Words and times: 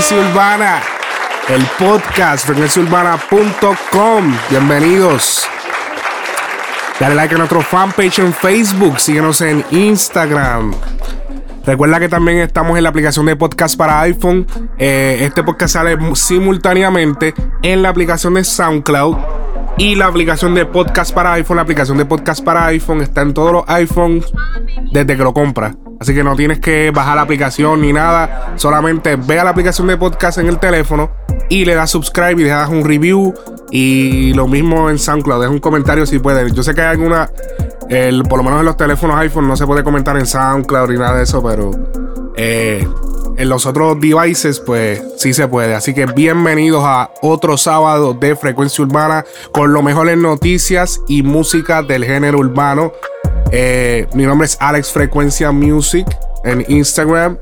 Frecuencia 0.00 0.30
Urbana, 0.30 0.80
el 1.48 1.62
podcast, 1.78 2.46
frecuenciaurbana.com. 2.46 4.34
Bienvenidos. 4.48 5.46
Dale 6.98 7.14
like 7.14 7.34
a 7.34 7.38
nuestro 7.38 7.60
fanpage 7.60 8.20
en 8.20 8.32
Facebook, 8.32 8.98
síguenos 8.98 9.42
en 9.42 9.62
Instagram. 9.70 10.72
Recuerda 11.66 12.00
que 12.00 12.08
también 12.08 12.38
estamos 12.38 12.78
en 12.78 12.84
la 12.84 12.88
aplicación 12.88 13.26
de 13.26 13.36
podcast 13.36 13.76
para 13.76 14.00
iPhone. 14.00 14.46
Eh, 14.78 15.18
este 15.20 15.42
podcast 15.42 15.74
sale 15.74 15.98
simultáneamente 16.14 17.34
en 17.60 17.82
la 17.82 17.90
aplicación 17.90 18.32
de 18.34 18.44
SoundCloud 18.44 19.18
y 19.76 19.96
la 19.96 20.06
aplicación 20.06 20.54
de 20.54 20.64
podcast 20.64 21.12
para 21.12 21.34
iPhone. 21.34 21.56
La 21.56 21.62
aplicación 21.62 21.98
de 21.98 22.06
podcast 22.06 22.42
para 22.42 22.64
iPhone 22.66 23.02
está 23.02 23.20
en 23.20 23.34
todos 23.34 23.52
los 23.52 23.64
iPhones 23.68 24.32
desde 24.92 25.14
que 25.14 25.22
lo 25.22 25.34
compras. 25.34 25.76
Así 26.00 26.14
que 26.14 26.24
no 26.24 26.34
tienes 26.34 26.60
que 26.60 26.90
bajar 26.92 27.16
la 27.16 27.22
aplicación 27.22 27.82
ni 27.82 27.92
nada. 27.92 28.54
Solamente 28.56 29.16
ve 29.16 29.38
a 29.38 29.44
la 29.44 29.50
aplicación 29.50 29.86
de 29.86 29.98
podcast 29.98 30.38
en 30.38 30.46
el 30.46 30.58
teléfono 30.58 31.10
y 31.50 31.66
le 31.66 31.74
das 31.74 31.90
subscribe 31.90 32.40
y 32.40 32.44
le 32.44 32.48
das 32.48 32.70
un 32.70 32.82
review. 32.82 33.34
Y 33.70 34.32
lo 34.32 34.48
mismo 34.48 34.88
en 34.88 34.98
SoundCloud. 34.98 35.42
Deja 35.42 35.52
un 35.52 35.60
comentario 35.60 36.06
si 36.06 36.18
puedes. 36.18 36.52
Yo 36.54 36.62
sé 36.62 36.74
que 36.74 36.80
hay 36.80 36.88
alguna. 36.88 37.30
por 38.28 38.38
lo 38.38 38.42
menos 38.42 38.60
en 38.60 38.66
los 38.66 38.78
teléfonos 38.78 39.16
iPhone 39.18 39.46
no 39.46 39.56
se 39.56 39.66
puede 39.66 39.84
comentar 39.84 40.16
en 40.16 40.24
SoundCloud 40.24 40.88
ni 40.88 40.96
nada 40.96 41.18
de 41.18 41.24
eso, 41.24 41.42
pero. 41.42 41.70
eh, 42.34 42.88
en 43.36 43.48
los 43.48 43.64
otros 43.64 43.98
devices, 44.00 44.60
pues 44.60 45.02
sí 45.16 45.32
se 45.32 45.48
puede. 45.48 45.74
Así 45.74 45.94
que 45.94 46.06
bienvenidos 46.06 46.82
a 46.84 47.10
otro 47.22 47.56
sábado 47.56 48.12
de 48.12 48.36
Frecuencia 48.36 48.84
Urbana 48.84 49.24
con 49.52 49.72
lo 49.72 49.82
mejor 49.82 50.08
en 50.10 50.20
noticias 50.20 51.00
y 51.08 51.22
música 51.22 51.82
del 51.82 52.04
género 52.04 52.38
urbano. 52.38 52.92
Eh, 53.52 54.06
mi 54.14 54.24
nombre 54.24 54.46
es 54.46 54.56
Alex 54.60 54.92
Frecuencia 54.92 55.50
Music 55.52 56.06
en 56.44 56.64
Instagram. 56.68 57.38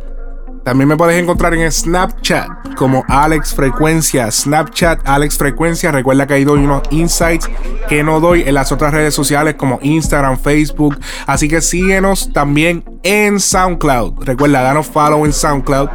También 0.65 0.89
me 0.89 0.97
puedes 0.97 1.21
encontrar 1.21 1.55
en 1.55 1.71
Snapchat 1.71 2.75
como 2.77 3.05
Alex 3.09 3.55
Frecuencia. 3.55 4.31
Snapchat 4.31 5.01
Alex 5.07 5.39
Frecuencia. 5.39 5.91
Recuerda 5.93 6.27
que 6.27 6.35
ahí 6.35 6.45
doy 6.45 6.61
unos 6.61 6.83
insights 6.91 7.49
que 7.89 8.03
no 8.03 8.21
doy 8.21 8.43
en 8.43 8.55
las 8.55 8.71
otras 8.71 8.93
redes 8.93 9.15
sociales 9.15 9.55
como 9.55 9.79
Instagram, 9.81 10.39
Facebook. 10.39 10.99
Así 11.27 11.49
que 11.49 11.61
síguenos 11.63 12.33
también 12.33 12.85
en 13.03 13.41
SoundCloud. 13.41 14.25
Recuerda, 14.25 14.61
danos 14.63 14.87
follow 14.87 15.25
en 15.25 15.33
SoundCloud. 15.33 15.89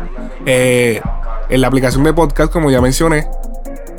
eh, 0.45 1.01
en 1.49 1.61
la 1.61 1.67
aplicación 1.67 2.03
de 2.03 2.13
podcast, 2.13 2.51
como 2.51 2.71
ya 2.71 2.81
mencioné. 2.81 3.27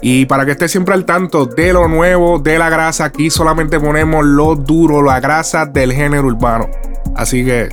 Y 0.06 0.26
para 0.26 0.44
que 0.44 0.52
estés 0.52 0.70
siempre 0.70 0.92
al 0.92 1.06
tanto 1.06 1.46
de 1.46 1.72
lo 1.72 1.88
nuevo, 1.88 2.38
de 2.38 2.58
la 2.58 2.68
grasa, 2.68 3.06
aquí 3.06 3.30
solamente 3.30 3.80
ponemos 3.80 4.22
lo 4.22 4.54
duro, 4.54 5.02
la 5.02 5.18
grasa 5.18 5.64
del 5.64 5.94
género 5.94 6.26
urbano. 6.26 6.68
Así 7.16 7.42
que. 7.42 7.70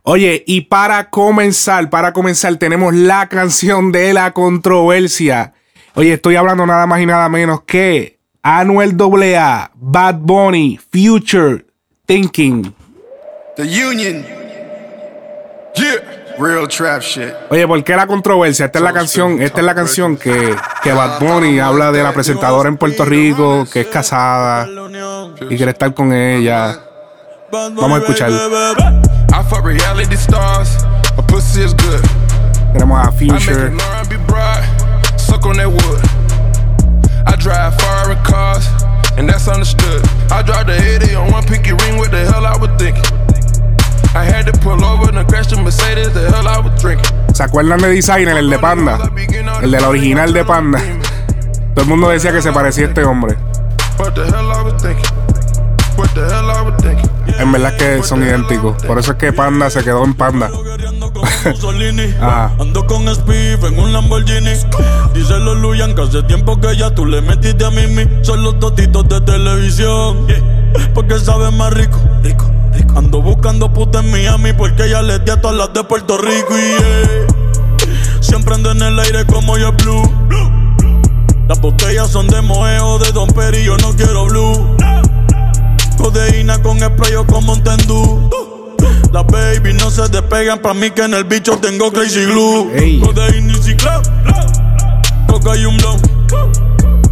Oye, 0.00 0.44
y 0.46 0.62
para 0.62 1.10
comenzar, 1.10 1.90
para 1.90 2.14
comenzar, 2.14 2.56
tenemos 2.56 2.94
la 2.94 3.28
canción 3.28 3.92
de 3.92 4.14
la 4.14 4.30
controversia. 4.30 5.52
Oye, 5.94 6.14
estoy 6.14 6.36
hablando 6.36 6.64
nada 6.64 6.86
más 6.86 7.02
y 7.02 7.04
nada 7.04 7.28
menos 7.28 7.64
que 7.64 8.18
Anuel 8.42 8.96
AA, 8.98 9.72
Bad 9.74 10.20
Bunny, 10.20 10.80
Future, 10.90 11.66
Thinking. 12.06 12.74
The 13.56 13.64
Union. 13.64 14.24
Yeah. 15.74 16.05
Real 16.38 16.68
trap 16.68 17.00
shit. 17.02 17.32
Oye, 17.50 17.66
¿por 17.66 17.82
qué 17.82 17.96
la 17.96 18.06
controversia? 18.06 18.66
Esta 18.66 18.78
es 18.78 18.84
la 18.84 18.92
canción, 18.92 19.40
esta 19.40 19.60
es 19.60 19.64
la 19.66 19.74
canción 19.74 20.16
que, 20.16 20.54
que 20.82 20.92
Bad 20.92 21.18
Bunny 21.20 21.58
habla 21.60 21.90
de 21.92 22.02
la 22.02 22.12
presentadora 22.12 22.68
en 22.68 22.76
Puerto 22.76 23.04
Rico, 23.04 23.66
que 23.72 23.80
es 23.82 23.86
casada 23.86 24.66
y 25.48 25.56
quiere 25.56 25.72
estar 25.72 25.94
con 25.94 26.12
ella. 26.12 26.78
Vamos 27.50 27.92
a 27.92 28.02
escuchar. 28.02 28.30
I 28.30 29.42
fuck 29.48 29.64
reality 29.64 30.16
stars. 30.16 30.84
My 31.16 31.22
pussy 31.26 31.62
is 31.62 31.72
good. 31.74 32.02
Tenemos 32.72 32.98
a 33.00 33.08
I 33.08 33.26
make 33.30 33.40
Future. 33.40 33.66
an 33.68 33.80
R&B 33.80 34.16
bride. 34.26 34.64
Suck 35.16 35.46
on 35.46 35.56
that 35.56 35.68
wood. 35.68 36.00
I 37.26 37.34
drive 37.36 37.74
foreign 37.80 38.22
cars, 38.24 38.66
and 39.16 39.28
that's 39.28 39.48
understood. 39.48 40.02
I 40.30 40.42
drive 40.42 40.66
the 40.66 40.76
80 40.76 41.14
on 41.14 41.32
one 41.32 41.44
pinky 41.44 41.72
ring. 41.72 41.96
What 41.96 42.10
the 42.10 42.24
hell 42.26 42.44
I 42.44 42.56
was 42.58 42.70
thinking? 42.78 43.02
I 44.14 44.24
had 44.24 44.46
to 44.46 44.52
pull 44.60 44.82
over 44.84 45.16
and 45.16 45.28
crash 45.28 45.48
the 45.48 45.56
Mercedes. 45.56 46.12
The 46.12 46.30
hell 46.30 46.48
I 46.48 46.58
was 46.58 46.80
drinking. 46.80 47.06
¿Se 47.34 47.42
acuerdan 47.42 47.80
de 47.80 47.88
Designer, 47.90 48.36
el 48.36 48.48
de 48.48 48.58
Panda? 48.58 48.98
El 49.62 49.70
de 49.70 49.80
la 49.80 49.88
original 49.88 50.32
de 50.32 50.44
Panda. 50.44 50.80
Todo 51.74 51.82
el 51.82 51.88
mundo 51.88 52.08
decía 52.08 52.32
que 52.32 52.40
se 52.40 52.52
parecía 52.52 52.86
a 52.86 52.88
este 52.88 53.04
hombre. 53.04 53.36
En 57.38 57.52
verdad 57.52 57.76
que 57.76 58.02
son 58.02 58.22
idénticos. 58.22 58.82
Por 58.84 58.98
eso 58.98 59.12
es 59.12 59.18
que 59.18 59.32
Panda 59.32 59.68
se 59.68 59.84
quedó 59.84 60.04
en 60.04 60.14
Panda. 60.14 60.46
Ando 62.58 62.86
con 62.86 63.14
Spiff 63.14 63.64
en 63.64 63.78
un 63.78 63.92
Lamborghini. 63.92 64.54
Dice 65.14 65.38
los 65.38 65.58
Luyan 65.58 65.94
que 65.94 66.02
hace 66.02 66.22
tiempo 66.22 66.58
que 66.60 66.76
ya 66.76 66.94
tú 66.94 67.04
le 67.06 67.20
metiste 67.20 67.64
a 67.64 67.70
Mimi. 67.70 68.08
Son 68.22 68.42
los 68.42 68.58
totitos 68.58 69.08
de 69.08 69.20
televisión. 69.20 70.26
Porque 70.94 71.18
saben 71.18 71.56
más. 71.56 71.72
Rico, 71.74 71.98
rico. 72.22 72.55
Ando 72.94 73.22
buscando 73.22 73.72
puta 73.72 74.00
en 74.00 74.10
Miami 74.10 74.52
porque 74.52 74.88
ya 74.88 75.02
les 75.02 75.24
di 75.24 75.30
a 75.30 75.40
todas 75.40 75.56
las 75.56 75.72
de 75.72 75.84
Puerto 75.84 76.18
Rico. 76.18 76.56
Y 76.56 76.62
yeah. 76.62 78.20
siempre 78.20 78.54
ando 78.54 78.70
en 78.70 78.82
el 78.82 78.98
aire 78.98 79.26
como 79.26 79.56
yo 79.58 79.72
blue. 79.72 80.02
Las 81.48 81.60
botellas 81.60 82.10
son 82.10 82.26
de 82.26 82.42
Moeo, 82.42 82.98
de 82.98 83.12
Don 83.12 83.28
Peri, 83.28 83.64
yo 83.64 83.76
no 83.78 83.94
quiero 83.94 84.26
blue. 84.26 84.76
Codeína 85.96 86.60
con 86.62 86.78
spray 86.80 87.14
o 87.14 87.26
con 87.26 87.44
Mountain 87.44 87.78
Dew. 87.86 88.30
Las 89.12 89.26
baby 89.26 89.72
no 89.74 89.90
se 89.90 90.08
despegan 90.08 90.60
pa' 90.60 90.74
mí 90.74 90.90
que 90.90 91.02
en 91.02 91.14
el 91.14 91.24
bicho 91.24 91.58
tengo 91.58 91.92
crazy 91.92 92.24
glue. 92.24 93.00
Codeína 93.00 93.52
y 93.52 93.62
ciclón. 93.62 94.02
Coca 95.28 95.56
y 95.56 95.64
un 95.66 95.76
blon. 95.76 96.00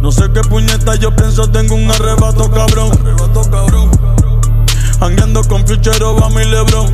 No 0.01 0.11
sé 0.11 0.25
qué 0.33 0.41
puñeta 0.41 0.95
yo 0.95 1.15
pienso, 1.15 1.49
tengo 1.49 1.75
un 1.75 1.89
arrebato 1.89 2.51
cabrón. 2.51 2.91
Arrebato 2.91 3.41
cabrón. 3.49 4.04
Hangueando 4.99 5.43
con 5.43 5.65
Future 5.67 6.03
Obama 6.03 6.41
y 6.41 6.45
Lebron. 6.45 6.89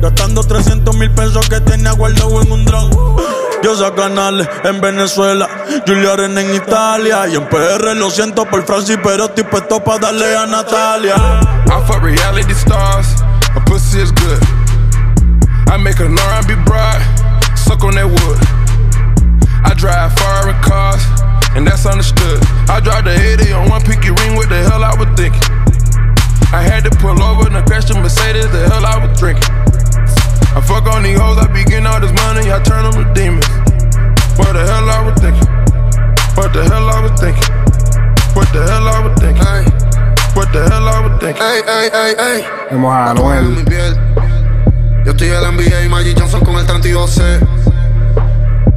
Gastando 0.00 0.42
300 0.42 0.96
mil 0.96 1.10
pesos 1.10 1.48
que 1.48 1.60
tenía 1.60 1.92
guardado 1.92 2.42
en 2.42 2.52
un 2.52 2.64
dron. 2.64 2.90
Diosa 3.62 3.94
Canales 3.94 4.46
en 4.64 4.80
Venezuela, 4.80 5.48
Julia 5.86 6.14
en 6.14 6.54
Italia. 6.54 7.26
Y 7.28 7.36
en 7.36 7.48
PR 7.48 7.96
lo 7.96 8.10
siento 8.10 8.44
por 8.44 8.64
Francis, 8.66 8.98
pero 9.02 9.24
estoy 9.24 9.44
puesto 9.44 9.82
pa' 9.82 9.98
darle 9.98 10.36
a 10.36 10.46
Natalia. 10.46 11.14
I 11.66 11.86
fuck 11.86 12.02
reality 12.02 12.52
stars. 12.52 13.06
My 13.54 13.64
pussy 13.64 14.00
is 14.00 14.12
good. 14.12 14.42
I 15.70 15.78
make 15.78 15.98
an 16.00 16.18
R&B 16.18 16.54
bride. 16.66 17.02
Suck 17.56 17.82
on 17.84 17.94
that 17.94 18.06
wood. 18.06 18.38
I 19.64 19.72
drive 19.72 20.12
foreign 20.18 20.60
cars, 20.60 21.02
and 21.56 21.66
that's 21.66 21.86
understood. 21.86 22.38
I 22.68 22.80
drive 22.80 23.04
the 23.04 23.14
80 23.14 23.52
on 23.54 23.70
one 23.70 23.80
pinky 23.80 24.10
ring. 24.10 24.36
What 24.36 24.50
the 24.50 24.62
hell 24.68 24.84
I 24.84 24.94
was 24.94 25.08
thinking? 25.16 25.63
I 26.52 26.62
had 26.62 26.84
to 26.84 26.90
pull 27.02 27.20
over 27.22 27.50
and 27.50 27.66
crash 27.66 27.86
the 27.86 27.94
Mercedes. 27.94 28.50
The 28.50 28.68
hell 28.68 28.86
I 28.86 28.98
was 28.98 29.18
drinking. 29.18 29.50
I 30.54 30.60
fuck 30.60 30.86
on 30.86 31.02
these 31.02 31.18
hoes. 31.18 31.38
I 31.38 31.46
be 31.50 31.64
getting 31.64 31.86
all 31.86 32.00
this 32.00 32.12
money. 32.12 32.52
I 32.52 32.62
turn 32.62 32.86
them 32.86 32.94
to 33.02 33.06
demons. 33.14 33.46
What 34.38 34.54
the 34.54 34.62
hell 34.66 34.88
I 34.88 35.02
was 35.02 35.18
thinking? 35.18 35.48
What 36.34 36.52
the 36.52 36.62
hell 36.62 36.88
I 36.90 37.00
was 37.02 37.14
thinking? 37.18 37.50
What 38.34 38.50
the 38.52 38.62
hell 38.66 38.86
I 38.86 38.98
was 39.02 39.14
thinking? 39.18 39.44
What 40.34 40.52
the 40.52 40.62
hell 40.66 40.88
I 40.88 41.06
was 41.06 41.20
thinking? 41.22 41.42
Ey, 41.42 41.62
ey, 41.62 41.86
ey, 41.92 42.14
ey. 42.18 42.42
Tenemos 42.68 42.90
a 42.90 43.38
En 43.38 43.54
mi 43.54 43.62
piel. 43.62 43.94
Yo 45.04 45.12
estoy 45.12 45.28
en 45.28 45.42
la 45.42 45.52
NBA 45.52 45.84
y 45.84 45.88
Magic 45.88 46.18
Johnson 46.18 46.44
con 46.44 46.56
el 46.56 46.66
32C. 46.66 47.38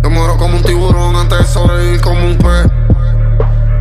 Yo 0.04 0.10
muero 0.10 0.38
como 0.38 0.58
un 0.58 0.64
tiburón 0.64 1.16
antes 1.16 1.40
de 1.40 1.46
sobrevivir 1.46 2.02
como 2.02 2.26
un 2.26 2.38
pez. 2.38 2.68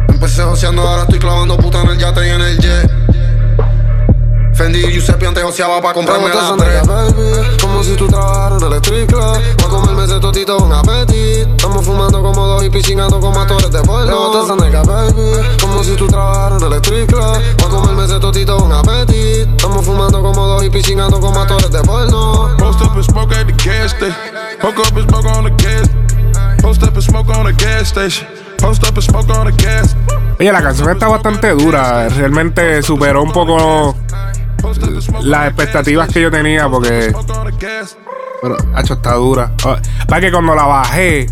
Empecé 0.08 0.43
joseando, 0.43 0.82
ahora 0.82 1.02
estoy 1.02 1.19
clavando 1.19 1.56
puta 1.58 1.82
en 1.82 1.88
el 1.88 1.99
yate 1.99 2.26
y 2.26 2.31
en 2.31 2.40
el 2.40 2.58
jet. 2.58 2.95
Fendi 4.56 4.79
y 4.79 4.91
Giuseppe 4.91 5.26
antes 5.26 5.44
joseaba 5.44 5.82
pa' 5.82 5.93
comprarme 5.93 6.31
la 6.31 6.56
tres. 6.56 6.87
baby, 6.87 7.56
como 7.61 7.85
si 7.85 7.94
tú 7.94 8.08
trabajaras 8.08 8.62
en 8.62 8.73
el 8.73 8.79
street 8.79 9.06
club. 9.06 9.38
Pa' 9.58 9.69
comerme 9.69 10.05
ese 10.05 10.19
totito 10.19 10.56
con 10.56 10.73
apetito. 10.73 11.50
Estamos 11.50 11.85
fumando 11.85 12.23
como 12.23 12.47
dos 12.47 12.62
de 12.62 13.82
pueblo. 13.82 14.44
Esa 14.44 14.56
nega, 14.56 14.82
baby. 14.82 15.47
Como 15.61 15.85
si 15.85 15.94
tú 15.94 16.06
trabajaras 16.06 16.62
en 16.62 16.73
el 16.73 16.79
street 16.79 17.06
club. 17.06 17.38
Pa' 17.58 17.69
comerme 17.69 18.05
ese 18.05 18.19
totito 18.19 18.56
un 18.56 18.73
appetit. 18.73 19.47
Estamos 19.47 19.85
fumando 19.85 20.23
como 20.23 20.47
dos 20.47 20.62
hippies 20.62 20.87
chingando 20.87 21.20
con 21.20 21.35
motores 21.35 21.70
de 21.70 21.82
pueblo. 21.82 22.50
Post 22.58 22.81
up 22.81 22.93
and 22.94 23.05
smoke 23.05 23.35
at 23.35 23.47
the 23.47 23.53
gas 23.62 23.91
station. 23.91 24.17
Hook 24.62 24.79
up 24.79 24.97
and 24.97 25.06
smoke 25.06 25.26
on 25.26 25.44
the 25.44 25.50
gas. 25.62 25.87
Post 26.62 26.82
up 26.82 26.94
and 26.94 27.03
smoke 27.03 27.29
on 27.29 27.44
the 27.44 27.53
gas 27.53 27.88
station. 27.88 28.26
Post 28.56 28.85
up 28.85 28.94
and 28.94 29.03
smoke 29.03 29.29
on 29.29 29.55
the 29.55 29.62
gas. 29.62 29.94
Oye, 30.38 30.53
la 30.53 30.62
canción 30.62 30.91
está 30.91 31.08
bastante 31.08 31.50
dura. 31.50 32.08
Realmente 32.08 32.82
superó 32.82 33.23
un 33.23 33.32
poco 33.32 33.94
las 35.23 35.49
expectativas 35.49 36.08
que 36.12 36.20
yo 36.23 36.31
tenía 36.31 36.69
porque... 36.69 37.12
Pero, 38.43 38.56
hacho, 38.75 38.94
está 38.94 39.14
dura. 39.14 39.52
Ah, 39.64 39.81
Para 40.06 40.20
que 40.20 40.31
cuando 40.31 40.55
la 40.55 40.64
bajé, 40.64 41.26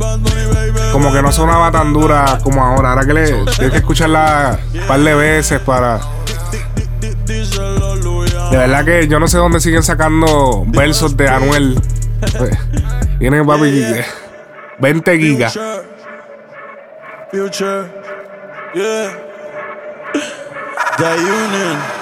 como 0.93 1.13
que 1.13 1.23
no 1.23 1.33
sonaba 1.33 1.71
tan 1.71 1.93
dura 1.93 2.39
como 2.43 2.65
ahora. 2.65 2.91
Ahora 2.91 3.05
que 3.05 3.13
le 3.13 3.27
tienes 3.27 3.71
que 3.71 3.77
escucharla 3.79 4.59
un 4.73 4.87
par 4.87 5.01
de 5.01 5.15
veces 5.15 5.61
para. 5.61 6.01
De 8.51 8.57
verdad 8.57 8.85
que 8.85 9.09
yo 9.09 9.21
no 9.21 9.29
sé 9.29 9.39
dónde 9.39 9.61
siguen 9.61 9.83
sacando 9.83 10.65
versos 10.67 11.17
de 11.17 11.29
Anuel. 11.29 11.81
Tienen 13.19 13.47
papi 13.47 13.85
20 14.79 15.19
gigas. 15.19 15.59
The 20.97 21.17
Union. 21.17 21.94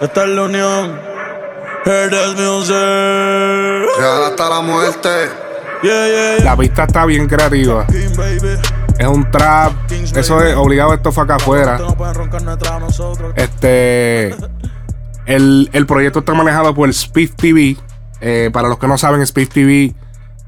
Esta 0.00 0.24
es 0.24 0.28
la 0.30 0.42
unión. 0.42 0.98
This 1.84 2.34
music. 2.36 2.74
Real 3.98 4.24
hasta 4.26 4.48
la 4.48 4.60
muerte. 4.60 5.08
Yeah, 5.82 6.06
yeah, 6.08 6.36
yeah. 6.36 6.44
La 6.44 6.56
pista 6.56 6.84
está 6.84 7.04
bien 7.06 7.28
creativa. 7.28 7.86
Es 8.98 9.06
un 9.06 9.30
trap. 9.30 9.72
Eso 10.14 10.42
es 10.42 10.56
obligado, 10.56 10.94
esto 10.94 11.12
fue 11.12 11.24
acá 11.24 11.36
afuera. 11.36 11.78
No 11.78 11.96
pueden 11.96 12.14
roncar 12.14 12.42
detrás 12.42 12.74
de 12.74 12.80
nosotros. 12.80 13.32
Este. 13.36 14.34
El, 15.26 15.70
el 15.72 15.86
proyecto 15.86 16.20
está 16.20 16.34
manejado 16.34 16.74
por 16.74 16.88
Speed 16.90 17.30
TV. 17.36 17.76
Eh, 18.20 18.50
para 18.52 18.68
los 18.68 18.78
que 18.78 18.86
no 18.88 18.96
saben, 18.98 19.20
Speed 19.22 19.48
TV 19.48 19.94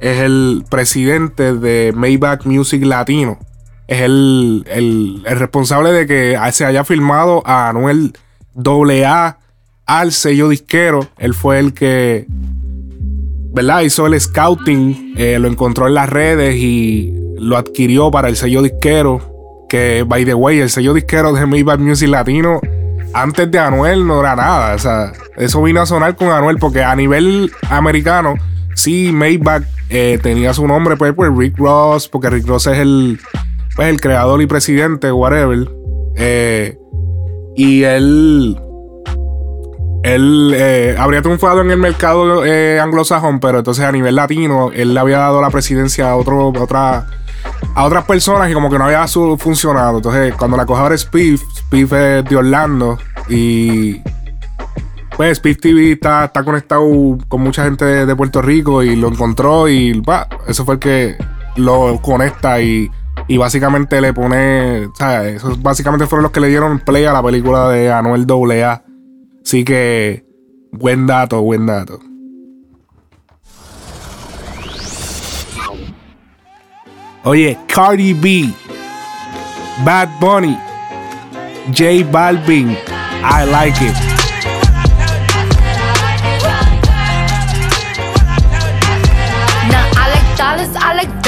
es 0.00 0.20
el 0.20 0.64
presidente 0.68 1.54
de 1.54 1.92
Maybach 1.94 2.44
Music 2.44 2.84
Latino. 2.84 3.38
Es 3.86 4.02
el, 4.02 4.64
el- 4.68 5.22
el 5.24 5.38
responsable 5.38 5.92
de 5.92 6.06
que 6.06 6.38
se 6.52 6.64
haya 6.64 6.84
filmado 6.84 7.42
a 7.46 7.68
Anuel 7.68 8.16
AA 8.64 9.38
al 9.86 10.12
sello 10.12 10.48
disquero. 10.48 11.08
Él 11.18 11.34
fue 11.34 11.58
el 11.58 11.72
que, 11.72 12.26
¿verdad? 12.28 13.82
Hizo 13.82 14.06
el 14.06 14.20
scouting, 14.20 15.14
eh, 15.16 15.38
lo 15.38 15.48
encontró 15.48 15.86
en 15.86 15.94
las 15.94 16.08
redes 16.08 16.56
y 16.56 17.14
lo 17.38 17.56
adquirió 17.56 18.10
para 18.10 18.28
el 18.28 18.36
sello 18.36 18.62
disquero. 18.62 19.66
Que, 19.68 20.04
by 20.06 20.24
the 20.24 20.34
way, 20.34 20.60
el 20.60 20.70
sello 20.70 20.94
disquero 20.94 21.32
de 21.32 21.44
Maybach 21.46 21.78
Music 21.78 22.08
Latino, 22.08 22.60
antes 23.12 23.50
de 23.50 23.58
Anuel 23.58 24.06
no 24.06 24.20
era 24.20 24.36
nada. 24.36 24.74
O 24.74 24.78
sea, 24.78 25.12
eso 25.36 25.62
vino 25.62 25.80
a 25.80 25.86
sonar 25.86 26.16
con 26.16 26.30
Anuel 26.30 26.58
porque 26.58 26.82
a 26.82 26.94
nivel 26.96 27.52
americano, 27.70 28.34
sí, 28.74 29.10
Maybach 29.12 29.64
eh, 29.90 30.18
tenía 30.22 30.52
su 30.52 30.66
nombre, 30.66 30.96
pues, 30.96 31.14
pues 31.14 31.30
Rick 31.34 31.58
Ross, 31.58 32.08
porque 32.08 32.30
Rick 32.30 32.46
Ross 32.46 32.66
es 32.66 32.78
el, 32.78 33.18
pues, 33.74 33.88
el 33.88 34.00
creador 34.00 34.42
y 34.42 34.46
presidente, 34.46 35.12
whatever. 35.12 35.70
Eh, 36.16 36.76
y 37.58 37.82
él 37.82 38.56
él 40.04 40.52
eh, 40.54 40.96
habría 40.96 41.22
triunfado 41.22 41.60
en 41.60 41.72
el 41.72 41.76
mercado 41.76 42.46
eh, 42.46 42.78
anglosajón, 42.78 43.40
pero 43.40 43.58
entonces 43.58 43.84
a 43.84 43.90
nivel 43.90 44.14
latino, 44.14 44.70
él 44.72 44.94
le 44.94 45.00
había 45.00 45.18
dado 45.18 45.42
la 45.42 45.50
presidencia 45.50 46.08
a, 46.10 46.16
otro, 46.16 46.52
a, 46.56 46.62
otra, 46.62 47.06
a 47.74 47.84
otras 47.84 48.04
personas 48.04 48.48
y 48.48 48.54
como 48.54 48.70
que 48.70 48.78
no 48.78 48.84
había 48.84 49.04
funcionado. 49.08 49.96
Entonces, 49.96 50.34
cuando 50.36 50.56
la 50.56 50.66
coge 50.66 50.80
ahora 50.80 50.96
Spiff, 50.96 51.42
Spiff 51.52 51.92
es 51.92 52.24
de 52.24 52.36
Orlando 52.36 52.96
y 53.28 54.00
pues 55.16 55.38
Spiff 55.38 55.58
TV 55.58 55.92
está, 55.92 56.26
está 56.26 56.44
conectado 56.44 57.18
con 57.26 57.40
mucha 57.40 57.64
gente 57.64 57.84
de, 57.84 58.06
de 58.06 58.16
Puerto 58.16 58.40
Rico 58.40 58.84
y 58.84 58.94
lo 58.94 59.08
encontró 59.08 59.68
y 59.68 60.00
bah, 60.00 60.28
eso 60.46 60.64
fue 60.64 60.74
el 60.74 60.80
que 60.80 61.16
lo 61.56 62.00
conecta 62.00 62.60
y, 62.62 62.88
y 63.28 63.36
básicamente 63.36 64.00
le 64.00 64.14
pone, 64.14 64.88
sea, 64.94 65.28
esos 65.28 65.62
básicamente 65.62 66.06
fueron 66.06 66.24
los 66.24 66.32
que 66.32 66.40
le 66.40 66.48
dieron 66.48 66.80
play 66.80 67.04
a 67.04 67.12
la 67.12 67.22
película 67.22 67.68
de 67.68 67.92
Anuel 67.92 68.26
AA. 68.28 68.82
Así 69.44 69.64
que, 69.64 70.24
buen 70.72 71.06
dato, 71.06 71.42
buen 71.42 71.66
dato. 71.66 72.00
Oye, 77.24 77.58
Cardi 77.66 78.14
B, 78.14 78.50
Bad 79.84 80.08
Bunny, 80.18 80.58
J 81.76 82.10
Balvin, 82.10 82.70
I 83.22 83.44
like 83.44 83.84
it. 83.84 84.07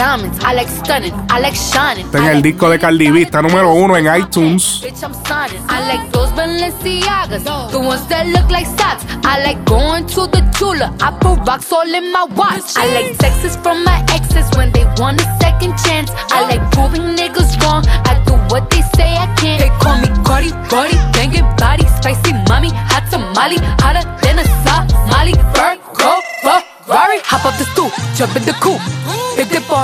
Diamonds, 0.01 0.39
I 0.43 0.55
like 0.55 0.69
stunning, 0.69 1.13
I 1.29 1.41
like 1.41 1.55
shining. 1.55 2.07
Está 2.07 2.19
en 2.19 2.37
el 2.37 2.43
disco 2.43 2.71
de 2.71 2.79
Cardi 2.79 3.11
B, 3.11 3.23
está 3.23 3.43
número 3.43 3.75
uno 3.75 3.97
en 3.99 4.07
iTunes. 4.07 4.81
Bitch, 4.83 5.03
I'm 5.03 5.13
signing. 5.27 5.61
I 5.69 5.81
like 5.93 6.11
those 6.11 6.33
Balenciagas, 6.33 7.45
the 7.71 7.79
ones 7.79 8.07
that 8.09 8.27
look 8.29 8.51
like 8.51 8.67
socks. 8.67 9.05
I 9.25 9.45
like 9.45 9.63
going 9.67 10.07
to 10.15 10.27
the 10.27 10.41
Tula. 10.57 10.95
I 11.03 11.11
put 11.21 11.47
rocks 11.47 11.71
all 11.71 11.87
in 11.87 12.11
my 12.13 12.25
watch. 12.35 12.77
I 12.77 12.87
like 12.95 13.19
texts 13.19 13.57
from 13.63 13.85
my 13.85 14.01
exes 14.09 14.49
when 14.57 14.73
they 14.73 14.85
want 14.97 15.21
a 15.21 15.27
second 15.39 15.77
chance. 15.85 16.11
I 16.33 16.49
like 16.49 16.65
proving 16.73 17.15
niggas 17.15 17.61
wrong. 17.61 17.85
I 18.09 18.17
do 18.25 18.33
what 18.49 18.71
they 18.71 18.83
say 18.97 19.13
I 19.17 19.29
can't. 19.37 19.61
They 19.61 19.69
call 19.85 20.01
me 20.01 20.09
Cardi, 20.25 20.51
Cardi, 20.71 20.97
banging 21.13 21.49
body, 21.61 21.85
spicy 22.01 22.33
mommy, 22.49 22.71
hot 22.73 23.05
tamale, 23.11 23.59
hotter 23.85 24.05
than 24.23 24.39
a 24.39 24.45
Somali. 24.65 25.35
Virgo, 25.53 26.13
Ferrari, 26.41 27.21
hop 27.23 27.45
up 27.45 27.55
the 27.59 27.65
stoop, 27.73 27.93
jump 28.17 28.35
in 28.37 28.45
the 28.49 28.55
coupe. 28.65 28.81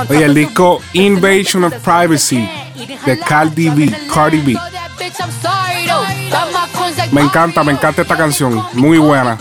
Oye, 0.09 0.25
el 0.25 0.35
disco. 0.35 0.81
Invasion 0.93 1.65
of 1.65 1.75
Privacy 1.75 2.49
de 3.05 3.19
Cardi 3.19 3.71
B. 3.71 3.93
Cardi 4.13 4.41
B. 4.41 4.59
Me 7.13 7.21
encanta, 7.23 7.65
me 7.65 7.73
encanta 7.73 8.03
esta 8.03 8.17
canción. 8.17 8.63
Muy 8.75 8.99
buena. 8.99 9.39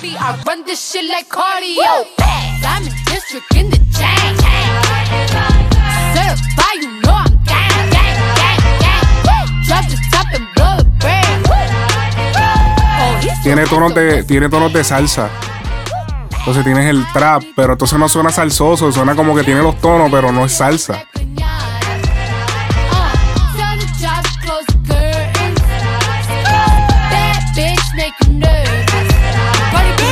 Tiene 13.44 13.65
tonos 13.68 13.94
de, 13.94 14.24
tiene 14.24 14.50
tonos 14.50 14.74
de 14.74 14.84
salsa. 14.84 15.30
Entonces 16.46 16.64
tienes 16.64 16.86
el 16.86 17.04
trap, 17.12 17.42
pero 17.56 17.74
entonces 17.74 17.98
no 17.98 18.08
suena 18.08 18.30
salsoso, 18.30 18.92
suena 18.92 19.16
como 19.16 19.34
que 19.34 19.44
tiene 19.44 19.64
los 19.64 19.82
tonos, 19.82 20.12
pero 20.12 20.32
no 20.32 20.46
es 20.46 20.52
salsa. 20.52 21.04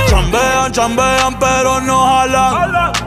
Chambean, 0.07 0.71
chambean, 0.71 1.37
pero 1.39 1.81
no 1.81 2.03
jalan. 2.03 3.02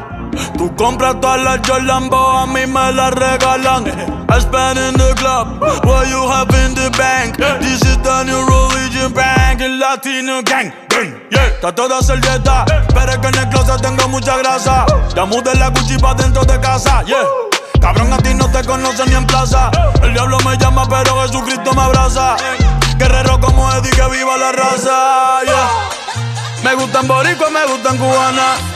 Tú 0.66 0.74
compras 0.74 1.20
todas 1.20 1.40
las 1.42 1.60
Jordan, 1.64 2.10
but 2.10 2.18
a 2.18 2.46
mí 2.46 2.66
me 2.66 2.92
las 2.92 3.12
regalan. 3.12 3.86
I 4.28 4.40
spend 4.40 4.76
in 4.76 4.94
the 4.94 5.14
club, 5.14 5.60
what 5.84 6.08
you 6.08 6.26
have 6.26 6.50
in 6.58 6.74
the 6.74 6.90
bank. 6.98 7.36
This 7.60 7.82
is 7.82 7.96
the 7.98 8.24
new 8.24 8.42
religion 8.44 9.12
bank, 9.12 9.60
el 9.60 9.78
latino 9.78 10.42
gang. 10.42 10.72
Yeah, 11.30 11.46
está 11.46 11.72
toda 11.72 12.02
servieta, 12.02 12.64
pero 12.92 13.12
es 13.12 13.18
que 13.18 13.28
en 13.28 13.34
el 13.36 13.48
closet 13.50 13.80
tengo 13.80 14.08
mucha 14.08 14.38
grasa. 14.38 14.86
Ya 15.14 15.24
mudé 15.24 15.54
la 15.54 15.68
Gucci 15.68 15.98
pa' 15.98 16.14
dentro 16.14 16.44
de 16.44 16.58
casa, 16.58 17.04
yeah. 17.04 17.22
Cabrón, 17.80 18.12
a 18.12 18.18
ti 18.18 18.34
no 18.34 18.50
te 18.50 18.64
conocen 18.64 19.08
ni 19.08 19.14
en 19.14 19.24
plaza. 19.24 19.70
El 20.02 20.14
diablo 20.14 20.36
me 20.44 20.56
llama, 20.58 20.88
pero 20.88 21.22
Jesucristo 21.22 21.74
me 21.74 21.82
abraza. 21.82 22.34
Guerrero 22.98 23.38
como 23.38 23.72
Eddie, 23.72 23.92
que 23.92 24.08
viva 24.08 24.36
la 24.36 24.50
raza, 24.50 25.44
yeah. 25.44 25.68
Me 26.64 26.74
gustan 26.74 27.06
boricua, 27.06 27.50
me 27.50 27.64
gustan 27.66 27.96
cubana. 27.98 28.75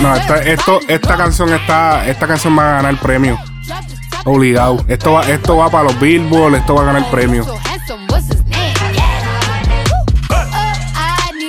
No, 0.00 0.14
esta, 0.14 0.42
esto, 0.42 0.80
esta 0.86 1.16
canción 1.16 1.52
está, 1.52 2.06
esta 2.06 2.26
canción 2.26 2.58
va 2.58 2.62
a 2.62 2.72
ganar 2.76 2.90
el 2.90 2.98
premio. 2.98 3.38
Obligado. 4.24 4.84
Esto 4.88 5.12
va, 5.12 5.28
esto 5.28 5.56
va 5.56 5.70
para 5.70 5.84
los 5.84 6.00
Billboard, 6.00 6.56
esto 6.56 6.74
va 6.74 6.82
a 6.82 6.86
ganar 6.86 7.08
premio. 7.10 7.44
Need 7.44 7.54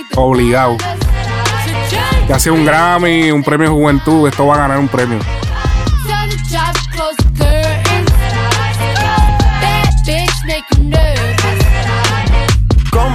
the 0.10 0.18
Obligado. 0.18 0.78
Ya 2.28 2.40
sea 2.40 2.54
un 2.54 2.66
Grammy, 2.66 3.32
un 3.32 3.44
premio 3.44 3.72
juventud, 3.72 4.28
esto 4.28 4.48
va 4.48 4.56
a 4.56 4.60
ganar 4.60 4.80
un 4.80 4.88
premio. 4.88 5.20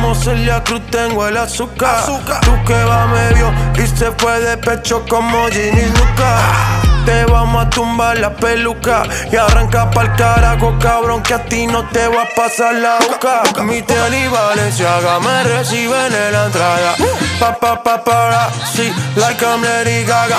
Como 0.00 0.14
Celia 0.14 0.64
Cruz 0.64 0.80
tengo 0.90 1.28
el 1.28 1.36
azúcar. 1.36 2.06
Tú 2.40 2.52
que 2.66 2.84
va 2.84 3.06
medio 3.06 3.52
y 3.76 3.86
se 3.86 4.10
fue 4.12 4.40
de 4.40 4.56
pecho 4.56 5.04
como 5.06 5.46
Ginny 5.48 5.84
Luca. 5.88 6.38
Te 7.04 7.26
vamos 7.26 7.66
a 7.66 7.68
tumbar 7.68 8.18
la 8.18 8.34
peluca 8.34 9.02
y 9.30 9.36
arranca 9.36 9.90
pa'l 9.90 10.16
carajo, 10.16 10.74
cabrón, 10.80 11.22
que 11.22 11.34
a 11.34 11.44
ti 11.44 11.66
no 11.66 11.86
te 11.90 12.08
va 12.08 12.22
a 12.22 12.28
pasar 12.34 12.76
la 12.76 12.98
boca. 12.98 13.42
Mi 13.62 13.82
tel 13.82 14.14
y 14.14 14.26
Valenciaga 14.28 15.20
me 15.20 15.42
reciben 15.44 16.14
en 16.14 16.32
la 16.32 16.46
entrada. 16.46 16.94
Pa, 17.38 17.58
pa, 17.58 17.82
pa, 17.82 18.02
para, 18.02 18.48
sí, 18.74 18.90
like 19.16 19.44
I'm 19.44 19.62
Lady 19.62 20.04
Gaga. 20.04 20.38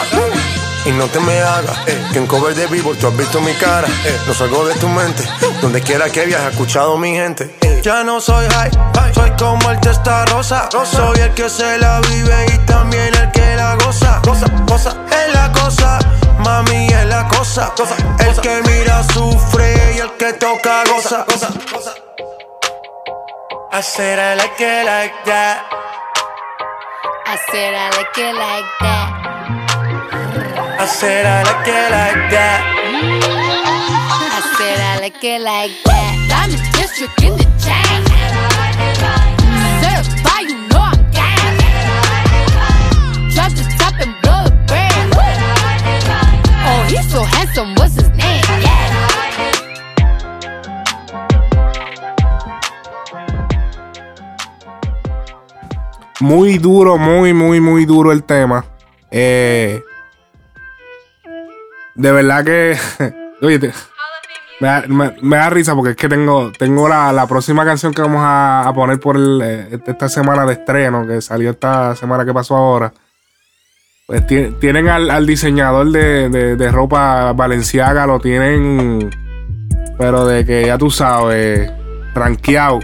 Y 0.86 0.92
no 0.92 1.06
te 1.06 1.20
me 1.20 1.40
hagas 1.40 1.78
que 2.12 2.18
en 2.18 2.26
cover 2.26 2.56
de 2.56 2.66
vivo 2.66 2.96
tú 2.96 3.06
has 3.06 3.16
visto 3.16 3.40
mi 3.42 3.54
cara. 3.54 3.88
No 4.26 4.34
salgo 4.34 4.66
de 4.66 4.74
tu 4.76 4.90
mente. 4.90 5.24
Donde 5.62 5.82
quiera 5.82 6.10
que 6.10 6.26
viajes, 6.26 6.50
escuchado 6.50 6.98
mi 6.98 7.12
gente. 7.12 7.71
Ya 7.82 8.04
no 8.04 8.22
soy 8.22 8.46
high, 8.48 8.70
soy 9.12 9.32
como 9.40 9.72
el 9.72 9.80
testa 9.80 10.24
rosa. 10.26 10.70
Soy 10.72 11.20
el 11.20 11.34
que 11.34 11.50
se 11.50 11.80
la 11.80 12.00
vive 12.02 12.46
y 12.54 12.58
también 12.60 13.12
el 13.16 13.32
que 13.32 13.56
la 13.56 13.74
goza. 13.76 14.22
Cosa, 14.24 14.46
cosa, 14.68 14.96
es 15.10 15.34
la 15.34 15.52
cosa. 15.52 15.98
Mami 16.40 16.86
es 16.86 17.06
la 17.06 17.28
cosa. 17.28 17.74
El 18.20 18.40
que 18.40 18.62
mira 18.68 19.02
sufre 19.14 19.96
y 19.96 20.00
el 20.00 20.12
que 20.12 20.34
toca 20.34 20.84
goza. 20.86 21.26
I 23.74 23.82
said 23.82 24.20
I 24.20 24.36
like 24.36 24.60
it 24.60 24.86
like 24.86 25.16
that. 25.26 25.64
I 27.26 27.38
said 27.50 27.74
I 27.74 27.90
like 27.98 28.16
it 28.16 28.36
like 28.36 28.70
that. 28.82 29.10
I 30.80 30.86
said 30.86 31.26
I 31.26 31.42
like 31.44 31.68
it 31.68 31.90
like 31.90 32.30
that. 32.30 34.01
I 34.74 35.00
like 35.00 35.20
that. 35.22 35.92
The. 44.22 44.82
Oh, 46.64 46.84
he's 46.88 47.12
so 47.12 47.24
handsome. 47.24 47.76
His 47.76 48.10
name? 48.16 48.42
Muy 56.22 56.58
duro, 56.60 56.98
muy, 56.98 57.34
muy, 57.34 57.60
muy 57.60 57.86
duro 57.86 58.12
el 58.12 58.24
tema. 58.24 58.66
Eh, 59.10 59.84
de 61.96 62.12
verdad 62.12 62.46
que. 62.46 62.78
me, 64.62 65.38
da, 65.38 65.50
risa 65.50 65.74
porque 65.76 65.92
es 65.92 65.96
que 65.96 66.08
tengo, 66.08 66.52
tengo 66.52 66.88
la, 66.88 67.12
la 67.12 67.26
próxima 67.28 67.66
canción 67.66 67.94
que 67.94 68.02
vamos 68.02 68.22
a, 68.24 68.68
a 68.68 68.74
poner 68.74 69.00
por 69.00 69.16
el, 69.18 69.42
eh, 69.44 69.80
esta 69.88 70.08
semana 70.08 70.46
de 70.46 70.54
estreno, 70.54 71.06
que 71.08 71.20
salió 71.22 71.50
esta 71.52 71.96
semana 71.96 72.24
que 72.26 72.34
pasó 72.34 72.56
ahora. 72.56 72.94
Pues 74.08 74.26
ti- 74.28 74.56
tienen 74.60 74.88
al, 74.90 75.10
al 75.10 75.26
diseñador 75.26 75.92
de, 75.92 76.30
de- 76.30 76.72
ropa 76.72 77.34
Valenciaga, 77.34 78.06
lo 78.06 78.20
tienen, 78.20 79.10
pero 79.98 80.26
de 80.26 80.46
que 80.46 80.66
ya 80.68 80.78
tú 80.78 80.90
sabes, 80.92 81.72
rankeado. 82.14 82.80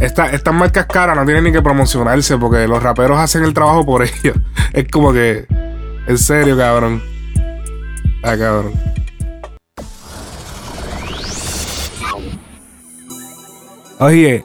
Esta- 0.00 0.30
estas 0.30 0.54
marcas 0.54 0.86
caras 0.86 1.16
no 1.16 1.24
tienen 1.24 1.42
ni 1.44 1.52
que 1.52 1.62
promocionarse 1.62 2.36
porque 2.38 2.68
los 2.68 2.80
raperos 2.82 3.18
hacen 3.18 3.42
el 3.44 3.54
trabajo 3.54 3.84
por 3.84 4.02
ellos. 4.04 4.36
Es 4.72 4.86
como 4.88 5.12
que, 5.12 5.46
en 6.06 6.18
serio, 6.18 6.56
cabrón. 6.56 7.02
Ah, 8.22 8.36
cabrón. 8.38 8.72
Oye, 14.00 14.44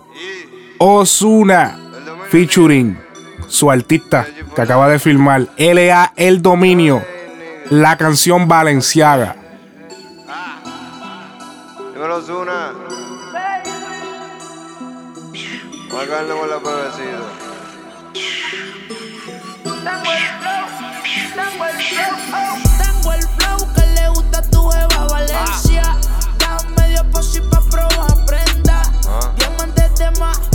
Osuna 0.79 1.77
featuring 2.29 2.98
su 3.48 3.69
artista 3.69 4.25
que 4.55 4.62
acaba 4.62 4.88
de 4.89 4.98
filmar, 4.98 5.48
LA 5.57 6.13
El 6.15 6.41
Dominio, 6.41 7.03
la 7.69 7.95
canción 7.98 8.48
Valenciaga. 8.48 9.36
Dímelo, 11.93 12.22
Zuna. 12.22 12.74
Vamos 15.89 16.03
a 16.03 16.10
caernos 16.10 16.39
con 16.39 16.50
la 16.50 16.60
pebecida. 16.60 17.19
Tengo 22.79 23.13
el 23.13 23.22
flow 23.22 23.74
que 23.75 23.86
le 23.93 24.10
gusta 24.10 24.39
a 24.39 24.50
tu 24.50 24.72
Eva 24.72 25.07
Valencia. 25.12 25.98
Da 26.39 26.57
medio 26.75 27.03
posi 27.12 27.39
pa' 27.41 27.62
probar 27.69 28.25
prenda. 28.25 28.81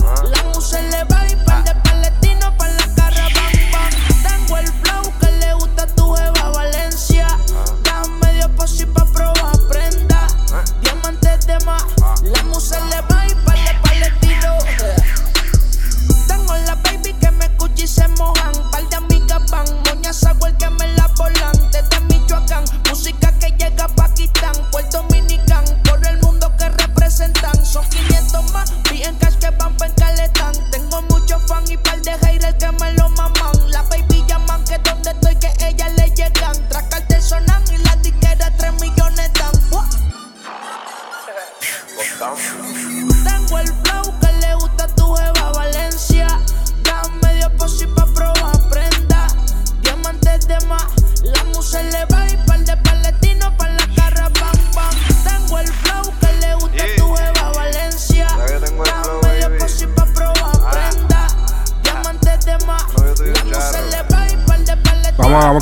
La 0.08 0.42
musa 0.54 0.80
le 0.80 1.04
va 1.04 1.26
y 1.28 1.36
par 1.44 1.62
de 1.64 1.74
palestinos 1.82 2.52
pa' 2.56 2.68
la 2.68 2.86
cara 2.96 3.28
bam 3.34 3.52
bam. 3.72 3.90
Tengo 4.22 4.56
el 4.56 4.66
flow 4.66 5.12
que 5.20 5.30
le 5.32 5.52
gusta 5.52 5.82
a 5.82 5.86
tu 5.86 6.16
Eva 6.16 6.50
Valencia. 6.50 7.26
Da 7.84 8.02
medio 8.22 8.48
posi 8.56 8.86
pa' 8.86 9.04
probar 9.12 9.58
prenda. 9.68 10.26
Diamantes 10.80 11.46
de 11.46 11.58
más. 11.66 11.84
La 12.22 12.42
musa 12.44 12.80
le 12.86 13.00
va 13.02 13.26
y 13.26 13.34
par 13.44 13.58
de 13.58 13.74
palestinos. 13.82 14.64
Tengo 16.26 16.56
la 16.56 16.74
baby 16.76 17.12
que 17.12 17.30
me 17.32 17.44
escucha 17.44 17.84
y 17.84 17.86
se 17.86 18.08
mojan. 18.08 18.52
Par 18.70 18.88
de 18.88 18.96
amigas 18.96 19.42
van, 19.50 19.66
moñas 19.84 20.22
el 20.22 20.56
que 20.56 20.70
me 20.70 20.88
la 20.94 21.06
volan. 21.18 21.52
Desde 21.70 22.00
Michoacán, 22.08 22.64
música 22.88 23.30
que 23.38 23.50
llega 23.58 23.84
a 23.84 23.88
Pakistán, 23.88 24.54
Puerto 24.72 25.02
Dominican, 25.02 25.64
por 25.84 26.04
el 26.06 26.18
mundo 26.22 26.50
que 26.56 26.68
representan. 26.70 27.57
Son 27.70 27.84
500 27.86 28.50
más, 28.52 28.72
bien 28.90 29.14
cash 29.16 29.34
que 29.34 29.50
van 29.50 29.76
pa' 29.76 29.84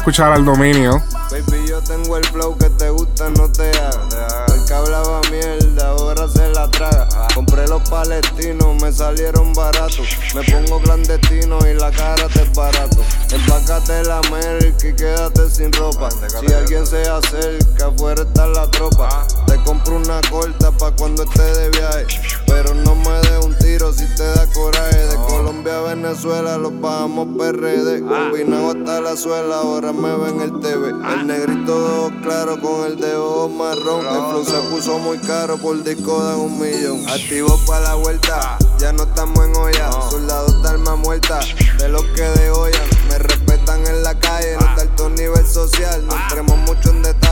escuchar 0.06 0.30
al 0.30 0.44
dominio. 0.44 1.02
Baby, 1.32 1.66
yo 1.68 1.82
tengo 1.82 2.16
el 2.16 2.24
flow 2.26 2.56
que 2.56 2.70
te 2.70 2.90
gusta, 2.90 3.28
no 3.30 3.50
te 3.50 3.68
haga. 3.70 4.46
El 4.54 4.64
que 4.64 4.72
hablaba 4.72 5.20
mierda, 5.32 5.88
ahora 5.88 6.28
se 6.28 6.48
la 6.50 6.70
traga. 6.70 7.08
Compré 7.34 7.66
los 7.66 7.82
palestinos, 7.90 8.80
me 8.80 8.92
salieron 8.92 9.52
baratos. 9.52 10.06
Me 10.32 10.44
pongo 10.44 10.80
clandestino 10.80 11.58
y 11.68 11.74
la 11.74 11.90
cara 11.90 12.28
te 12.28 12.42
es 12.42 12.52
barato. 12.54 13.02
Empácate 13.32 14.04
la 14.04 14.20
merca 14.30 14.86
y 14.86 14.94
quédate 14.94 15.50
sin 15.50 15.72
ropa. 15.72 16.08
Si 16.12 16.52
alguien 16.52 16.86
se 16.86 17.02
acerca, 17.02 17.86
afuera 17.86 18.22
está 18.22 18.46
la 18.46 18.70
tropa. 18.70 19.26
Te 19.48 19.56
compro 19.64 19.96
una 19.96 20.20
corta 20.30 20.70
pa' 20.70 20.92
cuando 20.92 21.24
esté 21.24 21.42
de 21.42 21.70
viaje. 21.70 22.06
Pero 22.46 22.74
no 22.74 22.94
me 22.94 23.20
dé 23.28 23.38
un 23.38 23.56
tiro 23.58 23.92
si 23.92 24.06
te 24.14 24.24
da 24.24 24.46
coraje. 24.52 25.06
De 25.06 25.16
Colombia 25.28 25.78
a 25.78 25.94
Venezuela 25.94 26.56
los 26.58 26.80
bajamos 26.80 27.28
PRD. 27.36 28.00
Combinado 28.00 28.70
hasta 28.70 29.00
la 29.00 29.16
suela, 29.16 29.58
ahora 29.58 29.92
me 29.92 30.16
ven 30.16 30.40
el 30.40 30.60
TV. 30.60 30.90
El 30.90 31.26
negrito 31.26 32.10
de 32.10 32.20
claro 32.22 32.60
con 32.60 32.86
el 32.86 32.96
de 32.96 33.14
ojos 33.14 33.50
marrón. 33.50 34.00
El 34.06 34.30
flow 34.30 34.44
se 34.44 34.58
puso 34.70 34.98
muy 34.98 35.18
caro, 35.18 35.56
por 35.58 35.82
disco 35.82 36.22
dan 36.22 36.40
un 36.40 36.58
millón. 36.58 37.08
Activo 37.08 37.58
pa' 37.66 37.80
la 37.80 37.94
vuelta, 37.94 38.58
ya 38.78 38.92
no 38.92 39.04
estamos 39.04 39.44
en 39.44 39.56
olla. 39.56 39.92
Soldados 40.10 40.62
de 40.62 40.68
alma 40.68 40.96
muerta, 40.96 41.40
de 41.78 41.88
los 41.88 42.02
que 42.14 42.22
degollan. 42.22 42.82
Me 43.08 43.18
respetan 43.18 43.86
en 43.86 44.02
la 44.02 44.18
calle, 44.18 44.56
no 44.58 44.66
está 44.66 44.82
alto 44.82 45.08
nivel 45.10 45.46
social. 45.46 46.04
No 46.06 46.14
entremos 46.16 46.58
mucho 46.58 46.90
en 46.90 47.02
detalle, 47.02 47.25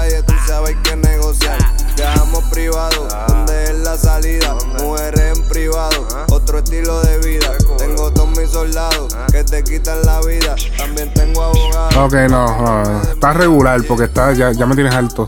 tú 0.45 0.53
sabes 0.53 0.77
que 0.83 0.97
negociar. 0.97 1.59
Viajamos 1.97 2.45
privado, 2.45 3.09
donde 3.29 3.65
es 3.65 3.79
la 3.79 3.97
salida. 3.97 4.57
Mujeres 4.81 5.37
en 5.37 5.45
privado, 5.49 6.07
otro 6.31 6.59
estilo 6.59 7.01
de 7.03 7.19
vida. 7.19 7.51
Tengo 7.79 8.13
todos 8.13 8.29
mis 8.37 8.51
soldados 8.51 9.17
que 9.31 9.45
te 9.45 9.63
quitan 9.63 10.03
la 10.05 10.21
vida. 10.21 10.55
También 10.77 11.13
tengo 11.15 11.43
abogados. 11.43 11.97
Ok, 11.97 12.15
no, 12.31 12.83
no, 12.83 13.03
está 13.03 13.33
regular 13.33 13.81
porque 13.87 14.05
está, 14.05 14.33
ya, 14.33 14.53
ya 14.53 14.67
me 14.67 14.75
tienes 14.75 14.95
alto. 14.95 15.27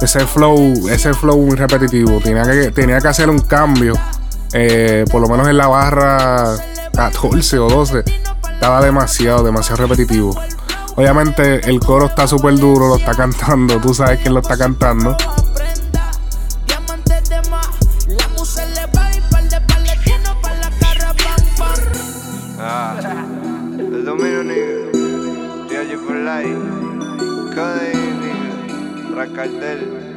ese 0.00 0.26
flow, 0.26 0.88
ese 0.88 1.14
flow 1.14 1.38
muy 1.38 1.56
repetitivo. 1.56 2.20
Tenía 2.20 2.44
que, 2.44 2.70
tenía 2.70 3.00
que 3.00 3.08
hacer 3.08 3.30
un 3.30 3.40
cambio. 3.40 3.94
eh, 4.52 5.04
por 5.10 5.22
lo 5.22 5.28
menos 5.28 5.48
en 5.48 5.56
la 5.56 5.68
barra 5.68 6.54
14 6.94 7.58
o 7.58 7.68
12. 7.68 8.04
Estaba 8.52 8.82
demasiado, 8.84 9.42
demasiado 9.42 9.82
repetitivo. 9.82 10.38
Obviamente 10.96 11.68
el 11.68 11.80
coro 11.80 12.06
está 12.06 12.26
súper 12.26 12.56
duro, 12.56 12.88
lo 12.88 12.96
está 12.96 13.14
cantando. 13.14 13.80
Tú 13.80 13.94
sabes 13.94 14.20
quién 14.20 14.34
lo 14.34 14.40
está 14.40 14.56
cantando. 14.56 15.16
Ah, 22.64 22.94
el 23.78 24.04
dominio, 24.04 24.44
nigga. 24.44 24.92
DRG 25.68 25.98
for 26.06 26.14
life. 26.14 26.60
Codeine, 27.54 28.14
nigga. 28.20 29.14
Tras 29.14 29.28
cartel. 29.30 30.16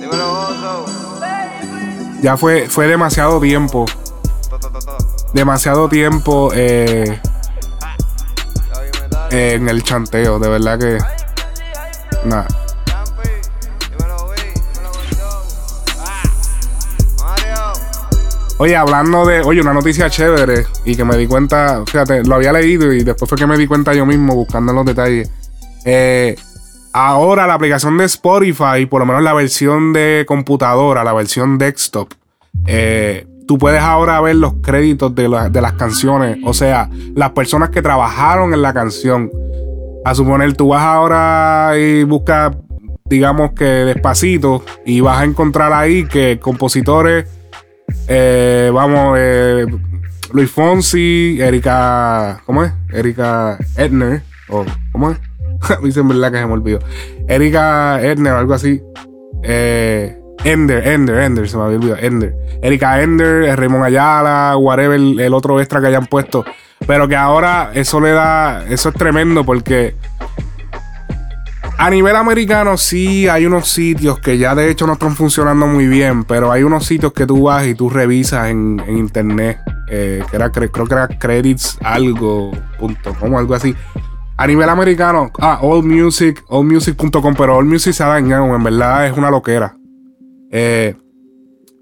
Dímelo. 0.00 0.84
Ya 2.20 2.36
fue, 2.36 2.68
fue 2.68 2.86
demasiado 2.86 3.40
tiempo. 3.40 3.86
Demasiado 5.32 5.88
tiempo 5.88 6.50
eh, 6.52 7.20
en 9.30 9.68
el 9.68 9.82
chanteo. 9.82 10.38
De 10.38 10.48
verdad 10.48 10.78
que. 10.78 10.98
Nada. 12.24 12.46
Oye, 18.60 18.76
hablando 18.76 19.24
de, 19.24 19.40
oye, 19.40 19.62
una 19.62 19.72
noticia 19.72 20.10
chévere 20.10 20.66
y 20.84 20.94
que 20.94 21.02
me 21.02 21.16
di 21.16 21.26
cuenta, 21.26 21.82
fíjate, 21.86 22.22
lo 22.24 22.34
había 22.34 22.52
leído 22.52 22.92
y 22.92 23.02
después 23.02 23.26
fue 23.26 23.38
que 23.38 23.46
me 23.46 23.56
di 23.56 23.66
cuenta 23.66 23.94
yo 23.94 24.04
mismo 24.04 24.34
buscando 24.34 24.74
los 24.74 24.84
detalles. 24.84 25.30
Eh, 25.86 26.36
ahora 26.92 27.46
la 27.46 27.54
aplicación 27.54 27.96
de 27.96 28.04
Spotify, 28.04 28.84
por 28.84 29.00
lo 29.00 29.06
menos 29.06 29.22
la 29.22 29.32
versión 29.32 29.94
de 29.94 30.26
computadora, 30.28 31.04
la 31.04 31.14
versión 31.14 31.56
desktop, 31.56 32.12
eh, 32.66 33.26
tú 33.50 33.58
puedes 33.58 33.82
ahora 33.82 34.20
ver 34.20 34.36
los 34.36 34.52
créditos 34.62 35.12
de, 35.12 35.28
la- 35.28 35.48
de 35.50 35.60
las 35.60 35.72
canciones, 35.72 36.38
o 36.44 36.54
sea, 36.54 36.88
las 37.16 37.30
personas 37.30 37.70
que 37.70 37.82
trabajaron 37.82 38.54
en 38.54 38.62
la 38.62 38.72
canción. 38.72 39.28
A 40.04 40.14
suponer, 40.14 40.52
tú 40.56 40.68
vas 40.68 40.84
ahora 40.84 41.72
y 41.76 42.04
buscas, 42.04 42.56
digamos 43.06 43.50
que 43.54 43.64
despacito, 43.64 44.62
y 44.86 45.00
vas 45.00 45.18
a 45.18 45.24
encontrar 45.24 45.72
ahí 45.72 46.04
que 46.06 46.38
compositores, 46.38 47.26
eh, 48.06 48.70
vamos, 48.72 49.16
eh, 49.18 49.66
Luis 50.32 50.48
Fonsi, 50.48 51.38
Erika, 51.40 52.42
¿cómo 52.46 52.62
es? 52.62 52.72
Erika 52.92 53.58
Edner, 53.76 54.22
o 54.48 54.64
¿cómo 54.92 55.10
es? 55.10 55.18
Dicen 55.82 56.06
verdad 56.06 56.30
que 56.30 56.38
se 56.38 56.46
me 56.46 56.52
olvidó. 56.52 56.78
Erika 57.26 58.00
Edner, 58.00 58.34
algo 58.34 58.54
así. 58.54 58.80
Eh, 59.42 60.19
Ender, 60.44 60.86
Ender, 60.86 61.18
Ender, 61.18 61.48
se 61.48 61.56
me 61.56 61.64
había 61.64 61.78
olvidado. 61.78 62.00
Ender. 62.00 62.34
Erika 62.62 63.02
Ender, 63.02 63.42
eh, 63.44 63.56
Raymond 63.56 63.84
Ayala, 63.84 64.56
whatever, 64.56 64.98
el, 64.98 65.34
otro 65.34 65.60
extra 65.60 65.80
que 65.80 65.88
hayan 65.88 66.06
puesto. 66.06 66.44
Pero 66.86 67.08
que 67.08 67.16
ahora 67.16 67.70
eso 67.74 68.00
le 68.00 68.12
da. 68.12 68.64
Eso 68.68 68.88
es 68.88 68.94
tremendo 68.94 69.44
porque. 69.44 69.94
A 71.76 71.88
nivel 71.88 72.14
americano 72.14 72.76
sí 72.76 73.26
hay 73.26 73.46
unos 73.46 73.68
sitios 73.68 74.18
que 74.18 74.36
ya 74.36 74.54
de 74.54 74.70
hecho 74.70 74.86
no 74.86 74.94
están 74.94 75.16
funcionando 75.16 75.66
muy 75.66 75.86
bien, 75.86 76.24
pero 76.24 76.52
hay 76.52 76.62
unos 76.62 76.84
sitios 76.84 77.14
que 77.14 77.26
tú 77.26 77.44
vas 77.44 77.66
y 77.66 77.74
tú 77.74 77.88
revisas 77.88 78.50
en, 78.50 78.82
internet, 78.86 79.60
eh, 79.88 80.22
creo 80.30 80.86
que 80.86 80.94
era 80.94 81.08
credits 81.08 81.78
algo, 81.82 82.50
punto, 82.78 83.16
algo 83.22 83.54
así. 83.54 83.74
A 84.36 84.46
nivel 84.46 84.68
americano, 84.68 85.30
ah, 85.40 85.58
allmusic, 85.62 86.44
allmusic.com, 86.50 87.34
pero 87.34 87.58
allmusic 87.58 87.94
se 87.94 88.02
ha 88.02 88.08
dañado, 88.08 88.54
en 88.54 88.62
verdad 88.62 89.06
es 89.06 89.16
una 89.16 89.30
loquera. 89.30 89.79
Eh, 90.50 90.94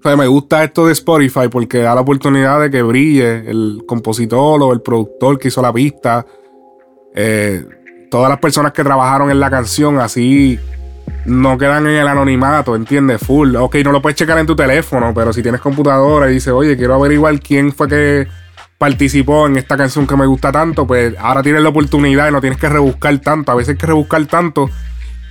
me 0.03 0.27
gusta 0.27 0.63
esto 0.63 0.87
de 0.87 0.93
Spotify 0.93 1.47
porque 1.51 1.79
da 1.79 1.95
la 1.95 2.01
oportunidad 2.01 2.61
de 2.61 2.71
que 2.71 2.81
brille 2.81 3.49
el 3.49 3.83
compositor 3.85 4.61
o 4.61 4.71
el 4.71 4.81
productor 4.81 5.37
que 5.37 5.49
hizo 5.49 5.61
la 5.61 5.73
pista. 5.73 6.25
Eh, 7.15 7.65
todas 8.09 8.29
las 8.29 8.39
personas 8.39 8.71
que 8.71 8.83
trabajaron 8.83 9.29
en 9.29 9.39
la 9.39 9.49
canción 9.49 9.99
así 9.99 10.59
no 11.25 11.57
quedan 11.57 11.87
en 11.87 11.95
el 11.97 12.07
anonimato, 12.07 12.75
¿entiendes? 12.75 13.21
Full. 13.21 13.55
Ok, 13.55 13.75
no 13.83 13.91
lo 13.91 14.01
puedes 14.01 14.17
checar 14.17 14.37
en 14.37 14.45
tu 14.45 14.55
teléfono, 14.55 15.13
pero 15.13 15.33
si 15.33 15.41
tienes 15.41 15.61
computadora 15.61 16.29
y 16.29 16.35
dices, 16.35 16.53
oye, 16.53 16.77
quiero 16.77 16.95
averiguar 16.95 17.39
quién 17.39 17.73
fue 17.73 17.87
que 17.87 18.27
participó 18.77 19.47
en 19.47 19.57
esta 19.57 19.75
canción 19.75 20.07
que 20.07 20.15
me 20.15 20.25
gusta 20.25 20.51
tanto, 20.51 20.87
pues 20.87 21.13
ahora 21.19 21.43
tienes 21.43 21.61
la 21.61 21.69
oportunidad 21.69 22.29
y 22.29 22.31
no 22.31 22.39
tienes 22.39 22.57
que 22.57 22.69
rebuscar 22.69 23.17
tanto. 23.19 23.51
A 23.51 23.55
veces 23.55 23.73
hay 23.73 23.77
que 23.77 23.87
rebuscar 23.87 24.25
tanto 24.27 24.69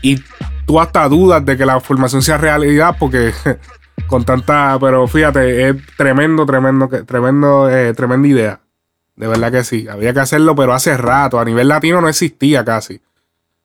y 0.03 0.23
tú 0.69 0.79
hasta 0.79 1.09
dudas 1.09 1.45
de 1.45 1.57
que 1.57 1.65
la 1.67 1.81
formación 1.81 2.21
sea 2.23 2.37
realidad 2.37 2.95
porque 2.99 3.33
con 4.07 4.25
tanta, 4.25 4.77
pero 4.79 5.09
fíjate, 5.09 5.71
es 5.71 5.77
tremendo, 5.97 6.45
tremendo, 6.47 6.89
tremendo, 7.07 7.69
eh, 7.71 7.95
tremenda 7.95 8.29
idea. 8.29 8.61
De 9.17 9.27
verdad 9.27 9.51
que 9.51 9.65
sí, 9.65 9.89
había 9.89 10.13
que 10.13 10.21
hacerlo, 10.21 10.55
pero 10.55 10.73
hace 10.75 10.97
rato. 10.97 11.41
A 11.41 11.45
nivel 11.45 11.67
latino 11.69 12.01
no 12.01 12.09
existía 12.09 12.65
casi. 12.65 13.01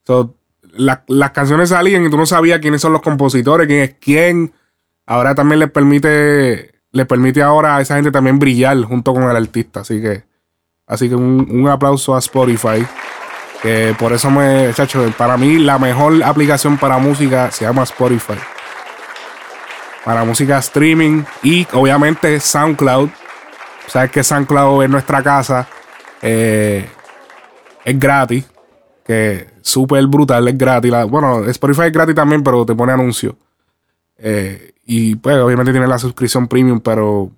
So, 0.07 0.33
la- 0.75 1.03
las 1.07 1.31
canciones 1.31 1.69
salían 1.69 2.03
y 2.05 2.09
tú 2.09 2.17
no 2.17 2.25
sabías 2.25 2.59
quiénes 2.59 2.81
son 2.81 2.93
los 2.93 3.01
compositores, 3.03 3.67
quién 3.67 3.81
es 3.81 3.95
quién. 3.99 4.53
Ahora 5.05 5.35
también 5.35 5.59
les 5.59 5.69
permite, 5.69 6.71
les 6.91 7.05
permite 7.05 7.43
ahora 7.43 7.75
a 7.75 7.81
esa 7.81 7.95
gente 7.97 8.09
también 8.11 8.39
brillar 8.39 8.81
junto 8.83 9.13
con 9.13 9.23
el 9.23 9.35
artista. 9.35 9.81
Así 9.81 10.01
que, 10.01 10.23
así 10.87 11.09
que 11.09 11.15
un, 11.15 11.47
un 11.51 11.67
aplauso 11.67 12.15
a 12.15 12.19
Spotify. 12.19 12.83
Por 13.97 14.11
eso 14.11 14.29
me, 14.29 14.73
chacho, 14.73 15.05
para 15.17 15.37
mí 15.37 15.57
la 15.57 15.79
mejor 15.79 16.21
aplicación 16.23 16.77
para 16.77 16.97
música 16.97 17.49
se 17.51 17.65
llama 17.65 17.83
Spotify. 17.83 18.37
Para 20.03 20.25
música 20.25 20.57
streaming 20.57 21.23
y 21.43 21.65
obviamente 21.71 22.39
SoundCloud. 22.39 23.09
Sabes 23.87 24.11
que 24.11 24.23
SoundCloud 24.23 24.83
es 24.83 24.89
nuestra 24.89 25.23
casa. 25.23 25.67
eh, 26.21 26.89
es 27.85 27.99
gratis. 27.99 28.45
Que 29.05 29.47
súper 29.61 30.05
brutal, 30.07 30.47
es 30.47 30.57
gratis. 30.57 30.91
Bueno, 31.09 31.43
Spotify 31.45 31.83
es 31.83 31.91
gratis 31.91 32.15
también, 32.15 32.43
pero 32.43 32.65
te 32.65 32.75
pone 32.75 32.91
anuncios. 32.93 33.35
Eh, 34.17 34.73
y 34.85 35.15
pues 35.15 35.37
obviamente 35.37 35.71
tiene 35.71 35.87
la 35.87 35.97
suscripción 35.97 36.47
premium, 36.47 36.79
pero 36.79 37.31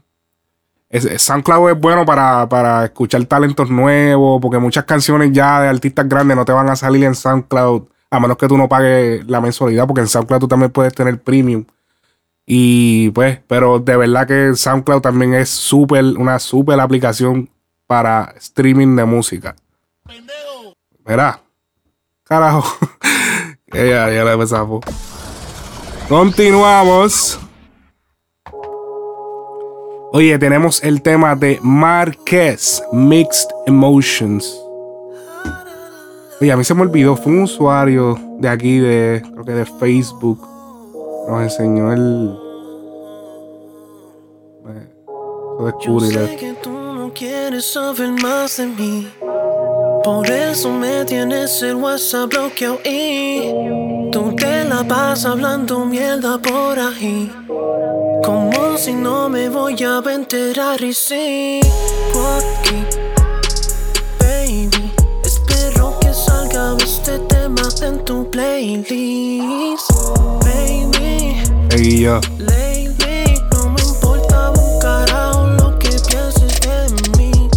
SoundCloud 1.02 1.72
es 1.72 1.80
bueno 1.80 2.06
para, 2.06 2.48
para 2.48 2.86
escuchar 2.86 3.24
talentos 3.26 3.70
nuevos, 3.70 4.42
porque 4.42 4.60
muchas 4.60 4.86
canciones 4.86 5.32
ya 5.32 5.62
de 5.62 5.68
artistas 5.68 6.08
grandes 6.08 6.38
no 6.38 6.46
te 6.46 6.52
van 6.52 6.70
a 6.70 6.76
salir 6.76 7.04
en 7.04 7.16
SoundCloud, 7.16 7.84
a 8.12 8.20
menos 8.20 8.38
que 8.38 8.48
tú 8.48 8.58
no 8.58 8.70
pagues 8.70 9.26
la 9.28 9.42
mensualidad, 9.42 9.88
porque 9.88 10.02
en 10.02 10.08
SoundCloud 10.08 10.42
tú 10.42 10.48
también 10.48 10.72
puedes 10.72 10.94
tener 10.94 11.22
premium. 11.22 11.66
Y 12.46 13.10
pues, 13.12 13.40
pero 13.48 13.80
de 13.80 13.98
verdad 13.98 14.28
que 14.28 14.56
SoundCloud 14.56 15.02
también 15.02 15.34
es 15.34 15.50
súper, 15.50 16.04
una 16.04 16.40
súper 16.40 16.80
aplicación 16.80 17.50
para 17.88 18.34
streaming 18.38 18.96
de 18.96 19.06
música. 19.06 19.56
Verá. 21.04 21.40
Carajo. 22.24 22.66
ya, 23.74 24.10
ya 24.12 24.24
la 24.24 24.34
empezamos. 24.34 24.84
Continuamos. 26.08 27.45
Oye, 30.18 30.40
tenemos 30.40 30.82
el 30.82 31.02
tema 31.02 31.36
de 31.36 31.60
Marquez, 31.62 32.82
Mixed 32.94 33.50
Emotions. 33.66 34.58
Oye, 36.40 36.54
a 36.54 36.56
mí 36.56 36.64
se 36.64 36.74
me 36.74 36.84
olvidó, 36.84 37.18
fue 37.18 37.34
un 37.34 37.42
usuario 37.42 38.18
de 38.40 38.48
aquí, 38.48 38.80
de 38.80 39.22
creo 39.22 39.44
que 39.44 39.52
de 39.52 39.66
Facebook. 39.66 40.40
Nos 41.28 41.44
enseñó 41.44 41.92
el. 41.92 42.34
Eh, 44.70 44.88
Eso 45.06 45.66
descubrí. 45.66 46.08
Sé 46.08 46.38
que 46.38 46.54
tú 46.64 46.70
no 46.70 47.12
quieres 47.14 47.74
saber 47.74 48.12
más 48.24 48.56
de 48.56 48.68
mí. 48.68 49.10
Por 50.02 50.30
eso 50.30 50.72
me 50.72 51.04
tienes 51.04 51.62
el 51.62 51.76
WhatsApp 51.76 52.30
bloqueado 52.30 52.80
y 52.86 53.52
tú 54.14 54.34
te 54.38 54.64
la 54.64 54.82
vas 54.84 55.26
hablando 55.26 55.84
mierda 55.84 56.38
por 56.38 56.80
ahí. 56.80 57.30
Como 58.24 58.55
si 58.78 58.94
no 58.94 59.30
me 59.30 59.50
voy 59.50 59.76
a 59.84 60.02
enterar 60.14 60.82
y 60.82 60.94
sí. 60.94 61.62
Aquí, 62.14 62.84
baby. 64.20 64.92
Espero 65.24 65.98
que 66.00 66.14
salga 66.14 66.76
este 66.84 67.20
tema 67.20 67.62
en 67.82 68.04
tu 68.04 68.30
playlist. 68.30 69.92
Baby, 70.44 71.44
Y 71.78 72.02
yo. 72.02 72.20
lately 72.40 73.42
no 73.54 73.70
me 73.70 73.82
importa 73.82 74.52
un 74.52 74.80
carajo 74.80 75.48
lo 75.48 75.80
que 75.80 75.90
pienses 75.90 76.60
de 76.62 77.18
mí. 77.18 77.50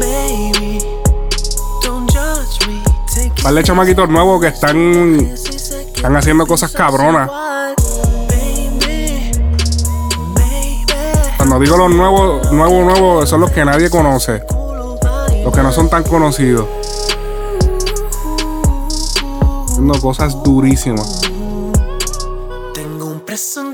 Baby, 0.00 0.78
don't 1.82 2.10
judge 2.10 2.66
me. 2.66 3.52
De 3.52 3.62
chamaquitos 3.62 4.08
nuevos 4.08 4.40
que 4.40 4.48
están, 4.48 5.20
están 5.20 6.16
haciendo 6.16 6.46
cosas 6.46 6.72
cabronas. 6.72 7.30
Cuando 11.48 11.64
digo 11.64 11.78
los 11.78 11.90
nuevos, 11.90 12.52
nuevos, 12.52 12.84
nuevos, 12.84 13.26
son 13.26 13.40
los 13.40 13.50
que 13.50 13.64
nadie 13.64 13.88
conoce. 13.88 14.42
Los 15.42 15.50
que 15.50 15.62
no 15.62 15.72
son 15.72 15.88
tan 15.88 16.02
conocidos. 16.02 16.68
Haciendo 19.66 19.98
cosas 19.98 20.42
durísimas. 20.42 21.22
presentimiento, 23.24 23.67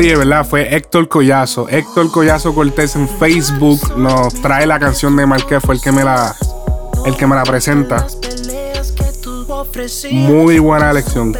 Oye, 0.00 0.16
¿verdad? 0.16 0.46
Fue 0.46 0.74
Héctor 0.74 1.08
Collazo. 1.08 1.68
Héctor 1.68 2.10
Collazo 2.10 2.54
Cortés 2.54 2.96
en 2.96 3.06
Facebook 3.06 3.98
nos 3.98 4.32
trae 4.32 4.66
la 4.66 4.78
canción 4.78 5.14
de 5.14 5.26
Marqués, 5.26 5.62
fue 5.62 5.74
el 5.74 5.82
que 5.82 5.92
me 5.92 6.02
la, 6.02 6.34
el 7.04 7.14
que 7.18 7.26
me 7.26 7.36
la 7.36 7.42
presenta. 7.42 8.06
Muy 10.10 10.58
buena 10.58 10.92
elección. 10.92 11.36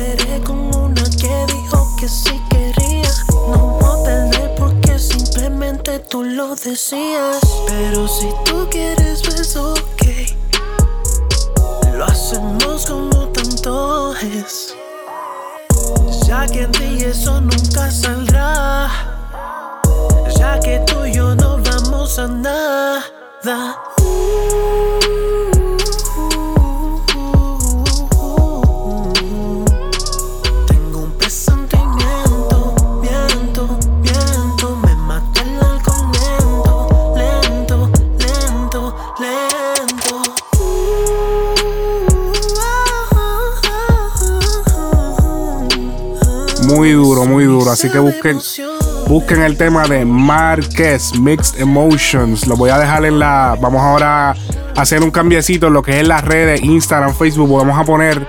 Tú 6.10 6.22
lo 6.24 6.54
decías. 6.56 7.40
Pero 7.66 8.08
si 8.08 8.28
tú 8.44 8.68
quieres, 8.70 9.22
pues 9.22 9.56
ok. 9.56 10.02
Lo 11.96 12.04
hacemos 12.04 12.84
como 12.84 13.28
tanto 13.28 14.14
es. 14.16 14.59
Ya 16.40 16.46
que 16.46 16.62
en 16.62 16.72
ti 16.72 17.04
eso 17.04 17.38
nunca 17.38 17.90
saldrá. 17.90 18.88
Ya 20.38 20.58
que 20.58 20.82
tú 20.86 21.04
y 21.04 21.12
yo 21.12 21.34
no 21.34 21.58
vamos 21.58 22.18
a 22.18 22.28
nada. 22.28 23.02
Muy 46.80 46.92
duro, 46.92 47.26
muy 47.26 47.44
duro. 47.44 47.70
Así 47.70 47.90
que 47.90 47.98
busquen, 47.98 48.38
busquen 49.06 49.42
el 49.42 49.58
tema 49.58 49.86
de 49.86 50.06
Marquez, 50.06 51.12
Mixed 51.20 51.60
Emotions. 51.60 52.46
Lo 52.46 52.56
voy 52.56 52.70
a 52.70 52.78
dejar 52.78 53.04
en 53.04 53.18
la. 53.18 53.54
Vamos 53.60 53.82
ahora 53.82 54.30
a 54.30 54.34
hacer 54.80 55.02
un 55.02 55.10
cambiecito 55.10 55.66
en 55.66 55.74
lo 55.74 55.82
que 55.82 56.00
es 56.00 56.08
las 56.08 56.24
redes, 56.24 56.62
Instagram, 56.62 57.14
Facebook. 57.14 57.54
Vamos 57.54 57.78
a 57.78 57.84
poner 57.84 58.26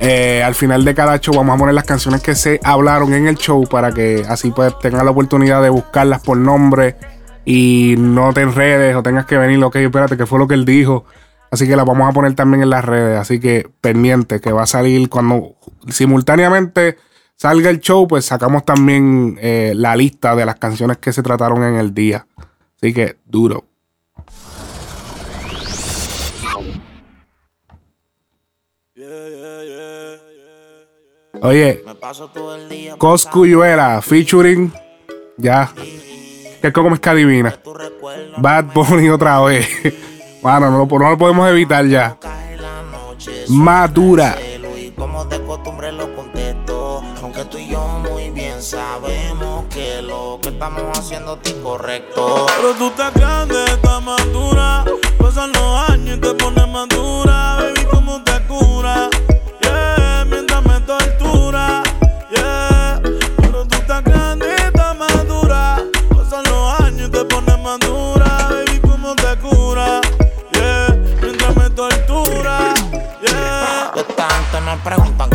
eh, 0.00 0.42
al 0.42 0.56
final 0.56 0.84
de 0.84 0.92
cada 0.92 1.20
show, 1.20 1.36
vamos 1.36 1.54
a 1.54 1.58
poner 1.58 1.72
las 1.76 1.84
canciones 1.84 2.20
que 2.20 2.34
se 2.34 2.58
hablaron 2.64 3.14
en 3.14 3.28
el 3.28 3.36
show 3.36 3.62
para 3.62 3.92
que 3.92 4.24
así 4.28 4.50
pues 4.50 4.76
tengan 4.80 5.04
la 5.04 5.12
oportunidad 5.12 5.62
de 5.62 5.68
buscarlas 5.68 6.20
por 6.20 6.36
nombre 6.36 6.96
y 7.44 7.94
no 7.96 8.32
te 8.32 8.40
enredes 8.40 8.96
o 8.96 9.04
tengas 9.04 9.24
que 9.24 9.38
venir. 9.38 9.62
Ok, 9.62 9.76
espérate, 9.76 10.16
que 10.16 10.26
fue 10.26 10.40
lo 10.40 10.48
que 10.48 10.54
él 10.54 10.64
dijo. 10.64 11.04
Así 11.52 11.68
que 11.68 11.76
las 11.76 11.86
vamos 11.86 12.10
a 12.10 12.12
poner 12.12 12.34
también 12.34 12.64
en 12.64 12.70
las 12.70 12.84
redes. 12.84 13.20
Así 13.20 13.38
que 13.38 13.70
pendiente, 13.80 14.40
que 14.40 14.50
va 14.50 14.64
a 14.64 14.66
salir 14.66 15.08
cuando 15.08 15.54
simultáneamente 15.88 16.96
salga 17.36 17.70
el 17.70 17.80
show, 17.80 18.06
pues 18.08 18.24
sacamos 18.24 18.64
también 18.64 19.38
eh, 19.40 19.72
la 19.74 19.94
lista 19.96 20.34
de 20.36 20.46
las 20.46 20.56
canciones 20.56 20.98
que 20.98 21.12
se 21.12 21.22
trataron 21.22 21.62
en 21.64 21.74
el 21.76 21.92
día. 21.94 22.26
Así 22.76 22.92
que 22.92 23.16
duro. 23.24 23.64
Oye, 31.42 31.82
Coscuyuela 32.98 34.00
featuring 34.02 34.72
ya. 35.36 35.70
Que 36.62 36.72
como 36.72 36.94
es 36.94 37.00
que 37.00 37.10
adivina. 37.10 37.54
Bad 38.38 38.66
Bunny 38.72 39.08
otra 39.10 39.40
vez. 39.42 39.68
Bueno, 40.44 40.70
no, 40.70 40.84
lo- 40.84 40.98
no 40.98 41.08
lo 41.08 41.16
podemos 41.16 41.48
evitar 41.48 41.86
ya. 41.86 42.18
Madura. 43.48 44.36
Estamos 50.66 50.98
haciendo 50.98 51.38
es 51.42 51.50
incorrecto. 51.50 52.46
Pero 52.56 52.74
tú 52.74 52.86
estás 52.88 53.12
grande, 53.12 53.64
estás 53.66 54.02
madura. 54.02 54.84
Pasan 55.18 55.52
los 55.52 55.90
años 55.90 56.16
y 56.16 56.20
te 56.20 56.34
pones 56.34 56.66
madura. 56.68 57.33
Baby, 57.33 57.33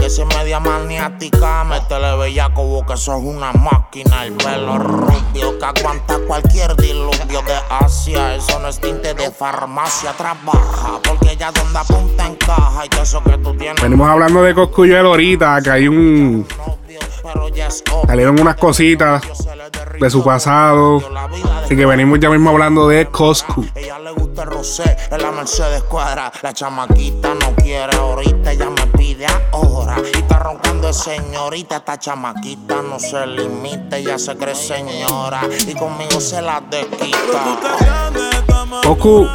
preguntan 0.09 0.15
que 0.15 0.15
si 0.15 0.21
es 0.21 0.37
media 0.37 0.59
maniática, 0.59 1.63
métele 1.63 2.17
bellaco 2.17 2.55
como 2.55 2.85
que 2.85 2.97
sos 2.97 3.21
una 3.23 3.51
máquina. 3.53 4.25
El 4.25 4.33
pelo 4.33 4.77
rubio 4.77 5.57
que 5.57 5.65
aguanta 5.65 6.19
cualquier 6.27 6.75
diluvio 6.75 7.41
de 7.41 7.55
Asia. 7.69 8.35
Eso 8.35 8.59
no 8.59 8.67
es 8.67 8.79
tinte 8.79 9.13
de 9.13 9.31
farmacia, 9.31 10.13
trabaja. 10.13 10.99
Porque 11.03 11.31
ella 11.31 11.51
donde 11.51 11.79
apunta 11.79 12.27
encaja 12.27 12.83
y 12.85 13.01
eso 13.01 13.23
que 13.23 13.37
tú 13.37 13.55
tienes. 13.55 13.81
Venimos 13.81 14.09
hablando 14.09 14.43
de 14.43 14.53
Coscuyuela 14.53 15.09
ahorita, 15.09 15.61
que 15.61 15.69
hay 15.69 15.87
un. 15.87 16.45
Salieron 18.07 18.39
unas 18.39 18.55
cositas 18.55 19.21
de 19.99 20.09
su 20.09 20.23
pasado. 20.23 21.01
Así 21.63 21.75
que 21.75 21.85
venimos 21.85 22.19
ya 22.19 22.29
mismo 22.29 22.49
hablando 22.49 22.87
de 22.87 23.05
Coscu. 23.07 23.65
Ella 23.75 23.99
le 23.99 24.11
gusta 24.11 24.43
el 24.43 24.49
rosé 24.49 24.97
en 25.11 25.21
la 25.21 25.31
Mercedes 25.31 25.83
cuadra. 25.83 26.31
La 26.41 26.53
chamaquita 26.53 27.33
no 27.35 27.55
quiere 27.55 27.95
ahorita, 27.95 28.51
ella 28.51 28.69
me 28.69 28.87
pide 28.97 29.25
ahora. 29.51 29.97
Y 30.13 30.17
está 30.17 30.39
roncando 30.39 30.91
señorita. 30.93 31.77
Esta 31.77 31.99
chamaquita 31.99 32.81
no 32.81 32.99
se 32.99 33.25
limita, 33.27 33.97
ella 33.97 34.17
se 34.17 34.35
cree 34.37 34.55
señora. 34.55 35.41
Y 35.67 35.73
conmigo 35.73 36.19
se 36.19 36.41
la 36.41 36.61
desquita. 36.61 37.57
Coscu, 38.83 39.27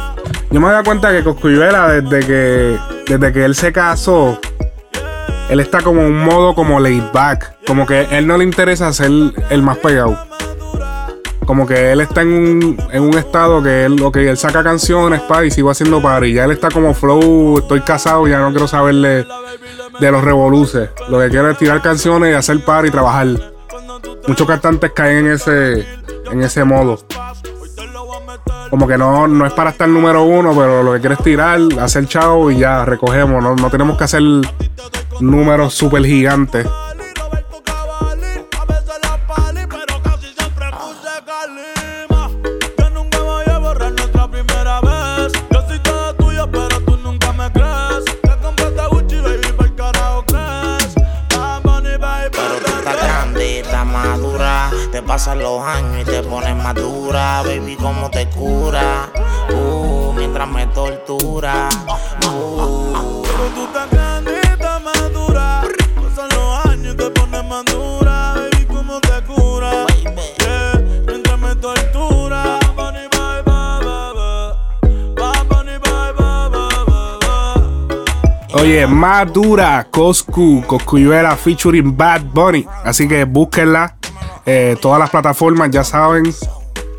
yo 0.51 0.59
me 0.59 0.69
doy 0.69 0.83
cuenta 0.83 1.11
que 1.11 1.23
Coscuyuela, 1.23 1.87
desde 1.89 2.25
que, 2.25 2.79
desde 3.07 3.33
que 3.33 3.45
él 3.45 3.55
se 3.55 3.71
casó, 3.71 4.39
él 5.49 5.59
está 5.59 5.81
como 5.81 6.01
un 6.01 6.17
modo 6.23 6.55
como 6.55 6.79
laid 6.79 7.03
back. 7.13 7.57
Como 7.67 7.85
que 7.85 8.07
él 8.11 8.27
no 8.27 8.37
le 8.37 8.43
interesa 8.43 8.91
ser 8.93 9.11
el 9.49 9.61
más 9.61 9.77
pegado. 9.77 10.17
Como 11.45 11.67
que 11.67 11.91
él 11.91 12.01
está 12.01 12.23
en 12.23 12.29
un, 12.29 12.77
en 12.91 13.03
un 13.03 13.17
estado 13.17 13.61
que 13.61 13.85
él, 13.85 14.01
ok, 14.01 14.17
él 14.17 14.37
saca 14.37 14.63
canciones, 14.63 15.21
pa, 15.21 15.45
y 15.45 15.51
sigo 15.51 15.69
haciendo 15.69 16.01
party. 16.01 16.33
Ya 16.33 16.45
él 16.45 16.51
está 16.51 16.69
como 16.69 16.93
flow, 16.95 17.59
estoy 17.59 17.81
casado, 17.81 18.27
ya 18.27 18.39
no 18.39 18.49
quiero 18.49 18.67
saberle 18.67 19.25
de 19.99 20.11
los 20.11 20.23
revoluces. 20.23 20.89
Lo 21.07 21.19
que 21.19 21.29
quiero 21.29 21.51
es 21.51 21.57
tirar 21.57 21.81
canciones 21.83 22.31
y 22.31 22.33
hacer 22.33 22.65
party 22.65 22.87
y 22.87 22.91
trabajar. 22.91 23.27
Muchos 24.27 24.47
cantantes 24.47 24.91
caen 24.93 25.27
en 25.27 25.33
ese, 25.33 25.85
en 26.31 26.41
ese 26.41 26.63
modo. 26.63 26.97
Como 28.71 28.87
que 28.87 28.97
no, 28.97 29.27
no 29.27 29.45
es 29.45 29.53
para 29.53 29.69
estar 29.69 29.87
número 29.87 30.23
uno, 30.23 30.53
pero 30.55 30.81
lo 30.81 30.93
que 30.93 30.99
quiere 30.99 31.13
es 31.13 31.23
tirar, 31.23 31.59
hacer 31.79 32.07
chao 32.07 32.49
y 32.49 32.57
ya 32.57 32.85
recogemos. 32.85 33.43
No, 33.43 33.55
no 33.55 33.69
tenemos 33.69 33.97
que 33.97 34.05
hacer 34.05 34.23
números 35.21 35.73
súper 35.73 36.05
gigantes. 36.05 36.67
Pasan 55.07 55.39
los 55.39 55.61
años 55.61 56.01
y 56.01 56.03
te 56.03 56.23
pones 56.23 56.53
madura. 56.57 57.41
Baby, 57.43 57.77
¿cómo 57.77 58.09
te 58.09 58.27
cura? 58.31 59.09
Uh, 59.49 60.11
mientras 60.11 60.45
me 60.49 60.67
tortura. 60.67 61.69
Oye, 78.57 78.87
Madura, 78.87 79.85
Coscu, 79.91 80.63
Coscuyuela 80.65 81.35
featuring 81.35 81.95
Bad 81.95 82.21
Bunny. 82.33 82.65
Así 82.85 83.05
que 83.05 83.25
búsquenla. 83.25 83.97
Eh, 84.45 84.77
todas 84.81 84.97
las 84.97 85.09
plataformas 85.09 85.69
ya 85.71 85.83
saben. 85.83 86.23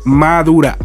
Madura. 0.05 0.77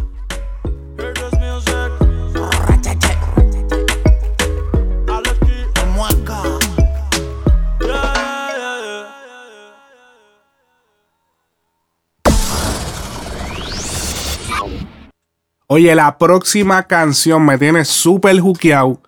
Oye, 15.67 15.93
la 15.93 16.17
próxima 16.17 16.81
canción 16.83 17.45
me 17.45 17.59
tiene 17.59 17.85
súper 17.85 18.39
juqueado 18.39 18.99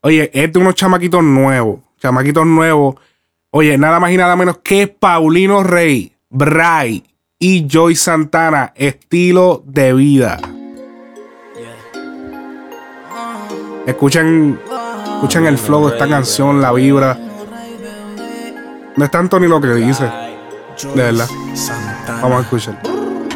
Oye, 0.00 0.30
es 0.32 0.52
de 0.52 0.58
unos 0.58 0.74
chamaquitos 0.74 1.22
nuevos. 1.22 1.80
Chamaquitos 2.00 2.46
nuevos. 2.46 2.94
Oye, 3.50 3.76
nada 3.76 3.98
más 3.98 4.12
y 4.12 4.16
nada 4.16 4.36
menos 4.36 4.58
que 4.58 4.86
Paulino 4.86 5.62
Rey, 5.64 6.12
Bray 6.30 7.02
y 7.38 7.66
Joy 7.66 7.96
Santana. 7.96 8.72
Estilo 8.76 9.62
de 9.66 9.92
vida. 9.94 10.38
Escuchen, 13.86 14.60
escuchen 15.14 15.46
el 15.46 15.58
flow 15.58 15.88
de 15.88 15.94
esta 15.94 16.08
canción, 16.08 16.60
la 16.60 16.72
vibra. 16.72 17.18
No 18.96 19.04
es 19.04 19.10
tanto 19.10 19.40
ni 19.40 19.48
lo 19.48 19.60
que 19.60 19.68
dice. 19.68 20.04
De 20.94 21.02
verdad. 21.02 21.28
Vamos 22.22 22.38
a 22.38 22.40
escuchar. 22.42 22.82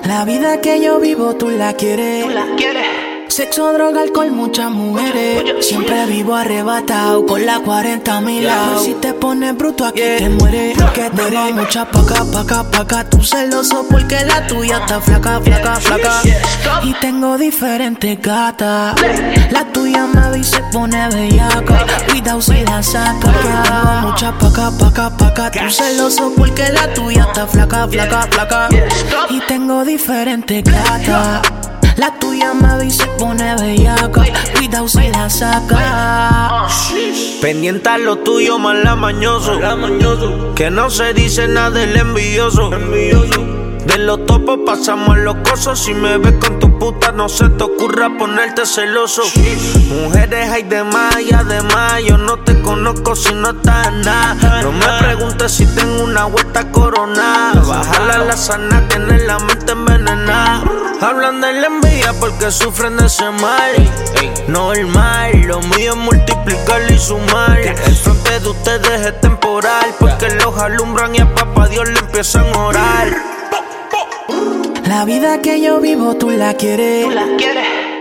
La 0.04 0.24
vida 0.24 0.60
que 0.60 0.82
yo 0.82 1.00
vivo, 1.00 1.34
tú 1.36 1.50
la 1.50 1.74
quieres. 1.74 2.26
Sexo, 3.32 3.72
droga, 3.72 4.02
alcohol, 4.02 4.30
muchas 4.30 4.70
mujeres. 4.70 5.64
Siempre 5.64 6.04
vivo 6.04 6.34
arrebatado 6.34 7.24
con 7.24 7.46
la 7.46 7.60
40 7.60 8.20
mil. 8.20 8.46
Si 8.84 8.92
te 8.92 9.14
pones 9.14 9.56
bruto 9.56 9.86
aquí 9.86 10.02
te 10.02 10.28
mueres. 10.28 10.76
Que 10.92 11.08
tengo 11.08 11.52
muchas 11.54 11.86
paca, 11.86 12.26
paca, 12.30 12.62
paca. 12.70 13.08
Tú 13.08 13.22
celoso 13.22 13.86
porque 13.88 14.22
la 14.26 14.46
tuya 14.46 14.80
está 14.80 15.00
flaca, 15.00 15.40
flaca, 15.40 15.76
flaca. 15.76 16.20
Y 16.82 16.92
tengo 17.00 17.38
diferentes 17.38 18.20
gatas. 18.20 18.96
La 19.50 19.64
tuya 19.72 20.06
me 20.08 20.38
y 20.38 20.44
se 20.44 20.60
pone 20.70 21.08
bellaca. 21.08 21.86
Cuidado 22.10 22.42
si 22.42 22.62
la 22.66 22.82
saca. 22.82 23.32
Que 23.32 23.48
hago 23.48 24.08
muchas 24.08 24.34
paca, 24.34 24.70
paca, 24.78 25.16
paca. 25.16 25.50
Tú 25.50 25.70
celoso 25.70 26.34
porque 26.36 26.68
la 26.70 26.92
tuya 26.92 27.22
está 27.22 27.46
flaca, 27.46 27.88
flaca, 27.88 28.28
flaca. 28.30 28.68
Y 29.30 29.40
tengo 29.48 29.86
diferentes 29.86 30.62
gatas. 30.64 31.40
La 31.96 32.18
tuya 32.18 32.54
me 32.54 32.76
ve 32.78 32.86
y 32.86 32.90
se 32.90 33.06
pone 33.18 33.54
bellaca. 33.56 34.24
Cuidado 34.56 34.88
si 34.88 35.08
la 35.08 35.28
saca. 35.28 36.68
Pendiente 37.40 37.88
a 37.88 37.98
lo 37.98 38.18
tuyo, 38.18 38.58
más 38.58 38.76
la 38.82 38.96
mañoso. 38.96 39.60
Que 40.54 40.70
no 40.70 40.90
se 40.90 41.12
dice 41.12 41.48
nada 41.48 41.70
del 41.70 41.96
envidioso. 41.96 42.70
De 43.86 43.98
los 43.98 44.24
topos 44.26 44.60
pasamos 44.64 45.10
a 45.10 45.18
los 45.18 45.36
cosos. 45.48 45.78
Si 45.80 45.94
me 45.94 46.18
ves 46.18 46.34
con 46.34 46.58
tu 46.58 46.78
puta, 46.78 47.12
no 47.12 47.28
se 47.28 47.48
te 47.50 47.64
ocurra 47.64 48.10
ponerte 48.18 48.64
celoso. 48.66 49.22
Mujeres 49.88 50.50
hay 50.50 50.62
de 50.62 50.84
más 50.84 51.20
y 51.20 51.34
además 51.34 52.02
yo 52.06 52.16
no 52.16 52.38
te 52.38 52.60
conozco 52.62 53.14
si 53.16 53.34
no 53.34 53.50
estás 53.50 53.88
en 53.88 54.02
nada. 54.02 54.62
No 54.62 54.72
me 54.72 54.86
preguntes 54.98 55.52
si 55.52 55.66
tengo 55.66 56.04
una 56.04 56.26
vuelta 56.26 56.70
coronada. 56.70 57.60
Bajarla 57.60 58.18
la 58.18 58.36
sana, 58.36 58.86
tener 58.88 59.22
la 59.22 59.38
mente 59.40 59.72
envenenada. 59.72 60.62
Hablan 61.00 61.40
de 61.40 61.52
la 61.52 61.66
envidia 61.66 62.12
porque 62.20 62.50
sufren 62.52 62.96
de 62.96 63.06
ese 63.06 63.28
mal. 63.30 63.90
Normal, 64.46 65.32
lo 65.46 65.60
mío 65.60 65.92
es 65.92 65.96
multiplicar 65.96 66.82
y 66.90 66.98
sumar. 66.98 67.58
El 67.58 67.96
frente 67.96 68.40
de 68.40 68.48
ustedes 68.48 69.06
es 69.06 69.20
temporal 69.20 69.94
porque 69.98 70.30
los 70.30 70.56
alumbran 70.58 71.14
y 71.14 71.20
a 71.20 71.34
papá 71.34 71.66
Dios 71.66 71.88
le 71.88 71.98
empiezan 71.98 72.46
a 72.54 72.58
orar. 72.58 73.31
La 74.86 75.04
vida 75.04 75.40
que 75.40 75.60
yo 75.60 75.80
vivo, 75.80 76.16
tú 76.16 76.30
la 76.30 76.54
quieres. 76.54 77.06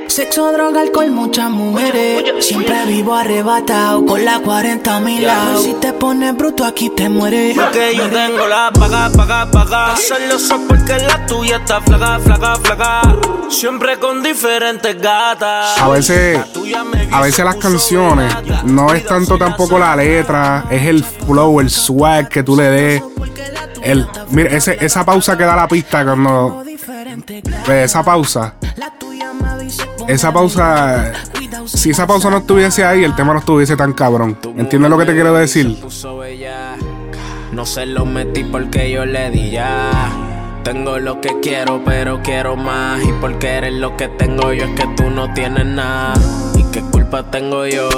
Sexo, 0.08 0.52
droga, 0.52 0.82
alcohol, 0.82 1.10
muchas 1.10 1.50
mujeres. 1.50 2.46
Siempre 2.46 2.86
vivo 2.86 3.16
arrebatado 3.16 4.06
con 4.06 4.26
la 4.26 4.40
40 4.40 5.00
mil. 5.00 5.26
Si 5.64 5.74
te 5.76 5.94
pones 5.94 6.36
bruto, 6.36 6.66
aquí 6.66 6.90
te 6.90 7.08
mueres. 7.08 7.58
Porque 7.58 7.96
yo 7.96 8.10
tengo 8.10 8.46
la 8.46 8.72
paga, 8.74 9.10
paga, 9.16 9.50
paga. 9.50 9.96
Celoso 9.96 10.60
porque 10.68 10.98
la 10.98 11.26
tuya 11.26 11.58
está 11.58 11.80
flaca, 11.80 12.20
flaca, 12.20 12.56
flaca. 12.58 13.02
Siempre 13.50 13.98
con 14.00 14.22
diferentes 14.22 15.02
gatas. 15.02 15.78
A 15.80 15.88
veces, 15.88 16.40
a 17.12 17.22
veces 17.22 17.46
las 17.46 17.56
canciones 17.56 18.34
no 18.66 18.94
es 18.94 19.06
tanto 19.06 19.38
tampoco 19.38 19.80
la 19.80 19.96
letra, 19.96 20.66
es 20.70 20.88
el 20.88 21.06
flow, 21.06 21.62
el 21.62 21.70
swag 21.70 22.28
que 22.28 22.44
tú 22.44 22.58
le 22.58 22.64
des. 22.64 23.04
El, 23.84 24.08
mira, 24.30 24.50
ese- 24.56 24.78
esa 24.84 25.04
pausa 25.06 25.38
que 25.38 25.44
da 25.44 25.56
la 25.56 25.68
pista 25.68 26.04
cuando. 26.04 26.64
ve 27.68 27.84
Esa 27.84 28.04
pausa. 28.04 28.56
Esa 30.08 30.32
pausa. 30.34 31.12
Si 31.66 31.92
esa 31.92 32.08
pausa 32.08 32.30
no 32.30 32.38
estuviese 32.38 32.84
ahí, 32.84 33.04
el 33.04 33.16
tema 33.16 33.34
no 33.34 33.40
estuviese 33.40 33.76
tan 33.76 33.94
cabrón. 33.94 34.38
¿Entiendes 34.58 34.90
lo 34.90 34.98
que 34.98 35.06
te 35.06 35.14
quiero 35.14 35.34
decir? 35.34 35.78
No 37.52 37.66
se 37.66 37.86
lo 37.86 38.06
metí 38.06 38.44
porque 38.44 38.90
yo 38.92 39.06
le 39.06 39.30
di 39.30 39.52
ya. 39.52 39.92
Tengo 40.64 41.00
lo 41.00 41.20
que 41.22 41.40
quiero, 41.42 41.82
pero 41.84 42.22
quiero 42.24 42.56
más. 42.56 43.04
Y 43.04 43.12
porque 43.20 43.48
eres 43.58 43.74
lo 43.74 43.98
que 43.98 44.08
tengo 44.08 44.54
yo, 44.54 44.66
es 44.66 44.72
que 44.80 44.88
tú 44.96 45.10
no 45.10 45.34
tienes 45.34 45.66
nada. 45.66 46.14
¿Y 46.56 46.64
qué 46.72 46.82
culpa 47.12 47.30
tengo 47.30 47.66
yo? 47.66 47.90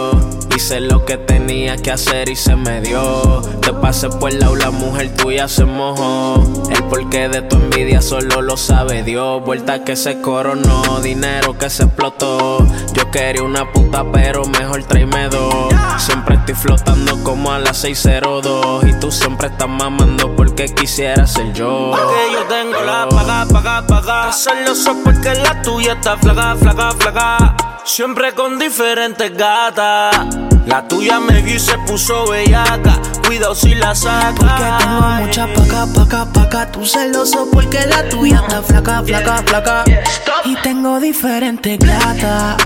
Hice 0.55 0.79
lo 0.79 1.05
que 1.05 1.17
tenía 1.17 1.77
que 1.77 1.91
hacer 1.91 2.29
y 2.29 2.35
se 2.35 2.55
me 2.55 2.81
dio. 2.81 3.41
Te 3.61 3.71
pasé 3.73 4.09
por 4.09 4.31
el 4.31 4.41
aula, 4.43 4.71
mujer 4.71 5.15
tuya 5.15 5.47
se 5.47 5.65
mojó. 5.65 6.43
El 6.69 6.83
porqué 6.85 7.29
de 7.29 7.41
tu 7.43 7.55
envidia 7.55 8.01
solo 8.01 8.41
lo 8.41 8.57
sabe 8.57 9.03
Dios. 9.03 9.43
Vuelta 9.45 9.83
que 9.83 9.95
se 9.95 10.19
coronó, 10.21 10.99
dinero 11.01 11.57
que 11.57 11.69
se 11.69 11.83
explotó. 11.83 12.65
Yo 12.93 13.11
quería 13.11 13.43
una 13.43 13.71
puta, 13.71 14.03
pero 14.11 14.45
mejor 14.45 14.83
tráeme 14.83 15.29
dos. 15.29 15.73
Siempre 15.97 16.35
estoy 16.35 16.55
flotando 16.55 17.23
como 17.23 17.51
a 17.51 17.59
las 17.59 17.77
602. 17.77 18.85
Y 18.85 18.99
tú 18.99 19.11
siempre 19.11 19.47
estás 19.49 19.69
mamando 19.69 20.35
porque 20.35 20.65
quisiera 20.65 21.27
ser 21.27 21.53
yo. 21.53 21.91
Porque 21.91 22.33
yo 22.33 22.43
tengo 22.45 22.81
la 22.83 23.07
paga, 23.09 23.45
paga, 23.51 23.85
paga. 23.85 24.31
Celoso 24.31 24.95
porque 25.03 25.35
la 25.35 25.61
tuya 25.61 25.93
está 25.93 26.17
flaca, 26.17 26.55
flaca, 26.55 26.91
flaca. 26.91 27.55
Siempre 27.85 28.33
con 28.33 28.59
diferentes 29.03 29.37
gatas. 29.37 30.15
La 30.65 30.87
tuya 30.87 31.19
me 31.19 31.41
vi 31.41 31.53
y 31.53 31.59
se 31.59 31.77
puso 31.79 32.25
bellaca. 32.27 32.99
Cuidado 33.25 33.53
si 33.53 33.75
la 33.75 33.93
saca. 33.93 34.33
Porque 34.35 34.63
tengo 34.79 35.09
mucha 35.09 35.53
paca, 35.53 35.87
paca, 35.93 36.25
paca. 36.31 36.71
Tú 36.71 36.85
celoso 36.85 37.49
porque 37.51 37.85
la 37.85 38.07
tuya 38.07 38.41
está 38.47 38.61
flaca, 38.61 39.03
flaca, 39.03 39.43
flaca. 39.45 39.83
Y 40.45 40.55
tengo 40.57 40.99
diferentes 41.01 41.77
gatas. 41.79 42.57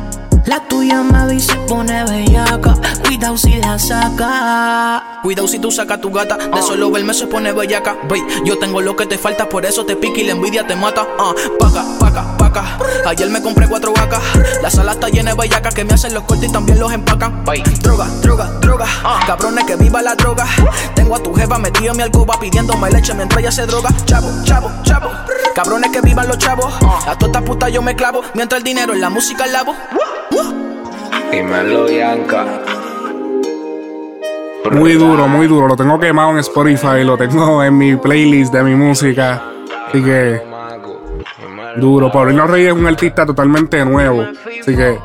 La 0.48 0.62
tuya 0.62 1.04
me 1.04 1.38
se 1.42 1.54
pone 1.68 2.06
bellaca. 2.06 2.74
Cuidado 3.06 3.36
si 3.38 3.58
la 3.58 3.78
saca. 3.78 5.20
Cuidado 5.22 5.46
si 5.46 5.60
tú 5.60 5.70
sacas 5.70 6.00
tu 6.00 6.10
gata, 6.10 6.38
de 6.38 6.62
solo 6.62 6.90
verme 6.90 7.14
se 7.14 7.28
pone 7.28 7.52
bellaca. 7.52 7.98
Ve, 8.10 8.24
yo 8.46 8.58
tengo 8.58 8.80
lo 8.80 8.96
que 8.96 9.06
te 9.06 9.18
falta, 9.18 9.50
por 9.50 9.66
eso 9.66 9.86
te 9.86 9.98
pica 9.98 10.22
y 10.22 10.24
la 10.24 10.32
envidia 10.32 10.66
te 10.66 10.78
mata. 10.78 11.06
Ah, 11.20 11.34
paca, 11.60 11.84
paca, 12.00 12.38
paca. 12.38 12.78
Ayer 13.06 13.30
me 13.30 13.42
compré 13.42 13.68
cuatro 13.68 13.92
vacas. 13.92 14.22
La 14.62 14.72
sala 14.72 14.94
está 14.94 15.10
llena 15.10 15.32
de 15.32 15.38
bellacas 15.38 15.76
que 15.76 15.84
me 15.84 15.94
hacen 15.94 16.14
los 16.14 16.24
cortes 16.24 16.48
y 16.48 16.54
también 16.54 16.80
los 16.80 16.94
empacan. 16.94 17.44
Ve, 17.44 17.62
droga, 17.82 18.08
droga, 18.22 18.46
droga. 18.62 18.86
Cabrones 19.28 19.66
que 19.66 19.76
viva 19.76 20.02
la 20.02 20.16
droga. 20.16 20.46
Tengo 20.96 21.18
a 21.18 21.20
tu 21.20 21.34
jefa 21.34 21.58
metido 21.58 21.92
en 21.92 21.98
mi 21.98 22.04
alcoba 22.04 22.40
pidiéndome 22.40 22.90
leche 22.90 23.14
mientras 23.14 23.42
ella 23.42 23.52
se 23.52 23.66
droga. 23.66 23.90
Chavo, 24.06 24.30
chavo, 24.46 24.72
chavo. 24.84 25.12
Cabrones 25.54 25.92
que 25.92 26.00
vivan 26.00 26.30
los 26.30 26.38
chavos. 26.38 26.74
A 27.06 27.18
toda 27.18 27.42
puta 27.42 27.68
yo 27.68 27.82
me 27.82 27.98
clavo. 27.98 28.22
Mientras 28.34 28.60
el 28.60 28.64
dinero 28.64 28.94
en 28.94 29.02
la 29.02 29.10
música 29.10 29.46
lavo. 29.46 29.76
Muy 34.72 34.94
duro, 34.94 35.28
muy 35.28 35.48
duro. 35.48 35.68
Lo 35.68 35.76
tengo 35.76 36.00
quemado 36.00 36.32
en 36.32 36.40
Spotify, 36.40 37.04
lo 37.04 37.18
tengo 37.18 37.64
en 37.64 37.78
mi 37.78 37.96
playlist 37.96 38.54
de 38.54 38.64
mi 38.64 38.76
música. 38.76 39.44
Así 39.88 40.04
que. 40.04 40.42
Duro. 41.78 42.12
Paulino 42.12 42.48
Rey 42.48 42.66
es 42.66 42.74
un 42.74 42.86
artista 42.86 43.26
totalmente 43.26 43.84
nuevo. 43.86 44.26
Así 44.62 44.76
que. 44.76 45.00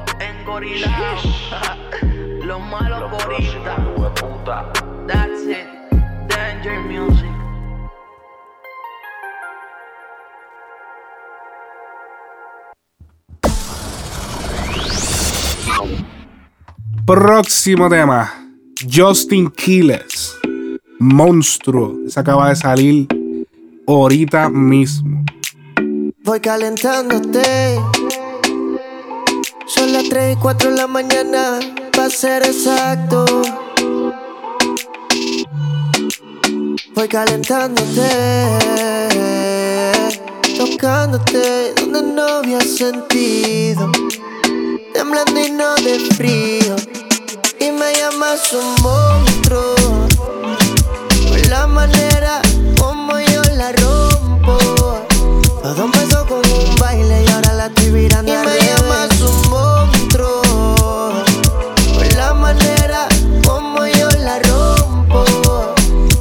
Próximo 17.14 17.90
tema. 17.90 18.48
Justin 18.90 19.50
Quiles. 19.50 20.34
Monstruo. 20.98 21.98
Se 22.08 22.18
acaba 22.18 22.48
de 22.48 22.56
salir 22.56 23.06
ahorita 23.86 24.48
mismo. 24.48 25.22
Voy 26.24 26.40
calentándote. 26.40 27.78
Son 29.66 29.92
las 29.92 30.08
3 30.08 30.38
y 30.38 30.40
4 30.40 30.70
de 30.70 30.76
la 30.76 30.86
mañana, 30.86 31.60
para 31.94 32.08
ser 32.08 32.44
exacto. 32.44 33.26
Voy 36.94 37.08
calentándote. 37.08 38.08
Tocándote 40.56 41.74
donde 41.74 42.02
no 42.14 42.22
había 42.22 42.62
sentido. 42.62 43.92
Temblando 44.94 45.40
y 45.46 45.50
no 45.50 45.74
de 45.74 45.98
frío 46.14 47.01
un 48.32 48.82
monstruo. 48.82 49.74
Por 51.28 51.46
la 51.50 51.66
manera 51.66 52.40
como 52.78 53.18
yo 53.20 53.42
la 53.56 53.72
rompo. 53.72 54.56
Todo 55.62 55.84
empezó 55.84 56.26
con 56.26 56.38
un 56.38 56.74
baile 56.76 57.24
y 57.24 57.30
ahora 57.30 57.52
la 57.52 57.66
estoy 57.66 57.90
mirando. 57.90 58.32
Y 58.32 58.36
me 58.36 58.58
llamas 58.58 59.20
un 59.20 59.50
monstruo. 59.50 60.42
Por 61.94 62.16
la 62.16 62.32
manera 62.32 63.06
como 63.46 63.86
yo 63.86 64.08
la 64.20 64.38
rompo. 64.38 65.24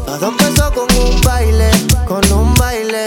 Todo 0.05 0.27
empezó 0.27 0.73
con 0.73 0.93
un 0.97 1.21
baile, 1.21 1.71
con 2.05 2.29
un 2.33 2.53
baile. 2.55 3.05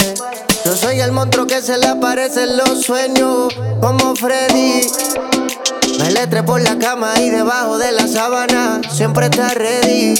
Yo 0.64 0.75
soy 0.75 1.01
el 1.01 1.12
monstruo 1.12 1.47
que 1.47 1.61
se 1.61 1.77
le 1.77 1.88
aparece 1.88 2.45
en 2.45 2.57
los 2.57 2.81
sueños, 2.81 3.53
como 3.83 4.17
Freddy. 4.17 4.87
Letre 6.14 6.44
por 6.44 6.62
la 6.62 6.79
cama 6.79 7.12
y 7.20 7.29
debajo 7.29 7.77
de 7.77 7.90
la 7.90 8.07
sábana. 8.07 8.81
Siempre 8.88 9.27
está 9.27 9.48
ready. 9.48 10.14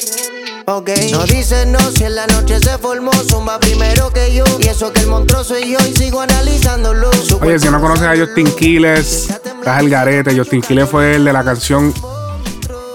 Ok, 0.67 0.91
no 1.13 1.23
dice 1.25 1.67
no 1.67 1.79
si 1.93 2.03
en 2.03 2.17
la 2.17 2.27
noche 2.27 2.59
se 2.59 2.77
formó. 2.79 3.13
Zumba 3.13 3.61
primero 3.61 4.11
que 4.11 4.35
yo. 4.35 4.45
Y 4.59 4.67
eso 4.67 4.93
que 4.93 5.03
el 5.03 5.07
monstruo 5.07 5.45
soy 5.45 5.71
yo. 5.71 5.79
Y 5.89 5.95
sigo 5.95 6.21
analizándolo 6.21 7.11
Oye, 7.41 7.61
si 7.61 7.69
no 7.69 7.81
conoces 7.81 8.09
a 8.09 8.17
Justin 8.17 8.51
Quiles, 8.57 9.31
estás 9.31 9.81
el 9.81 9.89
garete. 9.89 10.37
Justin 10.37 10.63
Quiles 10.63 10.89
fue 10.89 11.15
el 11.15 11.25
de 11.25 11.33
la 11.33 11.45
canción 11.45 11.95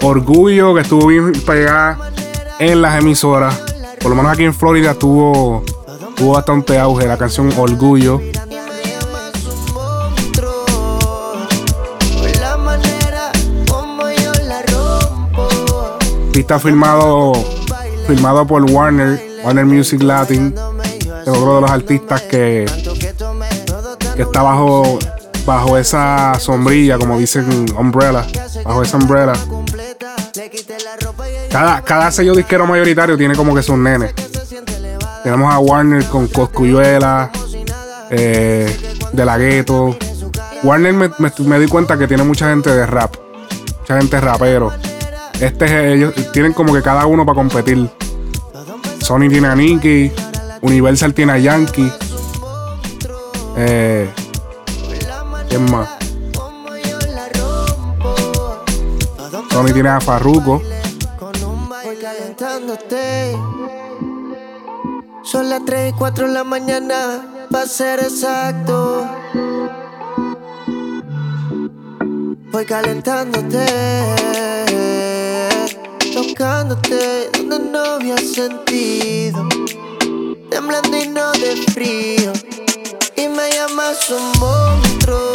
Orgullo 0.01 0.75
Que 0.75 0.81
estuvo 0.81 1.07
bien 1.07 1.31
pegada 1.31 2.12
en 2.59 2.81
las 2.81 2.99
emisoras. 2.99 3.55
Por 4.01 4.09
lo 4.09 4.15
menos 4.17 4.33
aquí 4.33 4.43
en 4.43 4.53
Florida 4.53 4.93
tuvo, 4.93 5.63
tuvo 6.17 6.33
bastante 6.33 6.77
auge 6.77 7.07
La 7.07 7.17
canción 7.17 7.49
Orgullo 7.57 8.19
está 16.39 16.60
filmado 16.60 17.34
Filmado 18.08 18.45
por 18.45 18.63
Warner 18.69 19.21
Warner 19.43 19.65
Music 19.65 20.02
Latin 20.02 20.54
Es 21.21 21.28
otro 21.28 21.56
de 21.56 21.62
los 21.62 21.71
artistas 21.71 22.21
que 22.23 22.65
Que 24.15 24.21
está 24.21 24.41
bajo 24.41 24.99
Bajo 25.45 25.78
esa 25.78 26.34
sombrilla 26.39 26.97
Como 26.97 27.17
dicen 27.17 27.65
umbrella 27.78 28.25
Bajo 28.63 28.84
esa 28.84 28.97
umbrella 28.97 29.34
cada, 31.52 31.82
cada 31.82 32.12
sello 32.12 32.36
disquero 32.36 32.67
mayoritario 32.67 33.17
tiene 33.17 33.36
como 33.36 33.56
que 33.56 33.63
sus 33.63 33.78
nenes. 33.78 34.13
Tenemos 35.23 35.54
a 35.54 35.60
Warner 35.60 36.06
con 36.06 36.28
Coscuyuela, 36.28 37.32
eh, 38.10 38.78
De 39.12 39.25
la 39.25 39.38
Gueto. 39.38 39.97
Warner 40.63 40.93
me, 40.93 41.10
me 41.19 41.60
di 41.60 41.67
cuenta 41.67 41.97
que 41.97 42.08
tiene 42.08 42.23
mucha 42.23 42.49
gente 42.49 42.69
de 42.69 42.86
rap. 42.86 43.15
Mucha 43.80 43.97
gente 43.97 44.21
rapero. 44.21 44.71
Este 45.39 45.65
es, 45.65 45.71
ellos 45.95 46.13
tienen 46.34 46.54
como 46.54 46.73
que 46.73 46.82
cada 46.82 47.06
uno 47.06 47.25
para 47.25 47.36
competir. 47.36 47.89
Sony 49.02 49.30
tiene 49.30 49.47
a 49.47 49.56
Nicky. 49.56 50.12
Universal 50.62 51.13
tiene 51.13 51.32
a 51.34 51.38
Yankee. 51.38 51.91
Eh, 53.58 54.10
¿Quién 55.49 55.71
más? 55.71 55.89
Sony 59.52 59.73
tiene 59.73 59.89
a 59.89 59.99
Farruko. 59.99 60.62
Son 65.23 65.49
las 65.49 65.63
3 65.65 65.93
y 65.93 65.97
4 65.97 66.28
de 66.28 66.34
la 66.34 66.43
mañana, 66.43 67.21
va 67.54 67.62
a 67.62 67.65
ser 67.67 67.99
exacto. 67.99 69.08
Voy 72.52 72.65
calentándote, 72.65 73.65
tocándote 76.29 77.29
donde 77.33 77.59
no 77.59 77.79
había 77.79 78.17
sentido. 78.17 79.47
Temblando 80.49 80.97
y 80.97 81.07
no 81.07 81.31
de 81.33 81.55
frío. 81.73 82.33
Y 83.15 83.27
me 83.27 83.49
llamas 83.51 84.09
un 84.09 84.39
monstruo. 84.39 85.31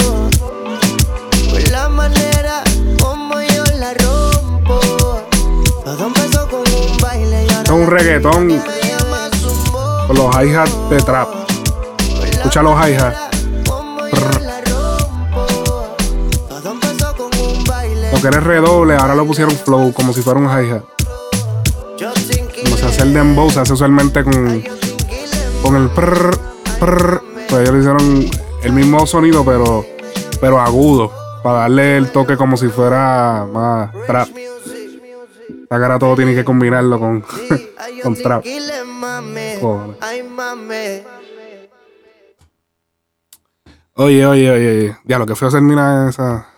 Por 1.50 1.68
la 1.70 1.88
manera 1.88 2.62
como 3.00 3.40
yo 3.40 3.64
la 3.78 3.94
rompo. 3.94 4.80
Todo 5.84 6.06
empezó 6.06 6.48
con 6.48 6.60
un 6.60 6.96
baile 6.98 7.46
Es 7.46 7.70
un 7.70 7.86
reggaetón 7.86 8.62
con 10.06 10.16
los 10.16 10.34
hi-hats 10.36 10.90
de 10.90 10.96
trap. 10.98 11.28
Escucha 12.30 12.62
los 12.62 12.78
hi-hats. 12.78 13.33
Que 18.24 18.28
era 18.28 18.40
redoble, 18.40 18.94
ahora 18.94 19.14
lo 19.14 19.26
pusieron 19.26 19.54
flow, 19.54 19.92
como 19.92 20.14
si 20.14 20.22
fuera 20.22 20.40
un 20.40 20.46
hi-hat. 20.46 20.82
Como 22.64 22.76
se 22.78 22.86
hace 22.86 23.02
el 23.02 23.12
dembow, 23.12 23.50
se 23.50 23.60
hace 23.60 23.74
usualmente 23.74 24.24
con, 24.24 24.64
con 25.62 25.76
el 25.76 25.90
prr, 25.90 26.38
prr. 26.80 27.22
Pues 27.50 27.60
ellos 27.60 27.74
le 27.74 27.78
hicieron 27.80 28.30
el 28.62 28.72
mismo 28.72 29.06
sonido, 29.06 29.44
pero, 29.44 29.84
pero 30.40 30.58
agudo. 30.58 31.12
Para 31.42 31.58
darle 31.58 31.98
el 31.98 32.12
toque 32.12 32.38
como 32.38 32.56
si 32.56 32.68
fuera 32.68 33.46
más 33.52 33.92
trap. 34.06 34.28
La 35.68 35.78
cara 35.78 35.98
todo 35.98 36.16
tiene 36.16 36.34
que 36.34 36.46
combinarlo 36.46 36.98
con, 36.98 37.22
con 38.02 38.14
trap. 38.14 38.42
Oye, 43.96 44.24
oye, 44.24 44.50
oye, 44.50 44.50
oye. 44.50 44.96
Ya, 45.04 45.18
lo 45.18 45.26
que 45.26 45.34
fue 45.34 45.48
a 45.48 45.50
terminar 45.50 46.08
esa. 46.08 46.54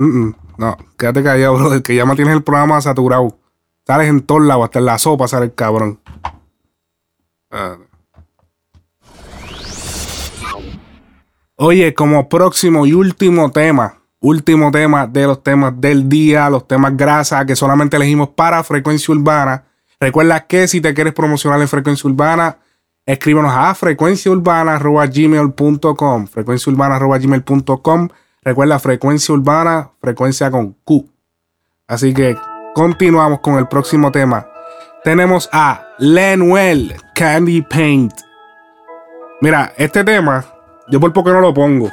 No, 0.00 0.76
quédate 0.96 1.22
callado, 1.22 1.54
brother. 1.56 1.82
Que 1.82 1.94
ya 1.94 2.06
me 2.06 2.16
tienes 2.16 2.34
el 2.34 2.42
programa 2.42 2.80
saturado. 2.80 3.36
Sales 3.86 4.08
en 4.08 4.22
todos 4.22 4.40
lados, 4.42 4.64
hasta 4.64 4.78
en 4.78 4.86
la 4.86 4.98
sopa 4.98 5.28
sale 5.28 5.44
el 5.46 5.54
cabrón. 5.54 6.00
Ah. 7.50 7.76
Oye, 11.56 11.92
como 11.92 12.30
próximo 12.30 12.86
y 12.86 12.94
último 12.94 13.50
tema, 13.50 13.98
último 14.20 14.70
tema 14.70 15.06
de 15.06 15.26
los 15.26 15.42
temas 15.42 15.78
del 15.78 16.08
día, 16.08 16.48
los 16.48 16.66
temas 16.66 16.96
grasa 16.96 17.44
que 17.44 17.54
solamente 17.54 17.98
elegimos 17.98 18.30
para 18.30 18.64
frecuencia 18.64 19.14
urbana. 19.14 19.64
Recuerda 19.98 20.46
que 20.46 20.66
si 20.66 20.80
te 20.80 20.94
quieres 20.94 21.12
promocionar 21.12 21.60
en 21.60 21.68
frecuencia 21.68 22.08
urbana, 22.08 22.56
escríbanos 23.04 23.52
a 23.54 23.74
frecuenciaurbana.gmail.com 23.74 26.26
frecuenciaurbana.gmail.com 26.26 28.08
Recuerda 28.42 28.78
frecuencia 28.78 29.34
urbana, 29.34 29.90
frecuencia 30.00 30.50
con 30.50 30.72
Q. 30.84 31.06
Así 31.86 32.14
que 32.14 32.36
continuamos 32.74 33.40
con 33.40 33.58
el 33.58 33.68
próximo 33.68 34.10
tema. 34.10 34.46
Tenemos 35.04 35.48
a 35.52 35.88
Lenuel 35.98 36.94
Candy 37.14 37.62
Paint. 37.62 38.12
Mira, 39.42 39.72
este 39.76 40.04
tema, 40.04 40.44
yo 40.88 41.00
por 41.00 41.12
poco 41.12 41.30
no 41.32 41.40
lo 41.40 41.52
pongo. 41.52 41.90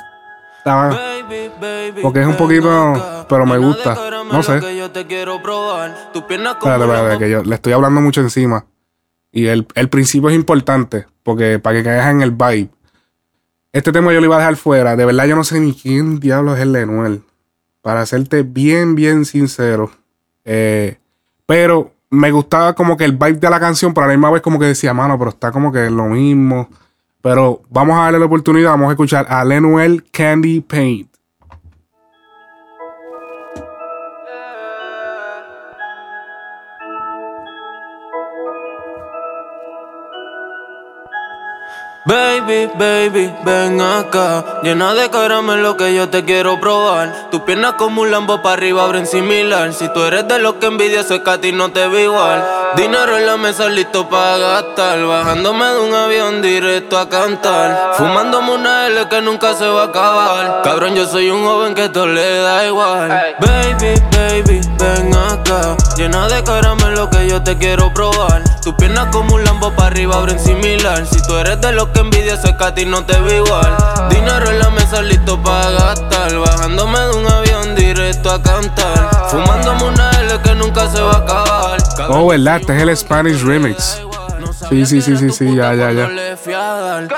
Estaba- 0.59 0.89
porque 2.01 2.21
es 2.21 2.27
un 2.27 2.35
poquito, 2.37 3.25
pero 3.27 3.45
me 3.45 3.57
gusta. 3.57 3.93
No 4.37 4.43
sé. 4.43 4.59
Espérate, 6.51 6.83
espérate, 6.83 7.19
que 7.25 7.29
yo 7.29 7.43
le 7.43 7.55
estoy 7.55 7.73
hablando 7.73 8.01
mucho 8.01 8.21
encima. 8.21 8.65
Y 9.31 9.47
el, 9.47 9.67
el 9.75 9.89
principio 9.89 10.29
es 10.29 10.35
importante, 10.35 11.05
porque 11.23 11.59
para 11.59 11.77
que 11.77 11.83
caigas 11.83 12.07
en 12.11 12.21
el 12.21 12.31
vibe. 12.31 12.69
Este 13.77 13.91
tema 13.91 14.11
yo 14.11 14.19
lo 14.19 14.25
iba 14.25 14.37
a 14.37 14.39
dejar 14.39 14.55
fuera. 14.55 14.95
De 14.95 15.05
verdad, 15.05 15.27
yo 15.27 15.35
no 15.35 15.43
sé 15.43 15.59
ni 15.59 15.71
quién 15.71 16.19
diablos 16.19 16.57
es 16.57 16.65
Lenuel. 16.65 17.21
Para 17.83 18.07
serte 18.07 18.41
bien, 18.41 18.95
bien 18.95 19.23
sincero. 19.23 19.91
Eh, 20.45 20.97
pero 21.45 21.91
me 22.09 22.31
gustaba 22.31 22.73
como 22.73 22.97
que 22.97 23.05
el 23.05 23.11
vibe 23.11 23.33
de 23.33 23.49
la 23.51 23.59
canción, 23.59 23.93
pero 23.93 24.05
a 24.05 24.07
la 24.07 24.15
misma 24.15 24.31
vez 24.31 24.41
como 24.41 24.57
que 24.57 24.65
decía, 24.65 24.95
mano, 24.95 25.19
pero 25.19 25.29
está 25.29 25.51
como 25.51 25.71
que 25.71 25.91
lo 25.91 26.05
mismo. 26.05 26.69
Pero 27.21 27.61
vamos 27.69 27.99
a 27.99 28.05
darle 28.05 28.17
la 28.17 28.25
oportunidad, 28.25 28.71
vamos 28.71 28.89
a 28.89 28.93
escuchar 28.93 29.27
a 29.29 29.45
Lenuel 29.45 30.03
Candy 30.09 30.61
Paint. 30.61 31.11
Baby, 42.07 42.71
baby, 42.79 43.33
ven 43.43 43.81
acá. 43.81 44.61
Llena 44.63 44.93
de 44.93 45.09
caramelo 45.09 45.75
que 45.75 45.93
yo 45.93 46.07
te 46.07 46.23
quiero 46.23 46.57
probar. 46.57 47.27
Tus 47.31 47.41
piernas 47.41 47.73
como 47.73 48.03
un 48.03 48.11
lambo 48.11 48.41
para 48.41 48.53
arriba 48.53 48.85
abren 48.85 49.05
similar. 49.05 49.73
Si 49.73 49.91
tú 49.91 50.05
eres 50.05 50.25
de 50.25 50.39
los 50.39 50.53
que 50.53 50.67
envidia, 50.67 51.01
es 51.01 51.07
que 51.07 51.29
a 51.29 51.41
ti 51.41 51.51
no 51.51 51.69
te 51.73 51.85
ve 51.89 52.03
igual. 52.03 52.45
Dinero 52.77 53.17
en 53.17 53.25
la 53.25 53.35
mesa 53.35 53.67
listo 53.67 54.07
para 54.07 54.37
gastar. 54.37 55.05
Bajándome 55.05 55.65
de 55.65 55.79
un 55.81 55.93
avión 55.93 56.41
directo 56.41 56.97
a 56.97 57.09
cantar. 57.09 57.95
Fumándome 57.97 58.53
una 58.53 58.87
L 58.87 59.09
que 59.09 59.19
nunca 59.19 59.53
se 59.53 59.67
va 59.67 59.81
a 59.81 59.85
acabar. 59.87 60.61
Cabrón, 60.63 60.95
yo 60.95 61.05
soy 61.07 61.29
un 61.29 61.43
joven 61.43 61.75
que 61.75 61.89
todo 61.89 62.07
le 62.07 62.37
da 62.37 62.65
igual. 62.65 63.09
Baby, 63.41 64.01
baby, 64.15 64.61
ven 64.79 65.13
acá. 65.13 65.75
Llena 65.97 66.29
de 66.29 66.41
caramelo 66.41 67.09
que 67.09 67.27
yo 67.27 67.43
te 67.43 67.57
quiero 67.57 67.93
probar. 67.93 68.56
Tus 68.67 68.75
piernas 68.75 69.07
como 69.13 69.35
un 69.35 69.45
lambo 69.45 69.71
para 69.71 69.87
arriba 69.87 70.17
abren 70.17 70.37
similar. 70.37 71.07
Si 71.07 71.21
tú 71.21 71.37
eres 71.37 71.61
de 71.61 71.71
los 71.71 71.87
que 71.87 72.01
envidia, 72.01 72.33
eso 72.33 72.47
es 72.47 72.55
que 72.57 72.63
a 72.65 72.75
ti 72.75 72.85
no 72.85 73.05
te 73.05 73.17
ve 73.21 73.37
igual. 73.37 73.77
Dinero 74.09 74.49
en 74.49 74.59
la 74.59 74.69
mesa 74.71 75.01
listo 75.01 75.41
para 75.41 75.69
gastar. 75.69 76.37
Bajándome 76.37 76.99
de 76.99 77.15
un 77.15 77.31
avión 77.31 77.75
directo 77.75 78.29
a 78.29 78.41
cantar. 78.41 79.29
Fumándome 79.29 79.85
una 79.85 80.11
L 80.19 80.41
que 80.41 80.53
nunca 80.55 80.89
se 80.89 80.99
va 80.99 81.13
a 81.13 81.17
acabar. 81.19 81.77
Oh, 82.09 82.27
¿verdad? 82.27 82.57
Este 82.57 82.75
es 82.75 82.81
el 82.81 82.97
Spanish 82.97 83.41
Remix. 83.41 84.01
Sí, 84.67 84.85
sí, 84.85 85.01
sí, 85.01 85.15
sí, 85.15 85.29
sí, 85.29 85.55
ya, 85.55 85.73
ya, 85.73 85.93
ya. 85.93 86.09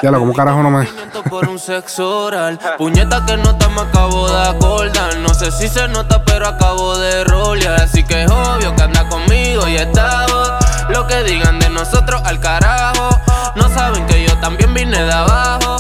Ya 0.04 0.12
lo, 0.12 0.20
como 0.20 0.36
carajo 0.36 0.62
no 0.62 0.70
me. 0.70 0.86
por 1.32 1.50
un 1.50 1.58
sexo 1.58 2.26
oral. 2.26 2.60
Puñeta 2.78 3.26
que 3.26 3.38
nota 3.38 3.70
me 3.70 3.82
acabo 3.82 4.30
de 4.30 4.50
acordar. 4.50 5.18
No 5.18 5.34
sé 5.34 5.52
si 5.52 5.68
se 5.68 5.88
nota, 5.88 6.24
pero 6.24 6.48
acabo 6.48 6.96
de 6.96 7.24
rolear. 7.24 7.82
Así 7.82 8.04
que 8.04 8.26
es 8.26 8.30
obvio 8.30 8.76
que 8.76 8.84
anda 8.84 9.10
conmigo 9.10 9.68
y 9.68 9.78
estamos. 9.78 10.59
Lo 10.90 11.08
que 11.08 11.24
digan 11.24 11.60
de 11.60 11.70
nosotros 11.70 12.22
al 12.26 12.40
carajo. 12.40 13.10
No 13.56 13.70
saben 13.70 14.06
que 14.08 14.24
yo 14.24 14.29
también 14.42 14.74
vine 14.74 15.04
de 15.04 15.12
abajo. 15.12 15.78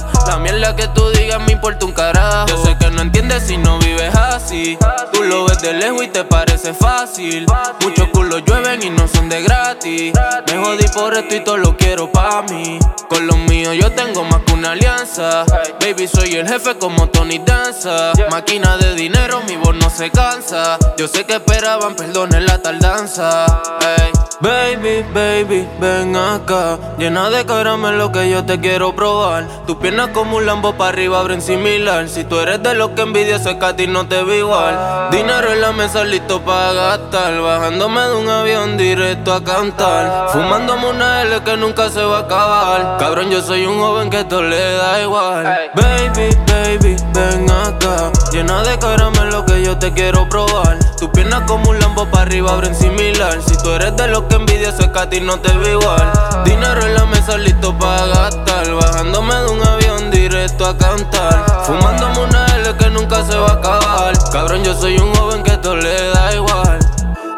que 0.75 0.87
tú 0.89 1.09
digas 1.11 1.41
me 1.45 1.53
importa 1.53 1.85
un 1.85 1.91
carajo. 1.91 2.47
Yo 2.47 2.63
sé 2.63 2.77
que 2.77 2.89
no 2.91 3.01
entiendes 3.01 3.43
si 3.43 3.57
no 3.57 3.79
vives 3.79 4.13
así. 4.15 4.77
Tú 5.11 5.23
lo 5.23 5.45
ves 5.45 5.61
de 5.61 5.73
lejos 5.73 6.03
y 6.03 6.07
te 6.07 6.23
parece 6.23 6.73
fácil. 6.73 7.45
Muchos 7.81 8.07
culos 8.09 8.43
llueven 8.45 8.81
y 8.83 8.89
no 8.89 9.07
son 9.07 9.29
de 9.29 9.41
gratis. 9.41 10.13
Me 10.47 10.57
jodí 10.57 10.85
por 10.93 11.13
esto 11.15 11.35
y 11.35 11.43
todo 11.43 11.57
lo 11.57 11.75
quiero 11.75 12.11
pa' 12.11 12.43
mí. 12.43 12.79
Con 13.09 13.25
los 13.27 13.37
míos 13.37 13.75
yo 13.75 13.91
tengo 13.91 14.23
más 14.23 14.41
que 14.43 14.53
una 14.53 14.71
alianza. 14.71 15.45
Baby, 15.81 16.07
soy 16.07 16.35
el 16.35 16.47
jefe 16.47 16.77
como 16.77 17.09
Tony 17.09 17.39
Danza. 17.39 18.13
Máquina 18.29 18.77
de 18.77 18.95
dinero, 18.95 19.41
mi 19.47 19.57
voz 19.57 19.75
no 19.75 19.89
se 19.89 20.11
cansa. 20.11 20.77
Yo 20.97 21.07
sé 21.07 21.25
que 21.25 21.35
esperaban, 21.35 21.95
perdonen 21.95 22.45
la 22.45 22.61
tardanza. 22.61 23.45
Ey. 23.81 24.11
Baby, 24.41 25.03
baby, 25.13 25.67
ven 25.81 26.15
acá. 26.15 26.79
Llena 26.97 27.29
de 27.29 27.45
caramelo 27.45 28.09
que 28.09 28.29
yo 28.29 28.45
te 28.45 28.48
quiero 28.57 28.95
probar. 28.95 29.45
Tus 29.67 29.75
piernas 29.75 30.09
como 30.13 30.37
un 30.37 30.45
lambo 30.45 30.73
para 30.73 30.89
arriba 30.89 31.19
abren 31.19 31.41
similar. 31.41 32.07
Si 32.07 32.23
tú 32.23 32.39
eres 32.39 32.63
de 32.63 32.73
los 32.73 32.91
que 32.91 33.01
envidia 33.01 33.35
ese 33.35 33.59
que 33.59 33.65
a 33.65 33.75
ti 33.75 33.85
no 33.85 34.07
te 34.07 34.23
ve 34.23 34.37
igual. 34.37 35.09
Dinero 35.11 35.51
en 35.51 35.61
la 35.61 35.73
mesa 35.73 36.03
listo 36.05 36.41
para 36.41 36.71
gastar. 36.71 37.39
Bajándome 37.41 38.01
de 38.01 38.15
un 38.15 38.29
avión 38.29 38.77
directo 38.77 39.33
a 39.33 39.43
cantar. 39.43 40.29
Fumándome 40.29 40.89
una 40.89 41.21
L 41.23 41.43
que 41.43 41.57
nunca 41.57 41.89
se 41.89 42.01
va 42.01 42.17
a 42.17 42.21
acabar. 42.21 42.97
Cabrón, 42.97 43.29
yo 43.29 43.41
soy 43.41 43.65
un 43.65 43.79
joven 43.79 44.09
que 44.09 44.23
todo 44.23 44.41
le 44.41 44.73
da 44.73 45.01
igual. 45.01 45.43
Baby, 45.75 46.35
baby, 46.47 46.95
ven 47.13 47.51
acá. 47.51 48.11
Llena 48.31 48.63
de 48.63 48.79
caramelo 48.79 49.45
que 49.45 49.61
yo 49.61 49.77
te 49.77 49.91
quiero 49.91 50.27
probar. 50.29 50.78
Tus 50.99 51.09
piernas 51.11 51.43
como 51.47 51.69
un 51.69 51.79
lambo 51.79 52.05
para 52.11 52.23
arriba 52.23 52.51
abren 52.51 52.75
similar. 52.75 53.41
Si 53.41 53.55
tú 53.63 53.69
eres 53.71 53.95
de 53.95 54.09
los 54.09 54.23
que 54.23 54.35
envidia 54.35 54.67
ese 54.67 54.91
que 54.91 54.99
a 54.99 55.05
no 55.21 55.39
te 55.39 55.57
ve 55.57 55.71
igual. 55.71 56.11
Dinero 56.43 56.85
en 56.85 56.93
la 56.93 57.05
mesa 57.05 57.37
listo 57.37 57.73
para 57.77 58.05
gastar. 58.07 58.69
Bajándome 58.73 59.33
de 59.33 59.47
un 59.47 59.65
avión 59.65 60.11
directo 60.11 60.65
a 60.65 60.77
cantar. 60.77 61.63
Fumándome 61.63 62.19
una 62.19 62.45
L 62.57 62.75
que 62.75 62.89
nunca 62.89 63.23
se 63.23 63.37
va 63.37 63.47
a 63.47 63.53
acabar. 63.53 64.13
Cabrón, 64.29 64.61
yo 64.65 64.73
soy 64.73 64.97
un 64.97 65.15
joven 65.15 65.41
que 65.41 65.55
todo 65.55 65.77
le 65.77 66.09
da 66.09 66.35
igual. 66.35 66.79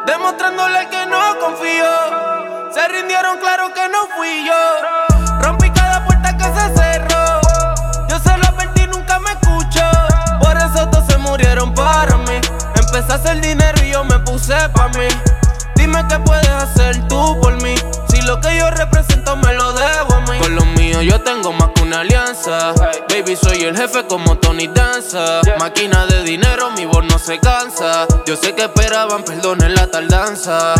Demostrándole 0.07 0.89
que 0.89 1.05
no 1.05 1.39
confío. 1.39 2.71
Se 2.73 2.87
rindieron, 2.87 3.37
claro 3.37 3.71
que 3.75 3.87
no 3.89 4.07
fui 4.17 4.43
yo. 4.43 5.00
Empecé 12.93 13.13
a 13.13 13.15
hacer 13.15 13.39
dinero 13.39 13.85
y 13.85 13.93
yo 13.93 14.03
me 14.03 14.19
puse 14.19 14.53
pa' 14.75 14.89
mí. 14.89 15.07
Dime 15.75 16.05
qué 16.09 16.19
puedes 16.19 16.49
hacer 16.49 17.07
tú 17.07 17.39
por 17.41 17.55
mí. 17.63 17.73
Si 18.09 18.21
lo 18.23 18.41
que 18.41 18.57
yo 18.57 18.69
represento 18.69 19.37
me 19.37 19.53
lo 19.53 19.71
debo 19.71 20.19
a. 20.29 20.30
Yo 21.01 21.19
tengo 21.21 21.51
más 21.51 21.69
que 21.73 21.81
una 21.81 22.01
alianza. 22.01 22.73
Baby, 23.09 23.35
soy 23.35 23.63
el 23.63 23.75
jefe 23.75 24.05
como 24.05 24.37
Tony 24.37 24.67
Danza. 24.67 25.41
Máquina 25.57 26.05
de 26.05 26.23
dinero, 26.23 26.69
mi 26.71 26.85
voz 26.85 27.03
no 27.05 27.17
se 27.17 27.39
cansa. 27.39 28.05
Yo 28.27 28.35
sé 28.35 28.53
que 28.53 28.63
esperaban, 28.63 29.23
perdonen 29.23 29.73
la 29.73 29.87
tardanza. 29.87 30.75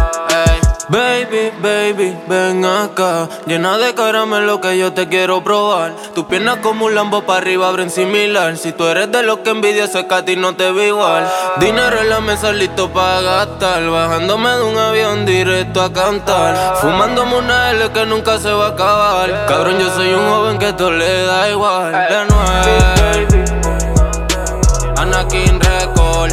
Baby, 0.90 1.52
baby, 1.62 2.18
ven 2.28 2.66
acá. 2.66 3.30
Llena 3.48 3.78
de 3.78 3.96
caramelo 3.96 4.60
que 4.60 4.78
yo 4.78 4.92
te 4.94 5.08
quiero 5.08 5.44
probar. 5.44 5.96
Tus 6.14 6.26
piernas 6.26 6.58
como 6.58 6.86
un 6.86 6.96
lambo 6.96 7.24
para 7.24 7.40
arriba 7.40 7.70
abren 7.70 7.90
similar. 7.90 8.58
Si 8.58 8.74
tú 8.74 8.86
eres 8.86 9.12
de 9.12 9.24
los 9.24 9.40
que 9.40 9.52
envidia 9.52 9.86
ese 9.86 10.06
que 10.06 10.14
a 10.14 10.26
ti 10.26 10.36
no 10.36 10.56
te 10.56 10.72
ve 10.72 10.88
igual. 10.88 11.26
Dinero 11.60 12.02
en 12.02 12.10
la 12.10 12.20
mesa 12.20 12.52
listo 12.52 12.90
para 12.90 13.22
gastar. 13.22 13.90
Bajándome 13.90 14.50
de 14.50 14.64
un 14.64 14.78
avión 14.78 15.26
directo 15.26 15.82
a 15.82 15.94
cantar. 15.94 16.76
Fumándome 16.82 17.38
una 17.38 17.72
L 17.72 17.90
que 17.92 18.06
nunca 18.06 18.38
se 18.38 18.52
va 18.52 18.68
a 18.68 18.70
acabar. 18.72 19.46
Cabrón, 19.48 19.80
yo 19.80 19.90
soy 19.96 20.11
un 20.14 20.30
joven 20.30 20.58
que 20.60 20.74
todo 20.74 20.92
le 20.92 21.24
da 21.24 21.50
igual. 21.50 21.92
De 21.92 22.26
nuevo. 22.26 23.52
Anakin 24.98 25.60
Record. 25.60 26.32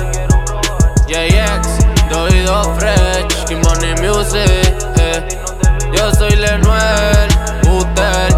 JX, 1.08 1.68
Doido 2.10 2.74
Fresh, 2.78 3.44
Key 3.46 3.56
Money 3.56 3.94
Music. 4.02 4.74
eh. 4.98 5.26
Yo 5.96 6.10
soy 6.12 6.30
Lenuel, 6.36 7.28
Butel. 7.62 8.34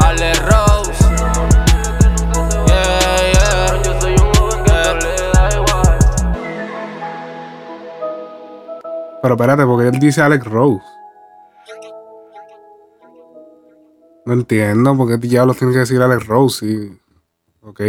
Ale 0.00 0.34
Rose. 0.34 1.04
Yeah, 2.66 3.32
yeah. 3.32 3.82
Yo 3.82 4.00
soy 4.00 4.12
un 4.12 4.34
joven 4.34 4.64
que 4.64 4.70
todo 4.70 4.94
le 4.94 5.14
da 5.32 5.48
igual. 5.54 5.98
Pero 9.22 9.34
espérate, 9.34 9.64
porque 9.64 9.88
él 9.88 9.98
dice 9.98 10.20
Alex 10.22 10.44
Rose. 10.44 10.84
No 14.24 14.34
entiendo 14.34 14.96
por 14.96 15.08
qué 15.08 15.16
diablos 15.16 15.56
tiene 15.56 15.72
que 15.72 15.80
decir 15.80 16.00
Alex 16.00 16.26
Rose. 16.26 16.66
Sí. 16.66 16.98
Ok. 17.62 17.80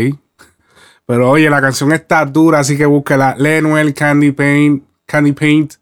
Pero 1.05 1.29
oye, 1.29 1.49
la 1.49 1.61
canción 1.61 1.91
está 1.91 2.25
dura, 2.25 2.59
así 2.59 2.77
que 2.77 2.85
búsquela. 2.85 3.35
Lenuel 3.37 3.93
Candy 3.93 4.31
Paint, 4.31 4.83
Candy 5.05 5.33
Paint 5.33 5.73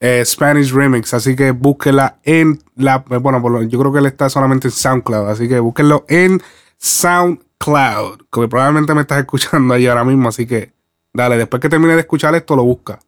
eh, 0.00 0.24
Spanish 0.24 0.72
Remix. 0.72 1.12
Así 1.14 1.36
que 1.36 1.50
búsquela 1.52 2.18
en 2.24 2.58
la. 2.74 2.98
Bueno, 2.98 3.62
yo 3.64 3.78
creo 3.78 3.92
que 3.92 3.98
él 3.98 4.06
está 4.06 4.28
solamente 4.30 4.68
en 4.68 4.72
SoundCloud. 4.72 5.28
Así 5.28 5.48
que 5.48 5.60
búsquenlo 5.60 6.04
en 6.08 6.40
SoundCloud. 6.78 8.22
Que 8.32 8.48
probablemente 8.48 8.94
me 8.94 9.02
estás 9.02 9.20
escuchando 9.20 9.74
ahí 9.74 9.86
ahora 9.86 10.04
mismo. 10.04 10.28
Así 10.28 10.46
que 10.46 10.72
dale, 11.12 11.36
después 11.36 11.60
que 11.60 11.68
termine 11.68 11.94
de 11.94 12.00
escuchar 12.00 12.34
esto, 12.34 12.56
lo 12.56 12.64
busca. 12.64 12.98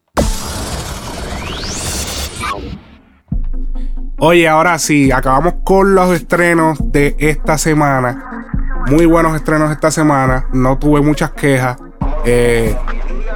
Oye, 4.24 4.46
ahora 4.48 4.78
sí, 4.78 5.10
acabamos 5.10 5.54
con 5.64 5.96
los 5.96 6.12
estrenos 6.12 6.78
de 6.92 7.16
esta 7.18 7.58
semana. 7.58 8.44
Muy 8.88 9.04
buenos 9.04 9.34
estrenos 9.34 9.72
esta 9.72 9.90
semana. 9.90 10.46
No 10.52 10.78
tuve 10.78 11.00
muchas 11.00 11.32
quejas. 11.32 11.76
Eh, 12.24 12.76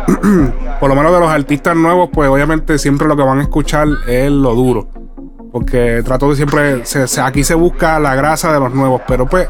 por 0.78 0.88
lo 0.88 0.94
menos 0.94 1.12
de 1.12 1.18
los 1.18 1.28
artistas 1.28 1.74
nuevos, 1.74 2.08
pues 2.12 2.28
obviamente 2.30 2.78
siempre 2.78 3.08
lo 3.08 3.16
que 3.16 3.24
van 3.24 3.40
a 3.40 3.42
escuchar 3.42 3.88
es 4.06 4.30
lo 4.30 4.54
duro. 4.54 4.86
Porque 5.50 6.02
trato 6.04 6.30
de 6.30 6.36
siempre. 6.36 6.82
aquí 7.20 7.42
se 7.42 7.54
busca 7.54 7.98
la 7.98 8.14
grasa 8.14 8.52
de 8.52 8.60
los 8.60 8.72
nuevos. 8.72 9.02
Pero 9.08 9.26
pues, 9.26 9.48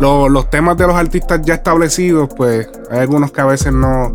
lo- 0.00 0.28
los 0.28 0.50
temas 0.50 0.76
de 0.76 0.88
los 0.88 0.96
artistas 0.96 1.42
ya 1.44 1.54
establecidos, 1.54 2.28
pues 2.36 2.68
hay 2.90 2.98
algunos 2.98 3.30
que 3.30 3.40
a 3.40 3.44
veces 3.46 3.72
no. 3.72 4.12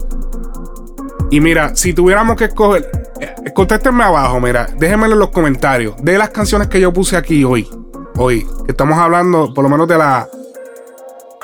Y 1.29 1.41
mira, 1.41 1.75
si 1.75 1.93
tuviéramos 1.93 2.35
que 2.37 2.45
escoger, 2.45 2.89
eh, 3.19 3.51
contéstenme 3.53 4.03
abajo, 4.03 4.39
mira, 4.39 4.67
déjenmelo 4.77 5.13
en 5.13 5.19
los 5.19 5.29
comentarios 5.29 5.95
de 6.01 6.17
las 6.17 6.29
canciones 6.29 6.67
que 6.69 6.79
yo 6.79 6.93
puse 6.93 7.17
aquí 7.17 7.43
hoy. 7.43 7.67
Hoy, 8.15 8.47
que 8.65 8.71
estamos 8.71 8.97
hablando 8.97 9.53
por 9.53 9.63
lo 9.63 9.69
menos 9.69 9.87
de 9.87 9.97
la. 9.97 10.27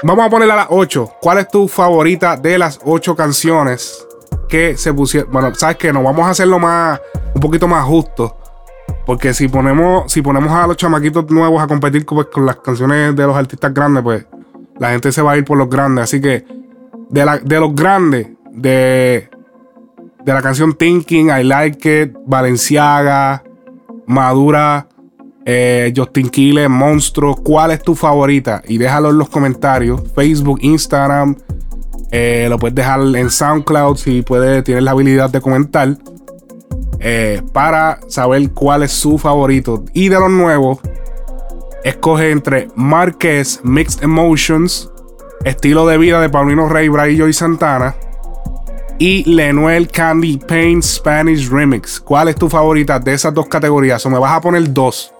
Vamos 0.03 0.25
a 0.25 0.29
ponerle 0.29 0.53
a 0.53 0.57
las 0.57 0.67
8. 0.69 1.11
¿Cuál 1.21 1.37
es 1.39 1.47
tu 1.49 1.67
favorita 1.67 2.35
de 2.37 2.57
las 2.57 2.79
8 2.83 3.15
canciones 3.15 4.05
que 4.49 4.75
se 4.77 4.93
pusieron? 4.93 5.31
Bueno, 5.31 5.53
sabes 5.55 5.77
que 5.77 5.93
nos 5.93 6.03
vamos 6.03 6.25
a 6.25 6.31
hacerlo 6.31 6.59
más, 6.59 6.99
un 7.35 7.41
poquito 7.41 7.67
más 7.67 7.85
justo. 7.85 8.37
Porque 9.05 9.33
si 9.33 9.47
ponemos, 9.49 10.11
si 10.11 10.21
ponemos 10.21 10.51
a 10.51 10.65
los 10.65 10.77
chamaquitos 10.77 11.29
nuevos 11.29 11.61
a 11.61 11.67
competir 11.67 12.05
con, 12.05 12.17
pues, 12.17 12.27
con 12.27 12.45
las 12.45 12.55
canciones 12.57 13.15
de 13.15 13.23
los 13.27 13.35
artistas 13.35 13.73
grandes, 13.73 14.01
pues 14.03 14.25
la 14.79 14.91
gente 14.91 15.11
se 15.11 15.21
va 15.21 15.33
a 15.33 15.37
ir 15.37 15.45
por 15.45 15.57
los 15.57 15.69
grandes. 15.69 16.05
Así 16.05 16.19
que 16.21 16.45
de, 17.09 17.25
la- 17.25 17.37
de 17.37 17.59
los 17.59 17.75
grandes, 17.75 18.27
de, 18.51 19.29
de 20.25 20.33
la 20.33 20.41
canción 20.41 20.73
Thinking, 20.73 21.29
I 21.29 21.43
Like 21.43 22.03
It, 22.03 22.15
Valenciaga, 22.25 23.43
Madura, 24.07 24.87
eh, 25.45 25.93
Justin 25.95 26.29
Quiles, 26.29 26.69
Monstruo, 26.69 27.35
¿cuál 27.35 27.71
es 27.71 27.81
tu 27.81 27.95
favorita? 27.95 28.61
Y 28.67 28.77
déjalo 28.77 29.09
en 29.09 29.17
los 29.17 29.29
comentarios, 29.29 30.01
Facebook, 30.15 30.59
Instagram, 30.61 31.35
eh, 32.11 32.47
lo 32.49 32.57
puedes 32.57 32.75
dejar 32.75 33.01
en 33.01 33.29
SoundCloud 33.29 33.97
si 33.97 34.21
puedes, 34.21 34.63
tienes 34.63 34.83
la 34.83 34.91
habilidad 34.91 35.29
de 35.29 35.41
comentar. 35.41 35.97
eh, 37.05 37.41
para 37.51 37.99
saber 38.07 38.51
cuál 38.51 38.83
es 38.83 38.93
su 38.93 39.17
favorito. 39.17 39.83
Y 39.93 40.07
de 40.07 40.17
los 40.17 40.31
nuevos, 40.31 40.79
escoge 41.83 42.31
entre 42.31 42.69
Marquez 42.75 43.59
Mixed 43.63 44.01
Emotions, 44.01 44.89
Estilo 45.43 45.85
de 45.85 45.97
Vida 45.97 46.21
de 46.21 46.29
Paulino 46.29 46.69
Rey, 46.69 46.87
Bray 46.87 47.17
Joy 47.17 47.33
Santana 47.33 47.93
y 48.99 49.23
Lenuel 49.29 49.87
Candy 49.89 50.37
Paint 50.37 50.83
Spanish 50.83 51.49
Remix. 51.49 51.99
¿Cuál 51.99 52.29
es 52.29 52.35
tu 52.35 52.49
favorita 52.49 52.99
de 52.99 53.13
esas 53.13 53.33
dos 53.33 53.47
categorías? 53.47 54.05
O 54.05 54.09
me 54.09 54.19
vas 54.19 54.33
a 54.33 54.41
poner 54.41 54.71
dos. 54.73 55.13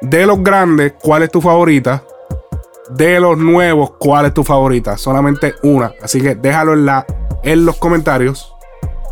De 0.00 0.26
los 0.26 0.42
grandes, 0.42 0.94
¿cuál 1.00 1.22
es 1.22 1.30
tu 1.30 1.40
favorita? 1.40 2.02
De 2.90 3.20
los 3.20 3.38
nuevos, 3.38 3.92
¿cuál 3.98 4.26
es 4.26 4.34
tu 4.34 4.44
favorita? 4.44 4.96
Solamente 4.96 5.54
una. 5.62 5.92
Así 6.02 6.20
que 6.20 6.34
déjalo 6.34 6.74
en, 6.74 6.86
la, 6.86 7.06
en 7.42 7.64
los 7.64 7.76
comentarios 7.76 8.52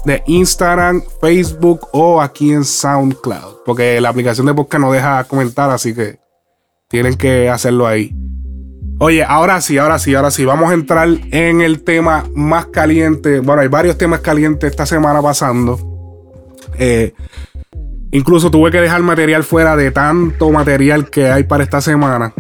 de 0.05 0.23
Instagram, 0.27 1.03
Facebook 1.21 1.89
o 1.93 2.21
aquí 2.21 2.53
en 2.53 2.65
SoundCloud. 2.65 3.63
Porque 3.65 4.01
la 4.01 4.09
aplicación 4.09 4.47
de 4.47 4.55
podcast 4.55 4.81
no 4.81 4.93
deja 4.93 5.25
comentar, 5.25 5.71
así 5.71 5.95
que 5.95 6.19
tienen 6.89 7.17
que 7.17 7.49
hacerlo 7.49 7.87
ahí. 7.87 8.15
Oye, 9.03 9.25
ahora 9.25 9.63
sí, 9.63 9.79
ahora 9.79 9.99
sí, 9.99 10.15
ahora 10.15 10.31
sí. 10.31 10.45
Vamos 10.45 10.71
a 10.71 10.75
entrar 10.75 11.09
en 11.31 11.63
el 11.63 11.83
tema 11.85 12.27
más 12.35 12.67
caliente. 12.67 13.41
Bueno, 13.41 13.63
hay 13.63 13.69
varios 13.69 13.97
temas 13.97 14.21
calientes 14.21 14.71
esta 14.71 14.85
semana 14.85 15.23
pasando. 15.23 15.81
Eh, 16.79 17.15
incluso 18.11 18.51
tuve 18.51 18.71
que 18.71 18.79
dejar 18.79 19.03
material 19.03 19.43
fuera 19.43 19.75
de 19.75 19.91
tanto 19.91 20.51
material 20.51 21.09
que 21.09 21.31
hay 21.31 21.45
para 21.45 21.65
esta 21.65 21.81
semana. 21.81 22.35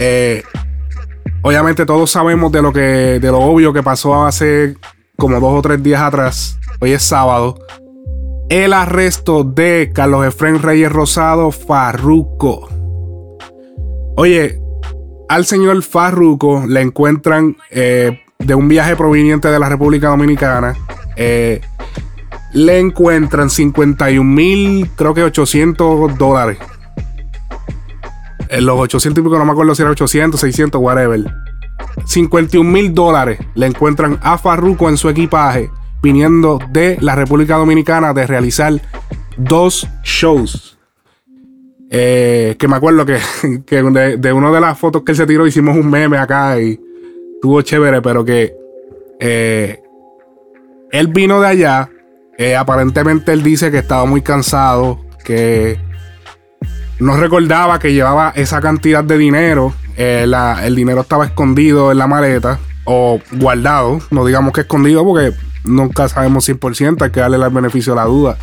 Eh, 0.00 0.42
obviamente 1.42 1.86
todos 1.86 2.10
sabemos 2.10 2.50
de 2.50 2.62
lo 2.62 2.72
que, 2.72 3.20
de 3.20 3.28
lo 3.28 3.38
obvio 3.38 3.72
que 3.72 3.84
pasó 3.84 4.26
hace 4.26 4.74
como 5.16 5.38
dos 5.38 5.60
o 5.60 5.62
tres 5.62 5.80
días 5.80 6.02
atrás. 6.02 6.58
Hoy 6.80 6.90
es 6.90 7.04
sábado. 7.04 7.56
El 8.48 8.72
arresto 8.72 9.44
de 9.44 9.92
Carlos 9.94 10.26
Efren 10.26 10.60
Reyes 10.60 10.90
Rosado 10.90 11.52
Farruco. 11.52 12.68
Oye, 14.16 14.60
al 15.30 15.46
señor 15.46 15.80
Farruco 15.84 16.64
le 16.66 16.80
encuentran 16.80 17.56
eh, 17.70 18.20
de 18.40 18.54
un 18.56 18.66
viaje 18.66 18.96
proveniente 18.96 19.46
de 19.46 19.60
la 19.60 19.68
República 19.68 20.08
Dominicana. 20.08 20.74
Eh, 21.14 21.60
le 22.52 22.80
encuentran 22.80 23.48
51 23.48 24.24
mil, 24.24 24.90
creo 24.96 25.14
que 25.14 25.22
800 25.22 26.18
dólares. 26.18 26.58
En 28.48 28.66
los 28.66 28.76
800 28.76 29.20
y 29.20 29.24
pico, 29.24 29.38
no 29.38 29.44
me 29.44 29.52
acuerdo 29.52 29.72
si 29.76 29.82
era 29.82 29.92
800, 29.92 30.40
600, 30.40 30.80
whatever. 30.82 31.32
51 32.06 32.68
mil 32.68 32.92
dólares 32.92 33.38
le 33.54 33.66
encuentran 33.66 34.18
a 34.22 34.36
Farruko 34.36 34.88
en 34.88 34.96
su 34.96 35.08
equipaje, 35.08 35.70
viniendo 36.02 36.58
de 36.72 36.98
la 37.00 37.14
República 37.14 37.54
Dominicana 37.54 38.12
de 38.12 38.26
realizar 38.26 38.82
dos 39.36 39.86
shows. 40.02 40.69
Eh, 41.92 42.54
que 42.56 42.68
me 42.68 42.76
acuerdo 42.76 43.04
que, 43.66 43.82
de, 43.82 44.16
de, 44.16 44.32
una 44.32 44.52
de 44.52 44.60
las 44.60 44.78
fotos 44.78 45.02
que 45.02 45.10
él 45.10 45.16
se 45.16 45.26
tiró 45.26 45.44
hicimos 45.46 45.76
un 45.76 45.90
meme 45.90 46.18
acá 46.18 46.60
y 46.60 46.78
estuvo 47.34 47.60
chévere, 47.62 48.00
pero 48.00 48.24
que 48.24 48.54
eh, 49.18 49.82
él 50.92 51.08
vino 51.08 51.40
de 51.40 51.48
allá. 51.48 51.90
Eh, 52.38 52.56
aparentemente 52.56 53.32
él 53.32 53.42
dice 53.42 53.70
que 53.70 53.78
estaba 53.78 54.06
muy 54.06 54.22
cansado, 54.22 55.00
que 55.24 55.78
no 57.00 57.16
recordaba 57.16 57.78
que 57.78 57.92
llevaba 57.92 58.32
esa 58.36 58.60
cantidad 58.60 59.02
de 59.02 59.18
dinero. 59.18 59.74
El 59.96 60.74
dinero 60.74 61.02
estaba 61.02 61.26
escondido 61.26 61.92
en 61.92 61.98
la 61.98 62.06
maleta 62.06 62.58
o 62.84 63.20
guardado. 63.32 63.98
No 64.10 64.24
digamos 64.24 64.54
que 64.54 64.62
escondido 64.62 65.04
porque 65.04 65.32
nunca 65.64 66.08
sabemos 66.08 66.48
100%. 66.48 67.02
Hay 67.02 67.10
que 67.10 67.20
darle 67.20 67.36
el 67.36 67.50
beneficio 67.50 67.92
a 67.92 67.96
la 67.96 68.04
duda. 68.04 68.38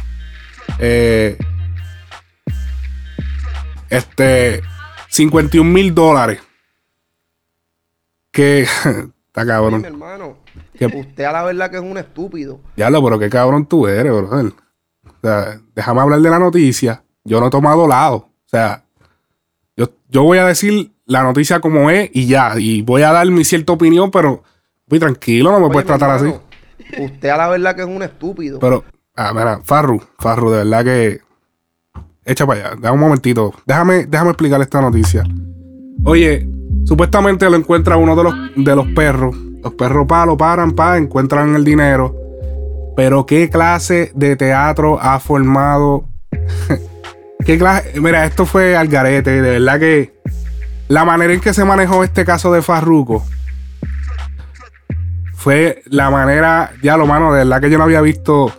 Este, 3.90 4.62
51 5.10 5.70
mil 5.70 5.94
dólares. 5.94 6.40
Que 8.32 8.62
está 9.28 9.46
cabrón. 9.46 9.86
Hermano, 9.86 10.38
usted 10.96 11.24
a 11.24 11.32
la 11.32 11.44
verdad 11.44 11.72
que 11.72 11.78
es 11.78 11.84
un 11.84 11.98
estúpido. 11.98 12.60
Ya 12.76 12.90
lo, 12.90 13.04
pero 13.04 13.20
qué 13.20 13.30
cabrón 13.30 13.66
tú 13.66 13.88
eres, 13.88 14.12
bro. 14.12 14.30
O 14.30 15.12
sea, 15.22 15.60
déjame 15.76 16.02
hablar 16.02 16.20
de 16.20 16.30
la 16.30 16.40
noticia. 16.40 17.04
Yo 17.24 17.40
no 17.40 17.48
he 17.48 17.50
tomado 17.52 17.88
lado. 17.88 18.16
O 18.16 18.50
sea, 18.50 18.84
yo, 19.76 19.90
yo 20.10 20.24
voy 20.24 20.38
a 20.38 20.46
decir 20.46 20.92
la 21.06 21.24
noticia 21.24 21.60
como 21.60 21.90
es 21.90 22.10
y 22.14 22.28
ya. 22.28 22.54
Y 22.58 22.82
voy 22.82 23.02
a 23.02 23.12
dar 23.12 23.28
mi 23.28 23.44
cierta 23.44 23.74
opinión, 23.74 24.12
pero 24.12 24.44
muy 24.88 25.00
tranquilo, 25.00 25.52
no 25.52 25.60
me 25.60 25.70
puedes 25.70 25.88
tratar 25.88 26.12
así. 26.12 26.34
Usted 26.98 27.30
a 27.30 27.38
la 27.38 27.50
verdad 27.50 27.76
que 27.76 27.82
es 27.82 27.88
un 27.88 28.04
estúpido. 28.04 28.60
Pero, 28.60 28.86
ah, 29.16 29.34
mira, 29.34 29.60
Farru, 29.64 30.02
Farru, 30.20 30.52
de 30.52 30.58
verdad 30.58 30.84
que. 30.84 31.22
Echa 32.28 32.46
para 32.46 32.60
allá, 32.60 32.76
da 32.80 32.92
un 32.92 33.00
momentito. 33.00 33.54
Déjame, 33.66 34.06
déjame 34.06 34.32
explicar 34.32 34.60
esta 34.62 34.82
noticia. 34.82 35.24
Oye, 36.04 36.48
supuestamente 36.86 37.50
lo 37.50 37.56
encuentra 37.56 37.96
uno 37.96 38.18
de 38.18 38.24
los, 38.24 38.36
de 38.56 38.76
los 38.76 38.86
perros. 38.88 39.36
Los 39.64 39.74
perros 39.74 40.06
pa, 40.08 40.26
lo 40.26 40.36
paran, 40.36 40.74
pa, 40.74 40.98
encuentran 40.98 41.56
el 41.56 41.64
dinero. 41.64 42.14
Pero 42.98 43.26
qué 43.26 43.50
clase 43.50 44.12
de 44.14 44.36
teatro 44.36 45.00
ha 45.02 45.20
formado. 45.22 46.10
qué 47.46 47.58
clase. 47.58 48.00
Mira, 48.02 48.26
esto 48.26 48.46
fue 48.46 48.76
al 48.76 48.90
garete. 48.90 49.42
De 49.42 49.52
verdad 49.52 49.80
que 49.80 50.20
la 50.90 51.06
manera 51.06 51.34
en 51.34 51.40
que 51.40 51.54
se 51.54 51.64
manejó 51.64 52.04
este 52.04 52.26
caso 52.26 52.52
de 52.52 52.62
Farruko 52.62 53.24
fue 55.34 55.82
la 55.86 56.10
manera, 56.10 56.74
ya 56.84 56.98
lo 56.98 57.06
mano, 57.06 57.32
de 57.32 57.40
verdad 57.46 57.62
que 57.62 57.70
yo 57.70 57.78
no 57.78 57.86
había 57.86 58.02
visto. 58.02 58.52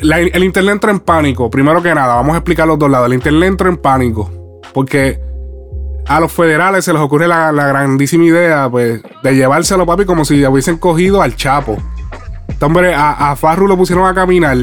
El 0.00 0.44
internet 0.44 0.74
entró 0.74 0.90
en 0.90 1.00
pánico. 1.00 1.50
Primero 1.50 1.82
que 1.82 1.94
nada, 1.94 2.14
vamos 2.14 2.34
a 2.34 2.38
explicar 2.38 2.66
los 2.66 2.78
dos 2.78 2.90
lados. 2.90 3.06
El 3.06 3.14
internet 3.14 3.48
entró 3.48 3.68
en 3.68 3.76
pánico. 3.76 4.30
Porque 4.72 5.20
a 6.06 6.20
los 6.20 6.32
federales 6.32 6.84
se 6.84 6.92
les 6.92 7.02
ocurre 7.02 7.28
la, 7.28 7.52
grandísima 7.52 8.24
idea, 8.24 8.68
pues, 8.70 9.02
de 9.22 9.34
llevárselo, 9.34 9.86
papi, 9.86 10.04
como 10.04 10.24
si 10.24 10.44
hubiesen 10.44 10.78
cogido 10.78 11.22
al 11.22 11.36
Chapo. 11.36 11.76
Este 12.48 12.64
hombre, 12.64 12.94
a, 12.94 13.32
a 13.32 13.56
lo 13.56 13.76
pusieron 13.76 14.06
a 14.06 14.14
caminar 14.14 14.56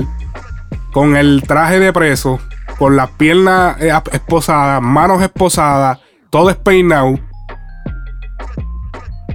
con 0.92 1.16
el 1.16 1.44
traje 1.44 1.80
de 1.80 1.94
preso, 1.94 2.40
con 2.78 2.96
las 2.96 3.10
piernas 3.12 3.78
eh, 3.80 3.92
esposadas, 4.12 4.82
manos 4.82 5.22
esposadas, 5.22 6.00
todo 6.30 6.50
es 6.50 6.56
peinado. 6.56 7.20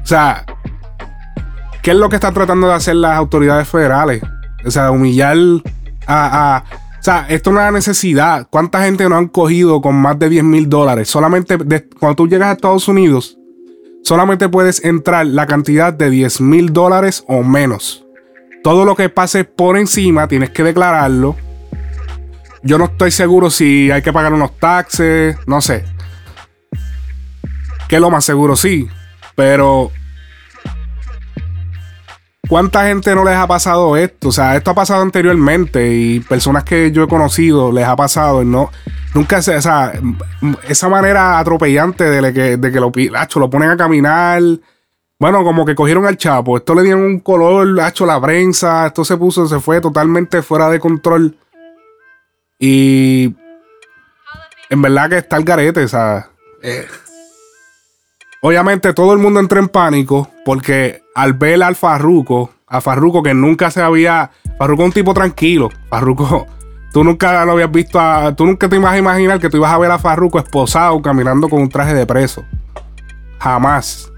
O 0.03 0.07
sea, 0.07 0.45
¿qué 1.83 1.93
es 1.93 1.97
lo 1.97 2.09
que 2.09 2.17
están 2.17 2.35
tratando 2.35 2.69
de 2.69 2.75
hacer 2.75 2.97
las 2.97 3.17
autoridades 3.17 3.69
federales? 3.69 4.23
O 4.67 4.71
sea, 4.71 4.91
humillar 4.91 5.37
a, 6.07 6.65
o 6.99 7.03
sea, 7.05 7.27
esto 7.29 7.51
es 7.51 7.57
una 7.57 7.71
necesidad. 7.71 8.47
¿Cuánta 8.49 8.83
gente 8.83 9.07
no 9.09 9.17
han 9.17 9.29
cogido 9.29 9.83
con 9.83 9.95
más 9.95 10.19
de 10.19 10.31
10 10.31 10.45
mil 10.45 10.69
dólares? 10.71 11.09
Solamente 11.09 11.59
cuando 12.01 12.17
tú 12.17 12.27
llegas 12.27 12.49
a 12.49 12.53
Estados 12.53 12.89
Unidos, 12.89 13.37
solamente 14.03 14.49
puedes 14.49 14.83
entrar 14.83 15.27
la 15.27 15.47
cantidad 15.47 15.93
de 15.93 16.09
10 16.09 16.41
mil 16.41 16.73
dólares 16.73 17.23
o 17.29 17.43
menos. 17.43 18.07
Todo 18.63 18.87
lo 18.87 18.97
que 18.97 19.11
pase 19.11 19.45
por 19.45 19.77
encima 19.77 20.29
tienes 20.29 20.49
que 20.49 20.63
declararlo. 20.63 21.37
Yo 22.63 22.79
no 22.79 22.87
estoy 22.87 23.11
seguro 23.11 23.51
si 23.51 23.91
hay 23.91 24.01
que 24.01 24.15
pagar 24.15 24.33
unos 24.33 24.59
taxes, 24.59 25.37
no 25.47 25.61
sé. 25.61 25.85
Que 27.89 28.01
lo 28.01 28.09
más 28.09 28.25
seguro 28.25 28.57
sí. 28.57 28.89
Pero. 29.37 29.91
¿Cuánta 32.49 32.87
gente 32.87 33.15
no 33.15 33.25
les 33.25 33.35
ha 33.35 33.47
pasado 33.47 33.97
esto? 33.97 34.29
O 34.29 34.33
sea, 34.33 34.57
esto 34.57 34.71
ha 34.71 34.75
pasado 34.75 35.03
anteriormente 35.03 35.93
y 35.93 36.21
personas 36.21 36.65
que 36.65 36.91
yo 36.93 37.05
he 37.05 37.09
conocido 37.09 37.73
les 37.73 37.87
ha 37.87 37.97
pasado 37.97 38.43
y 38.43 38.47
no. 38.47 38.71
Nunca 39.15 39.41
se. 39.43 39.57
O 39.57 39.63
sea, 39.63 39.93
esa 40.69 40.89
manera 40.89 41.39
atropellante 41.39 42.05
de 42.05 42.33
que, 42.33 42.57
de 42.57 42.73
que 42.73 42.81
lo, 42.81 42.93
lo 42.93 43.51
ponen 43.51 43.71
a 43.71 43.77
caminar. 43.77 44.43
Bueno, 45.19 45.45
como 45.45 45.65
que 45.65 45.75
cogieron 45.75 46.07
al 46.07 46.17
Chapo. 46.17 46.57
Esto 46.57 46.75
le 46.75 46.83
dieron 46.83 47.03
un 47.03 47.21
color, 47.21 47.81
hacho 47.81 48.05
la 48.05 48.21
prensa. 48.21 48.87
Esto 48.87 49.05
se 49.05 49.17
puso, 49.17 49.47
se 49.47 49.61
fue 49.61 49.81
totalmente 49.81 50.43
fuera 50.43 50.69
de 50.69 50.81
control. 50.81 51.37
Y. 52.59 53.35
En 54.71 54.83
verdad 54.83 55.09
que 55.09 55.19
está 55.19 55.37
el 55.37 55.45
garete, 55.45 55.85
o 55.85 55.89
sea. 55.89 56.29
Eh, 56.63 56.87
Obviamente 58.47 58.93
todo 58.93 59.15
el 59.15 59.21
mundo 59.21 59.41
entró 59.41 59.59
en 59.59 59.69
pánico 59.69 60.31
porque 60.45 61.03
al 61.15 61.33
ver 61.35 61.63
al 61.63 61.77
Farruco, 61.77 62.51
a 62.67 62.81
Farruco 62.81 63.23
que 63.23 63.35
nunca 63.35 63.71
se 63.71 63.81
había... 63.81 64.31
Farruco 64.59 64.83
es 64.83 64.87
un 64.87 64.93
tipo 64.93 65.15
tranquilo. 65.15 65.71
Farruco, 65.89 66.47
tú 66.93 67.05
nunca 67.05 67.45
lo 67.45 67.53
habías 67.53 67.71
visto, 67.71 68.01
a, 68.01 68.35
tú 68.35 68.47
nunca 68.47 68.69
te 68.69 68.77
ibas 68.77 68.93
a 68.93 68.99
imaginar 68.99 69.41
que 69.41 69.49
tú 69.49 69.59
ibas 69.59 69.73
a 69.73 69.79
ver 69.79 69.91
a 69.91 69.99
Farruco 69.99 70.39
esposado 70.39 71.01
caminando 71.01 71.49
con 71.49 71.63
un 71.63 71.69
traje 71.69 71.95
de 71.95 72.07
preso. 72.07 72.45
Jamás. 73.39 74.11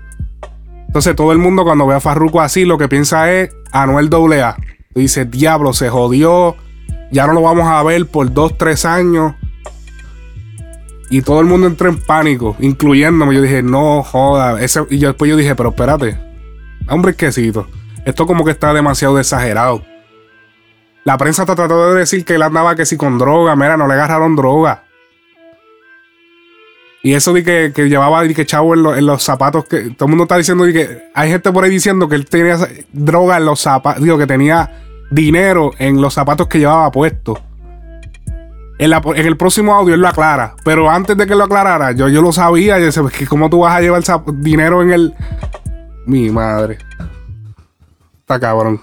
Entonces 0.86 1.14
todo 1.14 1.32
el 1.32 1.38
mundo 1.38 1.64
cuando 1.64 1.86
ve 1.86 1.94
a 1.94 2.00
Farruco 2.00 2.40
así 2.40 2.64
lo 2.64 2.78
que 2.78 2.88
piensa 2.88 3.30
es 3.32 3.50
Anuel 3.72 4.08
AA. 4.12 4.56
Tú 4.94 5.00
dices, 5.00 5.30
diablo, 5.30 5.74
se 5.74 5.90
jodió. 5.90 6.56
Ya 7.12 7.26
no 7.26 7.34
lo 7.34 7.42
vamos 7.42 7.68
a 7.68 7.82
ver 7.82 8.06
por 8.06 8.32
dos, 8.32 8.56
tres 8.56 8.84
años. 8.86 9.34
Y 11.10 11.22
todo 11.22 11.40
el 11.40 11.46
mundo 11.46 11.66
entró 11.66 11.88
en 11.88 11.98
pánico, 11.98 12.56
incluyéndome. 12.58 13.34
Yo 13.34 13.42
dije, 13.42 13.62
no 13.62 14.02
joda. 14.02 14.58
y 14.90 14.98
yo, 14.98 15.08
después 15.08 15.28
yo 15.28 15.36
dije, 15.36 15.54
pero 15.54 15.68
espérate. 15.68 16.25
Hombre, 16.88 17.14
quesito. 17.14 17.66
Esto 18.04 18.26
como 18.26 18.44
que 18.44 18.52
está 18.52 18.72
demasiado 18.72 19.18
exagerado. 19.18 19.82
La 21.04 21.18
prensa 21.18 21.42
está 21.42 21.54
tratando 21.54 21.94
de 21.94 22.00
decir 22.00 22.24
que 22.24 22.34
él 22.34 22.42
andaba 22.42 22.74
que 22.74 22.86
si 22.86 22.96
con 22.96 23.18
droga. 23.18 23.54
Mira, 23.56 23.76
no 23.76 23.86
le 23.86 23.94
agarraron 23.94 24.36
droga. 24.36 24.84
Y 27.02 27.14
eso 27.14 27.32
de 27.32 27.44
que, 27.44 27.72
que 27.72 27.88
llevaba 27.88 28.24
de 28.24 28.34
que 28.34 28.44
chavo 28.44 28.74
en, 28.74 29.06
los 29.06 29.22
zapatos. 29.22 29.64
que 29.66 29.90
Todo 29.90 30.06
el 30.06 30.10
mundo 30.10 30.24
está 30.24 30.36
diciendo 30.36 30.64
que 30.64 31.04
hay 31.14 31.30
gente 31.30 31.52
por 31.52 31.62
ahí 31.62 31.70
diciendo 31.70 32.08
que 32.08 32.16
él 32.16 32.26
tenía 32.26 32.58
droga 32.92 33.36
en 33.36 33.44
los 33.44 33.60
zapatos. 33.60 34.02
Digo, 34.02 34.18
que 34.18 34.26
tenía 34.26 34.82
dinero 35.12 35.70
en 35.78 36.00
los 36.00 36.14
zapatos 36.14 36.48
que 36.48 36.58
llevaba 36.58 36.90
puestos. 36.90 37.38
En, 38.78 38.92
el 38.92 39.36
próximo 39.36 39.74
audio 39.74 39.94
él 39.94 40.00
lo 40.00 40.08
aclara. 40.08 40.54
Pero 40.64 40.90
antes 40.90 41.16
de 41.16 41.26
que 41.26 41.36
lo 41.36 41.44
aclarara, 41.44 41.92
yo, 41.92 42.08
yo 42.08 42.20
lo 42.20 42.32
sabía. 42.32 42.78
Yo 42.78 42.86
decía, 42.86 43.02
que 43.16 43.26
¿cómo 43.26 43.48
tú 43.48 43.60
vas 43.60 43.76
a 43.76 43.80
llevar 43.80 44.02
dinero 44.34 44.82
en 44.82 44.92
el. 44.92 45.14
Mi 46.06 46.30
madre. 46.30 46.78
Está 48.20 48.40
cabrón. 48.40 48.80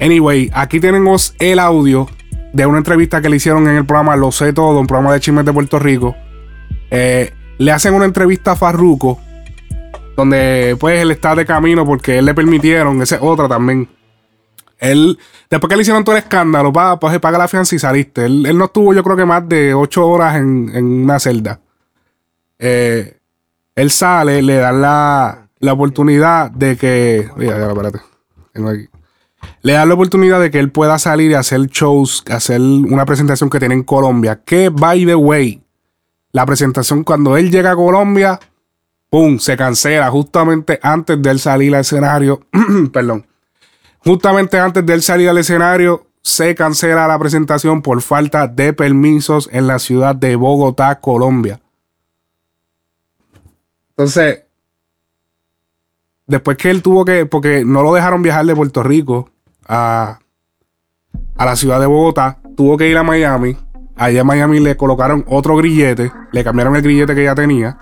Anyway, 0.00 0.50
aquí 0.54 0.80
tenemos 0.80 1.34
el 1.38 1.58
audio 1.58 2.08
de 2.52 2.66
una 2.66 2.78
entrevista 2.78 3.20
que 3.20 3.28
le 3.28 3.36
hicieron 3.36 3.66
en 3.68 3.76
el 3.76 3.84
programa 3.84 4.16
Lo 4.16 4.30
sé 4.30 4.52
todo, 4.52 4.78
un 4.78 4.86
programa 4.86 5.12
de 5.12 5.20
chismes 5.20 5.44
de 5.44 5.52
Puerto 5.52 5.78
Rico. 5.78 6.14
Eh, 6.90 7.32
le 7.58 7.72
hacen 7.72 7.94
una 7.94 8.04
entrevista 8.04 8.52
a 8.52 8.56
Farruko. 8.56 9.20
Donde 10.16 10.76
pues 10.78 11.00
él 11.00 11.10
está 11.10 11.34
de 11.34 11.44
camino 11.44 11.84
porque 11.84 12.18
él 12.18 12.24
le 12.24 12.34
permitieron. 12.34 13.02
Esa 13.02 13.16
es 13.16 13.22
otra 13.22 13.48
también. 13.48 13.88
Él, 14.78 15.18
después 15.50 15.68
que 15.68 15.76
le 15.76 15.82
hicieron 15.82 16.04
todo 16.04 16.16
el 16.16 16.22
escándalo, 16.22 16.72
pa, 16.72 16.98
pues 17.00 17.18
paga 17.18 17.38
la 17.38 17.48
fianza 17.48 17.74
y 17.74 17.78
saliste. 17.80 18.26
Él, 18.26 18.46
él, 18.46 18.56
no 18.56 18.66
estuvo, 18.66 18.94
yo 18.94 19.02
creo 19.02 19.16
que 19.16 19.24
más 19.24 19.48
de 19.48 19.74
ocho 19.74 20.06
horas 20.06 20.36
en, 20.36 20.70
en 20.74 20.84
una 20.84 21.18
celda. 21.18 21.58
Eh, 22.58 23.16
Él 23.74 23.90
sale, 23.90 24.42
le 24.42 24.56
dan 24.56 24.80
la, 24.80 25.48
la 25.58 25.72
oportunidad 25.72 26.50
de 26.50 26.76
que. 26.76 27.28
Mira, 27.36 27.58
ya, 27.58 27.68
espérate. 27.68 28.00
Tengo 28.52 28.70
aquí. 28.70 28.88
Le 29.62 29.72
dan 29.72 29.88
la 29.88 29.94
oportunidad 29.94 30.40
de 30.40 30.50
que 30.50 30.58
él 30.58 30.70
pueda 30.70 30.98
salir 30.98 31.30
y 31.30 31.34
hacer 31.34 31.60
shows, 31.66 32.24
hacer 32.30 32.60
una 32.60 33.04
presentación 33.04 33.50
que 33.50 33.58
tiene 33.58 33.74
en 33.74 33.82
Colombia. 33.82 34.42
Que, 34.44 34.68
by 34.68 35.04
the 35.04 35.14
way, 35.14 35.62
la 36.32 36.46
presentación 36.46 37.04
cuando 37.04 37.36
él 37.36 37.50
llega 37.50 37.72
a 37.72 37.76
Colombia, 37.76 38.38
¡pum! 39.10 39.38
Se 39.38 39.56
cancela 39.56 40.10
justamente 40.10 40.78
antes 40.82 41.20
de 41.20 41.30
él 41.30 41.40
salir 41.40 41.74
al 41.74 41.80
escenario. 41.80 42.40
Perdón. 42.92 43.26
Justamente 43.98 44.58
antes 44.58 44.84
de 44.84 44.92
él 44.92 45.02
salir 45.02 45.28
al 45.28 45.38
escenario, 45.38 46.06
se 46.20 46.54
cancela 46.54 47.06
la 47.06 47.18
presentación 47.18 47.82
por 47.82 48.00
falta 48.02 48.46
de 48.46 48.72
permisos 48.72 49.48
en 49.52 49.66
la 49.66 49.78
ciudad 49.78 50.14
de 50.14 50.36
Bogotá, 50.36 51.00
Colombia. 51.00 51.60
Entonces, 53.96 54.44
después 56.26 56.56
que 56.56 56.70
él 56.70 56.82
tuvo 56.82 57.04
que, 57.04 57.26
porque 57.26 57.64
no 57.64 57.82
lo 57.82 57.94
dejaron 57.94 58.22
viajar 58.22 58.44
de 58.44 58.56
Puerto 58.56 58.82
Rico 58.82 59.30
a, 59.66 60.18
a 61.36 61.44
la 61.44 61.56
ciudad 61.56 61.78
de 61.78 61.86
Bogotá, 61.86 62.38
tuvo 62.56 62.76
que 62.76 62.88
ir 62.88 62.96
a 62.96 63.02
Miami. 63.02 63.56
Allá 63.96 64.22
en 64.22 64.26
Miami 64.26 64.58
le 64.58 64.76
colocaron 64.76 65.24
otro 65.28 65.56
grillete, 65.56 66.10
le 66.32 66.42
cambiaron 66.42 66.74
el 66.74 66.82
grillete 66.82 67.14
que 67.14 67.24
ya 67.24 67.34
tenía. 67.34 67.78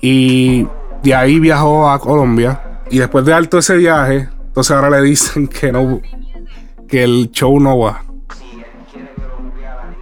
Y 0.00 0.66
de 1.02 1.14
ahí 1.14 1.38
viajó 1.38 1.88
a 1.88 1.98
Colombia. 2.00 2.82
Y 2.90 2.98
después 2.98 3.24
de 3.24 3.34
alto 3.34 3.58
ese 3.58 3.76
viaje, 3.76 4.28
entonces 4.46 4.74
ahora 4.74 4.90
le 4.90 5.02
dicen 5.02 5.46
que 5.60 5.70
no, 5.70 6.00
que 6.88 7.04
el 7.04 7.30
show 7.30 7.60
no 7.60 7.78
va. 7.78 8.07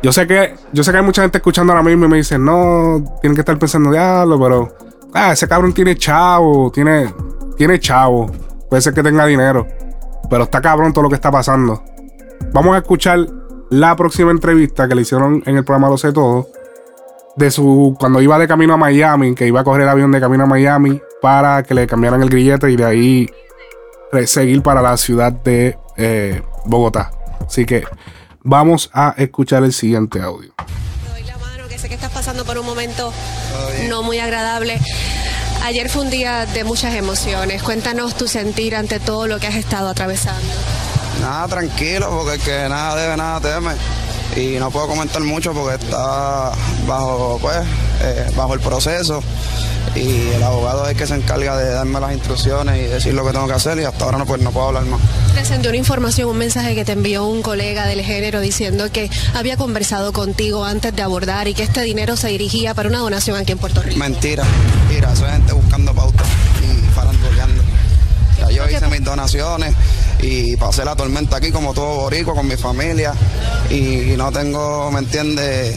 Yo 0.03 0.12
sé 0.12 0.26
que, 0.26 0.55
yo 0.72 0.84
sé 0.84 0.92
que 0.92 0.99
hay 0.99 1.05
mucha 1.05 1.22
gente 1.22 1.38
escuchando 1.38 1.72
ahora 1.72 1.82
mismo 1.82 2.05
y 2.05 2.09
me 2.09 2.16
dicen, 2.18 2.44
no, 2.44 3.03
tienen 3.20 3.34
que 3.34 3.40
estar 3.40 3.59
pensando, 3.59 3.90
diablo, 3.90 4.38
pero 4.38 4.76
ah, 5.14 5.32
ese 5.32 5.49
cabrón 5.49 5.72
tiene 5.72 5.97
chavo, 5.97 6.70
tiene, 6.70 7.12
tiene 7.57 7.80
chavo. 7.80 8.30
Puede 8.68 8.82
ser 8.82 8.94
que 8.94 9.03
tenga 9.03 9.26
dinero. 9.26 9.66
Pero 10.28 10.44
está 10.44 10.61
cabrón 10.61 10.92
todo 10.92 11.05
lo 11.05 11.09
que 11.09 11.14
está 11.14 11.30
pasando. 11.30 11.82
Vamos 12.53 12.74
a 12.74 12.78
escuchar 12.78 13.26
la 13.70 13.97
próxima 13.97 14.30
entrevista 14.30 14.88
que 14.88 14.94
le 14.94 15.03
hicieron 15.03 15.42
en 15.47 15.57
el 15.57 15.64
programa 15.64 15.88
Lo 15.88 15.99
sé 15.99 16.12
todo. 16.12 16.49
De 17.36 17.51
su. 17.51 17.97
Cuando 17.99 18.20
iba 18.20 18.38
de 18.38 18.49
camino 18.49 18.74
a 18.74 18.76
Miami, 18.76 19.34
que 19.34 19.47
iba 19.47 19.61
a 19.61 19.64
coger 19.64 19.82
el 19.82 19.88
avión 19.88 20.11
de 20.11 20.20
camino 20.20 20.44
a 20.44 20.47
Miami 20.47 21.01
para 21.20 21.62
que 21.62 21.74
le 21.74 21.86
cambiaran 21.86 22.22
el 22.22 22.30
grillete 22.30 22.70
y 22.70 22.76
de 22.76 22.84
ahí 22.84 23.30
seguir 24.24 24.62
para 24.62 24.80
la 24.80 24.97
ciudad 24.97 25.32
de 25.32 25.78
eh, 25.97 26.40
Bogotá. 26.64 27.11
Así 27.47 27.66
que 27.66 27.84
vamos 28.47 28.90
a 28.94 29.14
escuchar 29.18 29.64
el 29.64 29.72
siguiente 29.72 30.20
audio. 30.22 30.55
que 31.68 31.78
sé 31.78 31.88
que 31.88 31.94
estás 31.94 32.12
pasando 32.12 32.44
por 32.44 32.57
un 32.59 32.64
momento 32.64 33.12
no 33.88 34.03
muy 34.03 34.18
agradable. 34.20 34.78
Ayer 35.64 35.88
fue 35.88 36.03
un 36.03 36.11
día 36.11 36.47
de 36.47 36.62
muchas 36.62 36.94
emociones. 36.94 37.62
Cuéntanos 37.62 38.14
tu 38.14 38.28
sentir 38.28 38.76
ante 38.76 39.01
todo 39.01 39.26
lo 39.26 39.40
que 39.40 39.49
has 39.49 39.57
estado 39.57 39.88
atravesando. 39.88 40.49
Nada, 41.20 41.49
tranquilo, 41.49 42.09
porque 42.09 42.34
el 42.34 42.40
que 42.40 42.68
nada 42.68 42.94
debe, 42.94 43.16
nada 43.16 43.40
teme. 43.40 43.72
Y 44.34 44.58
no 44.58 44.70
puedo 44.70 44.88
comentar 44.88 45.22
mucho 45.22 45.52
porque 45.52 45.82
está 45.82 46.52
bajo, 46.86 47.38
pues, 47.40 47.56
eh, 48.02 48.30
bajo 48.36 48.54
el 48.54 48.60
proceso 48.60 49.22
y 49.96 50.28
el 50.34 50.42
abogado 50.42 50.84
es 50.84 50.90
el 50.90 50.96
que 50.96 51.06
se 51.06 51.14
encarga 51.14 51.56
de 51.56 51.70
darme 51.70 52.00
las 52.00 52.12
instrucciones 52.12 52.78
y 52.78 52.84
decir 52.84 53.14
lo 53.14 53.24
que 53.24 53.32
tengo 53.32 53.46
que 53.46 53.54
hacer 53.54 53.78
y 53.78 53.84
hasta 53.84 54.04
ahora 54.04 54.18
no, 54.18 54.26
pues, 54.26 54.42
no 54.42 54.50
puedo 54.50 54.68
hablar 54.68 54.84
más. 54.84 55.00
Presentó 55.32 55.68
una 55.68 55.78
información, 55.78 56.28
un 56.28 56.38
mensaje 56.38 56.74
que 56.74 56.84
te 56.84 56.92
envió 56.92 57.24
un 57.24 57.42
colega 57.42 57.86
del 57.86 58.02
género 58.02 58.40
diciendo 58.40 58.90
que 58.92 59.10
había 59.34 59.56
conversado 59.56 60.12
contigo 60.12 60.64
antes 60.64 60.94
de 60.94 61.02
abordar 61.02 61.48
y 61.48 61.54
que 61.54 61.62
este 61.62 61.82
dinero 61.82 62.16
se 62.16 62.28
dirigía 62.28 62.74
para 62.74 62.88
una 62.88 62.98
donación 62.98 63.36
aquí 63.36 63.52
en 63.52 63.58
Puerto 63.58 63.82
Rico. 63.82 63.98
Mentira, 63.98 64.44
eso 64.90 65.26
es 65.26 65.32
gente 65.32 65.52
buscando 65.52 65.94
pautas 65.94 66.26
y 66.62 66.94
faranduleando. 66.94 67.62
Ya 68.38 68.50
yo 68.50 68.68
hice 68.68 68.86
mis 68.88 69.02
donaciones 69.02 69.74
y 70.26 70.56
pasé 70.56 70.84
la 70.84 70.96
tormenta 70.96 71.36
aquí 71.36 71.52
como 71.52 71.72
todo 71.72 72.00
borico 72.02 72.34
con 72.34 72.48
mi 72.48 72.56
familia 72.56 73.14
y 73.70 74.14
no 74.16 74.32
tengo, 74.32 74.90
¿me 74.90 74.98
entiendes? 74.98 75.76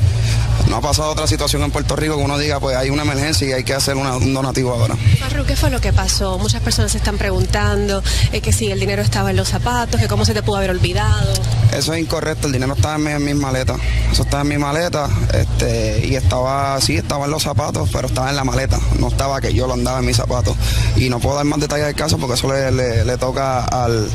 No 0.70 0.78
ha 0.78 0.82
pasado 0.82 1.10
otra 1.10 1.28
situación 1.28 1.64
en 1.64 1.72
Puerto 1.72 1.96
Rico 1.96 2.16
que 2.16 2.24
uno 2.24 2.38
diga, 2.38 2.60
pues 2.60 2.78
hay 2.78 2.90
una 2.92 3.02
emergencia 3.02 3.48
y 3.48 3.52
hay 3.54 3.64
que 3.64 3.74
hacer 3.74 3.96
un 3.98 4.34
donativo 4.34 4.72
ahora. 4.72 4.96
Farru, 5.20 5.44
¿qué 5.46 5.56
fue 5.56 5.72
lo 5.72 5.82
que 5.82 5.92
pasó? 5.92 6.38
Muchas 6.38 6.62
personas 6.62 6.92
se 6.92 7.00
están 7.00 7.18
preguntando 7.18 8.04
eh, 8.32 8.42
que 8.42 8.54
si 8.54 8.72
el 8.72 8.80
dinero 8.80 9.02
estaba 9.02 9.32
en 9.32 9.36
los 9.36 9.50
zapatos, 9.50 10.00
que 10.00 10.08
cómo 10.08 10.26
se 10.26 10.34
te 10.34 10.44
pudo 10.44 10.58
haber 10.58 10.70
olvidado. 10.70 11.34
Eso 11.76 11.94
es 11.94 12.00
incorrecto, 12.00 12.48
el 12.48 12.54
dinero 12.54 12.74
estaba 12.74 12.96
en, 12.96 13.26
mis 13.26 13.36
maletas. 13.36 13.78
Eso 14.12 14.22
estaba 14.22 14.44
en 14.44 14.50
mi 14.50 14.58
maleta 14.60 15.10
este, 15.34 16.06
y 16.06 16.16
estaba, 16.16 16.80
sí, 16.82 16.98
estaba 16.98 17.26
en 17.26 17.32
los 17.32 17.44
zapatos, 17.44 17.90
pero 17.92 18.08
estaba 18.08 18.30
en 18.30 18.36
la 18.36 18.44
maleta. 18.44 18.80
No 19.00 19.08
estaba 19.08 19.42
que 19.42 19.54
yo 19.54 19.66
lo 19.66 19.74
andaba 19.74 20.00
en 20.00 20.06
mis 20.06 20.18
zapatos. 20.18 20.56
Y 20.96 21.10
no 21.10 21.20
puedo 21.20 21.36
dar 21.36 21.46
más 21.46 21.60
detalles 21.60 21.88
del 21.88 21.96
caso 21.96 22.20
porque 22.20 22.36
eso 22.36 22.52
le 22.52 23.18
toca 23.18 23.66
al 23.66 24.08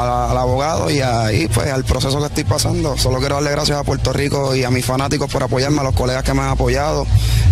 al, 0.00 0.36
abogado 0.36 0.90
y 0.90 1.00
ahí 1.00 1.48
pues 1.48 1.70
al 1.70 1.84
proceso 1.84 2.18
que 2.18 2.26
estoy 2.26 2.44
pasando. 2.44 2.96
Solo 2.96 3.18
quiero 3.18 3.36
darle 3.36 3.50
gracias 3.50 3.78
a 3.78 3.84
Puerto 3.84 4.12
Rico 4.12 4.54
y 4.54 4.64
a 4.64 4.70
mis 4.70 4.84
fanáticos 4.84 5.30
por 5.30 5.42
apoyarme, 5.42 5.80
a 5.80 5.84
los 5.84 5.94
colegas 5.94 6.22
que 6.22 6.34
me 6.34 6.42
han 6.42 6.50
apoyado, 6.50 7.06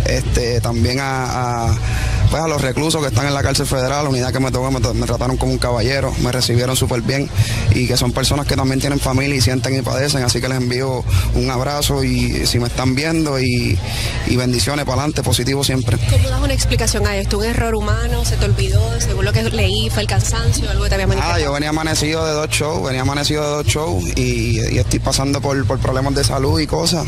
este, 0.07 0.61
también 0.61 0.99
a 1.01 1.75
pues, 2.31 2.43
a 2.43 2.49
los 2.49 2.61
reclusos 2.61 3.01
que 3.01 3.09
están 3.09 3.27
en 3.27 3.35
la 3.35 3.43
cárcel 3.43 3.67
federal, 3.67 4.05
la 4.05 4.11
unidad 4.11 4.33
que 4.33 4.41
me 4.41 4.51
tocó, 4.51 4.71
me, 4.71 5.07
trataron 5.07 5.37
como 5.37 5.53
un 5.53 5.59
caballero, 5.59 6.13
me 6.23 6.33
recibieron 6.33 6.77
súper 6.77 7.03
bien 7.03 7.29
y 7.75 7.87
que 7.87 7.97
son 7.97 8.13
personas 8.13 8.47
que 8.47 8.57
también 8.57 8.81
tienen 8.81 8.99
familia 8.99 9.37
y 9.37 9.41
sienten 9.41 9.77
y 9.77 9.83
padecen, 9.83 10.23
así 10.23 10.41
que 10.41 10.49
les 10.49 10.59
envío 10.59 11.05
un 11.35 11.51
abrazo 11.51 12.05
y 12.05 12.47
si 12.47 12.59
me 12.59 12.69
están 12.69 12.95
viendo 12.95 13.39
y, 13.41 13.79
bendiciones 14.37 14.85
para 14.85 14.99
adelante, 14.99 15.23
positivo 15.25 15.65
siempre. 15.65 15.99
¿Cómo 16.11 16.29
das 16.29 16.41
una 16.41 16.55
explicación 16.55 17.07
a 17.09 17.17
esto? 17.17 17.39
¿Un 17.39 17.45
error 17.45 17.75
humano? 17.75 18.25
¿Se 18.25 18.37
te 18.37 18.45
olvidó? 18.45 18.81
Según 19.01 19.25
lo 19.25 19.33
que 19.33 19.43
leí, 19.43 19.91
¿fue 19.91 20.03
el 20.03 20.09
cansancio? 20.09 20.71
¿Algo 20.71 20.85
que 20.85 20.91
te 20.91 20.95
había 20.95 21.09
manifestado? 21.09 21.41
Ah, 21.41 21.45
yo 21.45 21.53
venía 21.53 21.71
amanecido 21.71 22.25
de 22.25 22.33
dos 22.33 22.49
shows, 22.51 22.85
venía 22.85 23.03
amanecido 23.03 23.43
de 23.43 23.49
dos 23.49 23.67
shows 23.67 24.05
y, 24.17 24.61
estoy 24.79 25.01
pasando 25.01 25.41
por, 25.41 25.67
por 25.67 25.81
problemas 25.81 26.15
de 26.15 26.23
salud 26.23 26.61
y 26.61 26.67
cosas. 26.67 27.05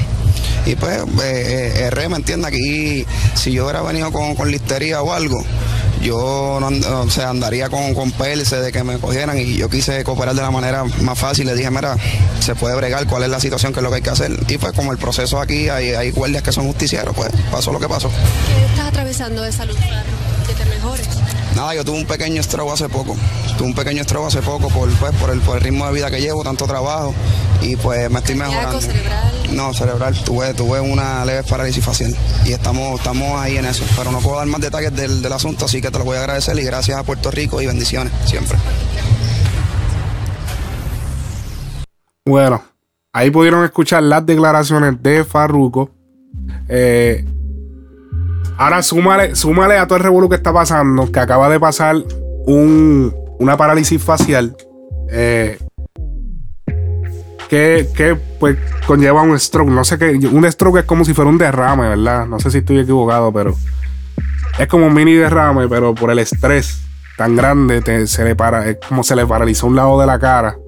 Y 0.66 0.76
pues, 0.76 0.98
eh, 1.22 1.90
eh 1.92 2.08
¿me 2.08 2.16
entiende 2.16 2.48
Aquí, 2.48 3.06
si 3.34 3.52
yo 3.52 3.64
hubiera 3.64 3.82
venido 3.82 4.12
con, 4.12 4.34
con 4.34 4.50
listería 4.50 5.02
o 5.02 5.12
algo, 5.12 5.44
yo 6.02 6.16
o 6.16 7.11
sea, 7.11 7.30
andaría 7.30 7.68
con, 7.68 7.94
con 7.94 8.11
de 8.11 8.72
que 8.72 8.84
me 8.84 8.98
cogieran 8.98 9.38
y 9.38 9.56
yo 9.56 9.68
quise 9.68 10.02
cooperar 10.04 10.34
de 10.34 10.42
la 10.42 10.50
manera 10.50 10.84
más 10.84 11.18
fácil. 11.18 11.46
Le 11.46 11.54
dije, 11.54 11.70
mira, 11.70 11.96
se 12.40 12.54
puede 12.54 12.74
bregar, 12.76 13.06
cuál 13.06 13.24
es 13.24 13.28
la 13.28 13.40
situación, 13.40 13.72
qué 13.72 13.80
es 13.80 13.84
lo 13.84 13.90
que 13.90 13.96
hay 13.96 14.02
que 14.02 14.11
hacer. 14.11 14.32
Y 14.48 14.58
pues 14.58 14.72
como 14.72 14.92
el 14.92 14.98
proceso 14.98 15.40
aquí, 15.40 15.68
hay, 15.68 15.90
hay 15.90 16.11
guardias 16.11 16.42
que 16.42 16.52
son 16.52 16.66
justicieros, 16.66 17.14
pues 17.14 17.30
pasó 17.50 17.72
lo 17.72 17.80
que 17.80 17.88
pasó. 17.88 18.08
¿Qué 18.08 18.64
estás 18.66 18.88
atravesando 18.88 19.42
de 19.42 19.52
salud, 19.52 19.76
que 20.46 20.54
te 20.54 20.64
mejores? 20.64 21.20
Nada, 21.57 21.74
yo 21.74 21.84
tuve 21.84 21.98
un 21.98 22.07
pequeño 22.07 22.42
stroke 22.42 22.72
hace 22.72 22.88
poco. 22.88 23.16
Tuve 23.59 23.68
un 23.68 23.74
pequeño 23.74 24.03
stroke 24.05 24.28
hace 24.28 24.42
poco 24.42 24.68
por, 24.68 24.88
pues, 24.98 25.14
por, 25.16 25.30
el, 25.30 25.40
por 25.40 25.57
el 25.57 25.62
ritmo 25.62 25.86
de 25.86 25.92
vida 25.92 26.11
que 26.11 26.20
llevo, 26.20 26.42
tanto 26.42 26.66
trabajo. 26.66 27.14
Y 27.61 27.76
pues 27.76 28.11
me 28.11 28.20
estoy 28.20 28.36
mejorando. 28.36 28.80
cerebral? 28.80 29.32
No, 29.53 29.74
cerebral. 29.74 30.14
Tuve, 30.24 30.55
tuve 30.55 30.80
una 30.80 31.24
leve 31.24 31.42
parálisis 31.42 31.84
facial. 31.84 32.16
Y 32.46 32.53
estamos, 32.53 32.98
estamos 32.98 33.38
ahí 33.40 33.57
en 33.57 33.66
eso. 33.66 33.84
Pero 33.96 34.12
no 34.12 34.20
puedo 34.20 34.36
dar 34.36 34.46
más 34.46 34.61
detalles 34.61 34.94
del, 34.94 35.22
del 35.22 35.32
asunto, 35.32 35.64
así 35.66 35.80
que 35.80 35.90
te 35.90 35.98
lo 35.98 36.05
voy 36.05 36.16
a 36.16 36.20
agradecer 36.20 36.59
y 36.59 36.62
gracias 36.62 36.98
a 36.98 37.03
Puerto 37.03 37.30
Rico 37.30 37.61
y 37.61 37.66
bendiciones 37.66 38.12
siempre. 38.24 38.57
Bueno, 42.24 42.62
ahí 43.12 43.30
pudieron 43.30 43.64
escuchar 43.64 44.03
las 44.03 44.24
declaraciones 44.24 45.03
de 45.03 45.24
Farruko. 45.24 45.90
Eh, 46.68 47.24
Ahora 48.61 48.82
súmale, 48.82 49.34
súmale 49.36 49.78
a 49.78 49.86
todo 49.86 49.96
el 49.96 50.04
revuelo 50.04 50.28
que 50.28 50.34
está 50.34 50.52
pasando, 50.52 51.11
que 51.11 51.18
acaba 51.18 51.48
de 51.48 51.58
pasar 51.58 51.96
un, 52.44 53.11
una 53.38 53.56
parálisis 53.56 54.04
facial. 54.04 54.54
Eh, 55.11 55.58
que, 57.48 57.88
que, 57.96 58.18
pues 58.38 58.58
conlleva 58.86 59.22
un 59.22 59.40
stroke. 59.40 59.70
No 59.70 59.82
sé 59.82 59.96
qué. 59.96 60.11
Un 60.30 60.44
stroke 60.52 60.80
es 60.80 60.84
como 60.84 61.06
si 61.06 61.14
fuera 61.14 61.30
un 61.30 61.38
derrame, 61.38 61.88
¿verdad? 61.88 62.26
No 62.26 62.38
sé 62.38 62.50
si 62.50 62.58
estoy 62.58 62.80
equivocado, 62.80 63.32
pero 63.32 63.54
es 64.58 64.66
como 64.66 64.88
un 64.88 64.92
mini 64.92 65.14
derrame, 65.14 65.66
pero 65.66 65.94
por 65.94 66.11
el 66.11 66.18
estrés 66.18 66.82
tan 67.16 67.36
grande 67.36 68.06
se 68.06 68.24
le 68.24 68.36
para, 68.36 68.68
es 68.68 68.76
como 68.86 69.02
se 69.02 69.16
le 69.16 69.24
paralizó 69.26 69.68
un 69.68 69.76
lado 69.76 69.98
de 69.98 70.06
la 70.06 70.18
cara. 70.18 70.58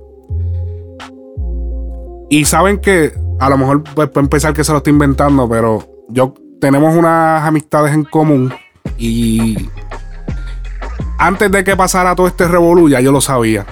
Y 2.30 2.47
saben 2.47 2.78
que 2.78 3.12
a 3.38 3.51
lo 3.51 3.59
mejor 3.59 3.84
pues, 3.84 4.09
puede 4.09 4.24
empezar 4.24 4.55
que 4.55 4.64
se 4.64 4.72
lo 4.72 4.78
estoy 4.78 4.95
inventando, 4.95 5.47
pero 5.47 5.86
yo 6.09 6.32
tenemos 6.63 6.95
unas 6.95 7.43
amistades 7.43 7.93
en 7.93 8.05
común 8.05 8.55
y 8.97 9.69
antes 11.19 11.51
de 11.51 11.65
que 11.65 11.77
pasara 11.77 12.15
todo 12.15 12.29
este 12.29 12.47
revolú 12.47 12.89
ya 12.89 13.01
yo 13.01 13.11
lo 13.11 13.21
sabía. 13.21 13.67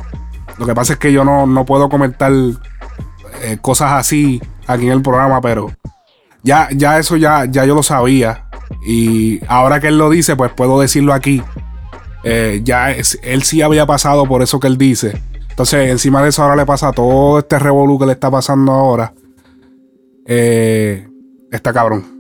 Lo 0.59 0.66
que 0.66 0.74
pasa 0.74 0.95
es 0.95 0.99
que 0.99 1.12
yo 1.12 1.24
no, 1.24 1.64
puedo 1.64 1.88
comentar 1.88 2.32
eh, 2.32 3.59
cosas 3.62 3.93
así 3.93 4.43
aquí 4.66 4.86
en 4.86 4.93
el 4.93 5.03
programa, 5.03 5.41
pero 5.41 5.70
ya, 6.43 6.68
ya 6.74 6.99
eso 6.99 7.16
ya, 7.16 7.45
ya 7.45 7.64
yo 7.64 7.76
lo 7.76 7.84
sabía. 7.84 8.47
Y 8.84 9.38
ahora 9.47 9.78
que 9.78 9.86
él 9.86 9.97
lo 9.97 10.11
dice, 10.11 10.34
pues 10.34 10.51
puedo 10.51 10.80
decirlo 10.80 11.14
aquí. 11.14 11.45
Eh, 12.24 12.61
ya 12.64 12.91
él 12.91 13.43
sí 13.45 13.62
había 13.62 13.86
pasado 13.86 14.26
por 14.26 14.43
eso 14.43 14.59
que 14.59 14.66
él 14.66 14.76
dice. 14.76 15.22
Entonces, 15.49 15.91
encima 15.91 16.24
de 16.24 16.30
eso 16.30 16.43
ahora 16.43 16.57
le 16.57 16.66
pasa 16.66 16.91
todo 16.91 17.38
este 17.38 17.57
revolú 17.61 18.01
que 18.01 18.07
le 18.07 18.12
está 18.12 18.32
pasando 18.32 18.72
ahora. 18.72 19.12
Eh, 20.26 21.09
está 21.53 21.72
cabrón. 21.72 22.19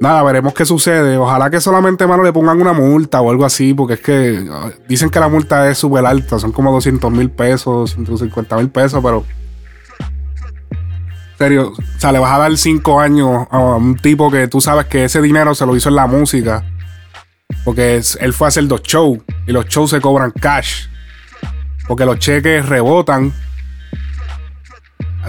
Nada, 0.00 0.22
veremos 0.22 0.54
qué 0.54 0.64
sucede. 0.64 1.16
Ojalá 1.16 1.50
que 1.50 1.60
solamente, 1.60 2.06
mano, 2.06 2.22
le 2.22 2.32
pongan 2.32 2.60
una 2.60 2.72
multa 2.72 3.20
o 3.20 3.30
algo 3.30 3.44
así, 3.44 3.74
porque 3.74 3.94
es 3.94 4.00
que 4.00 4.46
ah, 4.50 4.70
dicen 4.88 5.10
que 5.10 5.18
la 5.18 5.28
multa 5.28 5.68
es 5.68 5.78
súper 5.78 6.06
alta, 6.06 6.38
son 6.38 6.52
como 6.52 6.72
200 6.72 7.10
mil 7.10 7.30
pesos, 7.30 7.92
150 7.92 8.56
mil 8.56 8.70
pesos, 8.70 9.02
pero. 9.02 9.24
En 11.32 11.38
serio, 11.38 11.72
o 11.72 12.00
sea, 12.00 12.10
le 12.12 12.18
vas 12.18 12.32
a 12.32 12.38
dar 12.38 12.56
5 12.56 13.00
años 13.00 13.46
a 13.50 13.58
un 13.58 13.96
tipo 13.96 14.30
que 14.30 14.48
tú 14.48 14.60
sabes 14.60 14.86
que 14.86 15.04
ese 15.04 15.20
dinero 15.20 15.54
se 15.54 15.66
lo 15.66 15.76
hizo 15.76 15.88
en 15.88 15.96
la 15.96 16.06
música. 16.06 16.64
Porque 17.64 18.00
él 18.20 18.32
fue 18.32 18.46
a 18.46 18.48
hacer 18.48 18.66
dos 18.66 18.82
shows 18.82 19.18
y 19.46 19.52
los 19.52 19.66
shows 19.66 19.90
se 19.90 20.00
cobran 20.00 20.30
cash. 20.30 20.86
Porque 21.86 22.04
los 22.04 22.18
cheques 22.18 22.68
rebotan. 22.68 23.32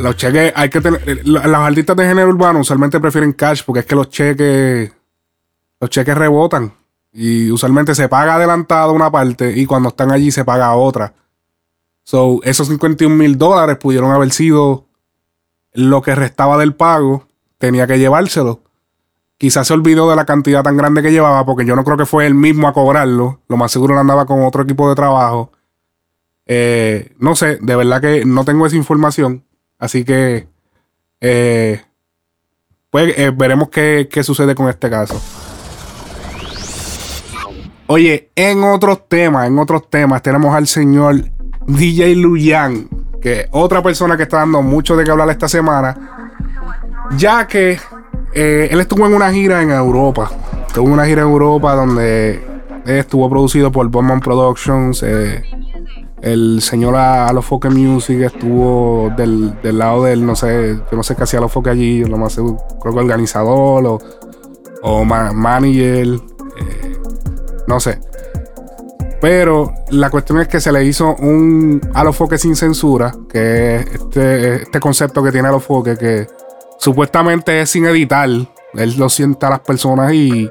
Los 0.02 0.16
cheques 0.16 0.54
hay 0.56 0.70
que 0.70 0.82
tener. 0.82 1.02
eh, 1.08 1.22
Los 1.26 1.44
artistas 1.46 1.96
de 1.98 2.06
género 2.06 2.30
urbano 2.30 2.60
usualmente 2.60 3.00
prefieren 3.00 3.34
cash 3.34 3.64
porque 3.66 3.82
es 3.82 3.86
que 3.86 3.96
los 3.96 4.10
cheques. 4.10 4.92
Los 5.80 5.90
cheques 5.90 6.16
rebotan. 6.18 6.74
Y 7.12 7.50
usualmente 7.52 7.96
se 7.96 8.08
paga 8.08 8.36
adelantado 8.36 8.94
una 8.94 9.10
parte 9.12 9.52
y 9.58 9.66
cuando 9.66 9.90
están 9.90 10.12
allí 10.12 10.32
se 10.32 10.46
paga 10.46 10.74
otra. 10.76 11.14
So, 12.04 12.40
esos 12.44 12.68
51 12.68 13.16
mil 13.16 13.38
dólares 13.38 13.78
pudieron 13.78 14.12
haber 14.12 14.32
sido 14.32 14.86
lo 15.74 16.02
que 16.02 16.16
restaba 16.16 16.58
del 16.58 16.76
pago. 16.76 17.28
Tenía 17.58 17.88
que 17.88 18.00
llevárselo. 18.00 18.62
Quizás 19.38 19.68
se 19.68 19.74
olvidó 19.74 20.10
de 20.10 20.16
la 20.16 20.26
cantidad 20.26 20.64
tan 20.64 20.76
grande 20.78 21.02
que 21.02 21.12
llevaba 21.12 21.46
porque 21.46 21.66
yo 21.66 21.76
no 21.76 21.84
creo 21.84 21.98
que 21.98 22.06
fue 22.06 22.26
él 22.26 22.36
mismo 22.36 22.68
a 22.68 22.74
cobrarlo. 22.74 23.42
Lo 23.48 23.58
más 23.58 23.72
seguro 23.72 23.98
andaba 23.98 24.26
con 24.26 24.44
otro 24.44 24.64
equipo 24.64 24.90
de 24.90 24.96
trabajo. 24.96 25.52
Eh, 26.46 27.14
no 27.20 27.36
sé, 27.36 27.58
de 27.62 27.76
verdad 27.76 28.02
que 28.02 28.26
no 28.26 28.44
tengo 28.44 28.66
esa 28.66 28.76
información. 28.76 29.46
Así 29.80 30.04
que 30.04 30.48
eh, 31.22 31.82
pues 32.90 33.18
eh, 33.18 33.32
veremos 33.36 33.70
qué, 33.70 34.10
qué 34.12 34.24
sucede 34.24 34.54
con 34.54 34.70
este 34.70 34.90
caso. 34.90 35.20
Oye, 37.88 38.30
en 38.36 38.64
otros 38.64 39.08
temas, 39.08 39.48
en 39.48 39.58
otros 39.58 39.90
temas, 39.90 40.22
tenemos 40.22 40.54
al 40.54 40.68
señor 40.68 41.24
DJ 41.66 42.16
Luyan, 42.16 42.88
que 43.22 43.48
otra 43.52 43.82
persona 43.82 44.16
que 44.16 44.24
está 44.24 44.38
dando 44.38 44.62
mucho 44.62 44.96
de 44.96 45.04
qué 45.04 45.12
hablar 45.12 45.30
esta 45.30 45.48
semana, 45.48 45.98
ya 47.18 47.48
que 47.48 47.80
eh, 48.34 48.68
él 48.70 48.80
estuvo 48.80 49.08
en 49.08 49.14
una 49.14 49.32
gira 49.32 49.62
en 49.62 49.72
Europa. 49.72 50.30
Estuvo 50.68 50.86
en 50.86 50.94
una 50.94 51.06
gira 51.06 51.24
en 51.24 51.30
Europa 51.30 51.74
donde 51.74 52.44
estuvo 52.86 53.28
producido 53.30 53.72
por 53.72 53.88
Bowman 53.88 54.20
Productions. 54.20 55.02
eh, 55.04 55.44
el 56.22 56.62
señor 56.62 56.96
Alofoque 56.96 57.70
Music 57.70 58.22
estuvo 58.22 59.12
del, 59.16 59.62
del 59.62 59.78
lado 59.78 60.04
del, 60.04 60.26
no 60.26 60.36
sé, 60.36 60.76
yo 60.92 60.98
no 60.98 61.04
sé 61.04 61.16
qué 61.16 61.24
hacía 61.24 61.40
Alofoque 61.40 61.70
allí, 61.70 62.04
lo 62.04 62.18
más 62.18 62.36
creo 62.36 62.94
que 62.94 63.00
organizador 63.00 63.86
o, 63.86 64.00
o 64.84 65.06
ma- 65.06 65.32
manager, 65.34 66.08
eh, 66.08 66.98
no 67.68 67.80
sé. 67.80 68.00
Pero 69.22 69.74
la 69.90 70.10
cuestión 70.10 70.40
es 70.40 70.48
que 70.48 70.62
se 70.62 70.72
le 70.72 70.84
hizo 70.86 71.16
un 71.16 71.82
Alofoque 71.94 72.38
sin 72.38 72.56
censura, 72.56 73.14
que 73.30 73.76
es 73.76 73.86
este, 73.88 74.64
este 74.64 74.80
concepto 74.80 75.22
que 75.22 75.32
tiene 75.32 75.50
Alofoque, 75.50 75.98
que 75.98 76.28
supuestamente 76.78 77.60
es 77.62 77.70
sin 77.70 77.86
editar. 77.86 78.30
Él 78.30 78.96
lo 78.98 79.10
sienta 79.10 79.48
a 79.48 79.50
las 79.50 79.60
personas 79.60 80.14
y, 80.14 80.50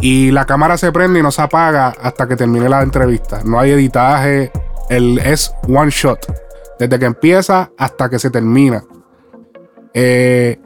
y 0.00 0.30
la 0.30 0.46
cámara 0.46 0.78
se 0.78 0.92
prende 0.92 1.20
y 1.20 1.22
no 1.22 1.30
se 1.30 1.42
apaga 1.42 1.88
hasta 2.00 2.26
que 2.26 2.36
termine 2.36 2.70
la 2.70 2.80
entrevista. 2.82 3.42
No 3.44 3.60
hay 3.60 3.72
editaje, 3.72 4.50
el, 4.90 5.18
es 5.18 5.54
one 5.66 5.90
shot. 5.90 6.18
Desde 6.78 6.98
que 6.98 7.06
empieza 7.06 7.70
hasta 7.78 8.10
que 8.10 8.18
se 8.18 8.30
termina. 8.30 8.84
Eh, 9.94 10.58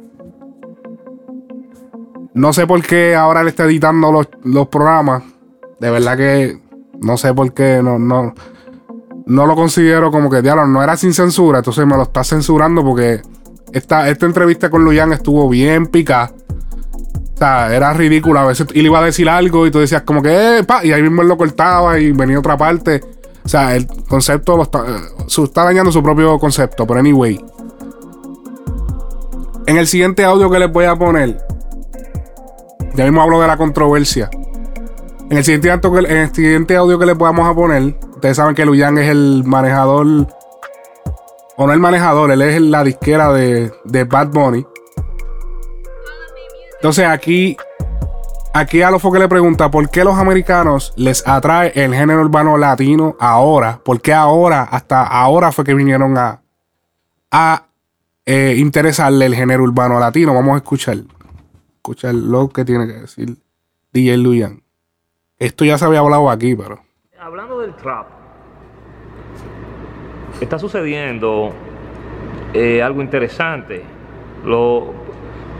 no 2.34 2.52
sé 2.52 2.66
por 2.66 2.82
qué 2.82 3.14
ahora 3.14 3.44
le 3.44 3.50
está 3.50 3.64
editando 3.64 4.10
los, 4.10 4.28
los 4.42 4.66
programas. 4.68 5.22
De 5.78 5.90
verdad 5.90 6.16
que 6.16 6.58
no 7.00 7.16
sé 7.16 7.32
por 7.34 7.52
qué. 7.52 7.80
No, 7.82 7.98
no, 7.98 8.34
no 9.26 9.46
lo 9.46 9.54
considero 9.54 10.10
como 10.10 10.30
que, 10.30 10.42
diablo, 10.42 10.66
no 10.66 10.82
era 10.82 10.96
sin 10.96 11.12
censura. 11.12 11.58
Entonces 11.58 11.86
me 11.86 11.96
lo 11.96 12.04
está 12.04 12.24
censurando 12.24 12.82
porque 12.82 13.20
esta, 13.72 14.08
esta 14.08 14.26
entrevista 14.26 14.70
con 14.70 14.84
Luyan 14.84 15.12
estuvo 15.12 15.48
bien 15.48 15.86
picada. 15.86 16.32
O 17.34 17.36
sea, 17.36 17.74
era 17.74 17.92
ridícula. 17.92 18.42
A 18.42 18.46
veces 18.46 18.68
él 18.72 18.86
iba 18.86 19.00
a 19.00 19.04
decir 19.04 19.28
algo 19.28 19.66
y 19.66 19.70
tú 19.70 19.80
decías 19.80 20.02
como 20.02 20.22
que, 20.22 20.58
eh, 20.58 20.64
pa, 20.64 20.84
y 20.84 20.92
ahí 20.92 21.02
mismo 21.02 21.22
él 21.22 21.28
lo 21.28 21.36
cortaba 21.36 21.98
y 21.98 22.12
venía 22.12 22.38
otra 22.38 22.56
parte. 22.56 23.00
O 23.44 23.48
sea, 23.48 23.76
el 23.76 23.86
concepto 24.08 24.60
está, 24.62 24.84
su- 25.26 25.44
está 25.44 25.64
dañando 25.64 25.92
su 25.92 26.02
propio 26.02 26.38
concepto. 26.38 26.86
Pero 26.86 27.00
anyway. 27.00 27.44
En 29.66 29.76
el 29.76 29.86
siguiente 29.86 30.24
audio 30.24 30.50
que 30.50 30.58
les 30.58 30.70
voy 30.72 30.84
a 30.84 30.94
poner, 30.96 31.38
ya 32.94 33.04
mismo 33.04 33.22
hablo 33.22 33.40
de 33.40 33.46
la 33.46 33.56
controversia. 33.56 34.30
En 35.30 35.38
el 35.38 35.44
siguiente, 35.44 35.70
audio 35.70 35.92
que- 35.92 35.98
en 36.12 36.16
el 36.18 36.34
siguiente 36.34 36.76
audio 36.76 36.98
que 36.98 37.06
les 37.06 37.16
vamos 37.16 37.48
a 37.48 37.54
poner, 37.54 37.96
ustedes 38.14 38.36
saben 38.36 38.54
que 38.54 38.64
Luyan 38.66 38.98
es 38.98 39.08
el 39.10 39.42
manejador. 39.44 40.06
O 41.56 41.66
no 41.66 41.72
el 41.72 41.80
manejador, 41.80 42.30
él 42.30 42.42
es 42.42 42.60
la 42.60 42.82
disquera 42.84 43.32
de, 43.32 43.72
de 43.84 44.04
Bad 44.04 44.28
Bunny. 44.28 44.66
Entonces 46.76 47.06
aquí, 47.06 47.56
aquí 48.54 48.82
a 48.82 48.90
que 48.90 49.18
le 49.18 49.28
pregunta 49.28 49.70
por 49.70 49.90
qué 49.90 50.04
los 50.04 50.16
americanos 50.16 50.94
les 50.96 51.26
atrae 51.26 51.72
el 51.74 51.92
género 51.92 52.20
urbano 52.20 52.56
latino 52.56 53.16
ahora. 53.18 53.80
¿Por 53.84 54.00
qué 54.00 54.14
ahora, 54.14 54.62
hasta 54.62 55.02
ahora 55.02 55.50
fue 55.50 55.64
que 55.64 55.74
vinieron 55.74 56.16
a, 56.16 56.40
a 57.32 57.66
eh, 58.24 58.54
interesarle 58.56 59.26
el 59.26 59.34
género 59.34 59.64
urbano 59.64 59.98
latino? 59.98 60.32
Vamos 60.32 60.54
a 60.54 60.56
escuchar, 60.58 60.98
escuchar 61.74 62.14
lo 62.14 62.48
que 62.48 62.64
tiene 62.64 62.86
que 62.86 62.92
decir 62.94 63.36
DJ 63.92 64.16
Luyan. 64.18 64.62
Esto 65.38 65.64
ya 65.64 65.76
se 65.76 65.84
había 65.84 65.98
hablado 65.98 66.30
aquí, 66.30 66.54
pero... 66.54 66.80
Hablando 67.18 67.58
del 67.58 67.74
trap, 67.74 68.06
está 70.40 70.58
sucediendo 70.60 71.52
eh, 72.52 72.82
algo 72.82 73.02
interesante. 73.02 73.82
Lo, 74.44 75.03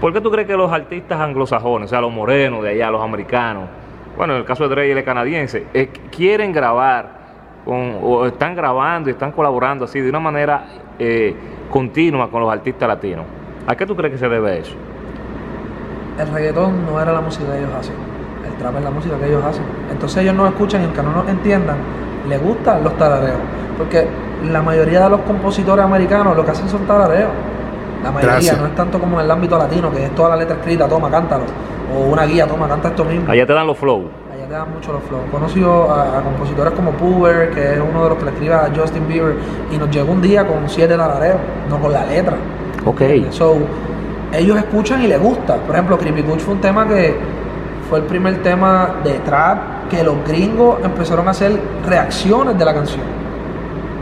¿Por 0.01 0.13
qué 0.13 0.21
tú 0.21 0.31
crees 0.31 0.47
que 0.47 0.57
los 0.57 0.71
artistas 0.73 1.21
anglosajones, 1.21 1.87
o 1.87 1.91
sea, 1.91 2.01
los 2.01 2.13
morenos 2.13 2.63
de 2.63 2.71
allá, 2.71 2.91
los 2.91 3.03
americanos, 3.03 3.69
bueno, 4.17 4.35
en 4.35 4.41
el 4.41 4.45
caso 4.45 4.65
de 4.65 4.75
Dre, 4.75 4.93
él 4.93 4.99
es 4.99 5.05
canadiense, 5.05 5.67
eh, 5.75 5.89
quieren 6.11 6.53
grabar 6.53 7.25
con, 7.65 7.99
o 8.03 8.27
están 8.27 8.55
grabando 8.55 9.09
y 9.09 9.13
están 9.13 9.33
colaborando 9.33 9.87
así 9.87 10.01
de 10.01 10.11
una 10.11 10.21
manera 10.21 10.67
eh, 10.99 11.35
continua 11.71 12.31
con 12.31 12.41
los 12.43 12.53
artistas 12.53 12.87
latinos? 12.87 13.25
¿A 13.67 13.75
qué 13.75 13.87
tú 13.87 13.97
crees 13.97 14.13
que 14.13 14.19
se 14.19 14.29
debe 14.29 14.59
eso? 14.59 14.77
el 16.19 16.29
reggaetón 16.29 16.87
no 16.87 17.01
era 17.01 17.13
la 17.13 17.21
música 17.21 17.51
que 17.53 17.59
ellos 17.59 17.75
hacen. 17.75 17.95
El 18.47 18.55
trap 18.55 18.77
es 18.77 18.85
la 18.85 18.91
música 18.91 19.19
que 19.19 19.27
ellos 19.27 19.45
hacen. 19.45 19.65
Entonces 19.91 20.23
ellos 20.23 20.35
no 20.35 20.47
escuchan 20.47 20.83
y 20.83 20.85
aunque 20.85 21.03
no 21.03 21.13
nos 21.13 21.29
entiendan, 21.29 21.77
les 22.29 22.41
gustan 22.43 22.85
los 22.85 22.97
tarareos. 22.97 23.39
Porque 23.77 24.07
la 24.51 24.63
mayoría 24.63 25.05
de 25.05 25.11
los 25.11 25.21
compositores 25.23 25.85
americanos 25.85 26.37
lo 26.37 26.45
que 26.45 26.53
hacen 26.53 26.69
son 26.69 26.87
tarareos. 26.87 27.31
La 28.05 28.11
mayoría, 28.13 28.35
Gracias. 28.35 28.61
no 28.61 28.67
es 28.67 28.75
tanto 28.75 29.01
como 29.01 29.19
en 29.19 29.25
el 29.25 29.31
ámbito 29.31 29.59
latino, 29.59 29.91
que 29.91 30.05
es 30.05 30.15
toda 30.15 30.29
la 30.31 30.37
letra 30.37 30.57
escrita, 30.57 30.87
toma, 30.87 31.11
cántalo. 31.11 31.45
O 31.95 32.13
una 32.13 32.25
guía, 32.25 32.47
toma, 32.47 32.69
canta 32.69 32.89
esto 32.89 33.05
mismo. 33.05 33.31
Allá 33.31 33.47
te 33.47 33.53
dan 33.53 33.67
los 33.67 33.79
flow. 33.79 34.05
Allá 34.33 34.47
te 34.47 34.53
dan 34.53 34.71
mucho 34.73 34.93
los 34.93 35.03
flows. 35.05 35.25
Conocido 35.31 35.91
a, 35.91 36.19
a 36.19 36.23
compositores 36.23 36.75
como 36.75 36.91
Puber, 36.93 37.51
que 37.51 37.73
es 37.75 37.81
uno 37.81 38.05
de 38.05 38.09
los 38.11 38.19
que 38.19 38.25
le 38.27 38.31
escribe 38.33 38.55
a 38.55 38.71
Justin 38.77 39.09
Bieber, 39.09 39.37
y 39.73 39.79
nos 39.79 39.91
llegó 39.91 40.13
un 40.13 40.21
día 40.21 40.47
con 40.47 40.69
siete 40.69 40.97
tarareos, 40.97 41.39
no 41.71 41.79
con 41.81 41.93
la 41.93 42.05
letra. 42.05 42.37
Ok. 42.85 43.03
So, 43.31 43.57
ellos 44.33 44.57
escuchan 44.59 45.03
y 45.03 45.07
les 45.07 45.21
gusta. 45.21 45.57
Por 45.57 45.75
ejemplo, 45.75 45.97
Creepy 45.99 46.23
Kuch 46.23 46.41
fue 46.41 46.55
un 46.55 46.61
tema 46.61 46.87
que 46.87 47.17
fue 47.89 48.01
el 48.01 48.05
primer 48.05 48.43
tema 48.43 48.97
de 49.03 49.15
trap 49.21 49.89
que 49.89 50.03
los 50.03 50.17
gringos 50.27 50.79
empezaron 50.83 51.29
a 51.29 51.31
hacer 51.31 51.59
reacciones 51.87 52.59
de 52.59 52.65
la 52.65 52.75
canción. 52.75 53.24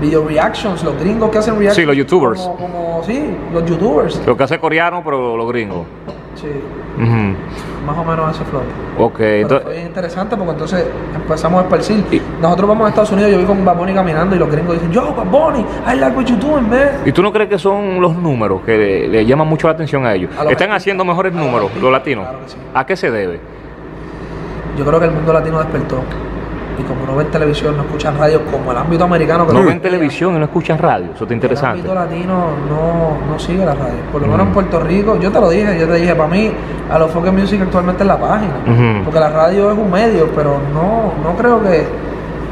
Video 0.03 0.26
reactions, 0.26 0.82
los 0.82 0.98
gringos 0.98 1.30
que 1.30 1.38
hacen 1.38 1.55
reactions. 1.59 1.76
Sí, 1.76 1.86
los 1.86 1.96
youtubers. 1.96 2.40
Como, 2.40 2.57
como- 2.57 3.03
sí, 3.07 3.36
los 3.53 3.64
youtubers. 3.64 4.20
Lo 4.26 4.36
que 4.36 4.42
hace 4.42 4.59
coreano, 4.59 5.00
pero 5.05 5.36
los 5.36 5.48
gringos. 5.48 5.86
Sí, 6.34 6.48
Ujú. 7.00 7.86
más 7.86 7.96
o 7.98 8.05
menos 8.05 8.34
ese 8.34 8.44
flow. 8.46 8.62
Ok, 8.98 9.14
Pero 9.18 9.36
entonces, 9.42 9.66
fue 9.68 9.80
interesante 9.82 10.36
porque 10.36 10.50
entonces 10.53 10.86
empezamos 11.14 11.61
a 11.61 11.62
esparcir. 11.64 12.22
Nosotros 12.40 12.68
vamos 12.68 12.86
a 12.86 12.88
Estados 12.88 13.12
Unidos, 13.12 13.30
yo 13.30 13.38
vi 13.38 13.44
con 13.44 13.64
Bad 13.64 13.76
Bunny 13.76 13.94
caminando 13.94 14.34
y 14.34 14.38
los 14.40 14.50
gringos 14.50 14.74
dicen, 14.74 14.90
yo, 14.90 15.14
Bad 15.14 15.26
Bunny, 15.26 15.61
I 15.86 15.96
like 16.00 16.16
what 16.16 16.24
you 16.24 16.36
doing, 16.36 16.68
man. 16.68 16.88
¿y 17.05 17.12
tú 17.12 17.22
no 17.22 17.32
crees 17.32 17.48
que 17.48 17.59
son 17.59 18.00
los 18.00 18.16
números 18.16 18.62
que 18.66 18.76
le, 18.76 19.09
le 19.09 19.24
llaman 19.24 19.46
mucho 19.46 19.68
la 19.68 19.74
atención 19.74 20.05
a 20.05 20.14
ellos? 20.14 20.30
A 20.36 20.42
los 20.42 20.53
¿Están 20.53 20.72
haciendo 20.72 21.05
mejores 21.05 21.32
números 21.32 21.70
los 21.80 21.92
latinos? 21.92 22.26
¿A 22.74 22.84
qué 22.84 22.96
se 22.96 23.11
debe? 23.11 23.38
Yo 24.76 24.84
creo 24.84 24.98
que 24.98 25.07
el 25.07 25.12
mundo 25.12 25.32
latino 25.32 25.59
despertó. 25.61 25.98
Y 26.79 26.83
como 26.85 27.05
no 27.07 27.14
ven 27.16 27.31
televisión, 27.31 27.77
no 27.77 27.83
escuchan 27.83 28.16
radio 28.18 28.41
como 28.51 28.73
el 28.73 28.79
ámbito 28.79 29.05
americano. 29.05 29.47
que 29.47 29.53
No 29.53 29.61
lo 29.61 29.66
ven 29.66 29.81
televisión 29.81 30.35
y 30.37 30.39
no 30.39 30.45
escuchan 30.45 30.79
radio, 30.79 31.05
eso 31.07 31.25
está 31.25 31.27
El 31.27 31.33
interesante. 31.35 31.79
ámbito 31.81 31.95
latino 31.95 32.35
no, 32.68 33.33
no 33.33 33.39
sigue 33.39 33.64
la 33.64 33.75
radio. 33.75 33.99
Por 34.11 34.23
lo 34.23 34.27
menos 34.29 34.45
Mm. 34.47 34.49
en 34.49 34.55
Puerto 34.55 34.81
Rico, 34.81 35.16
yo 35.20 35.31
te 35.31 35.41
lo 35.41 35.51
dije, 35.51 35.79
yo 35.79 35.87
te 35.87 35.95
dije, 35.95 36.14
para 36.14 36.29
mí, 36.29 36.51
a 36.91 36.99
los 36.99 37.11
Focus 37.11 37.33
Music 37.33 37.61
actualmente 37.62 38.03
es 38.03 38.07
la 38.07 38.18
página. 38.18 38.55
Porque 39.05 39.20
la 39.20 39.29
radio 39.29 39.70
es 39.73 39.79
un 39.79 39.91
medio, 39.91 40.29
pero 40.35 40.59
no, 40.73 41.12
no 41.23 41.37
creo 41.37 41.62
que, 41.62 41.87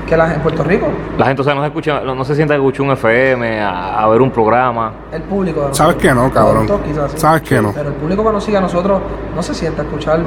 que 0.07 0.17
la 0.17 0.35
en 0.35 0.41
Puerto 0.41 0.63
Rico, 0.65 0.87
La 1.19 1.27
gente, 1.27 1.41
o 1.43 1.45
sea, 1.45 1.55
no 1.55 1.61
se 1.63 1.69
escucha, 1.69 2.01
no, 2.01 2.15
no 2.15 2.25
se 2.25 2.35
sienta 2.35 2.55
a 2.55 2.57
escuchar 2.59 2.83
un 2.87 2.93
FM, 2.93 3.61
a, 3.61 4.03
a 4.03 4.09
ver 4.09 4.21
un 4.21 4.31
programa. 4.31 4.93
el 5.13 5.23
público. 5.23 5.69
de 5.69 5.75
¿Sabes 5.75 5.97
que 5.97 6.13
no, 6.13 6.31
cabrón? 6.31 6.67
quizás, 6.87 7.13
sí. 7.13 7.19
¿Sabes 7.19 7.43
que 7.43 7.61
no? 7.63 7.73
Pero 7.73 7.89
el 7.89 7.95
público 7.95 8.25
que 8.25 8.33
nos 8.33 8.45
sigue 8.45 8.57
a 8.59 8.61
nosotros 8.61 9.01
no 9.35 9.43
se 9.43 9.55
sienta 9.55 9.83
a 9.83 9.85
escuchar 9.87 10.21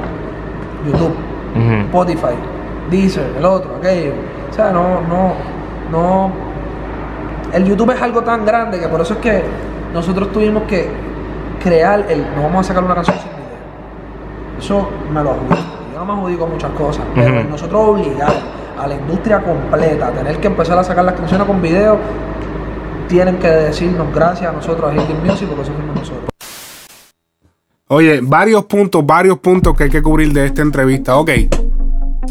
YouTube. 0.85 1.13
Spotify, 1.85 2.33
Deezer, 2.89 3.33
el 3.37 3.45
otro, 3.45 3.77
aquello. 3.77 4.13
O 4.49 4.53
sea, 4.53 4.71
no, 4.71 5.01
no, 5.01 5.33
no. 5.91 6.31
El 7.53 7.65
YouTube 7.65 7.91
es 7.91 8.01
algo 8.01 8.21
tan 8.21 8.45
grande 8.45 8.79
que 8.79 8.87
por 8.87 9.01
eso 9.01 9.13
es 9.13 9.19
que 9.19 9.43
nosotros 9.93 10.31
tuvimos 10.31 10.63
que 10.63 10.89
crear 11.61 12.05
el. 12.09 12.25
No 12.35 12.43
vamos 12.43 12.65
a 12.65 12.69
sacar 12.69 12.83
una 12.83 12.95
canción 12.95 13.17
sin 13.17 13.29
video. 13.29 14.59
Eso 14.59 14.89
me 15.11 15.23
lo 15.23 15.31
adjudico. 15.31 15.61
Yo 15.93 15.99
no 15.99 16.05
me 16.05 16.13
adjudico 16.13 16.47
muchas 16.47 16.71
cosas, 16.71 17.05
pero 17.13 17.43
nosotros 17.43 17.89
obligar 17.89 18.33
a 18.79 18.87
la 18.87 18.95
industria 18.95 19.41
completa 19.41 20.07
a 20.07 20.11
tener 20.11 20.37
que 20.39 20.47
empezar 20.47 20.77
a 20.77 20.83
sacar 20.83 21.05
las 21.05 21.13
canciones 21.15 21.45
con 21.45 21.61
video, 21.61 21.97
tienen 23.07 23.37
que 23.37 23.47
decirnos 23.47 24.13
gracias 24.13 24.49
a 24.49 24.53
nosotros, 24.53 24.91
a 24.91 24.93
Hilton 24.93 25.25
Music, 25.25 25.47
porque 25.47 25.61
eso 25.63 25.73
fuimos 25.73 25.95
nosotros. 25.95 26.29
Oye, 27.87 28.21
varios 28.23 28.65
puntos, 28.65 29.05
varios 29.05 29.37
puntos 29.37 29.77
que 29.77 29.83
hay 29.83 29.89
que 29.89 30.01
cubrir 30.01 30.33
de 30.33 30.47
esta 30.47 30.61
entrevista. 30.63 31.17
Ok. 31.17 31.29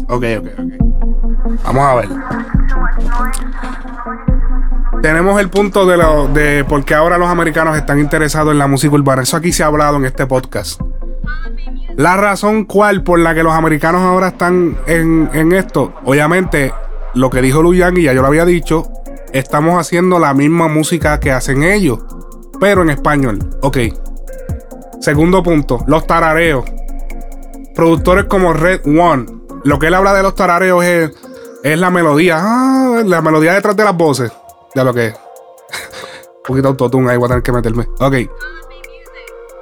Ok, 0.07 0.23
ok, 0.39 0.47
ok. 0.59 1.63
Vamos 1.63 1.83
a 1.83 1.95
ver. 1.95 2.09
Tenemos 5.01 5.39
el 5.39 5.49
punto 5.49 5.85
de, 5.85 5.97
lo, 5.97 6.27
de 6.29 6.63
por 6.63 6.85
qué 6.85 6.95
ahora 6.95 7.17
los 7.17 7.27
americanos 7.27 7.75
están 7.75 7.99
interesados 7.99 8.53
en 8.53 8.59
la 8.59 8.67
música 8.67 8.93
urbana. 8.95 9.23
Eso 9.23 9.35
aquí 9.35 9.51
se 9.51 9.63
ha 9.63 9.67
hablado 9.67 9.97
en 9.97 10.05
este 10.05 10.25
podcast. 10.25 10.79
La 11.97 12.15
razón 12.17 12.65
cual 12.65 13.03
por 13.03 13.19
la 13.19 13.35
que 13.35 13.43
los 13.43 13.53
americanos 13.53 14.01
ahora 14.01 14.29
están 14.29 14.77
en, 14.87 15.29
en 15.33 15.51
esto, 15.51 15.93
obviamente, 16.05 16.73
lo 17.13 17.29
que 17.29 17.41
dijo 17.41 17.61
Luyan 17.61 17.97
y 17.97 18.03
ya 18.03 18.13
yo 18.13 18.21
lo 18.21 18.27
había 18.27 18.45
dicho, 18.45 18.87
estamos 19.33 19.79
haciendo 19.79 20.19
la 20.19 20.33
misma 20.33 20.67
música 20.67 21.19
que 21.19 21.31
hacen 21.31 21.63
ellos, 21.63 21.99
pero 22.59 22.81
en 22.81 22.89
español. 22.89 23.39
Ok. 23.61 23.77
Segundo 25.01 25.43
punto, 25.43 25.83
los 25.85 26.07
tarareos. 26.07 26.63
Productores 27.75 28.25
como 28.25 28.53
Red 28.53 28.81
One. 28.85 29.25
Lo 29.63 29.79
que 29.79 29.87
él 29.87 29.93
habla 29.93 30.13
de 30.13 30.23
los 30.23 30.35
tarareos 30.35 30.83
es, 30.83 31.11
es 31.63 31.79
la 31.79 31.89
melodía. 31.89 32.37
Ah, 32.39 33.01
la 33.05 33.21
melodía 33.21 33.53
detrás 33.53 33.75
de 33.75 33.83
las 33.83 33.95
voces. 33.95 34.31
Ya 34.75 34.83
lo 34.83 34.93
que 34.93 35.07
es. 35.07 35.13
Un 36.37 36.43
poquito 36.45 36.67
autotune 36.69 37.11
ahí 37.11 37.17
voy 37.17 37.25
a 37.25 37.29
tener 37.29 37.43
que 37.43 37.51
meterme. 37.51 37.87
Ok. 37.99 38.15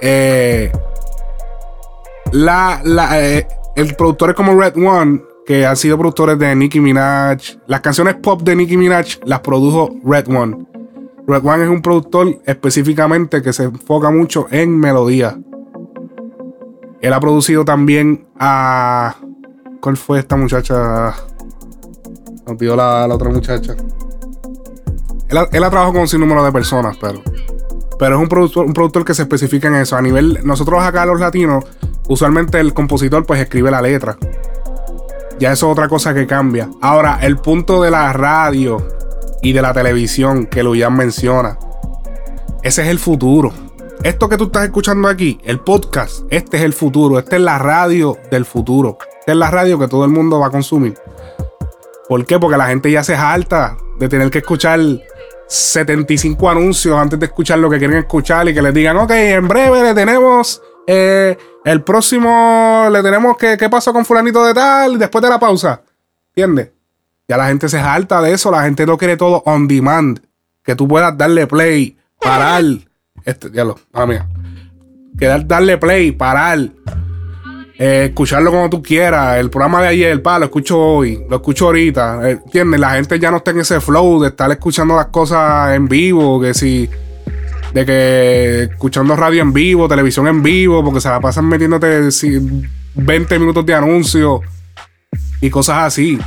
Eh, 0.01 0.71
la, 2.31 2.81
la, 2.83 3.21
eh, 3.21 3.47
el 3.75 3.95
productores 3.95 4.35
como 4.35 4.59
Red 4.59 4.75
One, 4.75 5.21
que 5.45 5.65
han 5.65 5.75
sido 5.75 5.97
productores 5.97 6.39
de 6.39 6.55
Nicki 6.55 6.79
Minaj. 6.79 7.39
Las 7.67 7.81
canciones 7.81 8.15
pop 8.15 8.41
de 8.41 8.55
Nicki 8.55 8.77
Minaj 8.77 9.19
las 9.25 9.41
produjo 9.41 9.91
Red 10.03 10.27
One. 10.27 10.65
Red 11.27 11.45
One 11.45 11.63
es 11.63 11.69
un 11.69 11.81
productor 11.81 12.39
específicamente 12.45 13.41
que 13.41 13.53
se 13.53 13.63
enfoca 13.63 14.09
mucho 14.09 14.47
en 14.49 14.77
melodía. 14.77 15.37
Él 17.01 17.13
ha 17.13 17.19
producido 17.19 17.65
también 17.65 18.27
a. 18.39 19.15
¿Cuál 19.81 19.97
fue 19.97 20.19
esta 20.19 20.35
muchacha? 20.35 21.15
Me 22.45 22.53
olvidó 22.53 22.75
la, 22.75 23.07
la 23.07 23.15
otra 23.15 23.29
muchacha. 23.29 23.75
Él 25.27 25.37
él 25.51 25.63
ha 25.63 25.69
trabajado 25.69 25.93
con 25.93 26.01
un 26.01 26.07
sinnúmero 26.07 26.43
de 26.43 26.51
personas, 26.51 26.95
pero. 27.01 27.23
Pero 27.97 28.15
es 28.15 28.21
un 28.21 28.29
productor, 28.29 28.65
un 28.65 28.73
productor 28.73 29.03
que 29.03 29.15
se 29.15 29.23
especifica 29.23 29.69
en 29.69 29.75
eso. 29.75 29.95
A 29.95 30.01
nivel. 30.01 30.39
Nosotros 30.43 30.83
acá 30.83 31.05
los 31.07 31.19
latinos, 31.19 31.65
usualmente 32.07 32.59
el 32.59 32.75
compositor 32.75 33.25
pues 33.25 33.41
escribe 33.41 33.71
la 33.71 33.81
letra. 33.81 34.17
Ya 35.39 35.51
eso 35.51 35.65
es 35.65 35.71
otra 35.71 35.87
cosa 35.87 36.13
que 36.13 36.27
cambia. 36.27 36.69
Ahora, 36.81 37.17
el 37.23 37.37
punto 37.37 37.81
de 37.81 37.89
la 37.89 38.13
radio 38.13 38.85
y 39.41 39.53
de 39.53 39.63
la 39.63 39.73
televisión 39.73 40.45
que 40.45 40.61
Luyan 40.61 40.95
menciona. 40.95 41.57
Ese 42.61 42.83
es 42.83 42.89
el 42.89 42.99
futuro. 42.99 43.51
Esto 44.03 44.29
que 44.29 44.37
tú 44.37 44.45
estás 44.45 44.65
escuchando 44.65 45.07
aquí, 45.07 45.39
el 45.43 45.59
podcast, 45.59 46.21
este 46.29 46.57
es 46.57 46.63
el 46.63 46.73
futuro. 46.73 47.17
Esta 47.17 47.35
es 47.35 47.41
la 47.41 47.57
radio 47.57 48.17
del 48.29 48.45
futuro. 48.45 48.99
Esta 49.21 49.31
es 49.31 49.37
la 49.37 49.49
radio 49.51 49.79
que 49.79 49.87
todo 49.87 50.03
el 50.05 50.11
mundo 50.11 50.39
va 50.39 50.47
a 50.47 50.51
consumir. 50.51 50.95
¿Por 52.09 52.25
qué? 52.25 52.37
Porque 52.39 52.57
la 52.57 52.67
gente 52.67 52.91
ya 52.91 53.03
se 53.03 53.15
harta 53.15 53.77
de 53.99 54.09
tener 54.09 54.29
que 54.29 54.39
escuchar 54.39 54.79
75 55.47 56.49
anuncios 56.49 56.97
antes 56.97 57.19
de 57.19 57.25
escuchar 57.27 57.59
lo 57.59 57.69
que 57.69 57.77
quieren 57.77 57.97
escuchar 57.97 58.47
y 58.49 58.53
que 58.53 58.61
les 58.61 58.73
digan, 58.73 58.97
ok, 58.97 59.11
en 59.11 59.47
breve 59.47 59.83
le 59.83 59.93
tenemos 59.93 60.61
eh, 60.87 61.37
el 61.65 61.83
próximo, 61.83 62.87
le 62.91 63.01
tenemos 63.03 63.37
que, 63.37 63.57
qué 63.57 63.69
pasó 63.69 63.93
con 63.93 64.05
fulanito 64.05 64.43
de 64.45 64.53
tal 64.53 64.97
después 64.97 65.21
de 65.21 65.29
la 65.29 65.39
pausa. 65.39 65.81
¿Entiendes? 66.29 66.71
Ya 67.27 67.37
la 67.37 67.47
gente 67.47 67.69
se 67.69 67.79
harta 67.79 68.21
de 68.21 68.33
eso, 68.33 68.51
la 68.51 68.63
gente 68.63 68.85
no 68.85 68.97
quiere 68.97 69.17
todo 69.17 69.43
on 69.45 69.67
demand. 69.67 70.19
Que 70.63 70.75
tú 70.75 70.87
puedas 70.87 71.17
darle 71.17 71.47
play, 71.47 71.97
parar. 72.19 72.63
Este, 73.25 73.49
ya 73.51 73.63
lo, 73.63 73.79
ah, 73.93 74.05
mía. 74.05 74.27
Que 75.17 75.25
dar- 75.27 75.45
darle 75.47 75.77
play, 75.77 76.11
parar. 76.11 76.59
Eh, 77.83 78.05
escucharlo 78.09 78.51
como 78.51 78.69
tú 78.69 78.83
quieras. 78.83 79.39
El 79.39 79.49
programa 79.49 79.81
de 79.81 79.87
ayer, 79.87 80.21
pa, 80.21 80.37
lo 80.37 80.45
escucho 80.45 80.79
hoy, 80.79 81.25
lo 81.27 81.37
escucho 81.37 81.65
ahorita. 81.65 82.29
eh, 82.29 82.39
¿Entiendes? 82.45 82.79
La 82.79 82.91
gente 82.91 83.17
ya 83.17 83.31
no 83.31 83.37
está 83.37 83.49
en 83.49 83.61
ese 83.61 83.81
flow 83.81 84.21
de 84.21 84.27
estar 84.27 84.51
escuchando 84.51 84.95
las 84.95 85.07
cosas 85.07 85.75
en 85.75 85.87
vivo. 85.87 86.39
Que 86.39 86.53
si. 86.53 86.87
De 87.73 87.83
que 87.83 88.63
escuchando 88.71 89.15
radio 89.15 89.41
en 89.41 89.51
vivo, 89.51 89.87
televisión 89.87 90.27
en 90.27 90.43
vivo, 90.43 90.83
porque 90.83 91.01
se 91.01 91.09
la 91.09 91.19
pasan 91.19 91.47
metiéndote 91.47 92.11
si, 92.11 92.37
20 92.93 93.39
minutos 93.39 93.65
de 93.65 93.73
anuncio 93.73 94.41
y 95.41 95.49
cosas 95.49 95.77
así. 95.85 96.19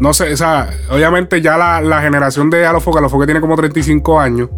No 0.00 0.14
sé, 0.14 0.32
o 0.32 0.36
sea, 0.36 0.70
obviamente 0.90 1.42
ya 1.42 1.58
la, 1.58 1.82
la 1.82 2.00
generación 2.00 2.48
de 2.48 2.64
Alofoque, 2.64 3.00
Alofoque 3.00 3.26
tiene 3.26 3.40
como 3.42 3.54
35 3.54 4.18
años. 4.18 4.48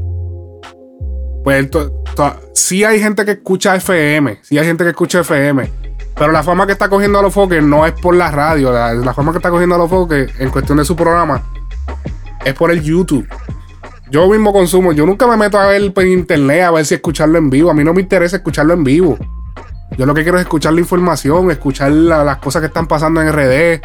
Pues 1.44 1.68
sí 2.54 2.84
hay 2.84 3.00
gente 3.00 3.24
que 3.24 3.32
escucha 3.32 3.74
FM, 3.76 4.38
sí 4.42 4.58
hay 4.58 4.66
gente 4.66 4.84
que 4.84 4.90
escucha 4.90 5.20
FM. 5.20 5.70
Pero 6.14 6.32
la 6.32 6.42
fama 6.42 6.66
que 6.66 6.72
está 6.72 6.88
cogiendo 6.88 7.18
Alofoque 7.18 7.62
no 7.62 7.86
es 7.86 7.92
por 7.92 8.14
la 8.14 8.30
radio, 8.30 8.70
la, 8.72 8.92
la 8.92 9.14
fama 9.14 9.32
que 9.32 9.38
está 9.38 9.48
cogiendo 9.50 9.74
Alofoque 9.74 10.26
en 10.38 10.50
cuestión 10.50 10.76
de 10.78 10.84
su 10.84 10.94
programa 10.94 11.42
es 12.44 12.52
por 12.54 12.70
el 12.70 12.82
YouTube. 12.82 13.26
Yo 14.10 14.28
mismo 14.28 14.52
consumo, 14.52 14.92
yo 14.92 15.06
nunca 15.06 15.26
me 15.26 15.36
meto 15.36 15.58
a 15.58 15.66
ver 15.68 15.94
por 15.94 16.04
internet 16.04 16.62
a 16.64 16.70
ver 16.72 16.84
si 16.84 16.94
escucharlo 16.94 17.38
en 17.38 17.48
vivo. 17.48 17.70
A 17.70 17.74
mí 17.74 17.84
no 17.84 17.94
me 17.94 18.02
interesa 18.02 18.36
escucharlo 18.36 18.74
en 18.74 18.82
vivo. 18.84 19.16
Yo 19.96 20.04
lo 20.04 20.14
que 20.14 20.22
quiero 20.22 20.36
es 20.38 20.42
escuchar 20.42 20.72
la 20.74 20.80
información, 20.80 21.50
escuchar 21.50 21.92
la- 21.92 22.24
las 22.24 22.38
cosas 22.38 22.60
que 22.60 22.66
están 22.66 22.86
pasando 22.86 23.22
en 23.22 23.28
RD. 23.28 23.80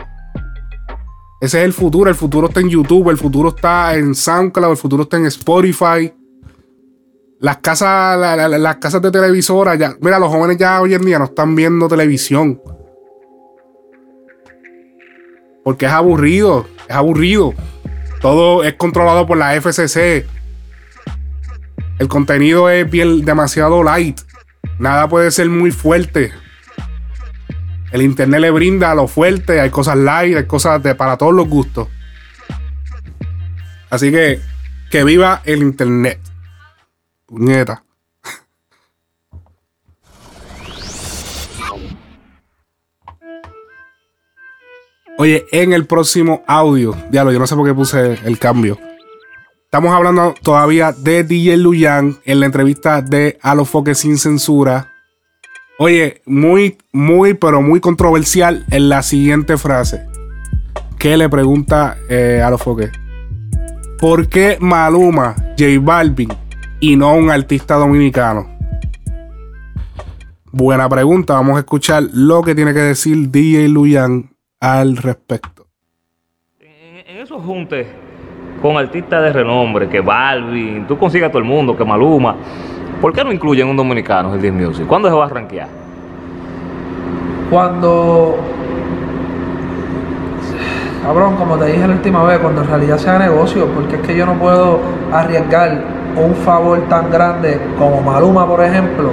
Ese 1.41 1.59
es 1.59 1.65
el 1.65 1.73
futuro. 1.73 2.09
El 2.09 2.15
futuro 2.15 2.47
está 2.47 2.59
en 2.59 2.69
YouTube, 2.69 3.09
el 3.11 3.17
futuro 3.17 3.49
está 3.49 3.95
en 3.95 4.15
SoundCloud, 4.15 4.71
el 4.71 4.77
futuro 4.77 5.03
está 5.03 5.17
en 5.17 5.25
Spotify. 5.27 6.11
Las 7.39 7.57
casas, 7.57 8.17
la- 8.17 8.35
la- 8.35 8.47
la- 8.47 8.57
las 8.57 8.77
casas 8.77 9.01
de 9.01 9.11
televisora, 9.11 9.75
ya. 9.75 9.93
Mira, 9.99 10.19
los 10.19 10.29
jóvenes 10.29 10.57
ya 10.57 10.81
hoy 10.81 10.93
en 10.93 11.01
día 11.05 11.19
no 11.19 11.25
están 11.25 11.55
viendo 11.55 11.87
televisión. 11.87 12.61
Porque 15.63 15.85
es 15.85 15.91
aburrido. 15.91 16.67
Es 16.87 16.95
aburrido. 16.95 17.53
Todo 18.21 18.63
es 18.63 18.73
controlado 18.75 19.25
por 19.27 19.37
la 19.37 19.55
FCC. 19.55 20.25
El 21.99 22.07
contenido 22.07 22.69
es 22.69 22.89
bien 22.89 23.23
demasiado 23.25 23.83
light. 23.83 24.19
Nada 24.79 25.07
puede 25.07 25.31
ser 25.31 25.49
muy 25.49 25.71
fuerte. 25.71 26.31
El 27.91 28.01
internet 28.01 28.41
le 28.41 28.51
brinda 28.51 28.93
lo 28.93 29.07
fuerte, 29.07 29.61
hay 29.61 29.69
cosas 29.69 29.95
light, 29.97 30.35
hay 30.35 30.45
cosas 30.45 30.81
para 30.97 31.15
todos 31.17 31.33
los 31.33 31.47
gustos. 31.47 31.87
Así 33.89 34.11
que 34.11 34.41
que 34.91 35.03
viva 35.05 35.41
el 35.45 35.59
internet. 35.61 36.19
Puñeta. 37.25 37.83
Oye, 45.17 45.45
en 45.51 45.71
el 45.71 45.85
próximo 45.85 46.43
audio, 46.45 46.93
diablo, 47.09 47.31
yo 47.31 47.39
no 47.39 47.47
sé 47.47 47.55
por 47.55 47.65
qué 47.65 47.73
puse 47.73 48.19
el 48.25 48.37
cambio. 48.37 48.77
Estamos 49.63 49.93
hablando 49.93 50.35
todavía 50.41 50.91
de 50.91 51.23
DJ 51.23 51.57
Luyan 51.57 52.17
en 52.25 52.39
la 52.41 52.45
entrevista 52.45 53.01
de 53.01 53.39
Alofoque 53.41 53.95
sin 53.95 54.17
censura. 54.17 54.91
Oye, 55.79 56.21
muy, 56.25 56.77
muy, 56.91 57.33
pero 57.33 57.61
muy 57.61 57.79
controversial 57.79 58.65
en 58.71 58.89
la 58.89 59.03
siguiente 59.03 59.57
frase. 59.57 60.05
Que 60.99 61.17
le 61.17 61.29
pregunta 61.29 61.97
eh, 62.09 62.41
Alofoque. 62.43 62.91
¿Por 63.99 64.27
qué 64.27 64.57
Maluma, 64.59 65.35
J 65.57 65.79
Balvin 65.81 66.44
y 66.79 66.95
no 66.95 67.13
un 67.15 67.29
artista 67.29 67.75
dominicano? 67.75 68.47
Buena 70.51 70.87
pregunta. 70.87 71.33
Vamos 71.33 71.57
a 71.57 71.59
escuchar 71.59 72.03
lo 72.13 72.41
que 72.41 72.55
tiene 72.55 72.73
que 72.73 72.79
decir 72.79 73.29
DJ 73.29 73.67
Luyan 73.69 74.31
al 74.59 74.97
respecto. 74.97 75.67
En 76.59 77.17
esos 77.17 77.43
juntes 77.43 77.87
con 78.61 78.77
artistas 78.77 79.21
de 79.21 79.33
renombre, 79.33 79.89
que 79.89 79.99
Balvin, 79.99 80.87
tú 80.87 80.97
consigas 80.97 81.29
a 81.29 81.31
todo 81.31 81.39
el 81.39 81.47
mundo, 81.47 81.75
que 81.75 81.83
Maluma, 81.83 82.35
¿por 83.01 83.13
qué 83.13 83.23
no 83.23 83.31
incluyen 83.31 83.67
un 83.67 83.77
dominicano 83.77 84.29
en 84.29 84.35
el 84.35 84.41
Disc 84.41 84.53
Music? 84.53 84.87
¿Cuándo 84.87 85.09
se 85.09 85.15
va 85.15 85.25
a 85.25 85.29
rankear? 85.29 85.67
Cuando. 87.49 88.37
Cabrón, 91.03 91.35
como 91.35 91.57
te 91.57 91.65
dije 91.67 91.87
la 91.87 91.93
última 91.93 92.23
vez, 92.23 92.39
cuando 92.39 92.61
en 92.61 92.67
realidad 92.67 92.97
sea 92.97 93.19
negocio, 93.19 93.67
porque 93.75 93.97
es 93.97 94.01
que 94.01 94.15
yo 94.15 94.25
no 94.25 94.33
puedo 94.39 94.79
arriesgar 95.11 95.83
un 96.17 96.33
favor 96.35 96.79
tan 96.89 97.09
grande 97.11 97.59
como 97.77 98.01
Maluma, 98.01 98.47
por 98.47 98.61
ejemplo, 98.63 99.11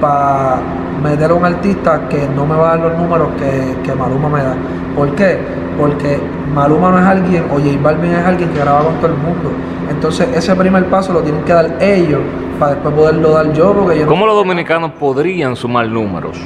para 0.00 0.56
meter 1.02 1.30
a 1.30 1.34
un 1.34 1.44
artista 1.44 2.08
que 2.08 2.28
no 2.34 2.46
me 2.46 2.56
va 2.56 2.72
a 2.72 2.76
dar 2.76 2.90
los 2.90 2.98
números 2.98 3.28
que, 3.38 3.76
que 3.82 3.94
Maluma 3.94 4.28
me 4.28 4.42
da. 4.42 4.54
¿Por 4.96 5.14
qué? 5.14 5.38
Porque 5.78 6.20
Maluma 6.54 6.90
no 6.90 6.98
es 6.98 7.04
alguien, 7.06 7.44
o 7.50 7.54
J 7.54 7.78
Balvin 7.82 8.12
es 8.12 8.24
alguien 8.26 8.50
que 8.50 8.58
graba 8.60 8.84
con 8.84 8.94
todo 8.96 9.06
el 9.08 9.16
mundo. 9.16 9.50
Entonces 9.90 10.28
ese 10.34 10.54
primer 10.54 10.86
paso 10.86 11.12
lo 11.12 11.20
tienen 11.20 11.42
que 11.44 11.52
dar 11.52 11.76
ellos 11.80 12.20
para 12.58 12.74
después 12.74 12.94
poderlo 12.94 13.30
dar 13.32 13.52
yo, 13.52 13.72
porque 13.74 13.98
yo 13.98 14.04
no- 14.04 14.10
¿Cómo 14.10 14.26
los 14.26 14.36
dominicanos 14.36 14.92
podrían 14.98 15.56
sumar 15.56 15.86
números? 15.88 16.38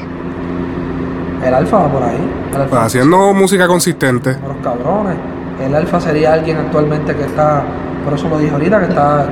El 1.44 1.54
alfa 1.54 1.78
va 1.78 1.88
por 1.88 2.02
ahí. 2.02 2.18
El 2.54 2.60
alfa 2.62 2.84
Haciendo 2.84 3.32
música 3.34 3.66
consistente. 3.68 4.30
los 4.46 4.56
cabrones. 4.62 5.16
El 5.64 5.74
alfa 5.74 6.00
sería 6.00 6.32
alguien 6.34 6.56
actualmente 6.58 7.14
que 7.14 7.24
está, 7.24 7.62
por 8.04 8.14
eso 8.14 8.28
lo 8.28 8.38
dije 8.38 8.52
ahorita, 8.52 8.78
que 8.80 8.86
está 8.86 9.26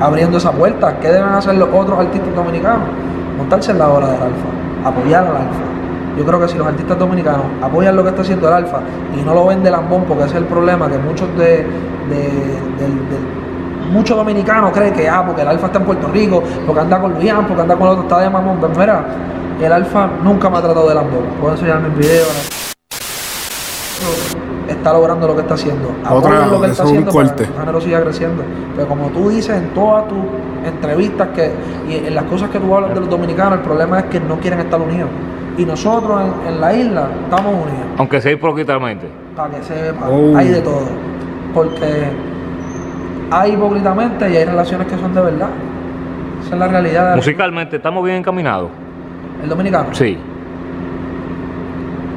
abriendo 0.00 0.38
esa 0.38 0.50
puerta. 0.50 0.98
¿Qué 0.98 1.08
deben 1.08 1.28
hacer 1.28 1.54
los 1.54 1.68
otros 1.72 1.98
artistas 1.98 2.34
dominicanos? 2.34 2.88
Montarse 3.36 3.70
en 3.72 3.78
la 3.78 3.88
ola 3.88 4.06
del 4.08 4.22
alfa, 4.22 4.88
apoyar 4.88 5.24
al 5.24 5.36
alfa. 5.36 5.70
Yo 6.16 6.24
creo 6.24 6.40
que 6.40 6.48
si 6.48 6.58
los 6.58 6.66
artistas 6.66 6.98
dominicanos 6.98 7.44
apoyan 7.62 7.94
lo 7.94 8.02
que 8.02 8.08
está 8.08 8.22
haciendo 8.22 8.48
el 8.48 8.54
alfa 8.54 8.80
y 9.16 9.22
no 9.22 9.32
lo 9.34 9.46
ven 9.46 9.62
de 9.62 9.70
lambón, 9.70 10.04
porque 10.04 10.24
ese 10.24 10.34
es 10.34 10.42
el 10.42 10.46
problema, 10.46 10.88
que 10.88 10.98
muchos 10.98 11.28
de, 11.36 11.66
muchos 13.92 14.16
dominicanos 14.16 14.72
creen 14.72 14.92
que 14.92 15.08
ah, 15.08 15.22
porque 15.24 15.42
el 15.42 15.48
alfa 15.48 15.66
está 15.66 15.78
en 15.78 15.84
Puerto 15.84 16.08
Rico, 16.08 16.42
porque 16.66 16.80
anda 16.80 17.00
con 17.00 17.14
Luian, 17.14 17.46
porque 17.46 17.62
anda 17.62 17.76
con 17.76 17.86
el 17.86 17.92
otro, 17.92 18.02
está 18.02 18.18
de 18.20 18.30
mamón. 18.30 18.58
Pero 18.60 18.72
mira, 18.78 19.04
el 19.62 19.72
alfa 19.72 20.08
nunca 20.22 20.50
me 20.50 20.58
ha 20.58 20.62
tratado 20.62 20.88
de 20.88 20.94
lambón. 20.94 21.24
Videos. 21.96 22.59
Está 24.80 24.92
logrando 24.94 25.26
lo 25.26 25.34
que 25.36 25.42
está 25.42 25.54
haciendo. 25.54 25.90
Otra- 26.08 26.46
lo 26.46 26.60
que 26.60 26.68
está 26.68 26.82
es 26.84 26.88
un 26.90 26.96
haciendo 26.96 27.12
para 27.12 27.26
corte. 27.28 27.44
que 27.44 27.50
el 27.52 27.58
género 27.60 27.80
siga 27.82 28.00
creciendo. 28.02 28.42
Pero 28.74 28.88
como 28.88 29.06
tú 29.08 29.28
dices 29.28 29.56
en 29.56 29.68
todas 29.74 30.08
tus 30.08 30.18
entrevistas 30.64 31.28
que, 31.34 31.50
y 31.86 32.06
en 32.06 32.14
las 32.14 32.24
cosas 32.24 32.48
que 32.48 32.58
tú 32.58 32.74
hablas 32.74 32.94
de 32.94 33.00
los 33.00 33.10
dominicanos, 33.10 33.54
el 33.58 33.60
problema 33.60 33.98
es 33.98 34.04
que 34.06 34.18
no 34.20 34.38
quieren 34.40 34.60
estar 34.60 34.80
unidos. 34.80 35.10
Y 35.58 35.64
nosotros 35.66 36.18
en, 36.46 36.54
en 36.54 36.60
la 36.62 36.72
isla 36.72 37.08
estamos 37.24 37.52
unidos. 37.52 37.86
Aunque 37.98 38.20
sea 38.22 38.32
hipócritamente. 38.32 39.06
Para 39.36 39.50
que 39.50 39.62
sepa, 39.62 40.08
Oh. 40.08 40.34
hay 40.36 40.48
de 40.48 40.60
todo. 40.62 40.80
Porque 41.52 42.04
hay 43.30 43.52
hipócritamente 43.52 44.30
y 44.30 44.36
hay 44.36 44.44
relaciones 44.46 44.86
que 44.86 44.96
son 44.98 45.14
de 45.14 45.20
verdad. 45.20 45.48
Esa 46.44 46.54
es 46.54 46.58
la 46.58 46.68
realidad. 46.68 47.16
Musicalmente, 47.16 47.76
¿estamos 47.76 48.02
bien 48.04 48.16
encaminados? 48.16 48.70
El 49.42 49.48
dominicano. 49.50 49.88
Sí. 49.92 50.18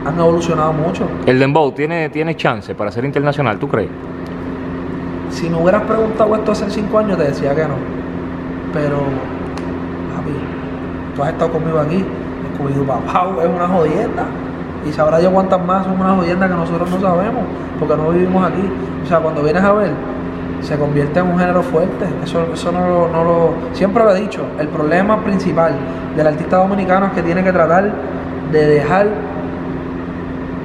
Han 0.05 0.19
evolucionado 0.19 0.73
mucho. 0.73 1.07
El 1.25 1.39
Dembow 1.39 1.71
tiene, 1.71 2.09
tiene 2.09 2.35
chance 2.35 2.75
para 2.75 2.91
ser 2.91 3.05
internacional, 3.05 3.57
¿tú 3.57 3.67
crees? 3.67 3.89
Si 5.29 5.49
me 5.49 5.57
hubieras 5.57 5.83
preguntado 5.83 6.35
esto 6.35 6.51
hace 6.51 6.69
cinco 6.69 6.99
años, 6.99 7.17
te 7.17 7.23
decía 7.23 7.55
que 7.55 7.63
no. 7.63 7.75
Pero, 8.73 8.97
papi, 8.97 10.31
tú 11.15 11.23
has 11.23 11.29
estado 11.29 11.51
conmigo 11.51 11.79
aquí. 11.79 12.03
Scooby-Doo 12.57 12.85
Papau 12.85 13.41
es 13.41 13.47
una 13.47 13.67
jodienda. 13.67 14.25
Y 14.87 14.91
sabrá 14.91 15.21
yo 15.21 15.31
cuántas 15.31 15.63
más 15.65 15.85
son 15.85 15.99
una 15.99 16.15
jodienda 16.15 16.47
que 16.47 16.53
nosotros 16.53 16.89
no 16.89 16.99
sabemos, 16.99 17.43
porque 17.79 17.95
no 17.95 18.09
vivimos 18.09 18.45
aquí. 18.45 18.69
O 19.03 19.07
sea, 19.07 19.19
cuando 19.19 19.41
vienes 19.41 19.63
a 19.63 19.71
ver, 19.71 19.91
se 20.61 20.77
convierte 20.77 21.19
en 21.19 21.27
un 21.27 21.39
género 21.39 21.63
fuerte. 21.63 22.05
Eso, 22.23 22.45
eso 22.53 22.71
no, 22.71 22.87
lo, 22.87 23.07
no 23.07 23.23
lo. 23.23 23.53
Siempre 23.71 24.03
lo 24.03 24.13
he 24.13 24.19
dicho. 24.19 24.41
El 24.59 24.67
problema 24.67 25.23
principal 25.23 25.73
del 26.15 26.27
artista 26.27 26.57
dominicano 26.57 27.07
es 27.07 27.11
que 27.13 27.21
tiene 27.21 27.43
que 27.43 27.51
tratar 27.51 27.91
de 28.51 28.65
dejar 28.65 29.07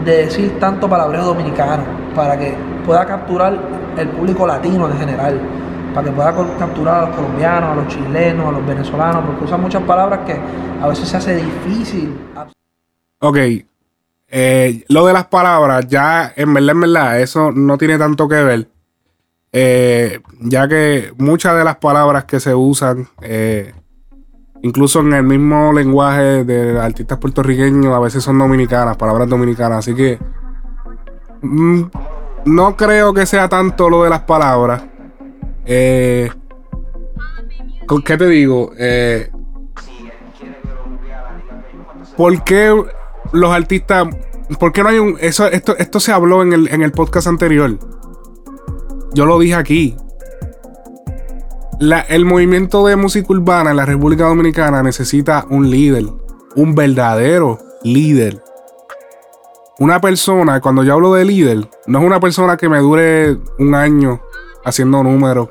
de 0.05 0.25
decir 0.25 0.59
tanto 0.59 0.89
palabreo 0.89 1.25
dominicano 1.25 1.85
para 2.15 2.39
que 2.39 2.55
pueda 2.85 3.05
capturar 3.07 3.59
el 3.97 4.09
público 4.09 4.47
latino 4.47 4.89
en 4.89 4.99
general, 4.99 5.41
para 5.95 6.09
que 6.09 6.13
pueda 6.13 6.35
capturar 6.59 6.95
a 6.95 7.07
los 7.07 7.17
colombianos, 7.17 7.71
a 7.71 7.75
los 7.75 7.89
chilenos, 7.89 8.49
a 8.49 8.53
los 8.53 8.67
venezolanos, 8.67 9.25
porque 9.27 9.45
usa 9.45 9.57
muchas 9.57 9.83
palabras 9.83 10.21
que 10.27 10.37
a 10.81 10.89
veces 10.89 11.09
se 11.09 11.17
hace 11.17 11.37
difícil. 11.37 12.17
Ok. 13.21 13.37
eh, 14.31 14.85
lo 14.89 15.07
de 15.07 15.13
las 15.13 15.27
palabras, 15.27 15.87
ya 15.89 16.33
en 16.37 16.55
verdad, 16.55 16.71
en 16.71 16.81
verdad, 16.81 17.21
eso 17.21 17.51
no 17.51 17.79
tiene 17.79 17.99
tanto 17.99 18.29
que 18.29 18.43
ver. 18.43 18.69
Eh, 19.53 20.21
ya 20.41 20.69
que 20.69 21.13
muchas 21.17 21.57
de 21.57 21.65
las 21.65 21.77
palabras 21.77 22.25
que 22.25 22.39
se 22.39 22.55
usan, 22.55 23.09
eh, 23.23 23.73
incluso 24.63 25.01
en 25.01 25.13
el 25.13 25.23
mismo 25.23 25.73
lenguaje 25.73 26.45
de 26.45 26.81
artistas 26.81 27.19
puertorriqueños, 27.19 27.95
a 27.95 28.01
veces 28.01 28.23
son 28.23 28.39
dominicanas, 28.39 28.97
palabras 28.97 29.29
dominicanas. 29.29 29.79
Así 29.79 29.95
que 29.95 30.19
mm, 31.43 31.83
no 32.47 32.77
creo 32.77 33.13
que 33.13 33.27
sea 33.27 33.49
tanto 33.49 33.89
lo 33.91 34.05
de 34.05 34.11
las 34.11 34.21
palabras. 34.21 34.83
Eh, 35.65 36.31
¿con 37.87 38.03
¿Qué 38.03 38.17
te 38.17 38.27
digo? 38.27 38.73
Eh, 38.79 39.31
¿Por 42.17 42.43
qué 42.43 42.75
los 43.33 43.51
artistas... 43.53 44.09
¿Por 44.59 44.73
qué 44.73 44.83
no 44.83 44.89
hay 44.89 44.99
un... 44.99 45.17
Eso, 45.21 45.47
esto, 45.47 45.77
esto 45.77 46.01
se 46.01 46.11
habló 46.11 46.43
en 46.43 46.53
el, 46.53 46.69
en 46.69 46.83
el 46.83 46.91
podcast 46.91 47.27
anterior. 47.27 47.79
Yo 49.13 49.27
lo 49.27 49.39
dije 49.39 49.55
aquí. 49.55 49.97
El 51.81 52.25
movimiento 52.25 52.85
de 52.87 52.97
música 52.97 53.33
urbana 53.33 53.71
en 53.71 53.77
la 53.77 53.87
República 53.87 54.25
Dominicana 54.25 54.83
necesita 54.83 55.47
un 55.49 55.71
líder. 55.71 56.07
Un 56.57 56.75
verdadero 56.75 57.61
líder. 57.85 58.43
Una 59.79 60.01
persona, 60.01 60.61
cuando 60.61 60.83
yo 60.83 60.95
hablo 60.95 61.15
de 61.15 61.25
líder, 61.25 61.69
no 61.87 62.01
es 62.01 62.05
una 62.05 62.19
persona 62.19 62.57
que 62.57 62.69
me 62.69 62.81
dure 62.81 63.39
un 63.61 63.77
año 63.77 64.21
haciendo 64.65 65.05
números. 65.05 65.51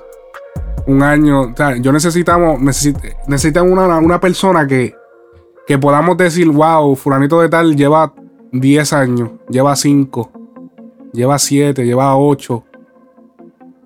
Un 0.86 1.02
año. 1.02 1.44
O 1.44 1.56
sea, 1.56 1.78
yo 1.78 1.94
necesitamos. 1.94 2.60
Necesit, 2.60 3.58
una, 3.62 3.98
una 3.98 4.20
persona 4.20 4.68
que, 4.68 4.94
que 5.66 5.78
podamos 5.78 6.18
decir, 6.18 6.50
wow, 6.50 6.94
fulanito 6.98 7.40
de 7.40 7.48
tal 7.48 7.78
lleva 7.78 8.14
10 8.52 8.94
años, 8.94 9.30
lleva 9.50 9.78
5, 9.78 10.32
lleva 11.14 11.40
7, 11.40 11.86
lleva 11.86 12.18
8. 12.18 12.64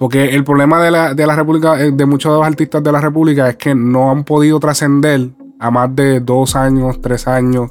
Porque 0.02 0.34
el 0.34 0.44
problema 0.44 0.82
de 0.82 0.90
la, 0.90 1.14
de 1.14 1.28
la 1.28 1.36
República, 1.36 1.80
eh, 1.80 1.92
de 1.92 2.06
muchos 2.08 2.32
de 2.32 2.40
los 2.40 2.48
artistas 2.48 2.84
de 2.84 2.92
la 2.92 3.00
República, 3.00 3.50
es 3.50 3.58
que 3.58 3.76
no 3.76 4.10
han 4.10 4.24
podido 4.24 4.60
trascender 4.60 5.30
a 5.60 5.70
más 5.70 5.96
de 5.96 6.20
2 6.22 6.56
años, 6.56 7.00
3 7.00 7.28
años. 7.28 7.70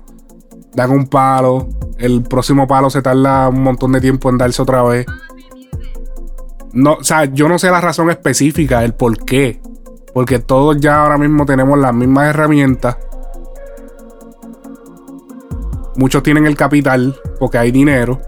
Dan 0.72 0.92
un 0.92 1.08
palo, 1.08 1.66
el 1.98 2.22
próximo 2.22 2.68
palo 2.68 2.88
se 2.88 3.02
tarda 3.02 3.48
un 3.48 3.64
montón 3.64 3.90
de 3.90 4.00
tiempo 4.00 4.30
en 4.30 4.38
darse 4.38 4.62
otra 4.62 4.84
vez. 4.84 5.06
No, 6.72 6.92
o 7.00 7.02
sea, 7.02 7.24
yo 7.24 7.48
no 7.48 7.58
sé 7.58 7.68
la 7.68 7.80
razón 7.80 8.10
específica, 8.10 8.84
el 8.84 8.94
por 8.94 9.24
qué. 9.24 9.60
Porque 10.14 10.38
todos 10.38 10.76
ya 10.78 11.02
ahora 11.02 11.18
mismo 11.18 11.44
tenemos 11.46 11.80
las 11.80 11.92
mismas 11.92 12.28
herramientas. 12.28 12.96
Muchos 15.96 16.22
tienen 16.22 16.46
el 16.46 16.56
capital 16.56 17.18
porque 17.40 17.58
hay 17.58 17.72
dinero. 17.72 18.20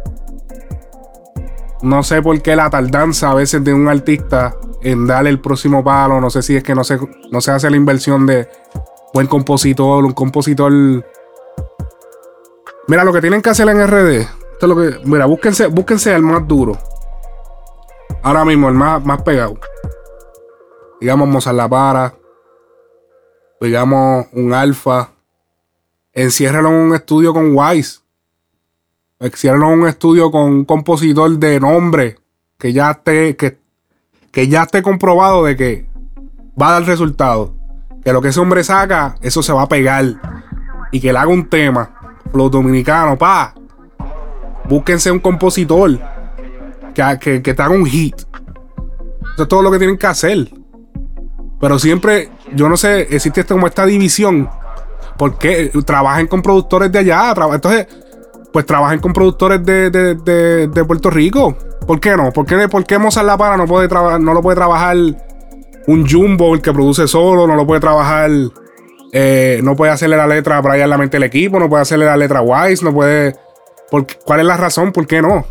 No 1.82 2.04
sé 2.04 2.22
por 2.22 2.40
qué 2.40 2.54
la 2.54 2.70
tardanza 2.70 3.30
a 3.30 3.34
veces 3.34 3.62
de 3.64 3.74
un 3.74 3.88
artista 3.88 4.56
en 4.82 5.06
darle 5.06 5.30
el 5.30 5.40
próximo 5.40 5.82
palo. 5.82 6.20
No 6.20 6.30
sé 6.30 6.42
si 6.42 6.56
es 6.56 6.62
que 6.62 6.74
no 6.74 6.84
se, 6.84 6.98
no 7.30 7.40
se 7.40 7.50
hace 7.50 7.68
la 7.70 7.76
inversión 7.76 8.24
de 8.24 8.48
buen 9.12 9.26
compositor, 9.26 10.04
un 10.04 10.12
compositor. 10.12 10.72
Mira, 12.86 13.04
lo 13.04 13.12
que 13.12 13.20
tienen 13.20 13.42
que 13.42 13.50
hacer 13.50 13.68
en 13.68 13.84
RD. 13.84 14.20
Esto 14.20 14.28
es 14.60 14.68
lo 14.68 14.76
que. 14.76 15.00
Mira, 15.08 15.26
búsquense, 15.26 15.66
búsquense 15.66 16.14
el 16.14 16.22
más 16.22 16.46
duro. 16.46 16.78
Ahora 18.22 18.44
mismo, 18.44 18.68
el 18.68 18.74
más, 18.74 19.04
más 19.04 19.20
pegado. 19.22 19.58
Digamos 21.00 21.28
Mozart 21.28 21.56
La 21.56 21.68
Para. 21.68 22.14
Digamos 23.60 24.26
un 24.32 24.54
Alfa. 24.54 25.10
Enciérralo 26.12 26.68
en 26.68 26.74
un 26.74 26.94
estudio 26.94 27.32
con 27.32 27.56
Wise. 27.56 28.01
En 29.22 29.62
un 29.62 29.86
estudio 29.86 30.32
con 30.32 30.42
un 30.42 30.64
compositor 30.64 31.38
de 31.38 31.60
nombre. 31.60 32.18
Que 32.58 32.72
ya 32.72 32.90
esté. 32.90 33.36
Que, 33.36 33.58
que 34.32 34.48
ya 34.48 34.62
esté 34.62 34.82
comprobado 34.82 35.44
de 35.44 35.56
que 35.56 35.86
va 36.60 36.70
a 36.70 36.72
dar 36.72 36.86
resultado. 36.86 37.54
Que 38.04 38.12
lo 38.12 38.20
que 38.20 38.28
ese 38.28 38.40
hombre 38.40 38.64
saca, 38.64 39.14
eso 39.22 39.40
se 39.42 39.52
va 39.52 39.62
a 39.62 39.68
pegar. 39.68 40.04
Y 40.90 41.00
que 41.00 41.12
le 41.12 41.18
haga 41.20 41.30
un 41.30 41.48
tema. 41.48 42.18
Los 42.34 42.50
dominicanos, 42.50 43.16
pa. 43.16 43.54
Búsquense 44.68 45.12
un 45.12 45.20
compositor 45.20 46.00
que, 46.92 47.18
que, 47.20 47.42
que 47.42 47.54
te 47.54 47.62
haga 47.62 47.74
un 47.74 47.86
hit. 47.86 48.16
Eso 49.34 49.42
es 49.44 49.48
todo 49.48 49.62
lo 49.62 49.70
que 49.70 49.78
tienen 49.78 49.98
que 49.98 50.06
hacer. 50.08 50.50
Pero 51.60 51.78
siempre, 51.78 52.28
yo 52.56 52.68
no 52.68 52.76
sé, 52.76 53.02
existe 53.14 53.44
como 53.44 53.68
esta 53.68 53.86
división. 53.86 54.50
Porque 55.16 55.70
trabajen 55.86 56.26
con 56.26 56.42
productores 56.42 56.90
de 56.90 56.98
allá. 56.98 57.32
Entonces, 57.52 57.86
pues 58.52 58.66
trabajen 58.66 59.00
con 59.00 59.12
productores 59.12 59.64
de, 59.64 59.90
de- 59.90 60.14
de- 60.68 60.84
Puerto 60.84 61.08
Rico. 61.10 61.56
¿Por 61.86 61.98
qué 62.00 62.16
no? 62.16 62.30
¿Por 62.32 62.44
qué, 62.46 62.68
por 62.68 62.84
qué 62.84 62.98
Mozart 62.98 63.26
La 63.26 63.36
Para 63.38 63.56
no, 63.56 63.66
puede 63.66 63.88
no 64.20 64.34
lo 64.34 64.42
puede 64.42 64.56
trabajar 64.56 64.96
un 65.86 66.06
Jumbo, 66.08 66.54
el 66.54 66.60
que 66.62 66.72
produce 66.72 67.08
solo? 67.08 67.46
No 67.46 67.56
lo 67.56 67.66
puede 67.66 67.80
trabajar. 67.80 68.30
eh, 69.12 69.60
no 69.62 69.74
puede 69.74 69.92
hacerle 69.92 70.16
la 70.16 70.26
letra 70.26 70.58
a 70.58 70.60
Brian 70.60 70.88
La 70.90 70.98
Mente 70.98 71.16
el 71.16 71.22
equipo. 71.24 71.58
No 71.58 71.68
puede 71.68 71.82
hacerle 71.82 72.04
la 72.06 72.16
letra 72.16 72.40
a 72.40 72.42
Wise. 72.42 72.84
No 72.84 72.92
puede. 72.92 73.34
¿Por 73.90 74.06
qué- 74.06 74.16
¿Cuál 74.24 74.40
es 74.40 74.46
la 74.46 74.56
razón? 74.56 74.92
¿Por 74.92 75.06
qué 75.06 75.20
no? 75.22 75.44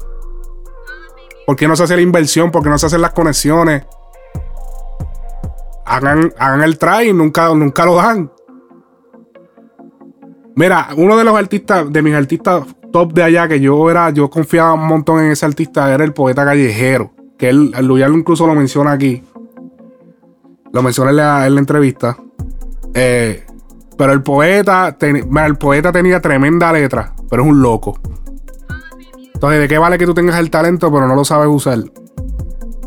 ¿Por 1.47 1.55
qué 1.55 1.67
no 1.67 1.75
se 1.75 1.83
hace 1.83 1.95
la 1.95 2.01
inversión? 2.01 2.49
¿Por 2.51 2.63
qué 2.63 2.69
no 2.69 2.77
se 2.77 2.85
hacen 2.85 3.01
las 3.01 3.11
conexiones? 3.11 3.83
Hagan, 5.85 6.31
hagan 6.37 6.61
el 6.61 6.77
try 6.77 7.09
y 7.09 7.13
nunca, 7.13 7.49
nunca 7.53 7.83
lo 7.85 7.95
dan. 7.95 8.31
Mira, 10.55 10.89
uno 10.95 11.17
de 11.17 11.23
los 11.23 11.35
artistas, 11.35 11.91
de 11.91 12.01
mis 12.01 12.15
artistas 12.15 12.63
top 12.91 13.13
de 13.13 13.23
allá, 13.23 13.47
que 13.47 13.59
yo 13.59 13.89
era, 13.89 14.09
yo 14.11 14.29
confiaba 14.29 14.73
un 14.73 14.87
montón 14.87 15.23
en 15.23 15.31
ese 15.31 15.45
artista, 15.45 15.93
era 15.93 16.03
el 16.03 16.13
poeta 16.13 16.45
callejero. 16.45 17.11
Que 17.37 17.49
él, 17.49 17.71
Luyan 17.81 18.13
incluso 18.13 18.45
lo 18.45 18.53
menciona 18.53 18.91
aquí. 18.91 19.23
Lo 20.71 20.83
menciona 20.83 21.09
en 21.09 21.15
la, 21.15 21.47
en 21.47 21.55
la 21.55 21.59
entrevista. 21.59 22.17
Eh, 22.93 23.45
pero 23.97 24.13
el 24.13 24.21
poeta, 24.21 24.97
el 24.99 25.57
poeta 25.57 25.91
tenía 25.91 26.19
tremenda 26.21 26.71
letra, 26.73 27.13
pero 27.29 27.43
es 27.43 27.49
un 27.49 27.61
loco. 27.61 27.99
Entonces, 29.33 29.59
¿de 29.59 29.67
qué 29.67 29.77
vale 29.77 29.97
que 29.97 30.05
tú 30.05 30.13
tengas 30.13 30.39
el 30.39 30.49
talento, 30.49 30.91
pero 30.91 31.07
no 31.07 31.15
lo 31.15 31.25
sabes 31.25 31.47
usar? 31.47 31.79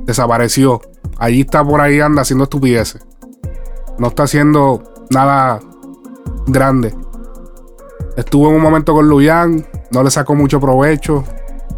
Desapareció. 0.02 0.80
Allí 1.18 1.42
está 1.42 1.64
por 1.64 1.80
ahí, 1.80 2.00
anda 2.00 2.22
haciendo 2.22 2.44
estupideces. 2.44 3.06
No 3.98 4.08
está 4.08 4.24
haciendo 4.24 4.82
nada 5.10 5.60
grande. 6.46 6.94
Estuvo 8.16 8.48
en 8.50 8.56
un 8.56 8.62
momento 8.62 8.92
con 8.92 9.08
Luyan, 9.08 9.66
no 9.94 10.02
le 10.02 10.10
sacó 10.10 10.34
mucho 10.34 10.60
provecho. 10.60 11.24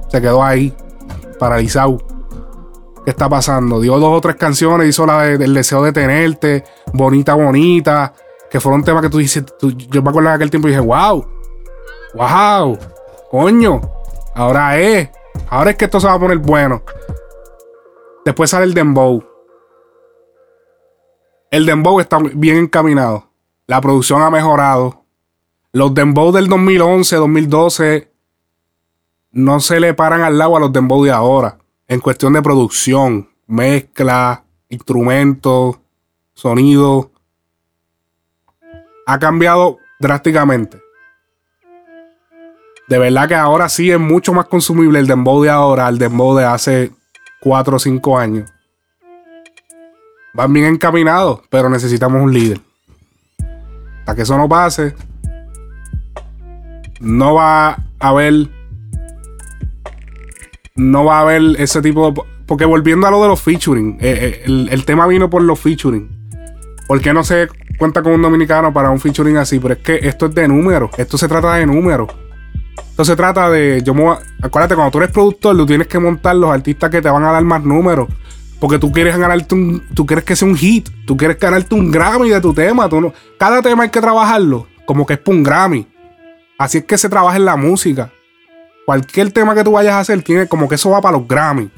Se 0.08 0.20
quedó 0.20 0.42
ahí, 0.42 0.74
paralizado. 1.38 1.98
¿Qué 3.04 3.10
está 3.10 3.28
pasando? 3.28 3.80
Dio 3.80 3.98
dos 4.00 4.18
o 4.18 4.20
tres 4.20 4.34
canciones, 4.34 4.88
hizo 4.88 5.06
la 5.06 5.22
del 5.22 5.54
deseo 5.54 5.84
de 5.84 5.92
tenerte, 5.92 6.64
bonita, 6.92 7.34
bonita, 7.34 8.12
que 8.50 8.58
fueron 8.58 8.82
temas 8.82 9.02
que 9.02 9.10
tú 9.10 9.18
dices, 9.18 9.44
yo 9.60 10.02
me 10.02 10.10
acuerdo 10.10 10.30
de 10.30 10.34
aquel 10.34 10.50
tiempo 10.50 10.66
y 10.66 10.72
dije, 10.72 10.82
wow, 10.82 11.24
wow, 12.14 12.78
coño, 13.30 13.80
ahora 14.34 14.76
es, 14.76 15.08
ahora 15.48 15.70
es 15.70 15.76
que 15.76 15.84
esto 15.84 16.00
se 16.00 16.08
va 16.08 16.14
a 16.14 16.18
poner 16.18 16.38
bueno. 16.38 16.82
Después 18.24 18.50
sale 18.50 18.64
el 18.64 18.74
Dembow. 18.74 19.22
El 21.52 21.64
Dembow 21.64 22.00
está 22.00 22.18
bien 22.18 22.56
encaminado. 22.56 23.30
La 23.68 23.80
producción 23.80 24.20
ha 24.22 24.30
mejorado. 24.30 25.05
Los 25.76 25.92
Dembow 25.92 26.32
del 26.32 26.48
2011, 26.48 27.16
2012 27.16 28.10
no 29.32 29.60
se 29.60 29.78
le 29.78 29.92
paran 29.92 30.22
al 30.22 30.38
lado 30.38 30.56
a 30.56 30.60
los 30.60 30.72
Dembow 30.72 31.04
de 31.04 31.10
ahora. 31.10 31.58
En 31.86 32.00
cuestión 32.00 32.32
de 32.32 32.40
producción, 32.40 33.28
mezcla, 33.46 34.42
instrumentos, 34.70 35.78
sonido. 36.32 37.10
Ha 39.04 39.18
cambiado 39.18 39.76
drásticamente. 40.00 40.80
De 42.88 42.98
verdad 42.98 43.28
que 43.28 43.34
ahora 43.34 43.68
sí 43.68 43.90
es 43.90 44.00
mucho 44.00 44.32
más 44.32 44.46
consumible 44.46 44.98
el 44.98 45.06
dembow 45.06 45.42
de 45.42 45.50
ahora 45.50 45.88
al 45.88 45.98
dembow 45.98 46.34
de 46.38 46.46
hace 46.46 46.90
4 47.42 47.76
o 47.76 47.78
5 47.78 48.18
años. 48.18 48.50
Van 50.32 50.54
bien 50.54 50.64
encaminados, 50.64 51.42
pero 51.50 51.68
necesitamos 51.68 52.22
un 52.22 52.32
líder. 52.32 52.62
Para 54.06 54.16
que 54.16 54.22
eso 54.22 54.38
no 54.38 54.48
pase, 54.48 54.94
no 57.00 57.34
va 57.34 57.70
a 57.70 58.08
haber. 58.08 58.48
No 60.74 61.04
va 61.04 61.18
a 61.18 61.22
haber 61.22 61.42
ese 61.58 61.80
tipo 61.82 62.10
de. 62.10 62.22
Porque 62.46 62.64
volviendo 62.64 63.06
a 63.06 63.10
lo 63.10 63.22
de 63.22 63.28
los 63.28 63.40
featuring, 63.40 63.98
eh, 64.00 64.42
eh, 64.46 64.66
el, 64.70 64.84
tema 64.84 65.06
vino 65.06 65.28
por 65.28 65.42
los 65.42 65.58
featuring. 65.58 66.08
¿Por 66.86 67.00
qué 67.00 67.12
no 67.12 67.24
se 67.24 67.48
cuenta 67.78 68.02
con 68.02 68.12
un 68.12 68.22
dominicano 68.22 68.72
para 68.72 68.90
un 68.90 69.00
featuring 69.00 69.36
así? 69.36 69.58
Pero 69.58 69.74
es 69.74 69.80
que 69.80 69.98
esto 70.02 70.26
es 70.26 70.34
de 70.34 70.46
números. 70.46 70.90
Esto 70.96 71.18
se 71.18 71.26
trata 71.26 71.54
de 71.54 71.66
números. 71.66 72.08
Esto 72.90 73.04
se 73.04 73.16
trata 73.16 73.50
de. 73.50 73.82
Yo 73.82 73.94
acuérdate, 74.42 74.76
cuando 74.76 74.92
tú 74.92 74.98
eres 74.98 75.10
productor, 75.10 75.56
tú 75.56 75.66
tienes 75.66 75.88
que 75.88 75.98
montar 75.98 76.36
los 76.36 76.50
artistas 76.50 76.90
que 76.90 77.02
te 77.02 77.10
van 77.10 77.24
a 77.24 77.32
dar 77.32 77.42
más 77.42 77.64
números. 77.64 78.08
Porque 78.60 78.78
tú 78.78 78.92
quieres 78.92 79.16
ganarte 79.18 79.54
un. 79.54 79.82
Tú 79.94 80.06
quieres 80.06 80.24
que 80.24 80.36
sea 80.36 80.46
un 80.46 80.56
hit. 80.56 80.88
Tú 81.04 81.16
quieres 81.16 81.38
ganarte 81.38 81.74
un 81.74 81.90
Grammy 81.90 82.28
de 82.28 82.40
tu 82.40 82.54
tema. 82.54 82.88
Tú 82.88 83.12
cada 83.38 83.60
tema 83.60 83.82
hay 83.82 83.90
que 83.90 84.00
trabajarlo. 84.00 84.68
Como 84.84 85.04
que 85.04 85.14
es 85.14 85.18
para 85.18 85.36
un 85.36 85.42
Grammy. 85.42 85.86
Así 86.58 86.78
es 86.78 86.84
que 86.84 86.96
se 86.96 87.08
trabaja 87.08 87.36
en 87.36 87.44
la 87.44 87.56
música. 87.56 88.10
Cualquier 88.86 89.32
tema 89.32 89.54
que 89.54 89.64
tú 89.64 89.72
vayas 89.72 89.94
a 89.94 90.00
hacer 90.00 90.22
tiene 90.22 90.46
como 90.46 90.68
que 90.68 90.76
eso 90.76 90.90
va 90.90 91.00
para 91.00 91.18
los 91.18 91.28
Grammy. 91.28 91.70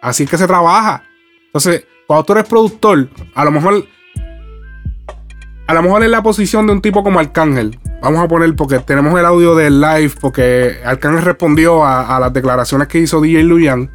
Así 0.00 0.24
es 0.24 0.30
que 0.30 0.38
se 0.38 0.46
trabaja. 0.46 1.04
Entonces, 1.46 1.84
cuando 2.06 2.24
tú 2.24 2.32
eres 2.32 2.44
productor, 2.44 3.08
a 3.34 3.44
lo 3.44 3.50
mejor. 3.50 3.86
A 5.66 5.74
lo 5.74 5.82
mejor 5.82 6.02
en 6.02 6.10
la 6.10 6.22
posición 6.22 6.66
de 6.66 6.74
un 6.74 6.82
tipo 6.82 7.02
como 7.02 7.18
Arcángel. 7.18 7.78
Vamos 8.02 8.22
a 8.22 8.28
poner, 8.28 8.54
porque 8.56 8.80
tenemos 8.80 9.18
el 9.18 9.24
audio 9.24 9.54
del 9.54 9.80
live, 9.80 10.12
porque 10.20 10.80
Arcángel 10.84 11.22
respondió 11.22 11.84
a, 11.84 12.18
las 12.18 12.32
declaraciones 12.32 12.88
que 12.88 12.98
hizo 12.98 13.20
DJ 13.20 13.44
Luyan. 13.44 13.90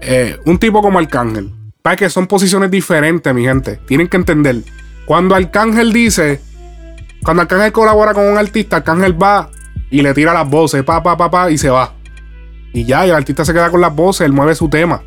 Eh, 0.00 0.38
un 0.46 0.58
tipo 0.58 0.80
como 0.80 0.98
Arcángel. 0.98 1.52
Para 1.82 1.96
que 1.96 2.08
son 2.08 2.28
posiciones 2.28 2.70
diferentes, 2.70 3.34
mi 3.34 3.44
gente. 3.44 3.78
Tienen 3.84 4.08
que 4.08 4.16
entender. 4.16 4.62
Cuando 5.04 5.34
Arcángel 5.34 5.92
dice 5.92 6.40
cuando 7.24 7.42
Arcángel 7.42 7.72
colabora 7.72 8.14
con 8.14 8.24
un 8.24 8.38
artista, 8.38 8.76
Arcángel 8.76 9.20
va 9.20 9.50
y 9.90 10.02
le 10.02 10.14
tira 10.14 10.32
las 10.32 10.48
voces, 10.48 10.82
pa, 10.82 11.02
pa, 11.02 11.16
pa, 11.16 11.30
pa, 11.30 11.50
y 11.50 11.58
se 11.58 11.70
va. 11.70 11.94
Y 12.72 12.84
ya, 12.84 13.04
el 13.04 13.12
artista 13.12 13.44
se 13.44 13.52
queda 13.52 13.70
con 13.70 13.80
las 13.80 13.94
voces, 13.94 14.26
él 14.26 14.32
mueve 14.32 14.54
su 14.54 14.68
tema. 14.68 15.02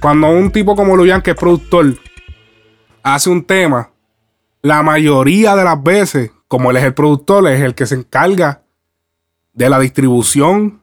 Cuando 0.00 0.28
un 0.30 0.50
tipo 0.50 0.74
como 0.74 0.96
Luyan, 0.96 1.22
que 1.22 1.32
es 1.32 1.36
productor, 1.36 1.94
hace 3.02 3.30
un 3.30 3.44
tema, 3.44 3.90
la 4.62 4.82
mayoría 4.82 5.54
de 5.54 5.64
las 5.64 5.82
veces, 5.82 6.30
como 6.48 6.70
él 6.70 6.78
es 6.78 6.84
el 6.84 6.94
productor, 6.94 7.46
es 7.48 7.60
el 7.60 7.74
que 7.74 7.86
se 7.86 7.94
encarga 7.94 8.62
de 9.52 9.68
la 9.68 9.78
distribución, 9.78 10.80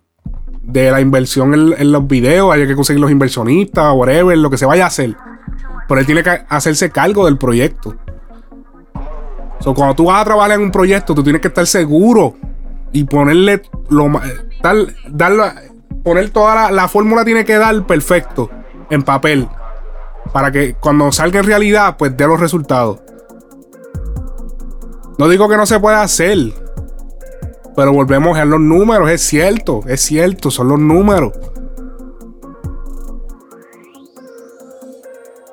de 0.61 0.91
la 0.91 1.01
inversión 1.01 1.53
en, 1.53 1.91
los 1.91 2.07
videos, 2.07 2.53
hay 2.53 2.67
que 2.67 2.75
conseguir 2.75 3.01
los 3.01 3.11
inversionistas, 3.11 3.93
whatever, 3.93 4.37
lo 4.37 4.49
que 4.49 4.57
se 4.57 4.65
vaya 4.65 4.83
a 4.83 4.87
hacer. 4.87 5.15
Pero 5.87 5.99
él 5.99 6.05
tiene 6.05 6.23
que 6.23 6.45
hacerse 6.47 6.91
cargo 6.91 7.25
del 7.25 7.37
proyecto. 7.37 7.95
So, 9.59 9.73
cuando 9.73 9.95
tú 9.95 10.05
vas 10.05 10.21
a 10.21 10.25
trabajar 10.25 10.53
en 10.53 10.61
un 10.61 10.71
proyecto, 10.71 11.13
tú 11.13 11.23
tienes 11.23 11.41
que 11.41 11.49
estar 11.49 11.67
seguro 11.67 12.35
y 12.91 13.03
ponerle 13.03 13.61
lo 13.89 14.09
tal, 14.61 14.95
poner 16.03 16.29
toda 16.29 16.71
la, 16.71 16.87
fórmula 16.87 17.25
tiene 17.25 17.45
que 17.45 17.57
dar 17.57 17.85
perfecto 17.85 18.49
en 18.89 19.03
papel 19.03 19.47
para 20.31 20.51
que 20.51 20.75
cuando 20.75 21.11
salga 21.11 21.39
en 21.39 21.45
realidad, 21.45 21.97
pues 21.97 22.15
dé 22.15 22.25
los 22.25 22.39
resultados. 22.39 22.99
No 25.17 25.27
digo 25.27 25.49
que 25.49 25.57
no 25.57 25.65
se 25.65 25.79
pueda 25.79 26.01
hacer, 26.01 26.37
pero 27.75 27.91
volvemos 27.91 28.37
a 28.37 28.45
los 28.45 28.59
números, 28.59 29.09
es 29.09 29.21
cierto, 29.21 29.81
es 29.87 30.01
cierto, 30.01 30.49
son 30.49 30.69
los 30.69 30.79
números. 30.79 31.33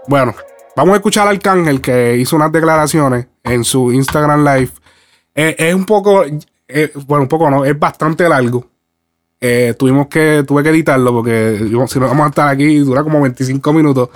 Bueno, 0.08 0.34
vamos 0.77 0.93
a 0.93 0.97
escuchar 0.97 1.27
al 1.27 1.36
Arcángel 1.36 1.81
que 1.81 2.16
hizo 2.16 2.36
unas 2.36 2.53
declaraciones 2.53 3.27
en 3.43 3.65
su 3.65 3.93
Instagram 3.93 4.44
Live. 4.44 4.70
Eh, 5.35 5.57
es 5.59 5.74
un 5.74 5.86
poco, 5.86 6.23
eh, 6.69 6.93
bueno, 7.07 7.23
un 7.23 7.28
poco 7.28 7.51
no, 7.51 7.65
es 7.65 7.77
bastante 7.77 8.28
largo. 8.28 8.66
Eh, 9.40 9.74
tuvimos 9.78 10.07
que, 10.07 10.44
tuve 10.47 10.62
que 10.62 10.69
editarlo 10.69 11.12
porque 11.12 11.59
si 11.89 11.98
no 11.98 12.07
vamos 12.07 12.27
a 12.27 12.28
estar 12.28 12.48
aquí, 12.48 12.78
dura 12.78 13.03
como 13.03 13.20
25 13.23 13.73
minutos. 13.73 14.11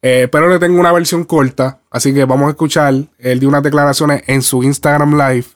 pero 0.00 0.48
le 0.48 0.58
tengo 0.58 0.78
una 0.78 0.92
versión 0.92 1.24
corta, 1.24 1.80
así 1.90 2.14
que 2.14 2.24
vamos 2.24 2.46
a 2.46 2.50
escuchar. 2.50 2.94
Él 3.18 3.40
dio 3.40 3.48
unas 3.48 3.62
declaraciones 3.62 4.22
en 4.26 4.42
su 4.42 4.62
Instagram 4.62 5.12
Live. 5.12 5.46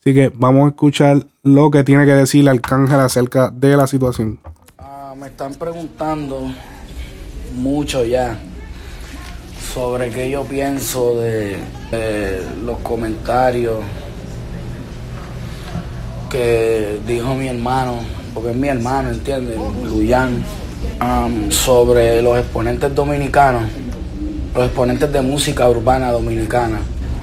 Así 0.00 0.14
que 0.14 0.32
vamos 0.34 0.66
a 0.66 0.68
escuchar 0.68 1.26
lo 1.42 1.70
que 1.70 1.84
tiene 1.84 2.06
que 2.06 2.12
decir 2.12 2.48
Arcángel 2.48 3.00
acerca 3.00 3.50
de 3.50 3.76
la 3.76 3.86
situación. 3.86 4.38
Ah, 4.78 5.14
me 5.18 5.26
están 5.26 5.54
preguntando 5.54 6.42
mucho 7.54 8.04
ya 8.04 8.38
sobre 9.76 10.08
qué 10.08 10.30
yo 10.30 10.42
pienso 10.44 11.16
de, 11.16 11.58
los 12.64 12.78
comentarios 12.78 13.76
que 16.30 16.98
dijo 17.06 17.34
mi 17.34 17.48
hermano, 17.48 17.98
porque 18.32 18.52
es 18.52 18.56
mi 18.56 18.68
hermano, 18.68 19.10
¿entiendes? 19.10 19.58
Luyan, 19.84 20.42
um, 21.02 21.50
sobre 21.50 22.22
los 22.22 22.38
exponentes 22.38 22.94
dominicanos, 22.94 23.64
los 24.54 24.64
exponentes 24.64 25.12
de 25.12 25.20
música 25.20 25.68
urbana 25.68 26.10
dominicana. 26.10 26.78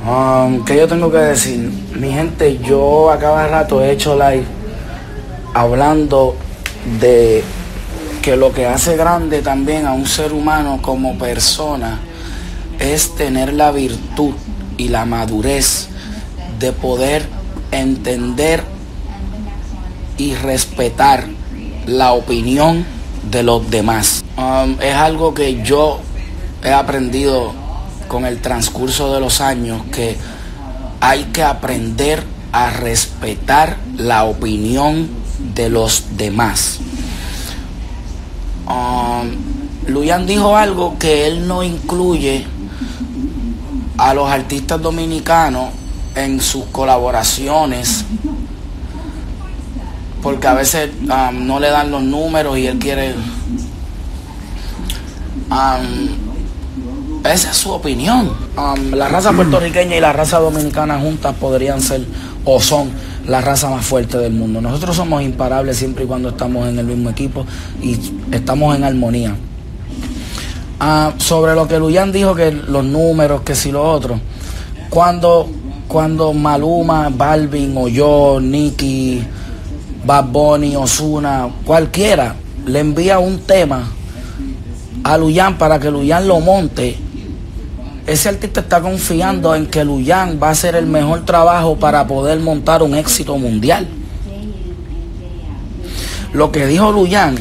Um, 0.08 0.64
¿Qué 0.64 0.78
yo 0.78 0.88
tengo 0.88 1.12
que 1.12 1.18
decir? 1.18 1.72
Mi 1.96 2.12
gente, 2.12 2.60
yo 2.60 3.10
a 3.10 3.18
cada 3.18 3.48
rato 3.48 3.82
he 3.82 3.90
hecho 3.90 4.14
live 4.14 4.46
hablando 5.56 6.36
de 7.02 7.44
que 8.22 8.36
lo 8.36 8.54
que 8.54 8.68
hace 8.68 8.96
grande 8.96 9.42
también 9.42 9.88
a 9.88 9.94
un 9.94 10.06
ser 10.06 10.34
humano 10.34 10.78
como 10.84 11.18
persona 11.18 12.00
es 12.80 13.16
tener 13.16 13.54
la 13.54 13.72
virtud 13.72 14.34
y 14.78 14.90
la 14.90 15.06
madurez 15.06 15.90
de 16.60 16.72
poder 16.72 17.28
entender 17.72 18.64
y 20.18 20.36
respetar 20.36 21.28
la 21.86 22.14
opinión 22.14 22.86
de 23.30 23.44
los 23.44 23.70
demás. 23.70 24.24
Um, 24.38 24.78
es 24.82 24.96
algo 24.96 25.34
que 25.34 25.62
yo 25.64 26.00
he 26.64 26.72
aprendido 26.72 27.54
con 28.08 28.26
el 28.26 28.40
transcurso 28.42 29.14
de 29.14 29.20
los 29.20 29.42
años 29.42 29.82
que 29.92 30.18
hay 31.00 31.26
que 31.26 31.44
aprender 31.44 32.24
a 32.52 32.70
respetar 32.70 33.78
la 33.98 34.24
opinión 34.26 35.10
de 35.56 35.70
los 35.70 36.04
demás. 36.16 36.80
Um, 38.68 39.32
Luyan 39.88 40.26
dijo 40.26 40.56
algo 40.56 40.98
que 40.98 41.28
él 41.28 41.48
no 41.48 41.64
incluye 41.64 42.46
a 43.98 44.14
los 44.14 44.30
artistas 44.30 44.82
dominicanos 44.82 45.70
en 46.16 46.42
sus 46.42 46.66
colaboraciones, 46.66 48.06
porque 50.22 50.48
a 50.48 50.54
veces 50.54 50.90
um, 51.02 51.46
no 51.46 51.60
le 51.60 51.70
dan 51.70 51.92
los 51.92 52.04
números 52.04 52.58
y 52.58 52.68
él 52.68 52.80
quiere... 52.80 53.14
Um, 55.50 56.34
esa 57.26 57.52
es 57.52 57.58
su 57.58 57.72
opinión. 57.72 58.32
Um, 58.58 58.92
la 58.92 59.08
raza 59.08 59.32
puertorriqueña 59.32 59.96
y 59.96 60.02
la 60.02 60.12
raza 60.12 60.40
dominicana 60.40 61.00
juntas 61.00 61.36
podrían 61.36 61.82
ser 61.82 62.06
o 62.46 62.60
son 62.62 62.92
la 63.28 63.40
raza 63.42 63.70
más 63.70 63.86
fuerte 63.86 64.18
del 64.18 64.34
mundo. 64.34 64.60
Nosotros 64.60 64.96
somos 64.96 65.22
imparables 65.24 65.78
siempre 65.78 66.04
y 66.04 66.08
cuando 66.08 66.30
estamos 66.30 66.68
en 66.68 66.80
el 66.80 66.86
mismo 66.86 67.10
equipo 67.10 67.46
y 67.82 67.98
estamos 68.32 68.76
en 68.76 68.84
armonía. 68.84 69.36
Ah, 70.86 71.14
sobre 71.16 71.56
lo 71.56 71.66
que 71.66 71.80
Luyan 71.80 72.12
dijo, 72.12 72.36
que 72.36 72.52
los 72.52 72.84
números, 72.84 73.44
que 73.44 73.56
si 73.56 73.72
lo 73.72 73.90
otro. 73.90 74.20
Cuando, 74.90 75.50
cuando 75.88 76.34
Maluma, 76.34 77.08
Balvin 77.08 77.74
o 77.78 77.88
yo, 77.88 78.40
Nicky, 78.42 79.24
Bad 80.06 80.26
Bunny, 80.26 80.76
Osuna, 80.76 81.48
cualquiera, 81.64 82.36
le 82.66 82.80
envía 82.82 83.20
un 83.20 83.40
tema 83.40 83.90
a 85.06 85.18
Luyan 85.18 85.58
para 85.58 85.80
que 85.80 85.90
Luyan 85.90 86.28
lo 86.28 86.42
monte, 86.42 86.98
ese 88.06 88.28
artista 88.28 88.60
está 88.60 88.82
confiando 88.82 89.56
en 89.56 89.68
que 89.68 89.86
Luyan 89.86 90.38
va 90.44 90.50
a 90.50 90.52
hacer 90.52 90.76
el 90.76 90.86
mejor 90.86 91.24
trabajo 91.24 91.78
para 91.78 92.06
poder 92.08 92.42
montar 92.42 92.84
un 92.84 92.94
éxito 92.94 93.38
mundial. 93.38 93.88
Lo 96.34 96.52
que 96.52 96.68
dijo 96.68 96.92
Luyan, 96.92 97.38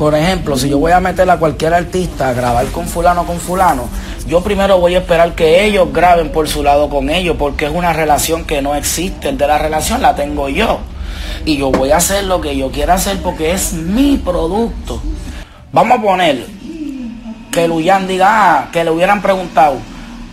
por 0.00 0.14
ejemplo, 0.14 0.56
si 0.56 0.70
yo 0.70 0.78
voy 0.78 0.92
a 0.92 1.00
meter 1.00 1.28
a 1.28 1.36
cualquier 1.36 1.74
artista 1.74 2.30
a 2.30 2.32
grabar 2.32 2.64
con 2.68 2.88
fulano 2.88 3.26
con 3.26 3.38
fulano, 3.38 3.86
yo 4.26 4.42
primero 4.42 4.80
voy 4.80 4.94
a 4.94 5.00
esperar 5.00 5.34
que 5.34 5.62
ellos 5.62 5.92
graben 5.92 6.32
por 6.32 6.48
su 6.48 6.62
lado 6.62 6.88
con 6.88 7.10
ellos, 7.10 7.36
porque 7.38 7.66
es 7.66 7.70
una 7.70 7.92
relación 7.92 8.46
que 8.46 8.62
no 8.62 8.74
existe. 8.74 9.28
El 9.28 9.36
de 9.36 9.46
la 9.46 9.58
relación 9.58 10.00
la 10.00 10.14
tengo 10.14 10.48
yo. 10.48 10.78
Y 11.44 11.58
yo 11.58 11.70
voy 11.70 11.90
a 11.90 11.98
hacer 11.98 12.24
lo 12.24 12.40
que 12.40 12.56
yo 12.56 12.70
quiera 12.70 12.94
hacer 12.94 13.18
porque 13.20 13.52
es 13.52 13.74
mi 13.74 14.16
producto. 14.16 15.02
Vamos 15.70 15.98
a 15.98 16.02
poner 16.02 16.46
que 17.52 17.68
Luyan 17.68 18.08
diga, 18.08 18.28
ah, 18.30 18.68
que 18.72 18.82
le 18.82 18.90
hubieran 18.90 19.20
preguntado, 19.20 19.76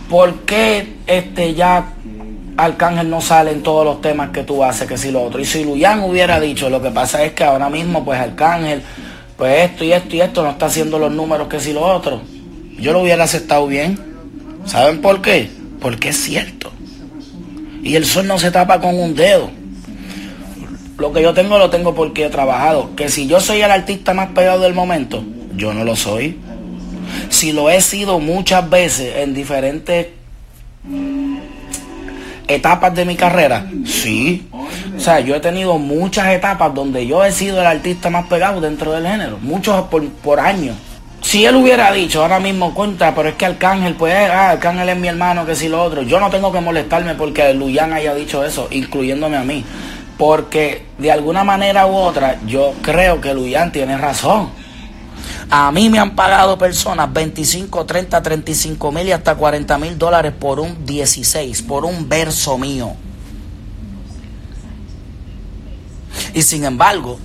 ¿por 0.08 0.32
qué 0.46 0.96
este 1.06 1.52
ya 1.52 1.92
Arcángel 2.56 3.10
no 3.10 3.20
sale 3.20 3.52
en 3.52 3.62
todos 3.62 3.84
los 3.84 4.00
temas 4.00 4.30
que 4.30 4.44
tú 4.44 4.64
haces, 4.64 4.88
que 4.88 4.96
si 4.96 5.10
lo 5.10 5.24
otro? 5.24 5.40
Y 5.40 5.44
si 5.44 5.62
Luyan 5.62 6.04
hubiera 6.04 6.40
dicho, 6.40 6.70
lo 6.70 6.80
que 6.80 6.90
pasa 6.90 7.22
es 7.22 7.32
que 7.32 7.44
ahora 7.44 7.68
mismo, 7.68 8.02
pues 8.02 8.18
Arcángel, 8.18 8.82
pues 9.38 9.70
esto 9.70 9.84
y 9.84 9.92
esto 9.92 10.16
y 10.16 10.20
esto 10.20 10.42
no 10.42 10.50
está 10.50 10.66
haciendo 10.66 10.98
los 10.98 11.10
números 11.10 11.48
que 11.48 11.60
si 11.60 11.72
lo 11.72 11.80
otro, 11.80 12.20
yo 12.78 12.92
lo 12.92 13.00
hubiera 13.00 13.24
aceptado 13.24 13.66
bien. 13.66 13.98
¿Saben 14.66 15.00
por 15.00 15.22
qué? 15.22 15.48
Porque 15.80 16.10
es 16.10 16.16
cierto. 16.16 16.70
Y 17.82 17.96
el 17.96 18.04
sol 18.04 18.26
no 18.26 18.38
se 18.38 18.50
tapa 18.50 18.80
con 18.80 18.98
un 18.98 19.14
dedo. 19.14 19.48
Lo 20.98 21.12
que 21.14 21.22
yo 21.22 21.32
tengo 21.32 21.56
lo 21.56 21.70
tengo 21.70 21.94
porque 21.94 22.26
he 22.26 22.28
trabajado. 22.28 22.94
Que 22.96 23.08
si 23.08 23.26
yo 23.26 23.40
soy 23.40 23.62
el 23.62 23.70
artista 23.70 24.12
más 24.12 24.32
pegado 24.32 24.60
del 24.60 24.74
momento, 24.74 25.24
yo 25.56 25.72
no 25.72 25.84
lo 25.84 25.96
soy 25.96 26.36
si 27.28 27.52
lo 27.52 27.70
he 27.70 27.80
sido 27.80 28.20
muchas 28.20 28.68
veces 28.68 29.16
en 29.16 29.34
diferentes 29.34 30.08
etapas 32.48 32.94
de 32.94 33.04
mi 33.04 33.14
carrera, 33.14 33.66
sí. 33.84 34.48
O 34.96 35.00
sea, 35.00 35.20
yo 35.20 35.36
he 35.36 35.40
tenido 35.40 35.78
muchas 35.78 36.28
etapas 36.28 36.74
donde 36.74 37.06
yo 37.06 37.24
he 37.24 37.30
sido 37.30 37.60
el 37.60 37.66
artista 37.66 38.10
más 38.10 38.26
pegado 38.26 38.60
dentro 38.60 38.92
del 38.92 39.06
género, 39.06 39.38
muchos 39.40 39.82
por, 39.82 40.06
por 40.08 40.40
años. 40.40 40.74
Si 41.20 41.44
él 41.44 41.56
hubiera 41.56 41.92
dicho 41.92 42.22
ahora 42.22 42.40
mismo 42.40 42.72
cuenta, 42.72 43.14
pero 43.14 43.28
es 43.28 43.34
que 43.34 43.44
Arcángel, 43.44 43.94
pues, 43.94 44.14
ah, 44.14 44.50
Arcángel 44.50 44.88
es 44.88 44.96
mi 44.96 45.08
hermano, 45.08 45.44
que 45.44 45.54
si 45.54 45.68
lo 45.68 45.82
otro, 45.82 46.02
yo 46.02 46.18
no 46.20 46.30
tengo 46.30 46.50
que 46.50 46.60
molestarme 46.60 47.14
porque 47.14 47.52
Luyan 47.52 47.92
haya 47.92 48.14
dicho 48.14 48.44
eso, 48.44 48.68
incluyéndome 48.70 49.36
a 49.36 49.44
mí. 49.44 49.64
Porque 50.16 50.86
de 50.96 51.12
alguna 51.12 51.44
manera 51.44 51.86
u 51.86 51.94
otra, 51.96 52.38
yo 52.46 52.72
creo 52.82 53.20
que 53.20 53.34
Luyan 53.34 53.72
tiene 53.72 53.98
razón. 53.98 54.50
A 55.50 55.72
mí 55.72 55.88
me 55.88 55.98
han 55.98 56.14
pagado 56.14 56.58
personas 56.58 57.10
25, 57.10 57.86
30, 57.86 58.22
35 58.22 58.92
mil 58.92 59.06
y 59.06 59.12
hasta 59.12 59.34
40 59.34 59.78
mil 59.78 59.96
dólares 59.96 60.32
por 60.38 60.60
un 60.60 60.84
16, 60.84 61.62
por 61.62 61.86
un 61.86 62.06
verso 62.06 62.58
mío. 62.58 62.92
Y 66.34 66.42
sin 66.42 66.64
embargo, 66.64 67.18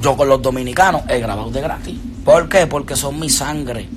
yo 0.00 0.16
con 0.16 0.28
los 0.28 0.40
dominicanos 0.40 1.02
he 1.08 1.18
grabado 1.18 1.50
de 1.50 1.60
gratis. 1.60 1.98
¿Por 2.24 2.48
qué? 2.48 2.68
Porque 2.68 2.94
son 2.94 3.18
mi 3.18 3.30
sangre. 3.30 3.88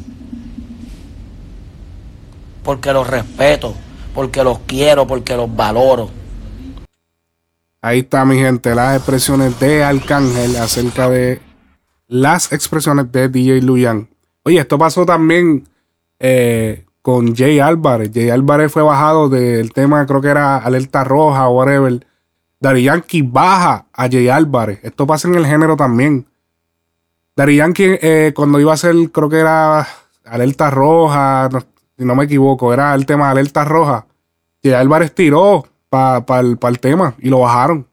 Porque 2.63 2.91
los 2.91 3.07
respeto, 3.07 3.75
porque 4.15 4.43
los 4.43 4.59
quiero, 4.65 5.05
porque 5.05 5.35
los 5.35 5.55
valoro. 5.55 6.09
Ahí 7.81 7.99
está 7.99 8.25
mi 8.25 8.37
gente, 8.37 8.73
las 8.73 8.97
expresiones 8.97 9.59
de 9.59 9.83
Arcángel 9.83 10.55
acerca 10.57 11.09
de 11.09 11.41
las 12.10 12.52
expresiones 12.52 13.11
de 13.11 13.30
DJ 13.30 13.61
Luyan. 13.61 14.10
Oye, 14.44 14.60
esto 14.60 14.77
pasó 14.77 15.06
también 15.06 15.69
eh, 16.19 16.84
con 17.02 17.36
Jay 17.36 17.60
Álvarez. 17.60 18.11
Jay 18.14 18.31
Álvarez 18.31 18.72
fue 18.72 18.81
bajado 18.81 19.30
del 19.30 19.72
tema, 19.72 20.06
creo 20.06 20.19
que 20.19 20.27
era 20.27 20.57
Alerta 20.57 21.03
Roja 21.03 21.48
o 21.48 21.57
whatever. 21.57 22.06
Dari 22.60 22.84
Yankee 22.84 23.22
baja 23.22 23.86
a 23.94 24.10
Jay 24.10 24.27
Álvarez. 24.27 24.80
Esto 24.84 25.07
pasa 25.07 25.27
en 25.27 25.36
el 25.36 25.45
género 25.45 25.77
también. 25.77 26.27
Dari 27.36 27.56
Yankee, 27.56 27.99
eh, 28.02 28.34
cuando 28.36 28.60
iba 28.60 28.72
a 28.72 28.73
hacer, 28.73 28.95
creo 29.11 29.30
que 29.30 29.38
era 29.38 29.88
Alerta 30.26 30.69
Roja, 30.72 31.48
si 31.98 32.03
no 32.03 32.15
me 32.15 32.26
equivoco, 32.26 32.73
era 32.73 32.94
el 32.95 33.06
tema 33.06 33.30
Alerta 33.30 33.64
Roja. 33.64 34.07
Jay 34.64 34.73
Álvarez 34.73 35.14
tiró 35.14 35.65
para 35.90 36.40
el, 36.40 36.80
tema 36.80 37.14
y 37.19 37.30
lo 37.30 37.40
bajaron. 37.40 37.88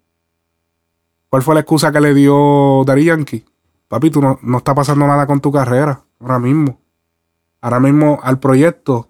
¿Cuál 1.28 1.42
fue 1.42 1.54
la 1.54 1.60
excusa 1.60 1.92
que 1.92 2.00
le 2.00 2.14
dio 2.14 2.82
Dari 2.86 3.04
Yankee? 3.04 3.44
Papi, 3.88 4.10
tú 4.10 4.20
no, 4.20 4.38
no 4.42 4.58
está 4.58 4.74
pasando 4.74 5.06
nada 5.06 5.26
con 5.26 5.40
tu 5.40 5.52
carrera 5.52 6.04
ahora 6.20 6.38
mismo. 6.38 6.80
Ahora 7.60 7.80
mismo 7.80 8.20
al 8.22 8.38
proyecto 8.38 9.08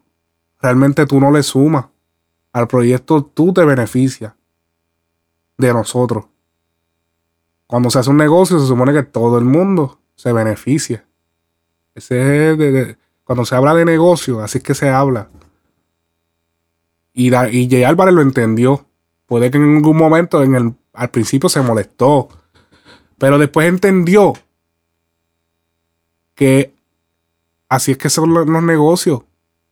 realmente 0.61 1.07
tú 1.07 1.21
no 1.21 1.31
le 1.31 1.43
sumas. 1.43 1.87
Al 2.53 2.69
proyecto 2.69 3.25
tú 3.25 3.53
te 3.53 3.65
beneficias 3.65 4.35
de 5.59 5.73
nosotros. 5.73 6.27
Cuando 7.67 7.91
se 7.91 7.99
hace 7.99 8.11
un 8.11 8.17
negocio 8.17 8.59
se 8.59 8.67
supone 8.67 8.93
que 8.93 9.03
todo 9.03 9.39
el 9.39 9.45
mundo 9.45 10.01
se 10.15 10.33
beneficia. 10.33 11.07
Ese 11.95 12.53
es 12.53 12.97
cuando 13.25 13.45
se 13.45 13.57
habla 13.57 13.75
de 13.75 13.85
negocio, 13.85 14.41
así 14.41 14.59
es 14.59 14.65
que 14.65 14.75
se 14.75 14.89
habla. 14.89 15.29
Y, 17.13 17.35
y 17.35 17.69
Jay 17.69 17.83
Álvarez 17.83 18.15
lo 18.15 18.23
entendió. 18.23 18.87
Puede 19.27 19.51
que 19.51 19.57
en 19.57 19.77
algún 19.77 19.97
momento 19.97 20.43
en 20.43 20.55
el, 20.55 20.75
al 20.93 21.11
principio 21.11 21.49
se 21.49 21.61
molestó. 21.61 22.29
Pero 23.19 23.39
después 23.39 23.67
entendió 23.67 24.35
que 26.37 26.73
así 27.69 27.93
es 27.93 27.99
que 27.99 28.11
son 28.11 28.33
los, 28.33 28.47
negocios. 28.63 29.23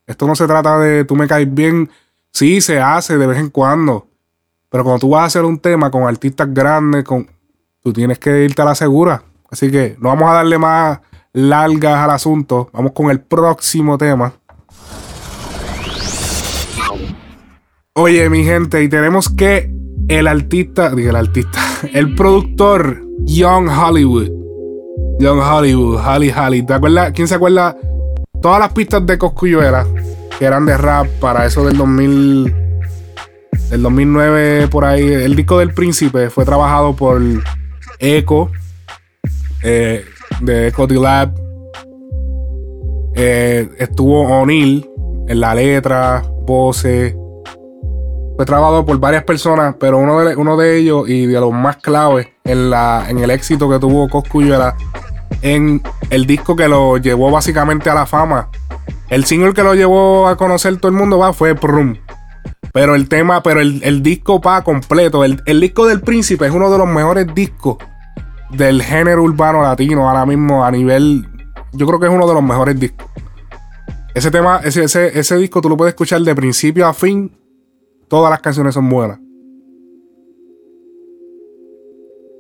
Esto 0.07 0.27
no 0.27 0.35
se 0.35 0.47
trata 0.49 0.81
de 0.81 1.05
tú 1.05 1.15
me 1.15 1.29
caes 1.29 1.53
bien. 1.53 1.89
Sí, 2.33 2.61
se 2.61 2.81
hace 2.81 3.17
de 3.17 3.27
vez 3.29 3.39
en 3.39 3.51
cuando. 3.51 4.09
Pero 4.69 4.83
cuando 4.83 5.01
tú 5.01 5.11
vas 5.11 5.23
a 5.23 5.27
hacer 5.27 5.45
un 5.45 5.61
tema 5.61 5.91
con 5.91 6.03
artistas 6.03 6.53
grandes, 6.53 7.05
con, 7.05 7.31
tú 7.81 7.93
tienes 7.93 8.19
que 8.19 8.45
irte 8.45 8.61
a 8.63 8.65
la 8.65 8.75
segura. 8.75 9.23
Así 9.49 9.71
que 9.71 9.97
no 10.01 10.09
vamos 10.09 10.29
a 10.29 10.35
darle 10.35 10.59
más 10.59 10.99
largas 11.33 11.99
al 11.99 12.11
asunto. 12.11 12.71
Vamos 12.73 12.93
con 12.93 13.11
el 13.11 13.21
próximo 13.21 13.97
tema. 13.97 14.33
Oye, 17.93 18.29
mi 18.29 18.43
gente, 18.43 18.83
y 18.83 18.89
tenemos 18.89 19.29
que 19.29 19.73
el 20.09 20.27
artista, 20.27 20.91
dije 20.91 21.11
el 21.11 21.17
artista, 21.17 21.61
el 21.93 22.15
productor 22.17 23.05
Young 23.21 23.69
Hollywood 23.69 24.44
Young 25.19 25.41
Hollywood, 25.41 26.01
Holly 26.05 26.31
Holly. 26.31 26.63
¿Te 26.63 26.75
acuerdas? 26.75 27.13
¿Quién 27.13 27.29
se 27.29 27.35
acuerda? 27.37 27.77
Todas 28.41 28.59
las 28.59 28.73
pistas 28.73 29.07
de 29.07 29.17
Coscuyuela, 29.17 29.87
que 30.39 30.45
eran 30.45 30.67
de 30.67 30.77
rap 30.77 31.07
para 31.21 31.47
eso 31.47 31.65
del 31.65 31.77
2000, 31.77 32.55
del 33.71 33.83
2009 33.83 34.69
por 34.69 34.85
ahí. 34.85 35.05
El 35.05 35.37
disco 35.37 35.59
del 35.59 35.73
Príncipe 35.73 36.31
fue 36.31 36.45
trabajado 36.45 36.95
por 36.95 37.23
Echo, 37.99 38.51
eh, 39.63 40.05
de 40.41 40.69
Echo 40.69 40.87
Lab. 40.87 41.35
Eh, 43.15 43.69
estuvo 43.79 44.29
O'Neill 44.29 44.89
en 45.29 45.41
la 45.41 45.55
letra, 45.55 46.23
voces. 46.43 47.15
Fue 48.37 48.45
trabajado 48.45 48.85
por 48.85 48.99
varias 48.99 49.23
personas, 49.23 49.77
pero 49.79 49.99
uno 49.99 50.21
de, 50.21 50.35
uno 50.35 50.57
de 50.57 50.77
ellos 50.77 51.09
y 51.09 51.27
de 51.27 51.39
los 51.39 51.53
más 51.53 51.77
claves 51.77 52.29
en, 52.43 52.69
la, 52.71 53.07
en 53.09 53.19
el 53.19 53.31
éxito 53.31 53.71
que 53.71 53.79
tuvo 53.79 54.09
Coscuyuela 54.09 54.77
en 55.43 55.83
el 56.11 56.27
disco 56.27 56.57
que 56.57 56.67
lo 56.69 56.97
llevó 56.97 57.31
básicamente 57.31 57.91
a 57.91 57.95
la 57.95 58.07
fama. 58.07 58.49
El 59.09 59.25
single 59.25 59.53
que 59.53 59.63
lo 59.63 59.75
llevó 59.75 60.27
a 60.27 60.37
conocer 60.37 60.77
todo 60.79 60.91
el 60.91 60.97
mundo 60.97 61.19
va 61.19 61.33
fue 61.33 61.55
Prum. 61.55 61.97
Pero 62.73 62.97
el 62.97 63.09
tema, 63.09 63.43
pero 63.43 63.61
el, 63.61 64.03
disco 64.03 64.41
pa 64.41 64.65
completo. 64.65 65.23
El, 65.23 65.61
disco 65.61 65.87
del 65.87 66.01
príncipe 66.01 66.47
es 66.47 66.53
uno 66.53 66.71
de 66.71 66.79
los 66.79 66.89
mejores 66.89 67.33
discos 67.35 67.77
del 68.51 68.83
género 68.83 69.23
urbano 69.23 69.63
latino 69.63 70.09
ahora 70.09 70.27
mismo 70.27 70.65
a 70.65 70.71
nivel. 70.73 71.29
Yo 71.73 71.87
creo 71.87 72.01
que 72.01 72.07
es 72.07 72.13
uno 72.13 72.27
de 72.27 72.35
los 72.35 72.43
mejores 72.43 72.81
discos. 72.81 73.07
Ese 74.13 74.31
tema, 74.31 74.61
ese, 74.65 74.85
ese, 74.85 75.19
ese 75.19 75.37
disco 75.37 75.61
tú 75.61 75.69
lo 75.69 75.77
puedes 75.77 75.93
escuchar 75.93 76.21
de 76.23 76.35
principio 76.35 76.87
a 76.87 76.95
fin 76.95 77.31
todas 78.15 78.31
las 78.31 78.41
canciones 78.41 78.73
son 78.73 78.89
buenas. 78.89 79.19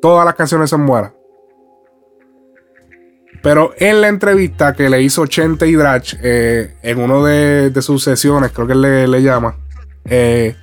Todas 0.00 0.24
las 0.24 0.36
canciones 0.36 0.70
son 0.70 0.86
buenas. 0.86 1.12
Pero 3.42 3.72
en 3.78 4.00
la 4.00 4.06
entrevista 4.06 4.72
que 4.72 4.88
le 4.88 5.02
hizo 5.02 5.26
Chente 5.26 5.66
y 5.66 5.72
Drach 5.72 6.14
eh, 6.22 6.76
en 6.80 7.00
uno 7.00 7.24
de, 7.24 7.72
sus 7.82 8.04
sesiones, 8.04 8.52
creo 8.52 8.68
que 8.68 8.76
le, 8.76 9.08
le 9.08 9.20
llama, 9.20 9.56
eh, 10.04 10.54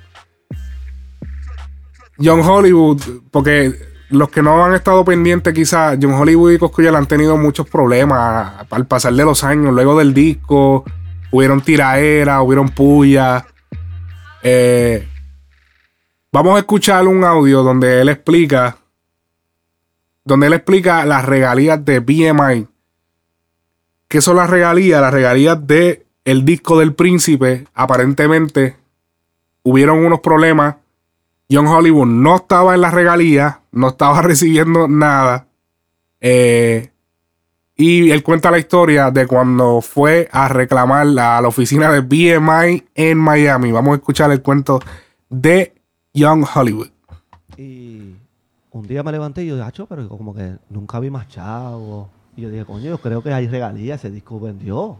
John 2.16 2.40
Hollywood, 2.40 3.02
porque 3.30 3.74
los 4.08 4.30
que 4.30 4.42
no 4.42 4.64
han 4.64 4.72
estado 4.72 5.04
pendientes, 5.04 5.52
quizás 5.52 5.98
John 6.00 6.14
Hollywood 6.14 6.52
y 6.52 6.58
Coscuyuela 6.58 6.96
han 6.96 7.06
tenido 7.06 7.36
muchos 7.36 7.68
problemas 7.68 8.64
al 8.70 8.86
pasar 8.86 9.12
de 9.12 9.26
los 9.26 9.44
años. 9.44 9.74
Luego 9.74 9.98
del 9.98 10.14
disco, 10.14 10.84
hubieron 11.30 11.60
tiraera, 11.60 12.40
hubieron 12.40 12.70
puya. 12.70 13.44
Eh, 14.42 15.08
vamos 16.32 16.56
a 16.56 16.58
escuchar 16.58 17.06
un 17.06 17.24
audio 17.24 17.62
donde 17.62 18.00
él 18.00 18.08
explica. 18.08 18.78
Donde 20.24 20.46
él 20.46 20.52
explica 20.52 21.04
las 21.04 21.24
regalías 21.24 21.84
de 21.84 22.00
BMI. 22.00 22.68
¿Qué 24.08 24.20
son 24.20 24.36
las 24.36 24.50
regalías? 24.50 25.00
Las 25.00 25.12
regalías 25.12 25.66
de 25.66 26.06
el 26.24 26.44
disco 26.44 26.78
del 26.78 26.94
príncipe. 26.94 27.66
Aparentemente 27.74 28.76
hubieron 29.62 30.04
unos 30.04 30.20
problemas 30.20 30.76
John 31.52 31.66
Hollywood 31.66 32.06
no 32.06 32.36
estaba 32.36 32.74
en 32.74 32.80
la 32.80 32.90
regalía, 32.90 33.60
no 33.72 33.88
estaba 33.88 34.22
recibiendo 34.22 34.88
nada. 34.88 35.48
Eh, 36.20 36.91
y 37.82 38.12
él 38.12 38.22
cuenta 38.22 38.50
la 38.50 38.58
historia 38.58 39.10
de 39.10 39.26
cuando 39.26 39.80
fue 39.80 40.28
a 40.30 40.46
reclamar 40.46 41.06
a 41.18 41.40
la 41.40 41.48
oficina 41.48 41.90
de 41.90 42.00
BMI 42.00 42.84
en 42.94 43.18
Miami. 43.18 43.72
Vamos 43.72 43.94
a 43.94 43.96
escuchar 43.96 44.30
el 44.30 44.40
cuento 44.40 44.78
de 45.28 45.74
Young 46.14 46.44
Hollywood. 46.54 46.90
Y 47.56 48.14
un 48.70 48.86
día 48.86 49.02
me 49.02 49.10
levanté 49.10 49.42
y 49.42 49.48
yo 49.48 49.56
dije, 49.56 49.84
pero 49.88 50.08
como 50.08 50.32
que 50.32 50.58
nunca 50.70 51.00
vi 51.00 51.10
más 51.10 51.26
chavo. 51.26 52.08
Y 52.36 52.42
yo 52.42 52.50
dije, 52.50 52.64
coño, 52.64 52.84
yo 52.84 52.98
creo 52.98 53.20
que 53.20 53.32
hay 53.32 53.48
regalías, 53.48 53.98
ese 53.98 54.12
disco 54.12 54.38
vendió. 54.38 54.96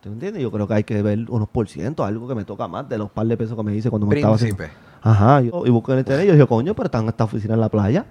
¿Tú 0.00 0.08
entiendes? 0.08 0.42
Yo 0.42 0.50
creo 0.50 0.66
que 0.66 0.72
hay 0.74 0.84
que 0.84 1.02
ver 1.02 1.18
unos 1.28 1.48
por 1.50 1.68
ciento, 1.68 2.02
algo 2.02 2.26
que 2.26 2.34
me 2.34 2.44
toca 2.44 2.66
más 2.66 2.88
de 2.88 2.96
los 2.96 3.10
par 3.10 3.26
de 3.26 3.36
pesos 3.36 3.56
que 3.56 3.62
me 3.62 3.74
hice 3.76 3.90
cuando 3.90 4.06
me 4.06 4.16
estaba 4.16 4.36
haciendo. 4.36 4.64
Ajá, 5.02 5.42
yo, 5.42 5.64
y 5.66 5.70
busqué 5.70 5.92
en 5.92 5.98
el 5.98 6.00
internet 6.00 6.24
y 6.24 6.28
yo 6.28 6.32
dije, 6.32 6.46
coño, 6.46 6.74
pero 6.74 6.86
están 6.86 7.02
en 7.02 7.08
esta 7.10 7.24
oficina 7.24 7.54
en 7.54 7.60
la 7.60 7.68
playa. 7.68 8.06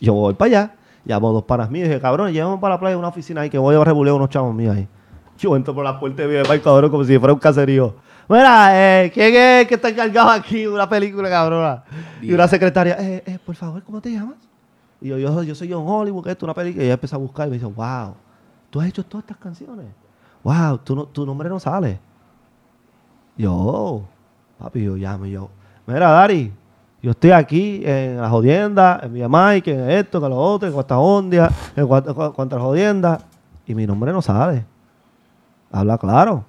Yo 0.00 0.14
voy 0.14 0.34
para 0.34 0.46
allá, 0.48 0.74
llamo 1.04 1.32
dos 1.32 1.44
panas 1.44 1.70
míos 1.70 1.86
y 1.86 1.88
dije, 1.88 2.00
cabrón, 2.00 2.32
llevamos 2.32 2.60
para 2.60 2.74
la 2.74 2.80
playa 2.80 2.98
una 2.98 3.08
oficina 3.08 3.42
ahí 3.42 3.50
que 3.50 3.58
voy 3.58 3.74
a 3.74 3.84
rebulear 3.84 4.14
unos 4.14 4.28
chavos 4.28 4.54
míos 4.54 4.76
ahí. 4.76 4.88
Yo 5.38 5.56
entro 5.56 5.74
por 5.74 5.84
la 5.84 5.98
puerta 5.98 6.26
de 6.26 6.42
mi 6.42 6.60
cabrón, 6.60 6.90
como 6.90 7.04
si 7.04 7.18
fuera 7.18 7.32
un 7.32 7.38
caserío. 7.38 7.94
Mira, 8.28 8.70
eh, 9.04 9.10
¿quién 9.12 9.34
es 9.34 9.66
que 9.66 9.74
está 9.74 9.88
encargado 9.88 10.30
aquí 10.30 10.60
de 10.60 10.68
una 10.68 10.88
película, 10.88 11.28
cabrona? 11.28 11.82
Y 12.20 12.32
una 12.32 12.46
secretaria, 12.46 12.96
eh, 12.98 13.22
eh, 13.26 13.38
por 13.44 13.54
favor, 13.56 13.82
¿cómo 13.82 14.00
te 14.00 14.10
llamas? 14.12 14.36
Y 15.00 15.08
yo, 15.08 15.18
yo, 15.18 15.42
yo 15.42 15.54
soy 15.54 15.70
John 15.70 15.84
Hollywood, 15.86 16.28
esto 16.28 16.46
una 16.46 16.54
película. 16.54 16.84
Y 16.84 16.86
ella 16.86 16.94
empezó 16.94 17.16
a 17.16 17.18
buscar 17.18 17.48
y 17.48 17.50
me 17.50 17.56
dice, 17.58 17.66
wow, 17.66 18.14
tú 18.70 18.80
has 18.80 18.86
hecho 18.86 19.04
todas 19.04 19.24
estas 19.24 19.36
canciones. 19.38 19.86
Wow, 20.44 20.78
tu, 20.78 20.94
no, 20.94 21.06
tu 21.06 21.26
nombre 21.26 21.48
no 21.48 21.58
sale. 21.58 21.98
Yo, 23.36 24.02
papi, 24.58 24.84
yo 24.84 24.96
llamo 24.96 25.26
yo. 25.26 25.50
Mira, 25.86 26.10
Dari, 26.10 26.52
yo 27.02 27.10
estoy 27.10 27.32
aquí 27.32 27.82
en 27.84 28.20
la 28.20 28.30
jodienda, 28.30 29.00
en 29.02 29.12
mi 29.12 29.20
que 29.60 29.74
en 29.74 29.90
esto, 29.90 30.20
que 30.20 30.28
lo 30.28 30.36
otro, 30.36 30.68
en 30.68 30.74
cuántas 30.74 30.98
ondas, 31.00 31.52
en 31.74 31.86
cuántas 31.86 32.60
jodiendas, 32.60 33.24
y 33.66 33.74
mi 33.74 33.86
nombre 33.86 34.12
no 34.12 34.22
sale. 34.22 34.64
Habla 35.72 35.98
claro. 35.98 36.44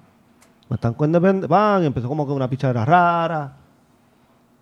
Me 0.68 0.76
están 0.76 0.94
con 0.94 1.10
van, 1.48 1.82
y 1.82 1.86
empezó 1.86 2.06
como 2.06 2.24
que 2.24 2.32
una 2.32 2.48
pichadera 2.48 2.84
rara. 2.84 3.52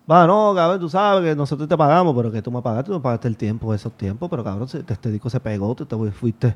Va, 0.09 0.27
no, 0.27 0.53
cabrón, 0.55 0.79
tú 0.79 0.89
sabes 0.89 1.29
que 1.29 1.35
nosotros 1.35 1.69
te 1.69 1.77
pagamos, 1.77 2.15
pero 2.15 2.31
que 2.31 2.41
tú 2.41 2.51
me 2.51 2.61
pagaste, 2.61 2.87
tú 2.87 2.93
me 2.93 2.99
pagaste 2.99 3.27
el 3.27 3.37
tiempo, 3.37 3.73
esos 3.73 3.93
tiempos, 3.93 4.29
pero 4.29 4.43
cabrón, 4.43 4.67
este 4.73 5.11
disco 5.11 5.29
se 5.29 5.39
pegó, 5.39 5.75
tú 5.75 5.85
te 5.85 5.95
fuiste, 6.11 6.55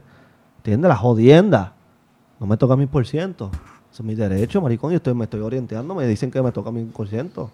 ¿entiendes? 0.57 0.89
La 0.89 0.95
jodienda. 0.95 1.73
No 2.39 2.47
me 2.47 2.57
toca 2.57 2.75
mil 2.75 2.87
por 2.87 3.05
ciento. 3.05 3.51
Eso 3.91 4.01
es 4.01 4.05
mi 4.05 4.15
derecho, 4.15 4.61
maricón, 4.61 4.91
yo 4.91 4.97
estoy, 4.97 5.13
me 5.13 5.25
estoy 5.25 5.41
orientando, 5.41 5.93
me 5.93 6.07
dicen 6.07 6.31
que 6.31 6.41
me 6.41 6.51
toca 6.51 6.71
mil 6.71 6.87
por 6.87 7.07
ciento. 7.07 7.51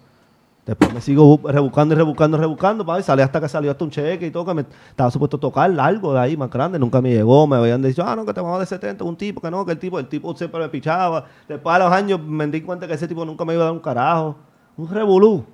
Después 0.66 0.94
me 0.94 1.00
sigo 1.02 1.38
rebuscando 1.44 1.94
y 1.94 1.98
rebuscando, 1.98 2.38
rebuscando, 2.38 2.86
pa, 2.86 2.98
y 2.98 3.02
sale 3.02 3.22
hasta 3.22 3.38
que 3.38 3.48
salió 3.50 3.70
hasta 3.70 3.84
un 3.84 3.90
cheque 3.90 4.26
y 4.26 4.30
todo, 4.30 4.46
que 4.46 4.54
me 4.54 4.64
estaba 4.88 5.10
supuesto 5.10 5.38
tocar 5.38 5.70
algo 5.78 6.14
de 6.14 6.20
ahí 6.20 6.38
más 6.38 6.48
grande, 6.50 6.78
nunca 6.78 7.02
me 7.02 7.10
llegó, 7.10 7.46
me 7.46 7.56
habían 7.56 7.82
dicho, 7.82 8.02
ah, 8.02 8.16
no, 8.16 8.24
que 8.24 8.32
te 8.32 8.40
vamos 8.40 8.60
de 8.60 8.66
70, 8.66 9.04
un 9.04 9.14
tipo, 9.14 9.42
que 9.42 9.50
no, 9.50 9.66
que 9.66 9.72
el 9.72 9.78
tipo, 9.78 9.98
el 9.98 10.06
tipo 10.06 10.34
siempre 10.34 10.60
me 10.60 10.68
pichaba. 10.70 11.26
Después 11.46 11.76
a 11.76 11.80
los 11.80 11.92
años 11.92 12.18
me 12.22 12.46
di 12.46 12.62
cuenta 12.62 12.86
que 12.86 12.94
ese 12.94 13.06
tipo 13.06 13.26
nunca 13.26 13.44
me 13.44 13.52
iba 13.52 13.62
a 13.62 13.66
dar 13.66 13.74
un 13.74 13.80
carajo. 13.80 14.36
Un 14.78 14.88
revolú. 14.88 15.44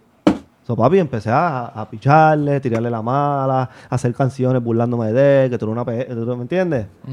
So, 0.62 0.76
papi, 0.76 1.00
empecé 1.00 1.30
a, 1.32 1.88
picharle, 1.90 2.60
tirarle 2.60 2.88
la 2.88 3.02
mala, 3.02 3.62
a 3.62 3.94
hacer 3.94 4.14
canciones 4.14 4.62
burlándome 4.62 5.12
de 5.12 5.44
él, 5.44 5.50
que 5.50 5.58
tú 5.58 5.64
eres 5.64 5.72
una 5.72 5.84
pe 5.84 6.04
¿tú 6.04 6.36
me 6.36 6.42
entiendes? 6.42 6.86
Uh 7.04 7.10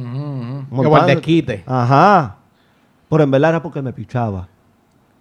-huh. 0.72 1.06
Que 1.08 1.16
desquite. 1.16 1.64
Ajá. 1.66 2.36
Pero 3.10 3.24
en 3.24 3.32
verdad 3.32 3.50
era 3.52 3.64
porque 3.64 3.82
me 3.82 3.92
pichaba. 3.92 4.48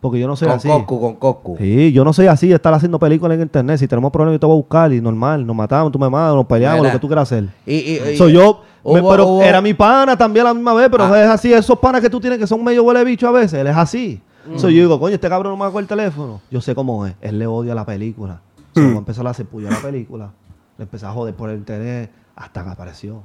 Porque 0.07 0.21
yo 0.21 0.29
no 0.29 0.37
soy 0.37 0.47
así. 0.47 0.69
Con 0.69 0.85
Coco, 0.85 1.01
con 1.01 1.15
Coco. 1.17 1.57
Sí, 1.59 1.91
yo 1.91 2.05
no 2.05 2.13
soy 2.13 2.29
así 2.29 2.47
de 2.47 2.55
estar 2.55 2.73
haciendo 2.73 2.97
películas 2.97 3.35
en 3.35 3.43
internet. 3.43 3.79
Si 3.79 3.89
tenemos 3.89 4.13
problemas, 4.13 4.37
yo 4.37 4.39
te 4.39 4.47
voy 4.47 4.55
a 4.55 4.59
buscar 4.59 4.93
y 4.93 5.01
normal. 5.01 5.45
Nos 5.45 5.57
matamos, 5.57 5.91
tú 5.91 5.99
me 5.99 6.09
matas, 6.09 6.37
nos 6.37 6.47
peleamos, 6.47 6.87
lo 6.87 6.93
que 6.93 6.99
tú 7.01 7.09
quieras 7.09 7.33
hacer. 7.33 7.49
Y, 7.67 8.17
Soy 8.17 8.35
yo. 8.35 8.63
pero 8.85 9.43
era 9.43 9.61
mi 9.61 9.75
pana 9.75 10.17
también 10.17 10.47
a 10.47 10.51
la 10.51 10.55
misma 10.55 10.75
vez, 10.75 10.89
pero 10.93 11.07
ah. 11.07 11.21
es 11.21 11.29
así. 11.29 11.53
Esos 11.53 11.77
panas 11.81 12.01
que 12.01 12.09
tú 12.09 12.21
tienes 12.21 12.39
que 12.39 12.47
son 12.47 12.63
medio 12.63 12.85
huele 12.85 13.03
bicho 13.03 13.27
a 13.27 13.33
veces, 13.33 13.55
él 13.55 13.67
es 13.67 13.77
así. 13.77 14.23
Mm. 14.47 14.59
yo 14.59 14.69
digo, 14.69 15.01
coño, 15.01 15.17
este 15.17 15.29
cabrón 15.29 15.55
no 15.55 15.57
me 15.57 15.65
hago 15.65 15.81
el 15.81 15.89
teléfono. 15.89 16.41
Yo 16.53 16.61
sé 16.61 16.73
cómo 16.77 17.05
es. 17.05 17.15
Él 17.21 17.41
le 17.41 17.49
odia 17.49 17.75
la 17.75 17.85
película. 17.85 18.43
So, 18.77 18.81
mm. 18.81 18.99
empezó 18.99 19.27
a 19.27 19.31
hacer 19.31 19.47
puya 19.47 19.71
la 19.71 19.81
película. 19.81 20.31
Le 20.79 20.85
empezó 20.85 21.09
a 21.09 21.11
joder 21.11 21.35
por 21.35 21.51
el 21.51 21.57
internet 21.57 22.13
hasta 22.37 22.63
que 22.63 22.71
apareció. 22.71 23.25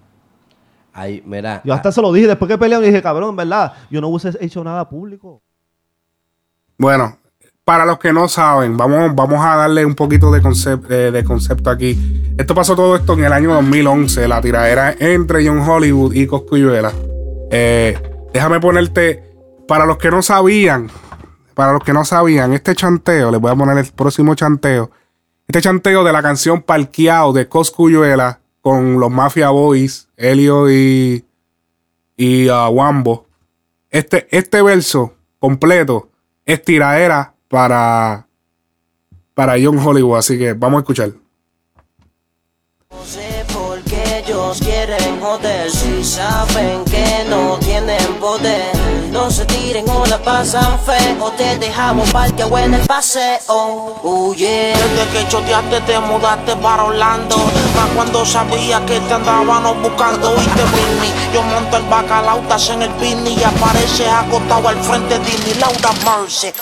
Ay, 0.92 1.22
mira. 1.24 1.62
Yo 1.64 1.76
hasta 1.76 1.90
ah. 1.90 1.92
se 1.92 2.02
lo 2.02 2.12
dije 2.12 2.26
después 2.26 2.50
que 2.50 2.58
peleamos 2.58 2.88
y 2.88 2.90
dije, 2.90 3.04
cabrón, 3.04 3.36
verdad, 3.36 3.74
yo 3.92 4.02
no 4.02 4.08
hubiese 4.08 4.36
hecho 4.44 4.64
nada 4.64 4.90
público. 4.90 5.44
Bueno, 6.82 7.20
para 7.64 7.86
los 7.86 8.00
que 8.00 8.12
no 8.12 8.28
saben, 8.28 8.76
vamos, 8.76 9.14
vamos 9.14 9.46
a 9.46 9.56
darle 9.56 9.86
un 9.86 9.94
poquito 9.94 10.32
de, 10.32 10.42
concepto, 10.42 11.70
aquí. 11.70 12.34
Esto 12.36 12.56
pasó 12.56 12.76
todo 12.76 12.96
esto 12.96 13.14
en 13.14 13.24
el 13.24 13.32
año 13.32 13.54
2011, 13.54 14.28
la 14.28 14.42
tiradera 14.42 14.96
entre 14.98 15.48
John 15.48 15.60
Hollywood 15.60 16.16
y 16.16 16.26
Coscuyuela. 16.26 16.92
Eh, 17.52 17.96
déjame 18.34 18.60
ponerte, 18.60 19.24
para 19.68 19.86
los 19.86 20.00
que 20.00 20.10
no 20.10 20.24
sabían, 20.24 20.90
para 21.54 21.74
los 21.74 21.84
que 21.84 21.94
no 21.94 22.04
sabían, 22.04 22.52
este 22.54 22.74
chanteo, 22.74 23.30
les 23.30 23.40
voy 23.40 23.52
a 23.52 23.56
poner 23.56 23.78
el 23.78 23.86
próximo 23.92 24.34
chanteo. 24.34 24.90
Este 25.48 25.62
chanteo 25.62 26.04
de 26.04 26.14
la 26.14 26.24
canción 26.24 26.64
Parqueado 26.64 27.32
de 27.32 27.48
Coscuyuela 27.48 28.40
con 28.60 29.00
los 29.00 29.12
Mafia 29.12 29.52
Boys, 29.52 30.08
Helio 30.18 30.72
y, 30.72 31.24
y 32.18 32.50
uh, 32.50 32.70
Wambo. 32.72 33.28
Este, 33.92 34.28
este 34.32 34.64
verso 34.64 35.14
completo 35.38 36.11
es 36.46 36.64
tiradera 36.64 37.34
para, 37.48 38.28
para 39.34 39.54
John 39.62 39.80
Hollywood. 39.80 40.18
Así 40.18 40.38
que 40.38 40.54
vamos 40.54 40.80
a 40.80 40.82
escuchar. 40.82 41.12
No 42.90 43.06
sé 43.06 43.46
por 43.54 43.82
qué 43.84 44.24
ellos 44.26 44.60
quieren 44.60 45.20
joder 45.20 45.70
si 45.72 46.04
saben 46.04 46.84
que 46.86 47.26
no 47.30 47.58
tienen 47.60 48.16
poder. 48.20 49.01
No 49.12 49.30
se 49.30 49.46
tiren 49.46 49.90
o 49.90 50.06
la 50.06 50.18
pasan 50.20 50.80
fe 50.80 51.18
o 51.20 51.30
te 51.32 51.58
dejamos 51.58 52.10
para 52.12 52.32
que 52.32 52.44
en 52.44 52.74
el 52.74 52.88
paseo. 52.88 53.40
Oh. 53.48 54.34
Desde 54.34 55.08
que 55.12 55.28
choteaste 55.28 55.82
te 55.82 56.00
mudaste 56.00 56.56
para 56.56 56.86
Orlando. 56.86 57.36
Más 57.76 57.90
cuando 57.94 58.26
sabía 58.26 58.84
que 58.86 59.00
te 59.02 59.14
andaban 59.14 59.64
buscando 59.82 60.34
y 60.36 60.46
te. 60.46 60.62
Yo 61.34 61.42
monto 61.44 61.78
el 61.78 61.84
bacalao, 61.84 62.40
estás 62.40 62.70
en 62.70 62.84
el 62.84 62.90
pini 62.92 63.36
y 63.36 63.44
apareces 63.44 64.08
acostado 64.08 64.70
al 64.70 64.78
frente 64.82 65.20
de 65.20 65.38
mi 65.38 65.54
Laura 65.60 65.92
Mercy. 66.06 66.54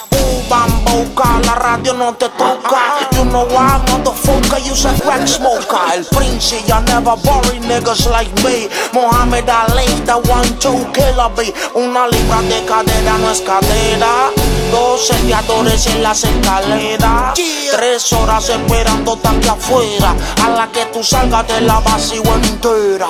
La 1.45 1.56
radio 1.56 1.93
no 1.93 2.14
te 2.14 2.30
toca. 2.30 2.99
You 3.11 3.26
know 3.26 3.45
why, 3.45 3.81
motherfucker, 3.88 4.60
you 4.65 4.73
a 4.73 4.93
crack 5.01 5.27
smoker. 5.27 5.80
El 5.93 6.06
Prince, 6.06 6.64
ya 6.68 6.80
never 6.81 7.15
worry 7.26 7.60
niggas 7.60 8.06
like 8.10 8.31
me. 8.43 8.69
Mohamed 8.93 9.49
Ali, 9.49 9.85
the 10.06 10.15
one, 10.30 10.47
two, 10.60 10.85
killer 10.93 11.30
be. 11.35 11.53
Una 11.73 12.07
libra 12.07 12.41
de 12.43 12.64
cadera 12.65 13.18
no 13.18 13.31
es 13.31 13.41
cadera. 13.41 14.31
Dos 14.72 15.07
seriadores 15.07 15.88
en 15.88 16.03
las 16.03 16.23
escaleras. 16.23 17.34
Tres 17.34 18.14
horas 18.14 18.49
esperando 18.49 19.15
tanque 19.18 19.49
afuera. 19.49 20.14
A 20.45 20.49
la 20.49 20.68
que 20.72 20.85
tú 20.88 21.03
salgas 21.03 21.47
de 21.47 21.61
la 21.61 21.80
vacío 21.80 22.22
entera. 22.43 23.07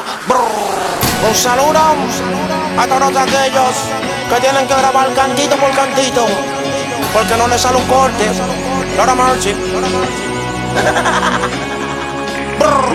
Un 1.27 1.35
saludo 1.35 1.79
a 2.77 2.87
todos 2.87 3.15
aquellos 3.17 3.75
que 4.29 4.41
tienen 4.41 4.67
que 4.67 4.73
grabar 4.75 5.13
cantito 5.13 5.57
por 5.57 5.71
cantito 5.71 6.58
porque 7.13 7.37
no 7.37 7.47
le 7.47 7.57
sale 7.57 7.77
un 7.77 7.87
corte. 7.87 8.25
Laura 8.97 9.15
Marchi. 9.15 9.53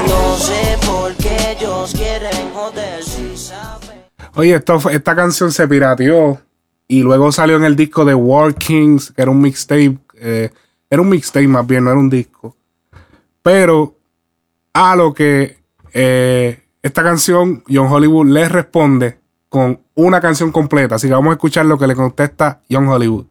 No 0.06 0.36
sé 0.36 0.78
por 0.86 1.14
qué 1.14 1.52
ellos 1.58 1.92
quieren 1.94 2.50
joder 2.52 3.02
si 3.02 3.36
saben. 3.36 4.02
Oye, 4.34 4.54
esto, 4.54 4.78
esta 4.90 5.14
canción 5.16 5.52
se 5.52 5.66
pirateó 5.68 6.38
y 6.88 7.02
luego 7.02 7.32
salió 7.32 7.56
en 7.56 7.64
el 7.64 7.76
disco 7.76 8.04
de 8.04 8.14
War 8.14 8.54
Kings, 8.54 9.12
que 9.12 9.22
era 9.22 9.30
un 9.30 9.40
mixtape. 9.40 9.98
Eh, 10.16 10.50
Era 10.90 11.02
un 11.02 11.08
mixtape 11.08 11.48
más 11.48 11.66
bien, 11.66 11.84
no 11.84 11.90
era 11.90 11.98
un 11.98 12.10
disco. 12.10 12.54
Pero 13.42 13.94
a 14.72 14.94
lo 14.96 15.12
que 15.12 15.58
eh, 15.92 16.62
esta 16.82 17.02
canción, 17.02 17.64
John 17.68 17.88
Hollywood 17.90 18.26
le 18.28 18.48
responde 18.48 19.18
con 19.48 19.80
una 19.94 20.20
canción 20.20 20.52
completa. 20.52 20.96
Así 20.96 21.08
que 21.08 21.14
vamos 21.14 21.30
a 21.30 21.34
escuchar 21.34 21.66
lo 21.66 21.78
que 21.78 21.86
le 21.86 21.94
contesta 21.96 22.60
John 22.70 22.86
Hollywood. 22.88 23.26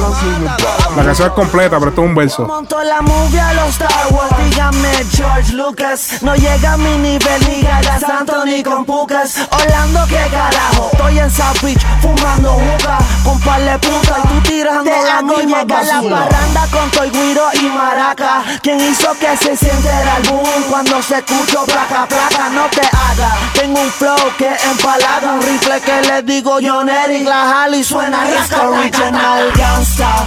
Cause 0.00 0.22
it 0.22 0.40
was 0.40 0.79
La 0.96 1.04
canción 1.04 1.28
es 1.28 1.34
completa, 1.34 1.78
pero 1.78 1.90
esto 1.90 2.02
es 2.02 2.08
un 2.08 2.14
verso. 2.14 2.46
Monto 2.46 2.82
la 2.82 3.00
movie 3.00 3.40
a 3.40 3.54
los 3.54 3.68
Star 3.70 3.90
Wars, 4.10 4.30
dígame 4.44 4.90
George 5.12 5.52
Lucas. 5.52 6.22
No 6.22 6.34
llega 6.34 6.72
a 6.72 6.76
mi 6.76 6.98
nivel 6.98 7.48
ni 7.48 7.62
Gaga 7.62 8.00
Santo 8.00 8.44
ni 8.44 8.62
con 8.62 8.84
Pucas. 8.84 9.38
Orlando, 9.50 10.04
qué 10.08 10.20
carajo. 10.30 10.90
Estoy 10.92 11.18
en 11.18 11.30
South 11.30 11.62
Beach 11.62 11.80
fumando 12.00 12.52
juca 12.52 12.98
con 13.24 13.40
par 13.40 13.60
de 13.60 13.78
puta 13.78 14.16
y 14.18 14.28
tú 14.28 14.40
tirando 14.42 14.90
la 14.90 15.22
misma 15.22 15.64
la 15.64 16.02
parranda 16.02 16.66
con 16.70 16.90
Toy 16.90 17.10
Guiro 17.10 17.44
y 17.54 17.66
Maraca. 17.66 18.42
¿Quién 18.62 18.80
hizo 18.80 19.12
que 19.18 19.36
se 19.36 19.56
sienta 19.56 20.16
el 20.16 20.28
boom 20.28 20.62
cuando 20.68 21.00
se 21.02 21.18
escuchó 21.18 21.64
placa, 21.66 22.06
placa? 22.06 22.50
No 22.50 22.66
te 22.68 22.82
haga. 22.82 23.36
Tengo 23.54 23.80
un 23.80 23.90
flow 23.90 24.16
que 24.36 24.50
empalaga, 24.70 25.34
un 25.34 25.42
rifle 25.42 25.80
que 25.80 26.02
le 26.02 26.22
digo 26.22 26.58
John 26.60 26.88
Eric. 26.88 27.26
La 27.26 27.62
Harley 27.62 27.84
suena 27.84 28.24
risco 28.24 28.70
original 28.70 29.52
gangsta. 29.56 30.26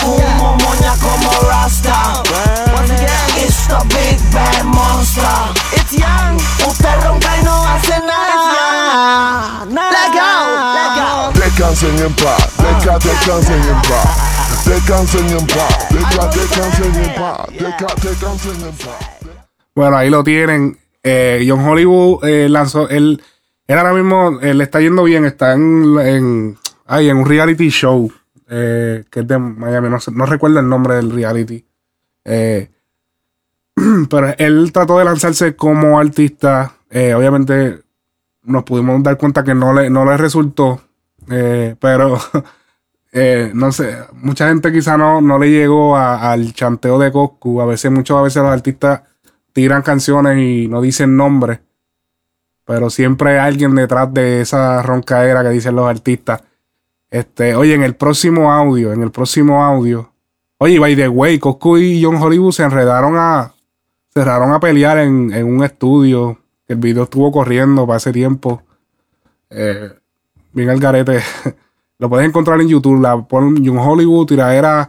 Fumo 0.00 0.56
moña 0.62 0.94
como 1.00 1.30
Rasta. 1.48 2.22
It's 3.38 3.66
the 3.68 3.78
big 3.88 4.18
bad 4.32 4.64
monster. 4.64 5.22
It's 5.72 5.92
young. 5.92 6.36
Usted 6.66 6.94
ronca 7.04 7.38
y 7.38 7.44
no 7.44 7.66
hace 7.66 7.98
nada. 8.00 9.64
Let 9.66 10.10
go, 10.12 10.30
let 10.74 10.90
go. 10.96 11.40
Descansen 11.40 11.98
en 11.98 12.12
paz, 12.14 12.48
deja, 12.58 12.98
descansen 12.98 13.62
en 13.62 13.82
paz. 13.82 14.64
Descansen 14.64 15.26
en 15.30 15.46
paz, 15.46 15.88
deja, 15.90 16.26
descansen 16.28 16.94
en 17.04 17.14
paz. 17.14 17.46
Deja, 17.52 17.86
descansen 18.02 18.62
en 18.62 18.76
paz. 18.76 19.06
Bueno, 19.74 19.96
ahí 19.96 20.10
lo 20.10 20.24
tienen. 20.24 20.78
Eh, 21.02 21.44
John 21.48 21.66
Hollywood 21.66 22.24
eh, 22.24 22.48
lanzó. 22.48 22.88
Él, 22.88 23.22
él 23.66 23.78
ahora 23.78 23.92
mismo 23.92 24.40
eh, 24.40 24.54
le 24.54 24.64
está 24.64 24.80
yendo 24.80 25.04
bien. 25.04 25.24
Está 25.24 25.52
en, 25.52 25.98
en, 26.00 26.58
ay, 26.86 27.10
en 27.10 27.18
un 27.18 27.26
reality 27.26 27.68
show 27.70 28.10
eh, 28.48 29.04
que 29.10 29.20
es 29.20 29.26
de 29.26 29.38
Miami. 29.38 29.88
No, 30.12 30.26
recuerdo 30.26 30.60
el 30.60 30.68
nombre 30.68 30.94
del 30.94 31.10
reality. 31.10 31.64
Eh, 32.24 32.70
pero 34.10 34.34
él 34.38 34.70
trató 34.72 34.98
de 34.98 35.04
lanzarse 35.04 35.56
como 35.56 35.98
artista. 35.98 36.72
Eh, 36.90 37.14
obviamente 37.14 37.82
nos 38.42 38.62
pudimos 38.64 39.02
dar 39.02 39.16
cuenta 39.16 39.42
que 39.42 39.54
no 39.54 39.72
le, 39.72 39.90
no 39.90 40.04
le 40.04 40.16
resultó. 40.16 40.80
Pero 41.26 42.18
no 43.54 43.72
sé, 43.72 43.96
mucha 44.12 44.48
gente 44.48 44.72
quizá 44.72 44.96
no, 44.96 45.20
no 45.20 45.38
le 45.38 45.50
llegó 45.50 45.96
al 45.96 46.52
chanteo 46.52 46.98
de 46.98 47.10
Coscu. 47.10 47.60
A 47.60 47.66
veces, 47.66 47.90
muchas 47.90 48.22
veces 48.22 48.42
los 48.42 48.52
artistas 48.52 49.02
tiran 49.52 49.82
canciones 49.82 50.38
y 50.38 50.68
no 50.68 50.80
dicen 50.80 51.16
nombres. 51.16 51.60
Pero 52.64 52.90
siempre 52.90 53.30
hay 53.30 53.48
alguien 53.48 53.74
detrás 53.74 54.12
de 54.12 54.40
esa 54.40 54.82
roncaera 54.82 55.42
que 55.42 55.50
dicen 55.50 55.74
los 55.76 55.88
artistas. 55.88 56.42
Este, 57.16 57.54
oye, 57.54 57.72
en 57.72 57.82
el 57.82 57.94
próximo 57.94 58.52
audio, 58.52 58.92
en 58.92 59.02
el 59.02 59.10
próximo 59.10 59.64
audio. 59.64 60.12
Oye, 60.58 60.78
by 60.78 60.94
the 60.94 61.08
way, 61.08 61.38
Coscu 61.38 61.78
y 61.78 62.02
John 62.02 62.16
Hollywood 62.16 62.52
se 62.52 62.62
enredaron 62.62 63.14
a. 63.16 63.54
Se 64.12 64.20
enredaron 64.20 64.52
a 64.52 64.60
pelear 64.60 64.98
en, 64.98 65.32
en 65.32 65.46
un 65.46 65.64
estudio. 65.64 66.38
El 66.68 66.76
video 66.76 67.04
estuvo 67.04 67.32
corriendo 67.32 67.86
para 67.86 67.96
ese 67.96 68.12
tiempo. 68.12 68.62
Eh, 69.48 69.94
bien 70.52 70.68
al 70.68 70.78
garete. 70.78 71.22
Lo 71.98 72.10
puedes 72.10 72.28
encontrar 72.28 72.60
en 72.60 72.68
YouTube. 72.68 73.00
La 73.00 73.16
pon 73.16 73.64
John 73.64 73.78
Hollywood, 73.78 74.26
tiraera 74.26 74.86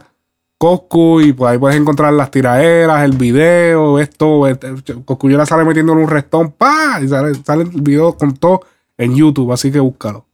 Coscu, 0.58 1.22
y 1.22 1.34
ahí 1.46 1.56
puedes 1.56 1.80
encontrar 1.80 2.12
las 2.12 2.30
tiraderas, 2.30 3.04
el 3.04 3.16
video, 3.16 3.98
esto. 3.98 4.46
Este, 4.46 4.74
Coscu 5.02 5.30
ya 5.30 5.38
la 5.38 5.46
sale 5.46 5.64
metiendo 5.64 5.94
en 5.94 6.00
un 6.00 6.08
restón, 6.08 6.52
¡pa! 6.52 7.00
Y 7.02 7.08
sale 7.08 7.62
el 7.62 7.70
video 7.80 8.18
con 8.18 8.34
todo 8.34 8.60
en 8.98 9.14
YouTube, 9.14 9.50
así 9.50 9.72
que 9.72 9.80
búscalo. 9.80 10.27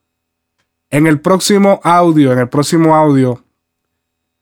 En 0.94 1.08
el 1.08 1.20
próximo 1.20 1.80
audio, 1.82 2.32
en 2.32 2.38
el 2.38 2.48
próximo 2.48 2.94
audio, 2.94 3.42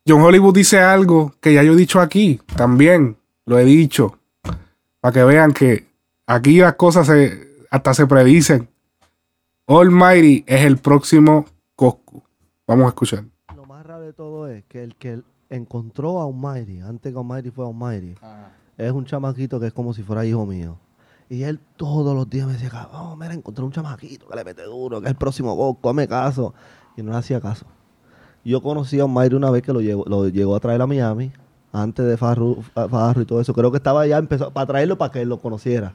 John 0.07 0.21
Hollywood 0.21 0.53
dice 0.53 0.81
algo 0.81 1.33
que 1.41 1.55
ya 1.55 1.63
yo 1.63 1.73
he 1.73 1.77
dicho 1.77 1.99
aquí, 1.99 2.43
también 2.55 3.17
lo 3.47 3.59
he 3.59 3.65
dicho, 3.65 4.19
para 5.01 5.15
que 5.15 5.25
vean 5.25 5.55
que 5.55 5.87
aquí 6.27 6.59
las 6.59 6.75
cosas 6.75 7.07
se, 7.07 7.57
hasta 7.71 7.95
se 7.95 8.07
predicen. 8.07 8.69
Almighty 9.67 10.45
es 10.47 10.67
el 10.67 10.77
próximo 10.77 11.47
Coscu. 11.75 12.23
Vamos 12.67 12.85
a 12.85 12.89
escuchar. 12.89 13.25
Lo 13.57 13.65
más 13.65 13.87
raro 13.87 14.03
de 14.03 14.13
todo 14.13 14.47
es 14.47 14.63
que 14.65 14.85
el 14.85 14.95
que 14.97 15.23
encontró 15.49 16.21
a 16.21 16.27
Almighty, 16.27 16.81
antes 16.81 17.15
que 17.15 17.19
Almighty 17.19 17.51
fue 17.51 17.67
Almighty, 17.67 18.15
es 18.77 18.93
un 18.93 19.07
chamaquito 19.07 19.59
que 19.59 19.69
es 19.69 19.73
como 19.73 19.95
si 19.95 20.03
fuera 20.03 20.27
hijo 20.27 20.45
mío. 20.45 20.77
Y 21.31 21.45
él 21.45 21.61
todos 21.77 22.15
los 22.15 22.29
días 22.29 22.47
me 22.47 22.53
decía, 22.55 22.89
oh, 22.93 23.17
mira, 23.17 23.33
encontré 23.33 23.65
un 23.65 23.73
chamaquito 23.73 24.29
que 24.29 24.37
le 24.37 24.45
mete 24.45 24.65
duro, 24.65 25.01
que 25.01 25.07
es 25.07 25.11
el 25.11 25.17
próximo 25.17 25.55
Goku, 25.55 25.89
hazme 25.89 26.07
caso. 26.07 26.53
Y 26.97 27.03
no 27.03 27.13
le 27.13 27.17
hacía 27.19 27.41
caso. 27.41 27.65
Yo 28.45 28.61
conocí 28.63 29.01
a 29.01 29.05
Almighty 29.05 29.35
una 29.37 29.51
vez 29.51 29.63
que 29.63 29.73
lo, 29.73 29.81
llevó- 29.81 30.05
lo 30.07 30.29
llegó 30.29 30.55
a 30.57 30.61
traer 30.61 30.83
a 30.83 30.87
Miami, 30.87 31.33
antes 31.73 32.05
de 32.05 32.17
Farru, 32.19 32.63
Farru 32.75 33.23
y 33.23 33.25
todo 33.25 33.41
eso. 33.41 33.55
Creo 33.55 33.71
que 33.71 33.79
estaba 33.79 34.07
ya 34.07 34.19
empezó 34.19 34.51
para 34.51 34.67
traerlo 34.67 34.99
para 34.99 35.11
que 35.13 35.23
él 35.23 35.29
lo 35.29 35.41
conociera. 35.41 35.95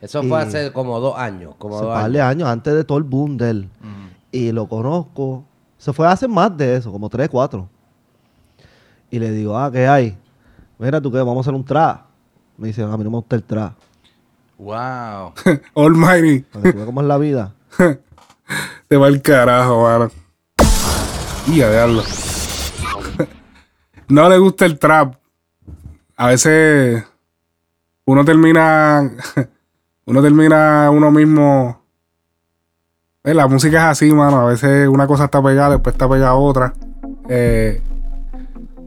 Eso 0.00 0.22
Y- 0.22 0.28
fue 0.28 0.40
hace 0.40 0.72
como 0.72 0.98
dos 1.00 1.16
años. 1.18 1.54
Como 1.58 1.74
hace 1.76 1.84
dos 1.84 1.94
par 1.94 2.10
de 2.10 2.20
años. 2.22 2.30
años, 2.30 2.48
antes 2.48 2.74
de 2.74 2.84
todo 2.84 2.98
el 2.98 3.04
boom 3.04 3.36
de 3.36 3.50
él. 3.50 3.70
Y 4.30 4.52
lo 4.52 4.66
conozco. 4.68 5.44
Se 5.76 5.92
fue 5.92 6.06
hace 6.06 6.26
más 6.28 6.56
de 6.56 6.76
eso, 6.76 6.90
como 6.90 7.08
tres, 7.10 7.28
cuatro. 7.28 7.68
Y 9.10 9.18
le 9.18 9.30
digo, 9.32 9.58
ah, 9.58 9.70
¿qué 9.70 9.86
hay? 9.86 10.16
Mira, 10.78 11.00
¿tú 11.00 11.10
qué? 11.12 11.18
Vamos 11.18 11.36
a 11.38 11.40
hacer 11.40 11.54
un 11.54 11.64
trap. 11.64 12.06
Me 12.56 12.68
dice, 12.68 12.82
a 12.82 12.96
mí 12.96 13.04
no 13.04 13.10
me 13.10 13.16
gusta 13.16 13.36
el 13.36 13.42
trap. 13.44 13.74
Wow. 14.62 15.34
Almighty. 15.74 16.44
Cómo 16.84 17.00
es 17.00 17.06
la 17.08 17.18
vida. 17.18 17.52
Te 18.88 18.96
va 18.96 19.08
el 19.08 19.20
carajo, 19.20 19.82
mano. 19.82 20.08
Y 21.48 21.62
a 21.62 21.70
diablo. 21.70 22.02
no 24.08 24.28
le 24.28 24.38
gusta 24.38 24.64
el 24.64 24.78
trap. 24.78 25.16
A 26.16 26.28
veces 26.28 27.02
uno 28.04 28.24
termina. 28.24 29.10
Uno 30.04 30.22
termina 30.22 30.90
uno 30.92 31.10
mismo. 31.10 31.82
Eh, 33.24 33.34
La 33.34 33.48
música 33.48 33.78
es 33.78 33.84
así, 33.98 34.12
mano. 34.12 34.42
A 34.42 34.44
veces 34.44 34.86
una 34.86 35.08
cosa 35.08 35.24
está 35.24 35.42
pegada, 35.42 35.70
después 35.70 35.94
está 35.94 36.08
pegada 36.08 36.34
otra. 36.34 36.72
Eh, 37.28 37.82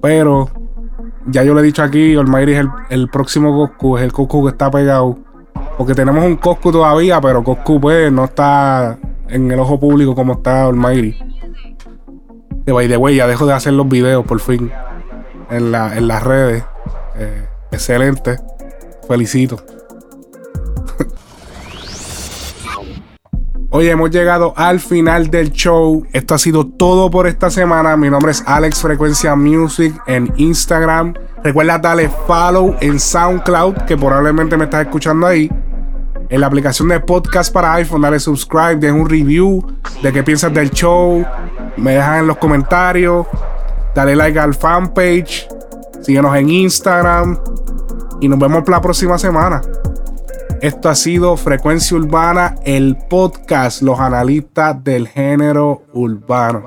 pero 0.01 0.49
ya 1.25 1.43
yo 1.43 1.53
le 1.53 1.59
he 1.59 1.63
dicho 1.65 1.83
aquí, 1.83 2.15
Almighty 2.15 2.53
es 2.53 2.59
el, 2.59 2.69
el 2.89 3.09
próximo 3.09 3.53
Coscu, 3.53 3.97
es 3.97 4.03
el 4.03 4.13
Coscu 4.13 4.43
que 4.45 4.51
está 4.51 4.71
pegado. 4.71 5.19
Porque 5.77 5.93
tenemos 5.93 6.23
un 6.23 6.37
Coscu 6.37 6.71
todavía, 6.71 7.19
pero 7.19 7.43
Coscu 7.43 7.79
pues 7.79 8.11
no 8.11 8.25
está 8.25 8.97
en 9.27 9.51
el 9.51 9.59
ojo 9.59 9.79
público 9.79 10.15
como 10.15 10.33
está 10.33 10.65
Almighty. 10.65 11.17
De 12.65 12.71
by 12.71 12.87
the 12.87 12.97
way, 12.97 13.15
ya 13.15 13.27
dejo 13.27 13.45
de 13.45 13.53
hacer 13.53 13.73
los 13.73 13.87
videos 13.87 14.25
por 14.25 14.39
fin 14.39 14.71
en, 15.49 15.71
la, 15.71 15.95
en 15.97 16.07
las 16.07 16.23
redes. 16.23 16.63
Eh, 17.17 17.45
excelente. 17.71 18.39
Felicito. 19.07 19.57
Oye, 23.77 23.91
hemos 23.91 24.09
llegado 24.09 24.53
al 24.55 24.79
final 24.79 25.29
del 25.29 25.51
show. 25.51 26.07
Esto 26.13 26.33
ha 26.33 26.37
sido 26.37 26.65
todo 26.65 27.11
por 27.11 27.27
esta 27.27 27.49
semana. 27.49 27.97
Mi 27.97 28.09
nombre 28.09 28.31
es 28.31 28.41
Alex 28.47 28.81
Frecuencia 28.81 29.35
Music 29.35 29.93
en 30.07 30.31
Instagram. 30.37 31.13
Recuerda 31.43 31.77
darle 31.77 32.09
follow 32.25 32.77
en 32.79 32.97
SoundCloud, 32.97 33.79
que 33.85 33.97
probablemente 33.97 34.55
me 34.55 34.63
estás 34.63 34.85
escuchando 34.85 35.27
ahí. 35.27 35.51
En 36.29 36.39
la 36.39 36.47
aplicación 36.47 36.87
de 36.87 37.01
podcast 37.01 37.51
para 37.51 37.73
iPhone, 37.73 38.03
dale 38.03 38.17
subscribe, 38.17 38.77
deja 38.77 38.93
un 38.93 39.09
review 39.09 39.61
de 40.01 40.13
qué 40.13 40.23
piensas 40.23 40.53
del 40.53 40.71
show. 40.71 41.25
Me 41.75 41.95
dejan 41.95 42.19
en 42.19 42.27
los 42.27 42.37
comentarios. 42.37 43.27
Dale 43.93 44.15
like 44.15 44.39
al 44.39 44.53
fanpage. 44.53 45.49
Síguenos 46.01 46.33
en 46.33 46.49
Instagram. 46.49 47.37
Y 48.21 48.29
nos 48.29 48.39
vemos 48.39 48.63
la 48.69 48.79
próxima 48.79 49.17
semana. 49.17 49.61
Esto 50.61 50.89
ha 50.89 50.95
sido 50.95 51.35
Frecuencia 51.37 51.97
Urbana, 51.97 52.55
el 52.63 52.95
podcast, 52.95 53.81
los 53.81 53.99
analistas 53.99 54.83
del 54.83 55.07
género 55.07 55.83
urbano. 55.93 56.61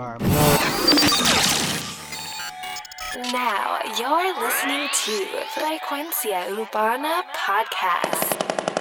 Now 3.33 3.79
you're 3.99 4.33
listening 4.41 4.89
to 5.05 5.13
Frecuencia 5.55 6.47
Urbana 6.51 7.25
Podcast. 7.33 8.78